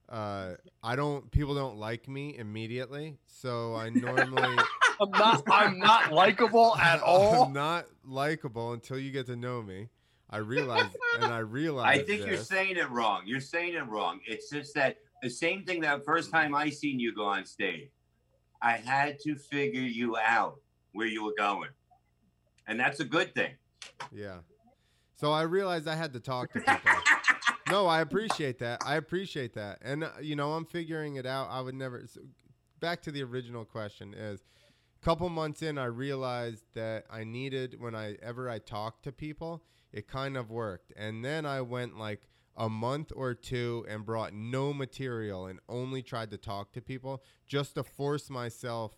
Uh, 0.08 0.54
I 0.82 0.96
don't. 0.96 1.30
People 1.30 1.54
don't 1.54 1.76
like 1.76 2.08
me 2.08 2.36
immediately, 2.36 3.18
so 3.26 3.76
I 3.76 3.90
normally 3.90 4.56
I'm 5.00 5.10
not. 5.10 5.42
I'm 5.48 5.78
not 5.78 6.12
likable 6.12 6.76
at 6.80 7.00
all. 7.00 7.44
I'm 7.44 7.52
not 7.52 7.86
likable 8.04 8.72
until 8.72 8.98
you 8.98 9.12
get 9.12 9.26
to 9.26 9.36
know 9.36 9.62
me. 9.62 9.90
I 10.30 10.38
realize, 10.38 10.90
and 11.20 11.32
I 11.32 11.38
realize. 11.38 12.00
I 12.00 12.02
think 12.02 12.26
you're 12.26 12.36
saying 12.36 12.76
it 12.76 12.90
wrong. 12.90 13.22
You're 13.26 13.40
saying 13.40 13.74
it 13.74 13.86
wrong. 13.86 14.20
It's 14.26 14.50
just 14.50 14.74
that 14.74 14.96
the 15.22 15.30
same 15.30 15.64
thing 15.64 15.80
that 15.82 16.04
first 16.04 16.30
time 16.30 16.54
I 16.54 16.70
seen 16.70 16.98
you 16.98 17.14
go 17.14 17.24
on 17.24 17.44
stage, 17.46 17.90
I 18.60 18.72
had 18.72 19.18
to 19.20 19.36
figure 19.36 19.80
you 19.80 20.16
out 20.16 20.60
where 20.92 21.06
you 21.06 21.24
were 21.24 21.34
going, 21.36 21.70
and 22.66 22.78
that's 22.78 23.00
a 23.00 23.04
good 23.04 23.34
thing. 23.34 23.54
Yeah. 24.12 24.38
So 25.16 25.32
I 25.32 25.42
realized 25.42 25.88
I 25.88 25.94
had 25.94 26.12
to 26.12 26.20
talk 26.20 26.52
to 26.52 26.60
people. 26.60 26.92
no, 27.70 27.86
I 27.86 28.00
appreciate 28.00 28.58
that. 28.60 28.82
I 28.84 28.96
appreciate 28.96 29.54
that, 29.54 29.78
and 29.82 30.04
uh, 30.04 30.10
you 30.20 30.36
know, 30.36 30.52
I'm 30.52 30.64
figuring 30.64 31.16
it 31.16 31.26
out. 31.26 31.48
I 31.50 31.60
would 31.60 31.74
never. 31.74 32.04
So 32.06 32.20
back 32.80 33.02
to 33.02 33.12
the 33.12 33.22
original 33.22 33.64
question 33.64 34.14
is. 34.14 34.44
A 35.00 35.04
couple 35.04 35.28
months 35.28 35.62
in, 35.62 35.78
I 35.78 35.84
realized 35.84 36.64
that 36.74 37.04
I 37.08 37.22
needed 37.22 37.76
when 37.78 37.94
I 37.94 38.16
ever 38.20 38.50
I 38.50 38.58
talked 38.58 39.04
to 39.04 39.12
people, 39.12 39.62
it 39.92 40.08
kind 40.08 40.36
of 40.36 40.50
worked, 40.50 40.92
and 40.96 41.24
then 41.24 41.46
I 41.46 41.60
went 41.60 41.96
like 41.96 42.22
a 42.58 42.68
month 42.68 43.12
or 43.14 43.32
two 43.34 43.86
and 43.88 44.04
brought 44.04 44.34
no 44.34 44.74
material 44.74 45.46
and 45.46 45.60
only 45.68 46.02
tried 46.02 46.30
to 46.32 46.36
talk 46.36 46.72
to 46.72 46.82
people 46.82 47.22
just 47.46 47.76
to 47.76 47.82
force 47.84 48.28
myself 48.28 48.96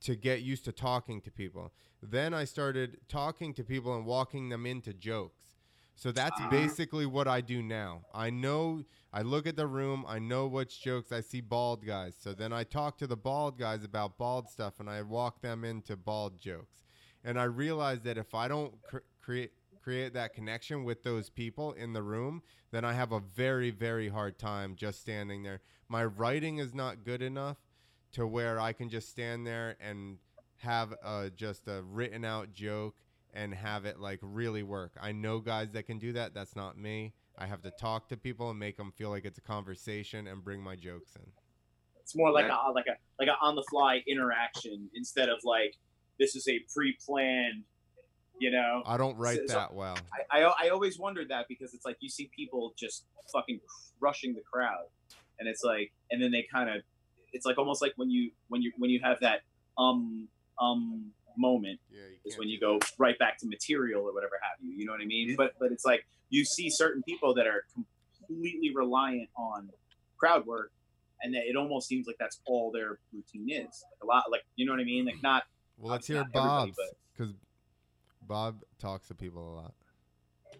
to 0.00 0.16
get 0.16 0.42
used 0.42 0.64
to 0.64 0.72
talking 0.72 1.20
to 1.22 1.30
people. 1.30 1.72
Then 2.02 2.34
I 2.34 2.44
started 2.44 2.98
talking 3.08 3.54
to 3.54 3.64
people 3.64 3.96
and 3.96 4.04
walking 4.04 4.48
them 4.50 4.66
into 4.66 4.92
jokes. 4.92 5.56
So 5.94 6.10
that's 6.10 6.40
Ah. 6.40 6.50
basically 6.50 7.06
what 7.06 7.28
I 7.28 7.40
do 7.40 7.62
now. 7.62 8.04
I 8.12 8.28
know 8.28 8.82
I 9.12 9.22
look 9.22 9.46
at 9.46 9.54
the 9.54 9.68
room, 9.68 10.04
I 10.08 10.18
know 10.18 10.48
which 10.48 10.82
jokes 10.82 11.12
I 11.12 11.20
see 11.20 11.40
bald 11.40 11.86
guys. 11.86 12.16
So 12.18 12.34
then 12.34 12.52
I 12.52 12.64
talk 12.64 12.98
to 12.98 13.06
the 13.06 13.16
bald 13.16 13.56
guys 13.56 13.84
about 13.84 14.18
bald 14.18 14.48
stuff 14.48 14.80
and 14.80 14.90
I 14.90 15.00
walk 15.02 15.40
them 15.40 15.64
into 15.64 15.96
bald 15.96 16.38
jokes. 16.40 16.82
And 17.22 17.38
I 17.38 17.44
realize 17.44 18.00
that 18.02 18.18
if 18.18 18.34
I 18.34 18.48
don't 18.48 18.82
cr- 18.82 18.98
create 19.22 19.52
create 19.84 20.14
that 20.14 20.32
connection 20.32 20.82
with 20.82 21.02
those 21.02 21.28
people 21.28 21.72
in 21.74 21.92
the 21.92 22.02
room, 22.02 22.42
then 22.72 22.84
I 22.86 22.94
have 22.94 23.12
a 23.12 23.20
very 23.20 23.70
very 23.70 24.08
hard 24.08 24.38
time 24.38 24.74
just 24.76 25.00
standing 25.00 25.42
there. 25.42 25.60
My 25.88 26.04
writing 26.04 26.58
is 26.58 26.74
not 26.74 27.04
good 27.04 27.20
enough 27.20 27.58
to 28.12 28.26
where 28.26 28.58
I 28.58 28.72
can 28.72 28.88
just 28.88 29.10
stand 29.10 29.46
there 29.46 29.76
and 29.80 30.16
have 30.56 30.94
uh, 31.04 31.28
just 31.36 31.68
a 31.68 31.82
written 31.82 32.24
out 32.24 32.52
joke 32.54 32.94
and 33.34 33.52
have 33.52 33.84
it 33.84 34.00
like 34.00 34.20
really 34.22 34.62
work. 34.62 34.92
I 35.00 35.12
know 35.12 35.38
guys 35.40 35.72
that 35.72 35.82
can 35.86 35.98
do 35.98 36.14
that. 36.14 36.32
That's 36.32 36.56
not 36.56 36.78
me. 36.78 37.12
I 37.36 37.46
have 37.46 37.60
to 37.62 37.70
talk 37.70 38.08
to 38.08 38.16
people 38.16 38.48
and 38.50 38.58
make 38.58 38.76
them 38.78 38.92
feel 38.96 39.10
like 39.10 39.24
it's 39.24 39.38
a 39.38 39.42
conversation 39.42 40.26
and 40.28 40.42
bring 40.42 40.62
my 40.62 40.76
jokes 40.76 41.14
in. 41.16 41.26
It's 42.00 42.16
more 42.16 42.30
like 42.30 42.46
Yeah. 42.46 42.56
a 42.68 42.70
like 42.72 42.86
a 42.86 42.96
like 43.18 43.28
a 43.28 43.36
on 43.44 43.54
the 43.56 43.64
fly 43.68 44.02
interaction 44.06 44.88
instead 44.94 45.28
of 45.28 45.40
like 45.44 45.74
this 46.18 46.36
is 46.36 46.48
a 46.48 46.58
pre 46.72 46.96
planned. 47.06 47.64
You 48.38 48.50
know, 48.50 48.82
I 48.84 48.96
don't 48.96 49.16
write 49.16 49.38
So- 49.38 49.46
so- 49.46 49.54
that 49.54 49.74
well. 49.74 49.96
I, 50.30 50.40
I 50.42 50.52
I 50.64 50.68
always 50.70 50.98
wondered 50.98 51.28
that 51.28 51.46
because 51.48 51.72
it's 51.74 51.84
like 51.84 51.96
you 52.00 52.08
see 52.08 52.30
people 52.36 52.74
just 52.76 53.04
fucking 53.32 53.60
crushing 54.00 54.34
the 54.34 54.40
crowd, 54.42 54.86
and 55.38 55.48
it's 55.48 55.62
like, 55.62 55.92
and 56.10 56.20
then 56.22 56.30
they 56.32 56.46
kind 56.52 56.68
of, 56.68 56.82
it's 57.32 57.46
like 57.46 57.58
almost 57.58 57.80
like 57.80 57.92
when 57.96 58.10
you 58.10 58.30
when 58.48 58.60
you 58.62 58.72
when 58.78 58.90
you 58.90 59.00
have 59.02 59.20
that 59.20 59.40
um 59.78 60.28
um 60.60 61.12
moment 61.36 61.80
Yeah, 61.90 62.02
is 62.24 62.38
when 62.38 62.48
you 62.48 62.60
go 62.60 62.78
right 62.98 63.18
back 63.18 63.38
to 63.38 63.46
material 63.46 64.02
or 64.02 64.12
whatever 64.14 64.38
have 64.42 64.58
you. 64.64 64.72
You 64.76 64.84
know 64.86 64.92
what 64.92 65.00
I 65.00 65.04
mean? 65.06 65.34
But 65.36 65.54
but 65.60 65.72
it's 65.72 65.84
like 65.84 66.04
you 66.30 66.44
see 66.44 66.70
certain 66.70 67.02
people 67.04 67.34
that 67.34 67.46
are 67.46 67.64
completely 68.26 68.72
reliant 68.74 69.28
on 69.36 69.70
crowd 70.16 70.44
work, 70.46 70.72
and 71.22 71.34
that 71.34 71.42
it 71.48 71.56
almost 71.56 71.86
seems 71.88 72.06
like 72.06 72.16
that's 72.18 72.40
all 72.46 72.70
their 72.72 72.98
routine 73.12 73.48
is. 73.50 73.84
Like 73.92 74.02
a 74.02 74.06
lot, 74.06 74.24
like 74.30 74.42
you 74.56 74.66
know 74.66 74.72
what 74.72 74.80
I 74.80 74.84
mean? 74.84 75.04
Like 75.06 75.22
not 75.22 75.44
Well, 75.78 75.92
let's 75.92 76.06
hear 76.08 76.24
Bob's 76.24 76.76
because 77.16 77.32
Bob 78.26 78.62
talks 78.78 79.08
to 79.08 79.14
people 79.14 79.54
a 79.54 79.54
lot. 79.54 79.74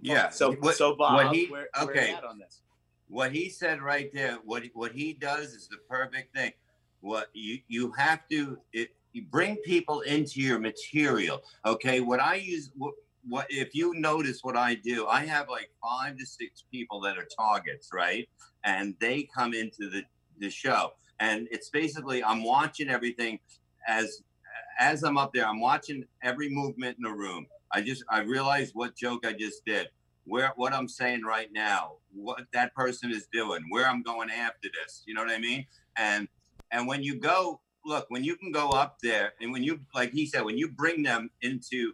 Yeah. 0.00 0.30
so 0.30 0.52
what, 0.52 0.76
so 0.76 0.94
Bob. 0.94 1.14
what 1.14 1.34
he- 1.34 1.46
where, 1.46 1.68
where 1.74 1.84
okay. 1.90 2.10
you 2.10 2.16
at 2.16 2.24
on 2.24 2.38
this? 2.38 2.62
what 3.08 3.32
he 3.32 3.48
said 3.48 3.82
right 3.82 4.12
there, 4.12 4.38
what 4.44 4.64
what 4.74 4.92
he 4.92 5.12
does 5.12 5.52
is 5.52 5.68
the 5.68 5.78
perfect 5.88 6.34
thing. 6.34 6.52
What 7.00 7.28
you 7.32 7.58
you 7.68 7.92
have 7.92 8.26
to 8.30 8.58
it, 8.72 8.90
you 9.12 9.22
bring 9.22 9.56
people 9.56 10.00
into 10.00 10.40
your 10.40 10.58
material. 10.58 11.42
Okay, 11.66 12.00
what 12.00 12.20
I 12.20 12.36
use 12.36 12.70
what 12.76 12.94
what 13.28 13.46
if 13.50 13.74
you 13.74 13.94
notice 13.94 14.40
what 14.42 14.56
I 14.56 14.74
do, 14.74 15.06
I 15.06 15.24
have 15.26 15.48
like 15.48 15.70
five 15.82 16.16
to 16.18 16.26
six 16.26 16.64
people 16.70 17.00
that 17.02 17.18
are 17.18 17.28
targets, 17.38 17.90
right? 17.92 18.28
And 18.64 18.94
they 19.00 19.28
come 19.34 19.54
into 19.54 19.90
the 19.90 20.02
the 20.38 20.50
show, 20.50 20.94
and 21.20 21.46
it's 21.50 21.70
basically 21.70 22.24
I'm 22.24 22.42
watching 22.42 22.88
everything 22.88 23.38
as 23.86 24.22
as 24.78 25.02
I'm 25.02 25.16
up 25.18 25.32
there. 25.32 25.46
I'm 25.46 25.60
watching 25.60 26.04
every 26.22 26.48
movement 26.48 26.96
in 26.98 27.04
the 27.04 27.12
room. 27.12 27.46
I 27.72 27.80
just 27.80 28.04
I 28.08 28.20
realized 28.20 28.74
what 28.74 28.96
joke 28.96 29.26
I 29.26 29.32
just 29.32 29.64
did 29.64 29.88
where 30.24 30.52
what 30.56 30.72
I'm 30.72 30.88
saying 30.88 31.22
right 31.22 31.48
now, 31.52 31.94
what 32.12 32.44
that 32.52 32.74
person 32.74 33.10
is 33.10 33.26
doing, 33.32 33.64
where 33.68 33.86
I'm 33.86 34.02
going 34.02 34.30
after 34.30 34.68
this. 34.72 35.02
You 35.06 35.14
know 35.14 35.22
what 35.22 35.30
I 35.30 35.38
mean? 35.38 35.66
And 35.96 36.28
and 36.70 36.86
when 36.86 37.02
you 37.02 37.16
go, 37.16 37.60
look, 37.84 38.06
when 38.08 38.24
you 38.24 38.36
can 38.36 38.50
go 38.50 38.70
up 38.70 38.98
there, 39.02 39.34
and 39.40 39.52
when 39.52 39.62
you 39.62 39.80
like 39.94 40.12
he 40.12 40.26
said, 40.26 40.44
when 40.44 40.58
you 40.58 40.68
bring 40.68 41.02
them 41.02 41.30
into 41.42 41.92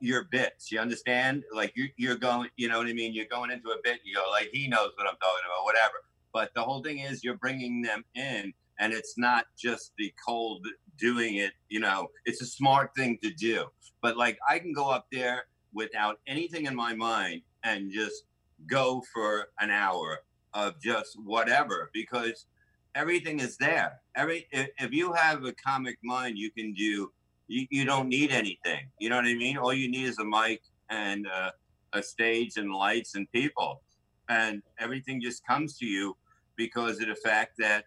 your 0.00 0.24
bits, 0.24 0.70
you 0.70 0.78
understand? 0.78 1.44
Like 1.52 1.72
you 1.76 1.88
you're 1.96 2.16
going, 2.16 2.48
you 2.56 2.68
know 2.68 2.78
what 2.78 2.86
I 2.86 2.92
mean? 2.92 3.12
You're 3.12 3.26
going 3.26 3.50
into 3.50 3.70
a 3.70 3.78
bit, 3.82 4.00
you 4.04 4.14
go 4.14 4.24
like 4.30 4.50
he 4.52 4.68
knows 4.68 4.90
what 4.96 5.06
I'm 5.06 5.16
talking 5.16 5.44
about, 5.46 5.64
whatever. 5.64 5.94
But 6.32 6.52
the 6.54 6.62
whole 6.62 6.82
thing 6.82 7.00
is 7.00 7.22
you're 7.22 7.36
bringing 7.36 7.82
them 7.82 8.04
in, 8.14 8.52
and 8.78 8.92
it's 8.92 9.18
not 9.18 9.46
just 9.56 9.92
the 9.98 10.12
cold 10.26 10.66
doing 10.98 11.36
it. 11.36 11.52
You 11.68 11.80
know, 11.80 12.08
it's 12.24 12.42
a 12.42 12.46
smart 12.46 12.90
thing 12.96 13.18
to 13.22 13.30
do. 13.30 13.66
But 14.02 14.16
like 14.16 14.38
I 14.48 14.58
can 14.58 14.72
go 14.72 14.90
up 14.90 15.06
there 15.10 15.46
without 15.72 16.20
anything 16.26 16.66
in 16.66 16.74
my 16.74 16.94
mind 16.94 17.42
and 17.64 17.90
just 17.90 18.24
go 18.66 19.02
for 19.12 19.48
an 19.60 19.70
hour 19.70 20.20
of 20.52 20.80
just 20.80 21.18
whatever 21.24 21.90
because 21.92 22.46
everything 22.94 23.40
is 23.40 23.56
there. 23.56 24.00
Every 24.14 24.46
if, 24.52 24.68
if 24.78 24.92
you 24.92 25.12
have 25.12 25.44
a 25.44 25.52
comic 25.52 25.98
mind, 26.02 26.38
you 26.38 26.50
can 26.50 26.72
do. 26.72 27.12
You, 27.46 27.66
you 27.70 27.84
don't 27.84 28.08
need 28.08 28.30
anything. 28.30 28.88
You 28.98 29.10
know 29.10 29.16
what 29.16 29.26
I 29.26 29.34
mean? 29.34 29.58
All 29.58 29.74
you 29.74 29.90
need 29.90 30.04
is 30.04 30.18
a 30.18 30.24
mic 30.24 30.62
and 30.88 31.26
uh, 31.26 31.50
a 31.92 32.02
stage 32.02 32.56
and 32.56 32.72
lights 32.72 33.16
and 33.16 33.30
people, 33.32 33.82
and 34.28 34.62
everything 34.78 35.20
just 35.20 35.46
comes 35.46 35.76
to 35.78 35.86
you 35.86 36.16
because 36.56 37.00
of 37.00 37.08
the 37.08 37.16
fact 37.16 37.58
that 37.58 37.84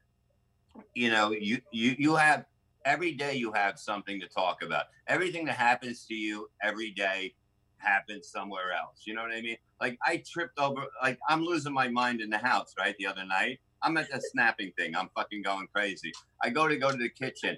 you 0.93 1.10
know 1.10 1.32
you 1.32 1.60
you 1.72 1.95
you 1.97 2.16
have 2.16 2.45
every 2.88 3.12
day 3.12 3.36
you 3.36 3.52
have 3.52 3.78
something 3.78 4.20
to 4.22 4.28
talk 4.30 4.64
about. 4.64 4.86
Everything 5.08 5.46
that 5.46 5.58
happens 5.58 6.06
to 6.06 6.14
you 6.16 6.50
every 6.64 6.92
day 6.92 7.36
happens 7.80 8.30
somewhere 8.32 8.72
else. 8.72 9.04
You 9.06 9.14
know 9.14 9.22
what 9.24 9.34
I 9.34 9.42
mean? 9.42 9.58
Like 9.82 9.98
I 10.06 10.24
tripped 10.26 10.58
over, 10.58 10.86
like 11.04 11.20
I'm 11.30 11.44
losing 11.44 11.74
my 11.74 11.90
mind 11.90 12.22
in 12.22 12.30
the 12.30 12.38
house, 12.38 12.74
right? 12.80 12.96
The 12.98 13.06
other 13.06 13.26
night, 13.26 13.60
I'm 13.84 13.98
at 13.98 14.10
the 14.10 14.20
snapping 14.32 14.72
thing. 14.78 14.96
I'm 14.96 15.10
fucking 15.16 15.44
going 15.44 15.68
crazy. 15.76 16.12
I 16.42 16.50
go 16.50 16.68
to 16.68 16.78
go 16.78 16.90
to 16.90 16.98
the 16.98 17.10
kitchen. 17.10 17.58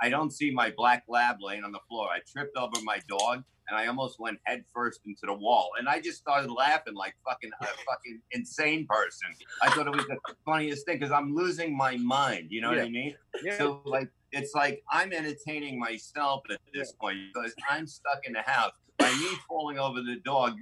I, 0.00 0.06
I 0.06 0.08
don't 0.08 0.30
see 0.32 0.50
my 0.50 0.72
black 0.74 1.02
lab 1.08 1.36
laying 1.40 1.64
on 1.64 1.72
the 1.72 1.80
floor. 1.88 2.08
I 2.08 2.20
tripped 2.32 2.56
over 2.56 2.80
my 2.84 3.00
dog 3.08 3.42
and 3.68 3.76
I 3.78 3.86
almost 3.88 4.18
went 4.18 4.38
head 4.44 4.64
first 4.72 5.00
into 5.04 5.26
the 5.26 5.34
wall. 5.34 5.70
And 5.78 5.88
I 5.88 6.00
just 6.00 6.18
started 6.18 6.50
laughing 6.50 6.94
like 6.94 7.14
fucking 7.28 7.50
a 7.60 7.66
fucking 7.66 8.22
insane 8.30 8.86
person. 8.88 9.28
I 9.60 9.68
thought 9.70 9.86
it 9.88 9.92
was 9.94 10.06
the 10.06 10.18
funniest 10.46 10.86
thing 10.86 10.98
because 10.98 11.12
I'm 11.12 11.34
losing 11.34 11.76
my 11.76 11.98
mind. 11.98 12.46
You 12.50 12.62
know 12.62 12.70
what 12.70 12.78
I 12.78 12.84
Yeah. 12.84 12.88
mean? 12.88 13.16
Yeah. 13.44 13.58
So 13.58 13.82
like 13.84 14.08
it's 14.32 14.54
like 14.54 14.82
I'm 14.90 15.12
entertaining 15.12 15.78
myself 15.78 16.42
at 16.50 16.58
this 16.74 16.92
point 16.92 17.18
because 17.32 17.54
I'm 17.68 17.86
stuck 17.86 18.20
in 18.24 18.32
the 18.32 18.42
house. 18.42 18.72
By 18.98 19.10
me 19.12 19.28
falling 19.48 19.78
over 19.78 20.00
the 20.02 20.16
dog 20.24 20.54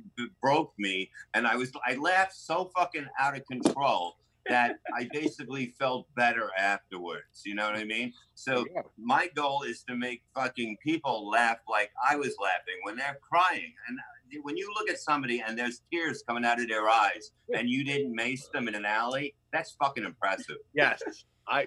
broke 0.42 0.72
me, 0.78 1.10
and 1.34 1.46
I 1.46 1.56
was 1.56 1.72
I 1.86 1.94
laughed 1.94 2.34
so 2.36 2.70
fucking 2.76 3.06
out 3.18 3.36
of 3.36 3.44
control 3.46 4.16
that 4.48 4.76
I 4.94 5.08
basically 5.12 5.74
felt 5.78 6.06
better 6.14 6.50
afterwards. 6.56 7.42
You 7.44 7.54
know 7.56 7.66
what 7.66 7.76
I 7.76 7.84
mean? 7.84 8.12
So 8.34 8.64
Yeah. 8.74 8.82
my 8.96 9.28
goal 9.34 9.62
is 9.62 9.82
to 9.88 9.96
make 9.96 10.22
fucking 10.36 10.76
people 10.84 11.28
laugh 11.28 11.58
like 11.68 11.90
I 12.08 12.14
was 12.14 12.36
laughing 12.40 12.76
when 12.84 12.94
they're 12.96 13.18
crying. 13.28 13.72
And 13.88 13.98
uh, 13.98 14.40
when 14.42 14.56
you 14.56 14.72
look 14.78 14.88
at 14.88 14.98
somebody 15.00 15.42
and 15.44 15.58
there's 15.58 15.82
tears 15.92 16.22
coming 16.28 16.44
out 16.44 16.60
of 16.60 16.68
their 16.68 16.88
eyes, 16.88 17.32
and 17.56 17.68
you 17.68 17.84
didn't 17.84 18.14
mace 18.14 18.48
them 18.52 18.68
in 18.68 18.74
an 18.76 18.84
alley, 18.84 19.34
that's 19.52 19.72
fucking 19.80 20.04
impressive. 20.04 20.58
Yes, 20.74 21.02
I, 21.48 21.66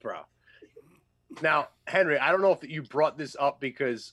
bro. 0.00 0.20
Now, 1.42 1.68
Henry, 1.86 2.18
I 2.18 2.32
don't 2.32 2.42
know 2.42 2.52
if 2.52 2.68
you 2.68 2.82
brought 2.82 3.16
this 3.16 3.36
up 3.38 3.60
because 3.60 4.12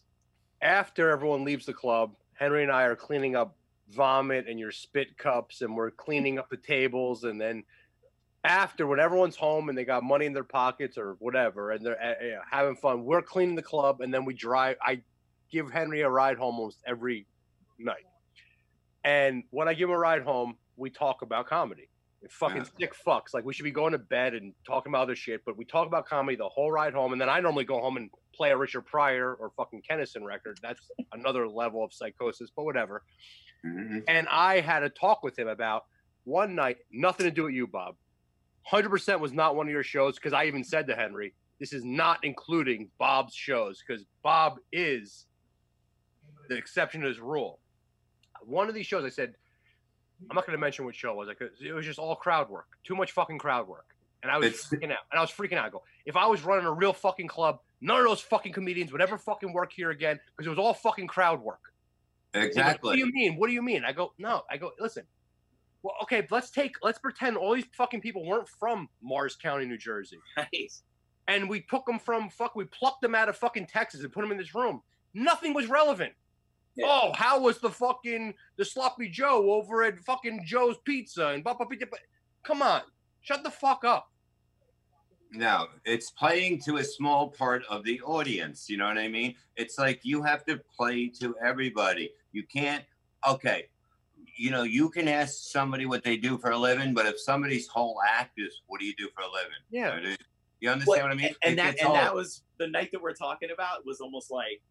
after 0.62 1.10
everyone 1.10 1.44
leaves 1.44 1.66
the 1.66 1.74
club, 1.74 2.16
Henry 2.34 2.64
and 2.64 2.72
I 2.72 2.84
are 2.84 2.96
cleaning 2.96 3.36
up 3.36 3.56
vomit 3.90 4.48
and 4.48 4.60
your 4.60 4.72
spit 4.72 5.18
cups, 5.18 5.62
and 5.62 5.76
we're 5.76 5.92
cleaning 5.92 6.38
up 6.40 6.50
the 6.50 6.58
tables, 6.58 7.24
and 7.24 7.40
then 7.40 7.64
after 8.44 8.86
when 8.86 9.00
everyone's 9.00 9.36
home 9.36 9.70
and 9.70 9.78
they 9.78 9.84
got 9.84 10.04
money 10.04 10.26
in 10.26 10.34
their 10.34 10.44
pockets 10.44 10.98
or 10.98 11.16
whatever, 11.20 11.72
and 11.72 11.86
they're 11.86 12.02
uh, 12.02 12.42
having 12.50 12.76
fun, 12.76 13.04
we're 13.04 13.22
cleaning 13.22 13.56
the 13.56 13.62
club, 13.62 14.02
and 14.02 14.14
then 14.14 14.26
we 14.26 14.34
drive. 14.34 14.78
I 14.82 15.02
give 15.52 15.72
Henry 15.72 16.02
a 16.02 16.10
ride 16.10 16.38
home 16.38 16.56
almost 16.56 16.80
every 16.86 17.26
night, 17.80 18.06
and 19.04 19.44
when 19.50 19.68
I 19.68 19.74
give 19.74 19.90
him 19.90 19.96
a 19.96 20.00
ride 20.00 20.24
home, 20.24 20.58
we 20.76 20.90
talk 20.90 21.22
about 21.22 21.48
comedy. 21.48 21.90
Fucking 22.30 22.66
sick 22.80 22.94
fucks. 23.06 23.34
Like 23.34 23.46
we 23.46 23.54
should 23.54 23.64
be 23.64 23.72
going 23.72 23.92
to 23.94 23.98
bed 23.98 24.34
and 24.34 24.54
talking 24.66 24.92
about 24.92 25.04
other 25.04 25.16
shit, 25.16 25.42
but 25.46 25.58
we 25.58 25.66
talk 25.66 25.88
about 25.88 26.08
comedy 26.08 26.36
the 26.36 26.50
whole 26.50 26.72
ride 26.72 26.94
home, 26.94 27.12
and 27.12 27.22
then 27.22 27.30
I 27.30 27.40
normally 27.40 27.66
go 27.66 27.80
home 27.80 27.98
and 27.98 28.10
play 28.34 28.52
a 28.52 28.58
Richard 28.58 28.82
Pryor 28.86 29.34
or 29.34 29.52
fucking 29.58 29.82
Kinison 29.90 30.24
record. 30.24 30.60
That's 30.62 30.92
another 31.14 31.48
level 31.48 31.84
of 31.84 31.94
psychosis, 31.94 32.52
but 32.56 32.66
whatever. 32.66 33.04
Mhm. 33.66 34.04
And 34.08 34.28
I 34.30 34.60
had 34.60 34.84
a 34.84 34.90
talk 34.90 35.24
with 35.24 35.38
him 35.38 35.48
about 35.48 35.86
one 36.24 36.56
night, 36.56 36.78
nothing 36.92 37.26
to 37.26 37.32
do 37.32 37.44
with 37.44 37.54
you, 37.54 37.68
Bob. 37.68 37.96
100% 38.72 39.20
was 39.20 39.34
not 39.34 39.56
one 39.56 39.68
of 39.68 39.72
your 39.72 39.84
shows 39.84 40.16
because 40.16 40.34
I 40.34 40.46
even 40.46 40.64
said 40.64 40.88
to 40.88 40.96
Henry, 40.96 41.34
this 41.60 41.74
is 41.74 41.84
not 41.84 42.20
including 42.24 42.92
Bob's 43.00 43.34
shows 43.34 43.82
because 43.82 44.06
Bob 44.22 44.60
is 44.72 45.26
the 46.50 46.56
exception 46.58 47.02
to 47.02 47.08
this 47.08 47.20
rule. 47.20 47.60
One 48.44 48.70
of 48.70 48.76
these 48.76 48.86
shows, 48.86 49.04
I 49.04 49.10
said, 49.10 49.36
I'm 50.30 50.36
not 50.36 50.46
going 50.46 50.58
to 50.58 50.62
mention 50.62 50.86
what 50.86 50.96
show 50.96 51.12
it 51.12 51.16
was. 51.18 51.28
Like, 51.28 51.42
it 51.62 51.74
was 51.74 51.86
just 51.86 52.00
all 52.00 52.16
crowd 52.16 52.50
work, 52.50 52.68
too 52.84 52.96
much 52.96 53.12
fucking 53.12 53.38
crowd 53.38 53.68
work. 53.68 53.86
And 54.24 54.32
I 54.32 54.38
was 54.38 54.48
It's- 54.48 54.68
freaking 54.68 54.92
out. 54.92 55.06
And 55.12 55.20
I 55.20 55.22
was 55.22 55.30
freaking 55.32 55.58
out. 55.58 55.66
I 55.66 55.70
go, 55.70 55.84
if 56.06 56.16
I 56.16 56.26
was 56.26 56.42
running 56.44 56.66
a 56.66 56.72
real 56.74 56.94
fucking 56.94 57.28
club, 57.28 57.60
none 57.82 58.00
of 58.00 58.06
those 58.06 58.22
fucking 58.22 58.52
comedians 58.54 58.92
would 58.92 59.02
ever 59.02 59.18
fucking 59.18 59.54
work 59.54 59.72
here 59.72 59.92
again 59.92 60.20
because 60.36 60.48
it 60.48 60.50
was 60.50 60.58
all 60.60 60.74
fucking 60.74 61.08
crowd 61.08 61.42
work. 61.42 61.60
Exactly. 62.34 62.74
goes, 62.74 62.82
What 62.90 62.94
do 62.94 63.00
you 63.00 63.12
mean? 63.14 63.36
What 63.38 63.48
do 63.48 63.54
you 63.54 63.62
mean? 63.62 63.84
I 63.86 63.92
go, 63.94 64.14
no. 64.18 64.42
I 64.50 64.58
go, 64.58 64.72
listen. 64.80 65.04
Well, 65.84 65.94
okay, 66.04 66.26
let's 66.32 66.50
take, 66.50 66.74
let's 66.82 66.98
pretend 67.00 67.38
all 67.38 67.54
these 67.56 67.66
fucking 67.74 68.02
people 68.02 68.26
weren't 68.26 68.50
from 68.50 68.90
Morris 69.02 69.36
County, 69.36 69.66
New 69.66 69.78
Jersey, 69.78 70.18
Nice. 70.54 70.82
and 71.28 71.48
we 71.48 71.62
took 71.62 71.86
them 71.86 72.00
from 72.00 72.30
fuck, 72.30 72.56
we 72.56 72.66
plucked 72.66 73.02
them 73.02 73.14
out 73.16 73.30
of 73.30 73.38
fucking 73.38 73.68
Texas 73.68 74.02
and 74.04 74.12
put 74.12 74.22
them 74.22 74.32
in 74.32 74.38
this 74.38 74.56
room. 74.56 74.82
Nothing 75.14 75.54
was 75.54 75.68
relevant. 75.68 76.14
Yeah. 76.78 76.86
Oh, 76.88 77.12
how 77.16 77.40
was 77.42 77.58
the 77.60 77.70
fucking 77.72 78.34
the 78.58 78.64
sloppy 78.64 79.10
Joe 79.10 79.52
over 79.52 79.84
at 79.84 80.00
fucking 80.00 80.44
Joe's 80.46 80.78
Pizza 80.86 81.30
and 81.30 81.44
Papa 81.44 81.66
Pizza? 81.66 81.88
Come 82.44 82.62
on, 82.62 82.82
shut 83.22 83.44
the 83.44 83.50
fuck 83.52 83.84
up. 83.84 84.12
No, 85.32 85.68
it's 85.84 86.12
playing 86.12 86.62
to 86.62 86.78
a 86.78 86.84
small 86.84 87.30
part 87.30 87.64
of 87.70 87.84
the 87.84 88.00
audience. 88.02 88.70
You 88.70 88.78
know 88.78 88.88
what 88.88 88.98
I 88.98 89.08
mean? 89.10 89.36
It's 89.58 89.78
like 89.78 90.00
you 90.04 90.22
have 90.24 90.46
to 90.46 90.58
play 90.76 91.10
to 91.20 91.36
everybody. 91.44 92.12
You 92.32 92.44
can't, 92.44 92.86
okay, 93.28 93.68
you 94.38 94.52
know, 94.52 94.64
you 94.64 94.90
can 94.90 95.08
ask 95.08 95.50
somebody 95.52 95.86
what 95.86 96.04
they 96.04 96.16
do 96.16 96.38
for 96.38 96.52
a 96.52 96.58
living, 96.58 96.94
but 96.94 97.06
if 97.08 97.20
somebody's 97.20 97.68
whole 97.68 98.00
act 98.08 98.40
is, 98.40 98.62
what 98.68 98.80
do 98.80 98.86
you 98.86 98.96
do 98.96 99.10
for 99.14 99.22
a 99.22 99.30
living? 99.32 99.58
Yeah. 99.70 100.16
You 100.62 100.70
understand 100.70 100.88
What- 100.88 101.02
what 101.02 101.12
I 101.12 101.16
mean? 101.16 101.26
and, 101.26 101.36
and 101.44 101.54
It 101.54 101.56
that 101.58 101.72
gets 101.76 101.84
and 101.86 101.94
that 101.96 102.16
was 102.16 102.44
the 102.58 102.68
night 102.68 102.92
that 102.94 103.02
we're 103.02 103.14
talking 103.14 103.50
about 103.52 103.86
was 103.86 104.00
almost 104.00 104.32
like, 104.32 104.62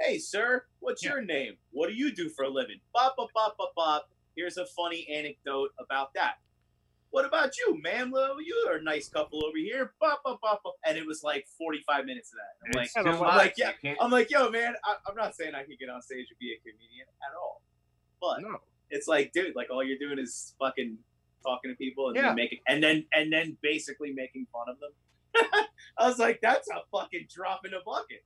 "Hey, 0.00 0.18
sir, 0.18 0.66
what's 0.80 1.04
Yeah. 1.04 1.10
your 1.12 1.22
name? 1.22 1.58
What 1.70 1.88
do 1.88 1.94
you 1.94 2.12
do 2.12 2.28
for 2.30 2.44
a 2.44 2.48
living?" 2.48 2.80
Bop 2.92 3.16
bop 3.16 3.30
bop 3.34 3.56
bop 3.56 3.74
bop. 3.74 4.10
Here's 4.36 4.56
a 4.56 4.66
funny 4.66 5.06
anecdote 5.08 5.70
about 5.78 6.14
that. 6.14 6.38
What 7.10 7.24
about 7.24 7.56
you, 7.58 7.76
man? 7.82 8.10
Well, 8.12 8.40
you're 8.40 8.76
a 8.76 8.82
nice 8.82 9.08
couple 9.08 9.44
over 9.44 9.58
here. 9.58 9.94
Bop 10.00 10.22
bop 10.24 10.40
bop 10.40 10.62
bop. 10.62 10.76
And 10.86 10.96
it 10.96 11.04
was 11.04 11.22
like 11.24 11.46
45 11.58 12.04
minutes 12.06 12.32
of 12.32 12.38
that. 12.38 12.66
I'm 12.66 12.72
like, 12.80 12.90
I'm 12.96 13.36
like, 13.36 13.54
yeah, 13.58 13.72
I'm 14.00 14.10
like, 14.12 14.30
yo, 14.30 14.48
man. 14.48 14.74
I, 14.84 14.94
I'm 15.08 15.16
not 15.16 15.34
saying 15.34 15.54
I 15.56 15.64
can 15.64 15.76
get 15.78 15.88
on 15.90 16.00
stage 16.02 16.26
and 16.30 16.38
be 16.38 16.52
a 16.52 16.58
comedian 16.58 17.06
at 17.28 17.34
all, 17.36 17.62
but 18.20 18.42
No. 18.42 18.60
it's 18.90 19.08
like, 19.08 19.32
dude, 19.32 19.56
like 19.56 19.70
all 19.70 19.82
you're 19.82 19.98
doing 19.98 20.20
is 20.20 20.54
fucking 20.60 20.98
talking 21.42 21.72
to 21.72 21.76
people 21.76 22.08
and 22.08 22.16
Yeah. 22.16 22.22
then 22.26 22.34
making 22.36 22.60
and 22.68 22.82
then 22.82 23.06
and 23.12 23.32
then 23.32 23.58
basically 23.60 24.12
making 24.12 24.46
fun 24.52 24.68
of 24.68 24.78
them. 24.78 24.92
I 25.98 26.06
was 26.08 26.18
like, 26.20 26.40
that's 26.40 26.68
a 26.70 26.82
fucking 26.92 27.26
drop 27.28 27.64
in 27.64 27.72
the 27.72 27.80
bucket. 27.84 28.24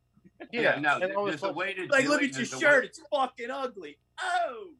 Yeah, 0.53 0.79
no, 0.79 0.95
and 0.95 1.03
there- 1.03 1.09
there's 1.15 1.33
this 1.41 1.43
a 1.43 1.53
way 1.53 1.75
to 1.75 1.87
Like, 1.87 2.07
look 2.07 2.23
at 2.23 2.29
your 2.29 2.33
there's 2.37 2.55
way- 2.55 2.61
shirt, 2.61 2.85
it's 2.87 3.01
fucking 3.11 3.51
ugly. 3.51 3.99
Oh, 4.21 4.71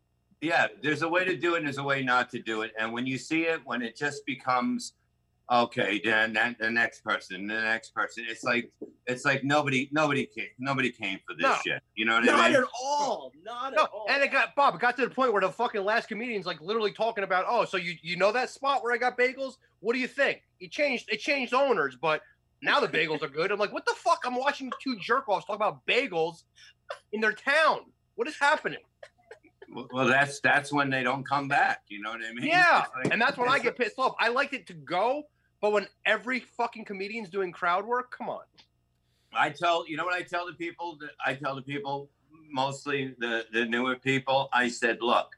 yeah, 0.41 0.69
there's 0.83 1.03
a 1.03 1.09
way 1.09 1.25
to 1.25 1.37
do 1.37 1.55
it 1.55 1.59
and 1.59 1.67
there's 1.67 1.79
a 1.79 1.83
way 1.83 2.03
not 2.03 2.31
to 2.31 2.39
do 2.41 2.63
it. 2.63 2.73
And 2.79 2.93
when 2.93 3.07
you 3.07 3.19
see 3.19 3.43
it, 3.45 3.61
when 3.65 3.83
it 3.83 3.97
just 3.97 4.25
becomes 4.27 4.95
okay, 5.51 6.01
then 6.03 6.33
that 6.33 6.59
the 6.59 6.71
next 6.71 7.03
person, 7.05 7.47
the 7.47 7.55
next 7.61 7.91
person, 7.95 8.25
it's 8.29 8.43
like 8.45 8.71
it's 9.07 9.25
like 9.27 9.45
nobody 9.45 9.89
nobody 9.93 10.25
came 10.27 10.49
nobody 10.59 10.91
came 10.91 11.19
for 11.27 11.35
this 11.35 11.43
No. 11.43 11.57
shit. 11.65 11.83
You 11.95 12.07
know 12.07 12.15
what 12.15 12.25
not 12.25 12.35
I 12.41 12.43
mean? 12.45 12.53
Not 12.55 12.63
at 12.63 12.69
all, 12.83 13.33
not 13.43 13.75
No, 13.75 13.83
at 13.85 13.91
all. 13.91 14.07
and 14.09 14.23
it 14.23 14.33
got 14.33 14.55
Bob. 14.55 14.75
It 14.75 14.81
got 14.81 14.97
to 14.97 15.07
the 15.07 15.15
point 15.15 15.33
where 15.33 15.43
the 15.43 15.53
fucking 15.53 15.85
last 15.85 16.09
comedian's 16.09 16.47
like 16.47 16.61
literally 16.63 16.93
talking 16.93 17.25
about, 17.25 17.45
oh, 17.49 17.65
so 17.67 17.77
you 17.77 17.95
you 18.03 18.17
know 18.17 18.33
that 18.33 18.49
spot 18.51 18.83
where 18.83 18.93
I 18.95 18.97
got 18.97 19.19
bagels? 19.19 19.57
What 19.81 19.93
do 19.93 19.99
you 19.99 20.09
think? 20.09 20.43
It 20.61 20.71
changed. 20.71 21.11
It 21.13 21.19
changed 21.21 21.53
owners, 21.53 21.95
but 21.97 22.23
now 22.65 22.81
the 22.81 22.89
bagels 22.89 23.23
are 23.23 23.29
good. 23.29 23.53
I'm 23.53 23.59
like, 23.59 23.73
what 23.73 23.85
the 23.87 23.95
fuck? 23.97 24.21
I'm 24.25 24.35
watching 24.37 24.73
two 24.83 24.97
jerk 24.99 25.29
offs 25.29 25.47
talk 25.47 25.57
about 25.57 25.85
bagels 25.87 26.45
in 27.13 27.21
their 27.21 27.33
town. 27.33 27.81
What 28.17 28.27
is 28.27 28.37
happening? 28.39 28.81
Well, 29.93 30.07
that's 30.07 30.41
that's 30.41 30.73
when 30.73 30.91
they 30.91 31.03
don't 31.03 31.27
come 31.27 31.49
back. 31.49 31.83
You 31.89 32.01
know 32.01 32.11
what 32.11 32.21
I 32.23 32.33
mean? 32.33 32.47
Yeah, 32.47 32.85
like- 32.97 33.13
and 33.13 33.21
that's 33.21 33.37
when 33.37 33.49
I 33.49 33.59
get 33.59 33.77
pissed 33.77 33.99
off. 33.99 34.15
I 34.19 34.29
liked 34.29 34.55
it 34.55 34.67
to 34.69 34.75
go, 34.75 35.25
but 35.61 35.73
when 35.73 35.87
every 36.07 36.41
fucking 36.41 36.85
comedian's 36.85 37.29
doing 37.29 37.53
crowd 37.53 37.85
work, 37.87 38.11
come 38.17 38.29
on. 38.29 38.43
I 39.33 39.51
tell 39.51 39.87
you 39.89 39.97
know 39.97 40.05
what 40.05 40.15
I 40.15 40.23
tell 40.23 40.47
the 40.47 40.53
people. 40.53 40.97
that 41.01 41.11
I 41.25 41.35
tell 41.35 41.57
the 41.57 41.63
people 41.63 42.09
mostly 42.51 43.15
the 43.19 43.47
the 43.53 43.65
newer 43.65 43.97
people. 43.97 44.49
I 44.53 44.69
said, 44.69 44.99
look, 45.01 45.31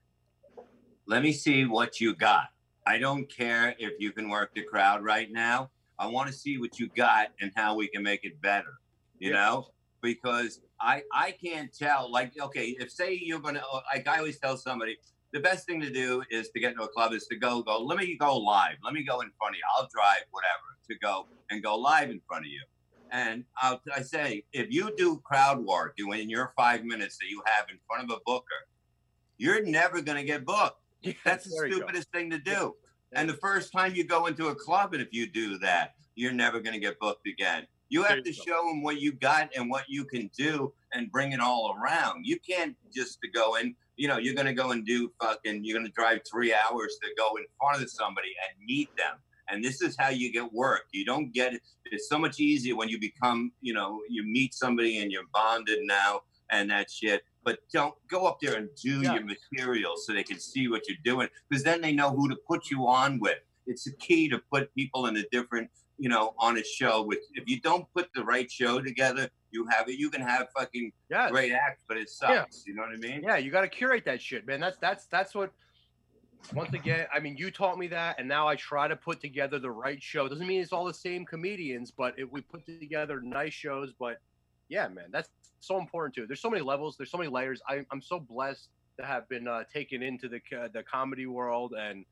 let 1.07 1.23
me 1.23 1.33
see 1.33 1.65
what 1.65 2.01
you 2.01 2.15
got. 2.15 2.49
I 2.87 2.99
don't 2.99 3.29
care 3.29 3.75
if 3.79 3.95
you 3.99 4.13
can 4.13 4.29
work 4.29 4.55
the 4.55 4.63
crowd 4.63 5.03
right 5.03 5.31
now. 5.33 5.71
I 5.99 6.07
want 6.07 6.29
to 6.29 6.33
see 6.33 6.59
what 6.59 6.79
you 6.79 6.89
got 6.97 7.29
and 7.41 7.53
how 7.57 7.75
we 7.75 7.89
can 7.89 8.03
make 8.03 8.25
it 8.25 8.41
better. 8.41 8.75
You 9.19 9.31
Yeah. 9.31 9.37
know, 9.37 9.69
because 10.03 10.61
I 10.81 11.03
I 11.13 11.33
can't 11.33 11.73
tell. 11.77 12.11
Like, 12.11 12.33
okay, 12.39 12.77
if 12.79 12.91
say 12.91 13.19
you're 13.21 13.41
gonna, 13.41 13.63
uh, 13.73 13.81
like 13.93 14.07
I 14.07 14.19
always 14.19 14.39
tell 14.39 14.57
somebody, 14.57 14.99
the 15.33 15.41
best 15.41 15.67
thing 15.67 15.81
to 15.81 15.91
do 15.91 16.23
is 16.31 16.51
to 16.51 16.61
get 16.61 16.73
into 16.73 16.85
a 16.85 16.89
club 16.89 17.13
is 17.13 17.27
to 17.29 17.37
go 17.37 17.63
go. 17.63 17.83
Let 17.83 17.99
me 17.99 18.17
go 18.17 18.37
live. 18.37 18.77
Let 18.85 18.93
me 18.95 19.05
go 19.05 19.21
in 19.21 19.31
front 19.39 19.55
of 19.55 19.57
you. 19.57 19.65
I'll 19.77 19.89
drive 19.93 20.25
whatever 20.31 20.79
to 20.91 20.99
go 20.99 21.29
and 21.51 21.63
go 21.63 21.77
live 21.77 22.11
in 22.11 22.21
front 22.29 22.45
of 22.45 22.51
you. 22.51 22.63
And 23.11 23.45
I'll, 23.57 23.81
I 23.95 24.03
say, 24.03 24.45
if 24.53 24.67
you 24.71 24.93
do 24.97 25.21
crowd 25.21 25.65
work 25.65 25.95
in 25.99 26.29
your 26.29 26.53
five 26.57 26.85
minutes 26.85 27.19
that 27.19 27.29
you 27.29 27.41
have 27.47 27.67
in 27.71 27.79
front 27.87 28.05
of 28.05 28.11
a 28.17 28.21
booker, 28.27 28.67
you're 29.39 29.65
never 29.65 30.01
going 30.03 30.19
to 30.19 30.25
get 30.25 30.45
booked. 30.45 30.81
That's 31.25 31.45
the 31.45 31.69
you 31.69 31.73
stupidest 31.73 32.11
thing 32.11 32.31
to 32.31 32.39
do. 32.39 32.75
And 33.13 33.29
the 33.29 33.35
first 33.35 33.73
time 33.73 33.95
you 33.95 34.05
go 34.05 34.27
into 34.27 34.49
a 34.49 34.55
club, 34.55 34.93
and 34.93 35.03
if 35.03 35.13
you 35.13 35.27
do 35.27 35.59
that, 35.59 35.95
you're 36.15 36.33
never 36.33 36.61
going 36.61 36.75
to 36.75 36.81
get 36.81 36.99
booked 36.99 37.27
again. 37.27 37.67
You 37.89 38.03
have 38.03 38.25
to 38.25 38.33
show 38.33 38.67
them 38.67 38.83
what 38.83 39.01
you 39.01 39.13
got 39.13 39.51
and 39.55 39.71
what 39.71 39.85
you 39.87 40.05
can 40.05 40.29
do 40.37 40.73
and 40.93 41.11
bring 41.13 41.33
it 41.33 41.41
all 41.41 41.77
around. 41.79 42.27
You 42.27 42.39
can't 42.41 42.77
just 42.93 43.21
to 43.23 43.31
go 43.31 43.57
in, 43.57 43.77
you 43.97 44.09
know, 44.09 44.19
you're 44.19 44.35
going 44.35 44.47
to 44.47 44.55
go 44.55 44.73
and 44.73 44.85
do 44.85 45.13
fucking, 45.21 45.65
you're 45.65 45.79
going 45.79 45.87
to 45.87 45.93
drive 45.93 46.23
three 46.29 46.53
hours 46.53 46.97
to 47.03 47.09
go 47.17 47.37
in 47.37 47.45
front 47.61 47.83
of 47.83 47.91
somebody 47.91 48.35
and 48.49 48.67
meet 48.67 48.89
them. 48.97 49.19
And 49.49 49.65
this 49.65 49.83
is 49.83 49.95
how 49.97 50.09
you 50.09 50.33
get 50.33 50.53
work. 50.53 50.87
You 50.93 51.05
don't 51.05 51.33
get 51.33 51.55
it. 51.55 51.63
It's 51.85 52.09
so 52.09 52.19
much 52.19 52.41
easier 52.41 52.75
when 52.75 52.89
you 52.89 52.99
become, 52.99 53.53
you 53.61 53.73
know, 53.73 54.01
you 54.09 54.25
meet 54.25 54.55
somebody 54.55 54.99
and 54.99 55.13
you're 55.13 55.23
bonded 55.33 55.79
now 55.83 56.23
and 56.51 56.69
that 56.71 56.91
shit. 56.91 57.23
But 57.47 57.61
don't 57.73 57.95
go 58.09 58.27
up 58.27 58.41
there 58.41 58.57
and 58.57 58.69
do 58.75 59.03
Yeah. 59.03 59.15
your 59.15 59.25
material 59.25 59.97
so 59.97 60.13
they 60.13 60.25
can 60.25 60.41
see 60.41 60.67
what 60.67 60.89
you're 60.89 60.99
doing 61.05 61.29
because 61.49 61.63
then 61.63 61.81
they 61.81 61.93
know 61.93 62.11
who 62.11 62.29
to 62.29 62.35
put 62.35 62.71
you 62.73 62.89
on 62.89 63.21
with. 63.21 63.39
It's 63.69 63.87
a 63.87 63.93
key 63.93 64.29
to 64.31 64.41
put 64.53 64.75
people 64.75 65.07
in 65.07 65.17
a 65.17 65.23
different, 65.31 65.71
you 65.97 66.09
know, 66.09 66.35
on 66.41 66.59
a 66.59 66.65
show. 66.65 67.03
With 67.03 67.21
if 67.35 67.49
you 67.49 67.61
don't 67.61 67.87
put 67.95 68.11
the 68.17 68.25
right 68.25 68.51
show 68.51 68.81
together, 68.81 69.31
you 69.53 69.65
have 69.69 69.89
it. 69.89 69.97
You 69.97 70.11
can 70.11 70.23
have 70.23 70.49
fucking 70.59 70.93
Yeah, 71.09 71.31
great 71.31 71.53
acts, 71.53 71.85
but 71.87 71.97
it 71.97 72.11
sucks. 72.11 72.65
You 72.67 72.75
know 72.75 72.83
what 72.83 72.91
I 72.93 72.97
mean? 72.97 73.23
Yeah, 73.23 73.37
you 73.37 73.53
got 73.53 73.61
to 73.61 73.69
curate 73.69 74.05
that 74.07 74.21
shit, 74.21 74.45
man. 74.45 74.59
That's 74.61 74.77
that's 74.79 75.07
that's 75.07 75.33
what. 75.35 75.53
Once 76.53 76.73
again, 76.75 77.07
I 77.13 77.19
mean, 77.19 77.37
you 77.37 77.51
taught 77.51 77.77
me 77.77 77.89
that, 77.89 78.21
and 78.21 78.29
now 78.29 78.47
I 78.47 78.55
try 78.57 78.87
to 78.87 78.95
put 78.95 79.21
together 79.21 79.59
the 79.59 79.71
right 79.71 80.01
show. 80.01 80.29
Doesn't 80.29 80.47
mean 80.47 80.61
it's 80.61 80.73
all 80.73 80.85
the 80.85 80.95
same 80.95 81.25
comedians, 81.25 81.91
but 81.91 82.15
if 82.19 82.31
we 82.31 82.41
put 82.41 82.65
together 82.67 83.21
nice 83.21 83.53
shows. 83.53 83.93
But 83.99 84.21
yeah, 84.69 84.89
man, 84.89 85.07
that's 85.13 85.29
so 85.61 85.79
important 85.79 86.15
too. 86.15 86.27
There's 86.27 86.41
so 86.41 86.51
many 86.51 86.63
levels. 86.63 86.97
There's 86.97 87.11
so 87.11 87.19
many 87.19 87.31
layers. 87.31 87.61
I, 87.69 87.85
I'm 87.91 88.03
so 88.03 88.19
blessed 88.21 88.69
to 88.99 89.07
have 89.07 89.29
been 89.29 89.47
uh, 89.47 89.65
taken 89.73 90.03
into 90.03 90.29
the 90.29 90.41
co- 90.41 90.69
the 90.73 90.83
comedy 90.83 91.27
world, 91.27 91.75
and 91.79 92.05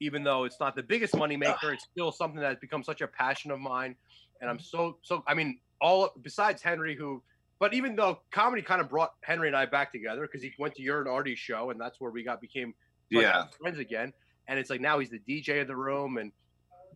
even 0.00 0.22
though 0.24 0.44
it's 0.44 0.60
not 0.60 0.76
the 0.76 0.82
biggest 0.82 1.16
money 1.16 1.36
maker, 1.36 1.72
it's 1.72 1.84
still 1.90 2.12
something 2.12 2.40
that's 2.40 2.60
become 2.60 2.82
such 2.82 3.00
a 3.00 3.06
passion 3.08 3.50
of 3.50 3.58
mine. 3.60 3.96
And 4.40 4.48
I'm 4.50 4.58
so 4.58 4.98
so. 5.02 5.22
I 5.26 5.34
mean, 5.34 5.60
all 5.80 6.10
besides 6.22 6.62
Henry, 6.62 6.96
who 6.96 7.22
but 7.60 7.74
even 7.74 7.96
though 7.96 8.20
comedy 8.30 8.62
kind 8.62 8.80
of 8.80 8.88
brought 8.88 9.12
Henry 9.24 9.48
and 9.48 9.56
I 9.56 9.66
back 9.66 9.90
together 9.90 10.22
because 10.22 10.42
he 10.42 10.52
went 10.58 10.74
to 10.76 10.82
your 10.82 11.00
and 11.00 11.08
Artie's 11.08 11.38
show, 11.38 11.70
and 11.70 11.80
that's 11.80 12.00
where 12.00 12.10
we 12.10 12.22
got 12.22 12.40
became 12.40 12.74
Yeah. 13.10 13.46
friends 13.60 13.78
again. 13.78 14.12
And 14.46 14.58
it's 14.58 14.70
like 14.70 14.80
now 14.80 14.98
he's 14.98 15.10
the 15.10 15.18
DJ 15.28 15.60
of 15.60 15.66
the 15.66 15.76
room, 15.76 16.18
and 16.18 16.32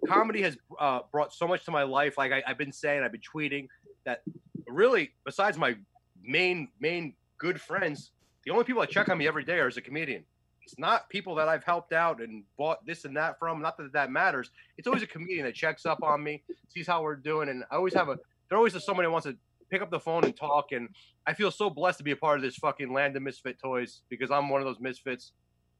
comedy 0.07 0.43
has 0.43 0.57
uh, 0.81 1.01
brought 1.11 1.35
so 1.35 1.47
much 1.47 1.65
to 1.65 1.71
my 1.71 1.83
life. 1.83 2.17
Like 2.17 2.33
I, 2.33 2.43
I've 2.47 2.59
been 2.59 2.73
saying, 2.73 3.03
I've 3.03 3.13
been 3.13 3.21
tweeting 3.21 3.67
that 4.07 4.23
really, 4.67 5.11
besides 5.25 5.59
my 5.59 5.77
main 6.23 6.69
main 6.81 7.15
good 7.39 7.61
friends, 7.61 8.13
the 8.45 8.53
only 8.53 8.65
people 8.65 8.81
that 8.81 8.91
check 8.91 9.09
on 9.09 9.19
me 9.19 9.27
every 9.27 9.45
day 9.45 9.59
are 9.59 9.67
as 9.67 9.77
a 9.77 9.83
comedian. 9.83 10.25
It's 10.65 10.79
not 10.79 11.09
people 11.09 11.35
that 11.37 11.49
I've 11.49 11.65
helped 11.65 11.93
out 11.93 12.21
and 12.21 12.45
bought 12.57 12.87
this 12.87 13.05
and 13.05 13.17
that 13.17 13.39
from. 13.39 13.61
Not 13.61 13.77
that 13.79 13.93
that 13.93 14.11
matters. 14.11 14.51
It's 14.79 14.87
always 14.87 15.03
a 15.03 15.07
comedian 15.07 15.45
that 15.45 15.55
checks 15.55 15.85
up 15.87 16.03
on 16.03 16.23
me, 16.23 16.43
sees 16.69 16.87
how 16.87 17.03
we're 17.03 17.17
doing, 17.17 17.49
and 17.49 17.65
I 17.71 17.77
always 17.77 17.95
have 17.95 18.09
a. 18.09 18.19
There 18.49 18.59
always 18.59 18.75
is 18.75 18.85
somebody 18.85 19.07
that 19.07 19.11
wants 19.11 19.27
to 19.27 19.37
pick 19.71 19.83
up 19.83 19.91
the 19.91 19.99
phone 19.99 20.25
and 20.25 20.37
talk. 20.37 20.73
And 20.73 20.89
I 21.27 21.33
feel 21.33 21.51
so 21.51 21.71
blessed 21.71 21.99
to 21.99 22.05
be 22.05 22.11
a 22.11 22.17
part 22.17 22.37
of 22.37 22.43
this 22.43 22.57
fucking 22.57 22.93
land 22.93 23.17
of 23.17 23.23
misfit 23.23 23.59
toys 23.59 24.03
because 24.09 24.31
I'm 24.31 24.51
one 24.51 24.61
of 24.61 24.67
those 24.67 24.79
misfits, 24.81 25.33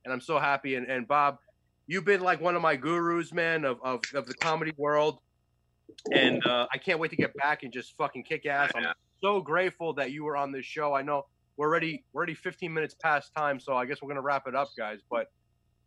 and 0.05 0.13
I'm 0.13 0.21
so 0.21 0.39
happy. 0.39 0.75
And, 0.75 0.87
and 0.89 1.07
Bob, 1.07 1.39
you've 1.87 2.05
been 2.05 2.23
like 2.23 2.41
one 2.41 2.57
of 2.57 2.63
my 2.63 2.75
gurus, 2.75 3.33
man, 3.33 3.65
of 3.65 3.79
of, 3.85 4.01
of 4.15 4.27
the 4.27 4.35
comedy 4.35 4.73
world, 4.77 5.19
and 6.13 6.45
uh, 6.47 6.67
I 6.73 6.79
can't 6.79 6.99
wait 6.99 7.11
to 7.11 7.17
get 7.17 7.35
back 7.35 7.63
and 7.63 7.73
just 7.73 7.97
fucking 7.97 8.25
kick 8.25 8.47
ass. 8.47 8.71
I'm 8.75 8.87
so 9.23 9.41
grateful 9.41 9.93
that 9.95 10.13
you 10.13 10.25
were 10.25 10.37
on 10.37 10.53
this 10.53 10.65
show. 10.65 10.95
I 10.95 11.03
know 11.03 11.27
we're 11.57 11.69
already 11.69 12.05
we're 12.13 12.21
already 12.21 12.35
15 12.35 12.73
minutes 12.73 12.95
past 12.95 13.33
time, 13.37 13.61
so 13.61 13.75
I 13.75 13.87
guess 13.87 14.03
we're 14.03 14.09
gonna 14.09 14.23
wrap 14.23 14.47
it 14.47 14.55
up, 14.55 14.69
guys. 14.77 15.01
But 15.11 15.31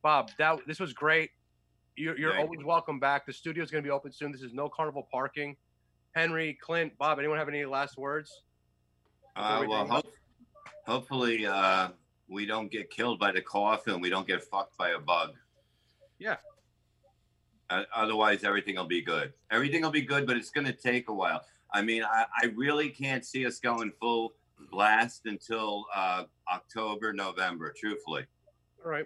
Bob, 0.02 0.32
that 0.38 0.60
this 0.68 0.80
was 0.80 0.94
great. 0.94 1.32
You're, 1.98 2.18
you're 2.18 2.38
always 2.38 2.64
welcome 2.64 2.99
back. 2.99 3.26
The 3.26 3.34
studio's 3.34 3.72
gonna 3.72 3.82
be 3.82 3.90
open 3.90 4.11
soon. 4.11 4.32
This 4.32 4.41
is 4.41 4.53
no 4.53 4.69
carnival 4.69 5.07
parking. 5.11 5.56
Henry, 6.15 6.57
Clint, 6.61 6.98
Bob, 6.98 7.19
anyone 7.19 7.38
have 7.38 7.49
any 7.49 7.65
last 7.65 7.98
words? 7.98 8.41
Uh, 9.36 9.65
well, 9.68 9.86
hope, 9.86 10.14
hopefully 10.86 11.45
uh, 11.45 11.90
we 12.30 12.45
don't 12.45 12.72
get 12.72 12.90
killed 12.90 13.19
by 13.19 13.32
the 13.32 13.41
cough 13.41 13.88
and 13.88 14.02
we 14.02 14.10
don't 14.10 14.26
get 14.26 14.41
fucked 14.41 14.77
by 14.77 14.91
a 14.91 14.99
bug. 14.99 15.34
Yeah. 16.19 16.38
Uh, 17.70 17.84
otherwise, 17.96 18.44
everything 18.44 18.76
will 18.76 18.86
be 18.86 19.02
good. 19.02 19.34
Everything 19.52 19.82
will 19.82 19.92
be 19.92 20.02
good, 20.02 20.28
but 20.28 20.38
it's 20.38 20.52
going 20.52 20.68
to 20.68 20.74
take 20.74 21.10
a 21.10 21.14
while. 21.14 21.42
I 21.74 21.82
mean, 21.82 22.04
I, 22.04 22.26
I 22.42 22.46
really 22.56 22.90
can't 22.90 23.26
see 23.26 23.46
us 23.46 23.60
going 23.60 23.92
full 24.00 24.34
blast 24.72 25.22
until 25.26 25.86
uh, 25.94 26.24
October, 26.54 27.12
November. 27.12 27.74
Truthfully. 27.78 28.26
All 28.84 28.92
right, 28.92 29.06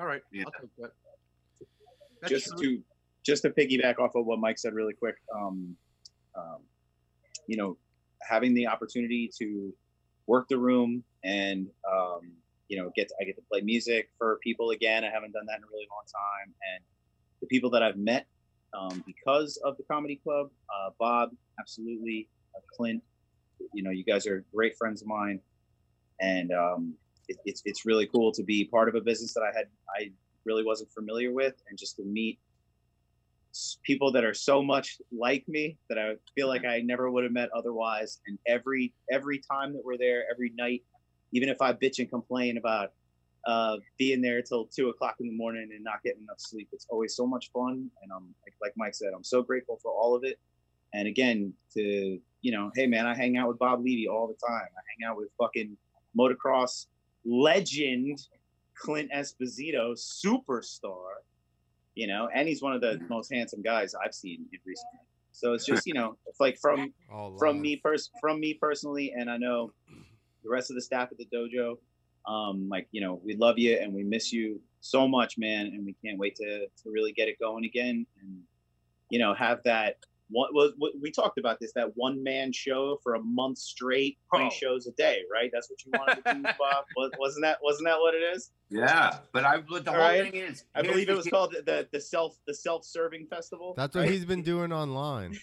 all 0.00 0.06
right. 0.06 0.22
Yeah. 0.32 0.44
I'll 0.46 0.60
take 0.60 0.70
that. 0.78 0.92
That's 2.22 2.32
just 2.32 2.58
true. 2.58 2.78
to 2.78 2.82
just 3.24 3.42
to 3.42 3.50
piggyback 3.50 3.98
off 3.98 4.14
of 4.14 4.24
what 4.24 4.38
Mike 4.38 4.58
said 4.58 4.72
really 4.72 4.94
quick, 4.94 5.16
um, 5.36 5.76
um, 6.34 6.60
you 7.46 7.56
know, 7.56 7.76
having 8.26 8.54
the 8.54 8.66
opportunity 8.66 9.30
to 9.38 9.72
work 10.26 10.48
the 10.48 10.58
room, 10.58 11.04
and 11.24 11.68
um, 11.90 12.32
you 12.68 12.78
know, 12.78 12.90
get 12.96 13.08
to, 13.08 13.14
I 13.20 13.24
get 13.24 13.36
to 13.36 13.42
play 13.50 13.60
music 13.60 14.08
for 14.16 14.38
people 14.42 14.70
again. 14.70 15.04
I 15.04 15.10
haven't 15.10 15.32
done 15.32 15.46
that 15.46 15.58
in 15.58 15.64
a 15.64 15.66
really 15.70 15.86
long 15.90 16.04
time, 16.06 16.54
and 16.72 16.82
the 17.40 17.46
people 17.46 17.70
that 17.70 17.82
I've 17.82 17.96
met 17.96 18.26
um, 18.72 19.02
because 19.06 19.56
of 19.64 19.76
the 19.76 19.82
comedy 19.84 20.16
club, 20.16 20.50
uh, 20.68 20.90
Bob, 20.98 21.30
absolutely, 21.58 22.28
uh, 22.54 22.60
Clint, 22.76 23.02
you 23.72 23.82
know, 23.82 23.90
you 23.90 24.04
guys 24.04 24.26
are 24.26 24.44
great 24.54 24.76
friends 24.76 25.02
of 25.02 25.08
mine, 25.08 25.40
and 26.20 26.52
um, 26.52 26.94
it, 27.28 27.38
it's 27.44 27.62
it's 27.64 27.84
really 27.84 28.06
cool 28.06 28.32
to 28.32 28.42
be 28.42 28.64
part 28.64 28.88
of 28.88 28.94
a 28.94 29.00
business 29.00 29.34
that 29.34 29.42
I 29.42 29.56
had 29.56 29.66
I 29.96 30.10
really 30.44 30.64
wasn't 30.64 30.90
familiar 30.92 31.32
with, 31.32 31.54
and 31.68 31.78
just 31.78 31.96
to 31.96 32.04
meet 32.04 32.38
people 33.82 34.12
that 34.12 34.24
are 34.24 34.34
so 34.34 34.62
much 34.62 34.98
like 35.10 35.46
me 35.48 35.76
that 35.88 35.98
I 35.98 36.14
feel 36.34 36.48
like 36.48 36.64
I 36.64 36.80
never 36.80 37.10
would 37.10 37.24
have 37.24 37.32
met 37.32 37.48
otherwise. 37.56 38.20
And 38.26 38.38
every 38.46 38.92
every 39.10 39.40
time 39.50 39.72
that 39.72 39.84
we're 39.84 39.98
there, 39.98 40.24
every 40.30 40.52
night, 40.56 40.82
even 41.32 41.48
if 41.48 41.60
I 41.60 41.72
bitch 41.72 41.98
and 41.98 42.08
complain 42.08 42.58
about 42.58 42.92
uh, 43.46 43.76
being 43.98 44.20
there 44.20 44.42
till 44.42 44.66
two 44.66 44.88
o'clock 44.88 45.16
in 45.20 45.26
the 45.26 45.32
morning 45.32 45.68
and 45.74 45.82
not 45.84 46.02
getting 46.04 46.22
enough 46.22 46.40
sleep, 46.40 46.68
it's 46.72 46.86
always 46.90 47.14
so 47.14 47.26
much 47.26 47.50
fun. 47.52 47.90
And 48.02 48.12
I'm 48.14 48.34
like, 48.44 48.54
like 48.60 48.72
Mike 48.76 48.94
said, 48.94 49.10
I'm 49.14 49.24
so 49.24 49.42
grateful 49.42 49.78
for 49.82 49.90
all 49.92 50.14
of 50.14 50.24
it. 50.24 50.38
And 50.92 51.06
again, 51.06 51.52
to 51.74 52.18
you 52.40 52.52
know, 52.52 52.70
hey 52.74 52.86
man, 52.86 53.06
I 53.06 53.14
hang 53.14 53.36
out 53.36 53.48
with 53.48 53.58
Bob 53.58 53.84
Levy 53.84 54.08
all 54.08 54.26
the 54.26 54.46
time. 54.46 54.68
I 54.76 54.80
hang 54.98 55.10
out 55.10 55.16
with 55.16 55.28
fucking 55.38 55.76
motocross 56.18 56.86
legend 57.24 58.18
Clint 58.74 59.10
Esposito, 59.12 59.94
superstar. 59.96 61.22
You 61.94 62.06
know, 62.06 62.28
and 62.32 62.46
he's 62.46 62.62
one 62.62 62.74
of 62.74 62.80
the 62.80 63.00
most 63.08 63.32
handsome 63.32 63.60
guys 63.60 63.94
I've 63.94 64.14
seen 64.14 64.46
in 64.52 64.60
recently. 64.64 65.00
So 65.32 65.52
it's 65.52 65.66
just 65.66 65.86
you 65.86 65.94
know, 65.94 66.16
it's 66.26 66.40
like 66.40 66.58
from 66.58 66.92
All 67.12 67.36
from 67.38 67.56
love. 67.56 67.62
me 67.62 67.76
pers- 67.76 68.10
from 68.20 68.40
me 68.40 68.54
personally, 68.54 69.12
and 69.16 69.30
I 69.30 69.36
know 69.36 69.72
the 70.44 70.50
rest 70.50 70.70
of 70.70 70.76
the 70.76 70.82
staff 70.82 71.08
at 71.10 71.18
the 71.18 71.26
dojo. 71.26 71.76
Um, 72.28 72.68
like 72.68 72.86
you 72.92 73.00
know, 73.00 73.20
we 73.24 73.34
love 73.36 73.58
you 73.58 73.76
and 73.78 73.92
we 73.92 74.04
miss 74.04 74.32
you 74.32 74.60
so 74.80 75.08
much, 75.08 75.38
man, 75.38 75.66
and 75.66 75.84
we 75.84 75.94
can't 76.04 76.18
wait 76.18 76.36
to 76.36 76.66
to 76.82 76.90
really 76.90 77.12
get 77.12 77.26
it 77.28 77.38
going 77.40 77.64
again, 77.64 78.06
and 78.20 78.40
you 79.10 79.18
know, 79.18 79.34
have 79.34 79.60
that. 79.64 79.96
What 80.30 80.52
was 80.52 80.74
we 81.00 81.10
talked 81.10 81.38
about 81.38 81.58
this 81.58 81.72
that 81.74 81.88
one 81.96 82.22
man 82.22 82.52
show 82.52 82.98
for 83.02 83.14
a 83.14 83.20
month 83.20 83.56
straight, 83.56 84.18
three 84.34 84.44
Oh. 84.44 84.50
shows 84.50 84.86
a 84.86 84.92
day, 84.92 85.20
right? 85.32 85.48
That's 85.50 85.70
what 85.70 85.82
you 85.86 85.90
wanted 85.98 86.22
to 86.22 86.34
do, 86.34 86.42
Bob. 86.58 86.84
Was, 86.98 87.10
wasn't 87.18 87.44
that 87.44 87.56
wasn't 87.62 87.86
that 87.88 87.98
what 87.98 88.14
it 88.14 88.18
is? 88.36 88.50
Yeah, 88.68 89.20
but 89.32 89.44
I 89.46 89.60
but 89.62 89.86
the 89.86 89.90
All 89.90 89.96
whole 89.96 90.04
right. 90.06 90.30
thing 90.30 90.38
is, 90.42 90.64
I 90.74 90.82
believe 90.82 91.08
it 91.08 91.16
was 91.16 91.24
key- 91.24 91.30
called 91.30 91.54
the 91.64 91.88
the 91.90 91.98
self 92.00 92.38
the 92.46 92.52
self 92.52 92.84
serving 92.84 93.26
festival. 93.28 93.72
That's 93.74 93.94
what 93.96 94.02
right? 94.02 94.10
he's 94.10 94.26
been 94.26 94.42
doing 94.42 94.70
online. 94.70 95.38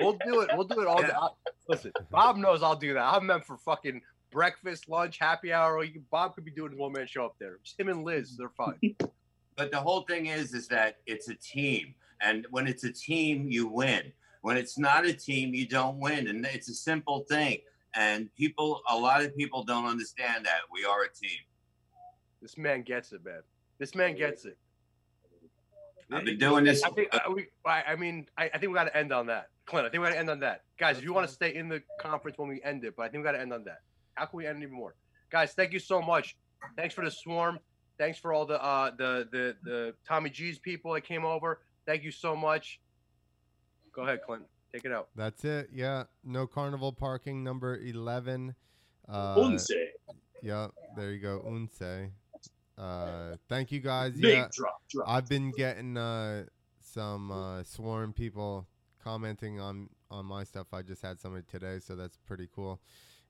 We'll 0.00 0.16
do 0.24 0.40
it. 0.40 0.48
We'll 0.54 0.66
do 0.66 0.80
it 0.80 0.86
all. 0.86 1.02
Yeah. 1.02 1.08
day. 1.08 1.12
I- 1.20 1.28
Listen, 1.68 1.92
Bob 2.10 2.38
knows 2.38 2.62
I'll 2.62 2.74
do 2.74 2.94
that. 2.94 3.04
I'm 3.14 3.26
meant 3.26 3.44
for 3.44 3.58
fucking 3.58 4.00
breakfast, 4.30 4.88
lunch, 4.88 5.18
happy 5.18 5.52
hour. 5.52 5.76
Or 5.76 5.84
you, 5.84 6.02
Bob 6.10 6.34
could 6.34 6.44
be 6.44 6.50
doing 6.50 6.72
his 6.72 6.80
one 6.80 6.92
man 6.92 7.06
show 7.06 7.24
up 7.24 7.36
there. 7.38 7.58
Just 7.62 7.78
him 7.78 7.88
and 7.88 8.04
Liz, 8.04 8.36
they're 8.36 8.50
fine. 8.50 8.96
But 9.56 9.72
the 9.72 9.80
whole 9.80 10.02
thing 10.02 10.26
is, 10.26 10.54
is 10.54 10.68
that 10.68 10.98
it's 11.04 11.28
a 11.28 11.34
team, 11.34 11.94
and 12.22 12.46
when 12.50 12.66
it's 12.66 12.84
a 12.84 12.92
team, 12.92 13.50
you 13.50 13.68
win. 13.68 14.10
When 14.40 14.56
it's 14.56 14.78
not 14.78 15.04
a 15.04 15.12
team, 15.12 15.54
you 15.54 15.68
don't 15.68 15.98
win, 15.98 16.28
and 16.28 16.46
it's 16.46 16.70
a 16.70 16.74
simple 16.74 17.26
thing. 17.28 17.58
And 17.94 18.34
people, 18.36 18.80
a 18.88 18.96
lot 18.96 19.22
of 19.22 19.36
people 19.36 19.62
don't 19.62 19.84
understand 19.84 20.46
that 20.46 20.60
we 20.72 20.86
are 20.86 21.02
a 21.02 21.10
team. 21.12 21.40
This 22.40 22.56
man 22.56 22.80
gets 22.82 23.12
it, 23.12 23.22
man. 23.22 23.42
This 23.78 23.94
man 23.94 24.16
gets 24.16 24.46
it. 24.46 24.56
I've 26.12 26.24
been 26.24 26.38
doing 26.38 26.64
this. 26.64 26.82
I 26.82 26.90
think 26.90 27.08
I, 27.12 27.28
we, 27.28 27.48
I, 27.64 27.82
I 27.88 27.96
mean, 27.96 28.26
I, 28.38 28.50
I 28.54 28.58
think 28.58 28.72
we 28.72 28.74
got 28.74 28.84
to 28.84 28.96
end 28.96 29.12
on 29.12 29.26
that, 29.26 29.48
Clint. 29.66 29.86
I 29.86 29.90
think 29.90 30.02
we 30.02 30.08
got 30.08 30.14
to 30.14 30.18
end 30.18 30.30
on 30.30 30.40
that, 30.40 30.62
guys. 30.78 30.98
If 30.98 31.04
you 31.04 31.12
want 31.12 31.28
to 31.28 31.32
stay 31.32 31.54
in 31.54 31.68
the 31.68 31.82
conference 32.00 32.38
when 32.38 32.48
we 32.48 32.62
end 32.62 32.84
it, 32.84 32.94
but 32.96 33.02
I 33.04 33.08
think 33.08 33.22
we 33.22 33.24
got 33.24 33.32
to 33.32 33.40
end 33.40 33.52
on 33.52 33.64
that. 33.64 33.80
How 34.20 34.26
can 34.26 34.36
we 34.36 34.46
end 34.46 34.62
even 34.62 34.74
more, 34.74 34.94
guys? 35.30 35.54
Thank 35.54 35.72
you 35.72 35.78
so 35.78 36.02
much. 36.02 36.36
Thanks 36.76 36.94
for 36.94 37.02
the 37.02 37.10
swarm. 37.10 37.58
Thanks 37.96 38.18
for 38.18 38.34
all 38.34 38.44
the 38.44 38.62
uh 38.62 38.90
the 38.90 39.26
the 39.32 39.56
the 39.64 39.94
Tommy 40.06 40.28
G's 40.28 40.58
people 40.58 40.92
that 40.92 41.00
came 41.04 41.24
over. 41.24 41.62
Thank 41.86 42.02
you 42.04 42.10
so 42.10 42.36
much. 42.36 42.80
Go 43.94 44.02
ahead, 44.02 44.20
Clint. 44.26 44.42
Take 44.74 44.84
it 44.84 44.92
out. 44.92 45.08
That's 45.16 45.42
it. 45.46 45.70
Yeah. 45.72 46.04
No 46.22 46.46
carnival 46.46 46.92
parking 46.92 47.42
number 47.42 47.78
11. 47.78 48.54
Uh, 49.08 49.34
Unse. 49.36 49.70
yeah. 50.42 50.68
There 50.96 51.12
you 51.12 51.18
go. 51.18 51.42
Unse. 51.48 52.10
Uh, 52.76 53.36
thank 53.48 53.72
you 53.72 53.80
guys. 53.80 54.12
Big 54.20 54.36
Yeah. 54.36 54.48
drop, 54.52 54.82
drop. 54.90 55.08
I've 55.08 55.28
been 55.30 55.50
getting 55.50 55.96
uh, 55.96 56.44
some 56.78 57.30
uh, 57.32 57.64
sworn 57.64 58.12
people 58.12 58.68
commenting 59.02 59.58
on 59.60 59.88
on 60.10 60.26
my 60.26 60.44
stuff. 60.44 60.66
I 60.74 60.82
just 60.82 61.00
had 61.00 61.18
somebody 61.18 61.44
today, 61.50 61.78
so 61.80 61.96
that's 61.96 62.18
pretty 62.18 62.48
cool. 62.54 62.80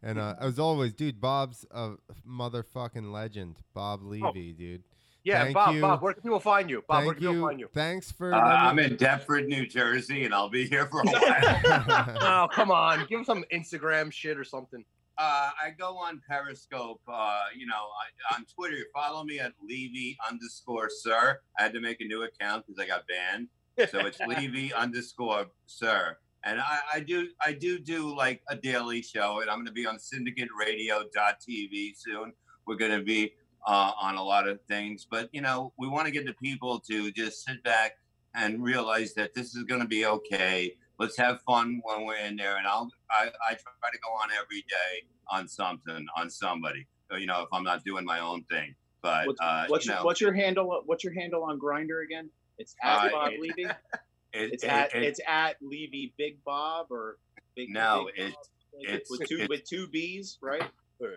And 0.02 0.18
uh, 0.18 0.34
as 0.40 0.58
always, 0.58 0.92
dude, 0.94 1.20
Bob's 1.20 1.66
a 1.70 1.92
motherfucking 2.28 3.12
legend. 3.12 3.56
Bob 3.74 4.02
Levy, 4.02 4.52
dude. 4.52 4.82
Yeah, 5.22 5.42
Thank 5.42 5.54
Bob. 5.54 5.74
you. 5.74 5.80
Bob, 5.82 6.00
where 6.00 6.14
can 6.14 6.22
people 6.22 6.40
find 6.40 6.70
you? 6.70 6.82
Bob, 6.88 7.04
where 7.04 7.14
Thank 7.14 7.18
can 7.18 7.20
people 7.20 7.34
you. 7.34 7.46
find 7.46 7.60
you? 7.60 7.68
Thanks 7.74 8.10
for. 8.10 8.32
Uh, 8.34 8.38
I'm 8.40 8.78
in 8.78 8.96
Deptford, 8.96 9.46
New 9.48 9.66
Jersey, 9.66 10.24
and 10.24 10.32
I'll 10.32 10.48
be 10.48 10.66
here 10.66 10.86
for 10.86 11.02
a 11.02 11.04
while. 11.04 12.16
Oh, 12.20 12.48
come 12.50 12.70
on. 12.70 13.00
Give 13.06 13.18
him 13.18 13.24
some 13.26 13.44
Instagram 13.52 14.10
shit 14.10 14.38
or 14.38 14.44
something. 14.44 14.82
uh, 15.18 15.50
I 15.62 15.70
go 15.78 15.98
on 15.98 16.22
Periscope. 16.26 17.02
Uh, 17.06 17.40
you 17.54 17.66
know, 17.66 17.74
I, 17.74 18.34
on 18.36 18.46
Twitter. 18.46 18.78
Follow 18.94 19.22
me 19.24 19.38
at 19.38 19.52
Levy 19.62 20.16
underscore 20.26 20.88
Sir. 20.88 21.38
I 21.58 21.62
had 21.64 21.74
to 21.74 21.80
make 21.80 22.00
a 22.00 22.04
new 22.04 22.22
account 22.22 22.64
because 22.66 22.82
I 22.82 22.86
got 22.86 23.02
banned. 23.06 23.48
So 23.90 23.98
it's 24.06 24.18
Levy 24.26 24.72
underscore 24.72 25.46
Sir. 25.66 26.16
And 26.44 26.58
I, 26.58 26.78
I 26.94 27.00
do 27.00 27.28
I 27.44 27.52
do 27.52 27.78
do 27.78 28.16
like 28.16 28.42
a 28.48 28.56
daily 28.56 29.02
show, 29.02 29.40
and 29.40 29.50
I'm 29.50 29.56
going 29.56 29.66
to 29.66 29.72
be 29.72 29.86
on 29.86 29.98
SyndicateRadio.tv 29.98 31.92
soon. 31.96 32.32
We're 32.66 32.76
going 32.76 32.98
to 32.98 33.02
be 33.02 33.34
uh, 33.66 33.92
on 34.00 34.16
a 34.16 34.22
lot 34.22 34.48
of 34.48 34.60
things, 34.62 35.06
but 35.10 35.28
you 35.32 35.42
know, 35.42 35.72
we 35.78 35.86
want 35.86 36.06
to 36.06 36.10
get 36.10 36.24
the 36.24 36.32
people 36.34 36.80
to 36.80 37.10
just 37.12 37.44
sit 37.44 37.62
back 37.62 37.96
and 38.34 38.62
realize 38.62 39.12
that 39.14 39.34
this 39.34 39.54
is 39.54 39.64
going 39.64 39.82
to 39.82 39.86
be 39.88 40.06
okay. 40.06 40.74
Let's 40.98 41.16
have 41.18 41.40
fun 41.42 41.80
when 41.84 42.06
we're 42.06 42.16
in 42.16 42.36
there, 42.36 42.56
and 42.56 42.66
I'll 42.66 42.90
I, 43.10 43.26
I 43.48 43.54
try 43.54 43.90
to 43.92 43.98
go 43.98 44.10
on 44.22 44.30
every 44.32 44.62
day 44.62 45.06
on 45.28 45.46
something 45.46 46.06
on 46.16 46.30
somebody. 46.30 46.86
So, 47.10 47.16
you 47.16 47.26
know, 47.26 47.42
if 47.42 47.48
I'm 47.52 47.64
not 47.64 47.84
doing 47.84 48.04
my 48.04 48.20
own 48.20 48.44
thing, 48.44 48.74
but 49.02 49.26
What's, 49.26 49.40
uh, 49.40 49.64
what's 49.68 49.86
you 49.86 49.92
your 49.92 50.00
know, 50.00 50.04
what's 50.04 50.20
your 50.20 50.32
handle? 50.32 50.82
What's 50.86 51.04
your 51.04 51.12
handle 51.12 51.42
on 51.44 51.58
Grindr 51.58 52.04
again? 52.04 52.30
It's 52.58 52.76
at 52.82 53.06
Uh, 53.06 53.10
Bob 53.10 53.32
Levy. 53.40 53.66
it- 54.32 54.52
It's 54.54 54.64
it- 54.64 54.70
at 54.70 54.94
it- 54.94 55.02
it's 55.02 55.20
at 55.26 55.56
Levy 55.60 56.14
Big 56.16 56.42
Bob 56.44 56.86
or 56.90 57.18
Big. 57.56 57.70
No, 57.70 58.06
Big 58.06 58.26
it's- 58.26 58.34
Bob, 58.34 58.82
it's- 58.84 59.10
with 59.10 59.28
two 59.28 59.34
it's- 59.36 59.48
with 59.48 59.64
two 59.64 59.86
B's, 59.88 60.38
right? 60.40 60.70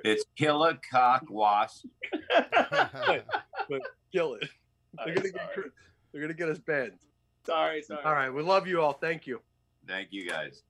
it's 0.06 0.23
kill 0.38 0.64
a 0.64 0.76
cock 0.91 1.26
wasp. 1.30 1.85
but 2.11 3.81
Kill 4.11 4.35
it. 4.35 4.49
They're 5.06 5.07
Alright, 5.07 5.15
gonna 5.15 5.30
get 5.31 5.49
they're 6.11 6.22
gonna 6.22 6.34
get 6.35 6.49
us 6.49 6.60
banned. 6.60 6.99
sorry, 7.45 7.81
sorry. 7.81 8.03
All 8.03 8.14
right, 8.14 8.30
we 8.30 8.44
love 8.44 8.68
you 8.68 8.80
all. 8.81 8.94
Thank 8.94 9.26
you. 9.26 9.41
Thank 9.88 10.10
you 10.11 10.30
guys. 10.30 10.61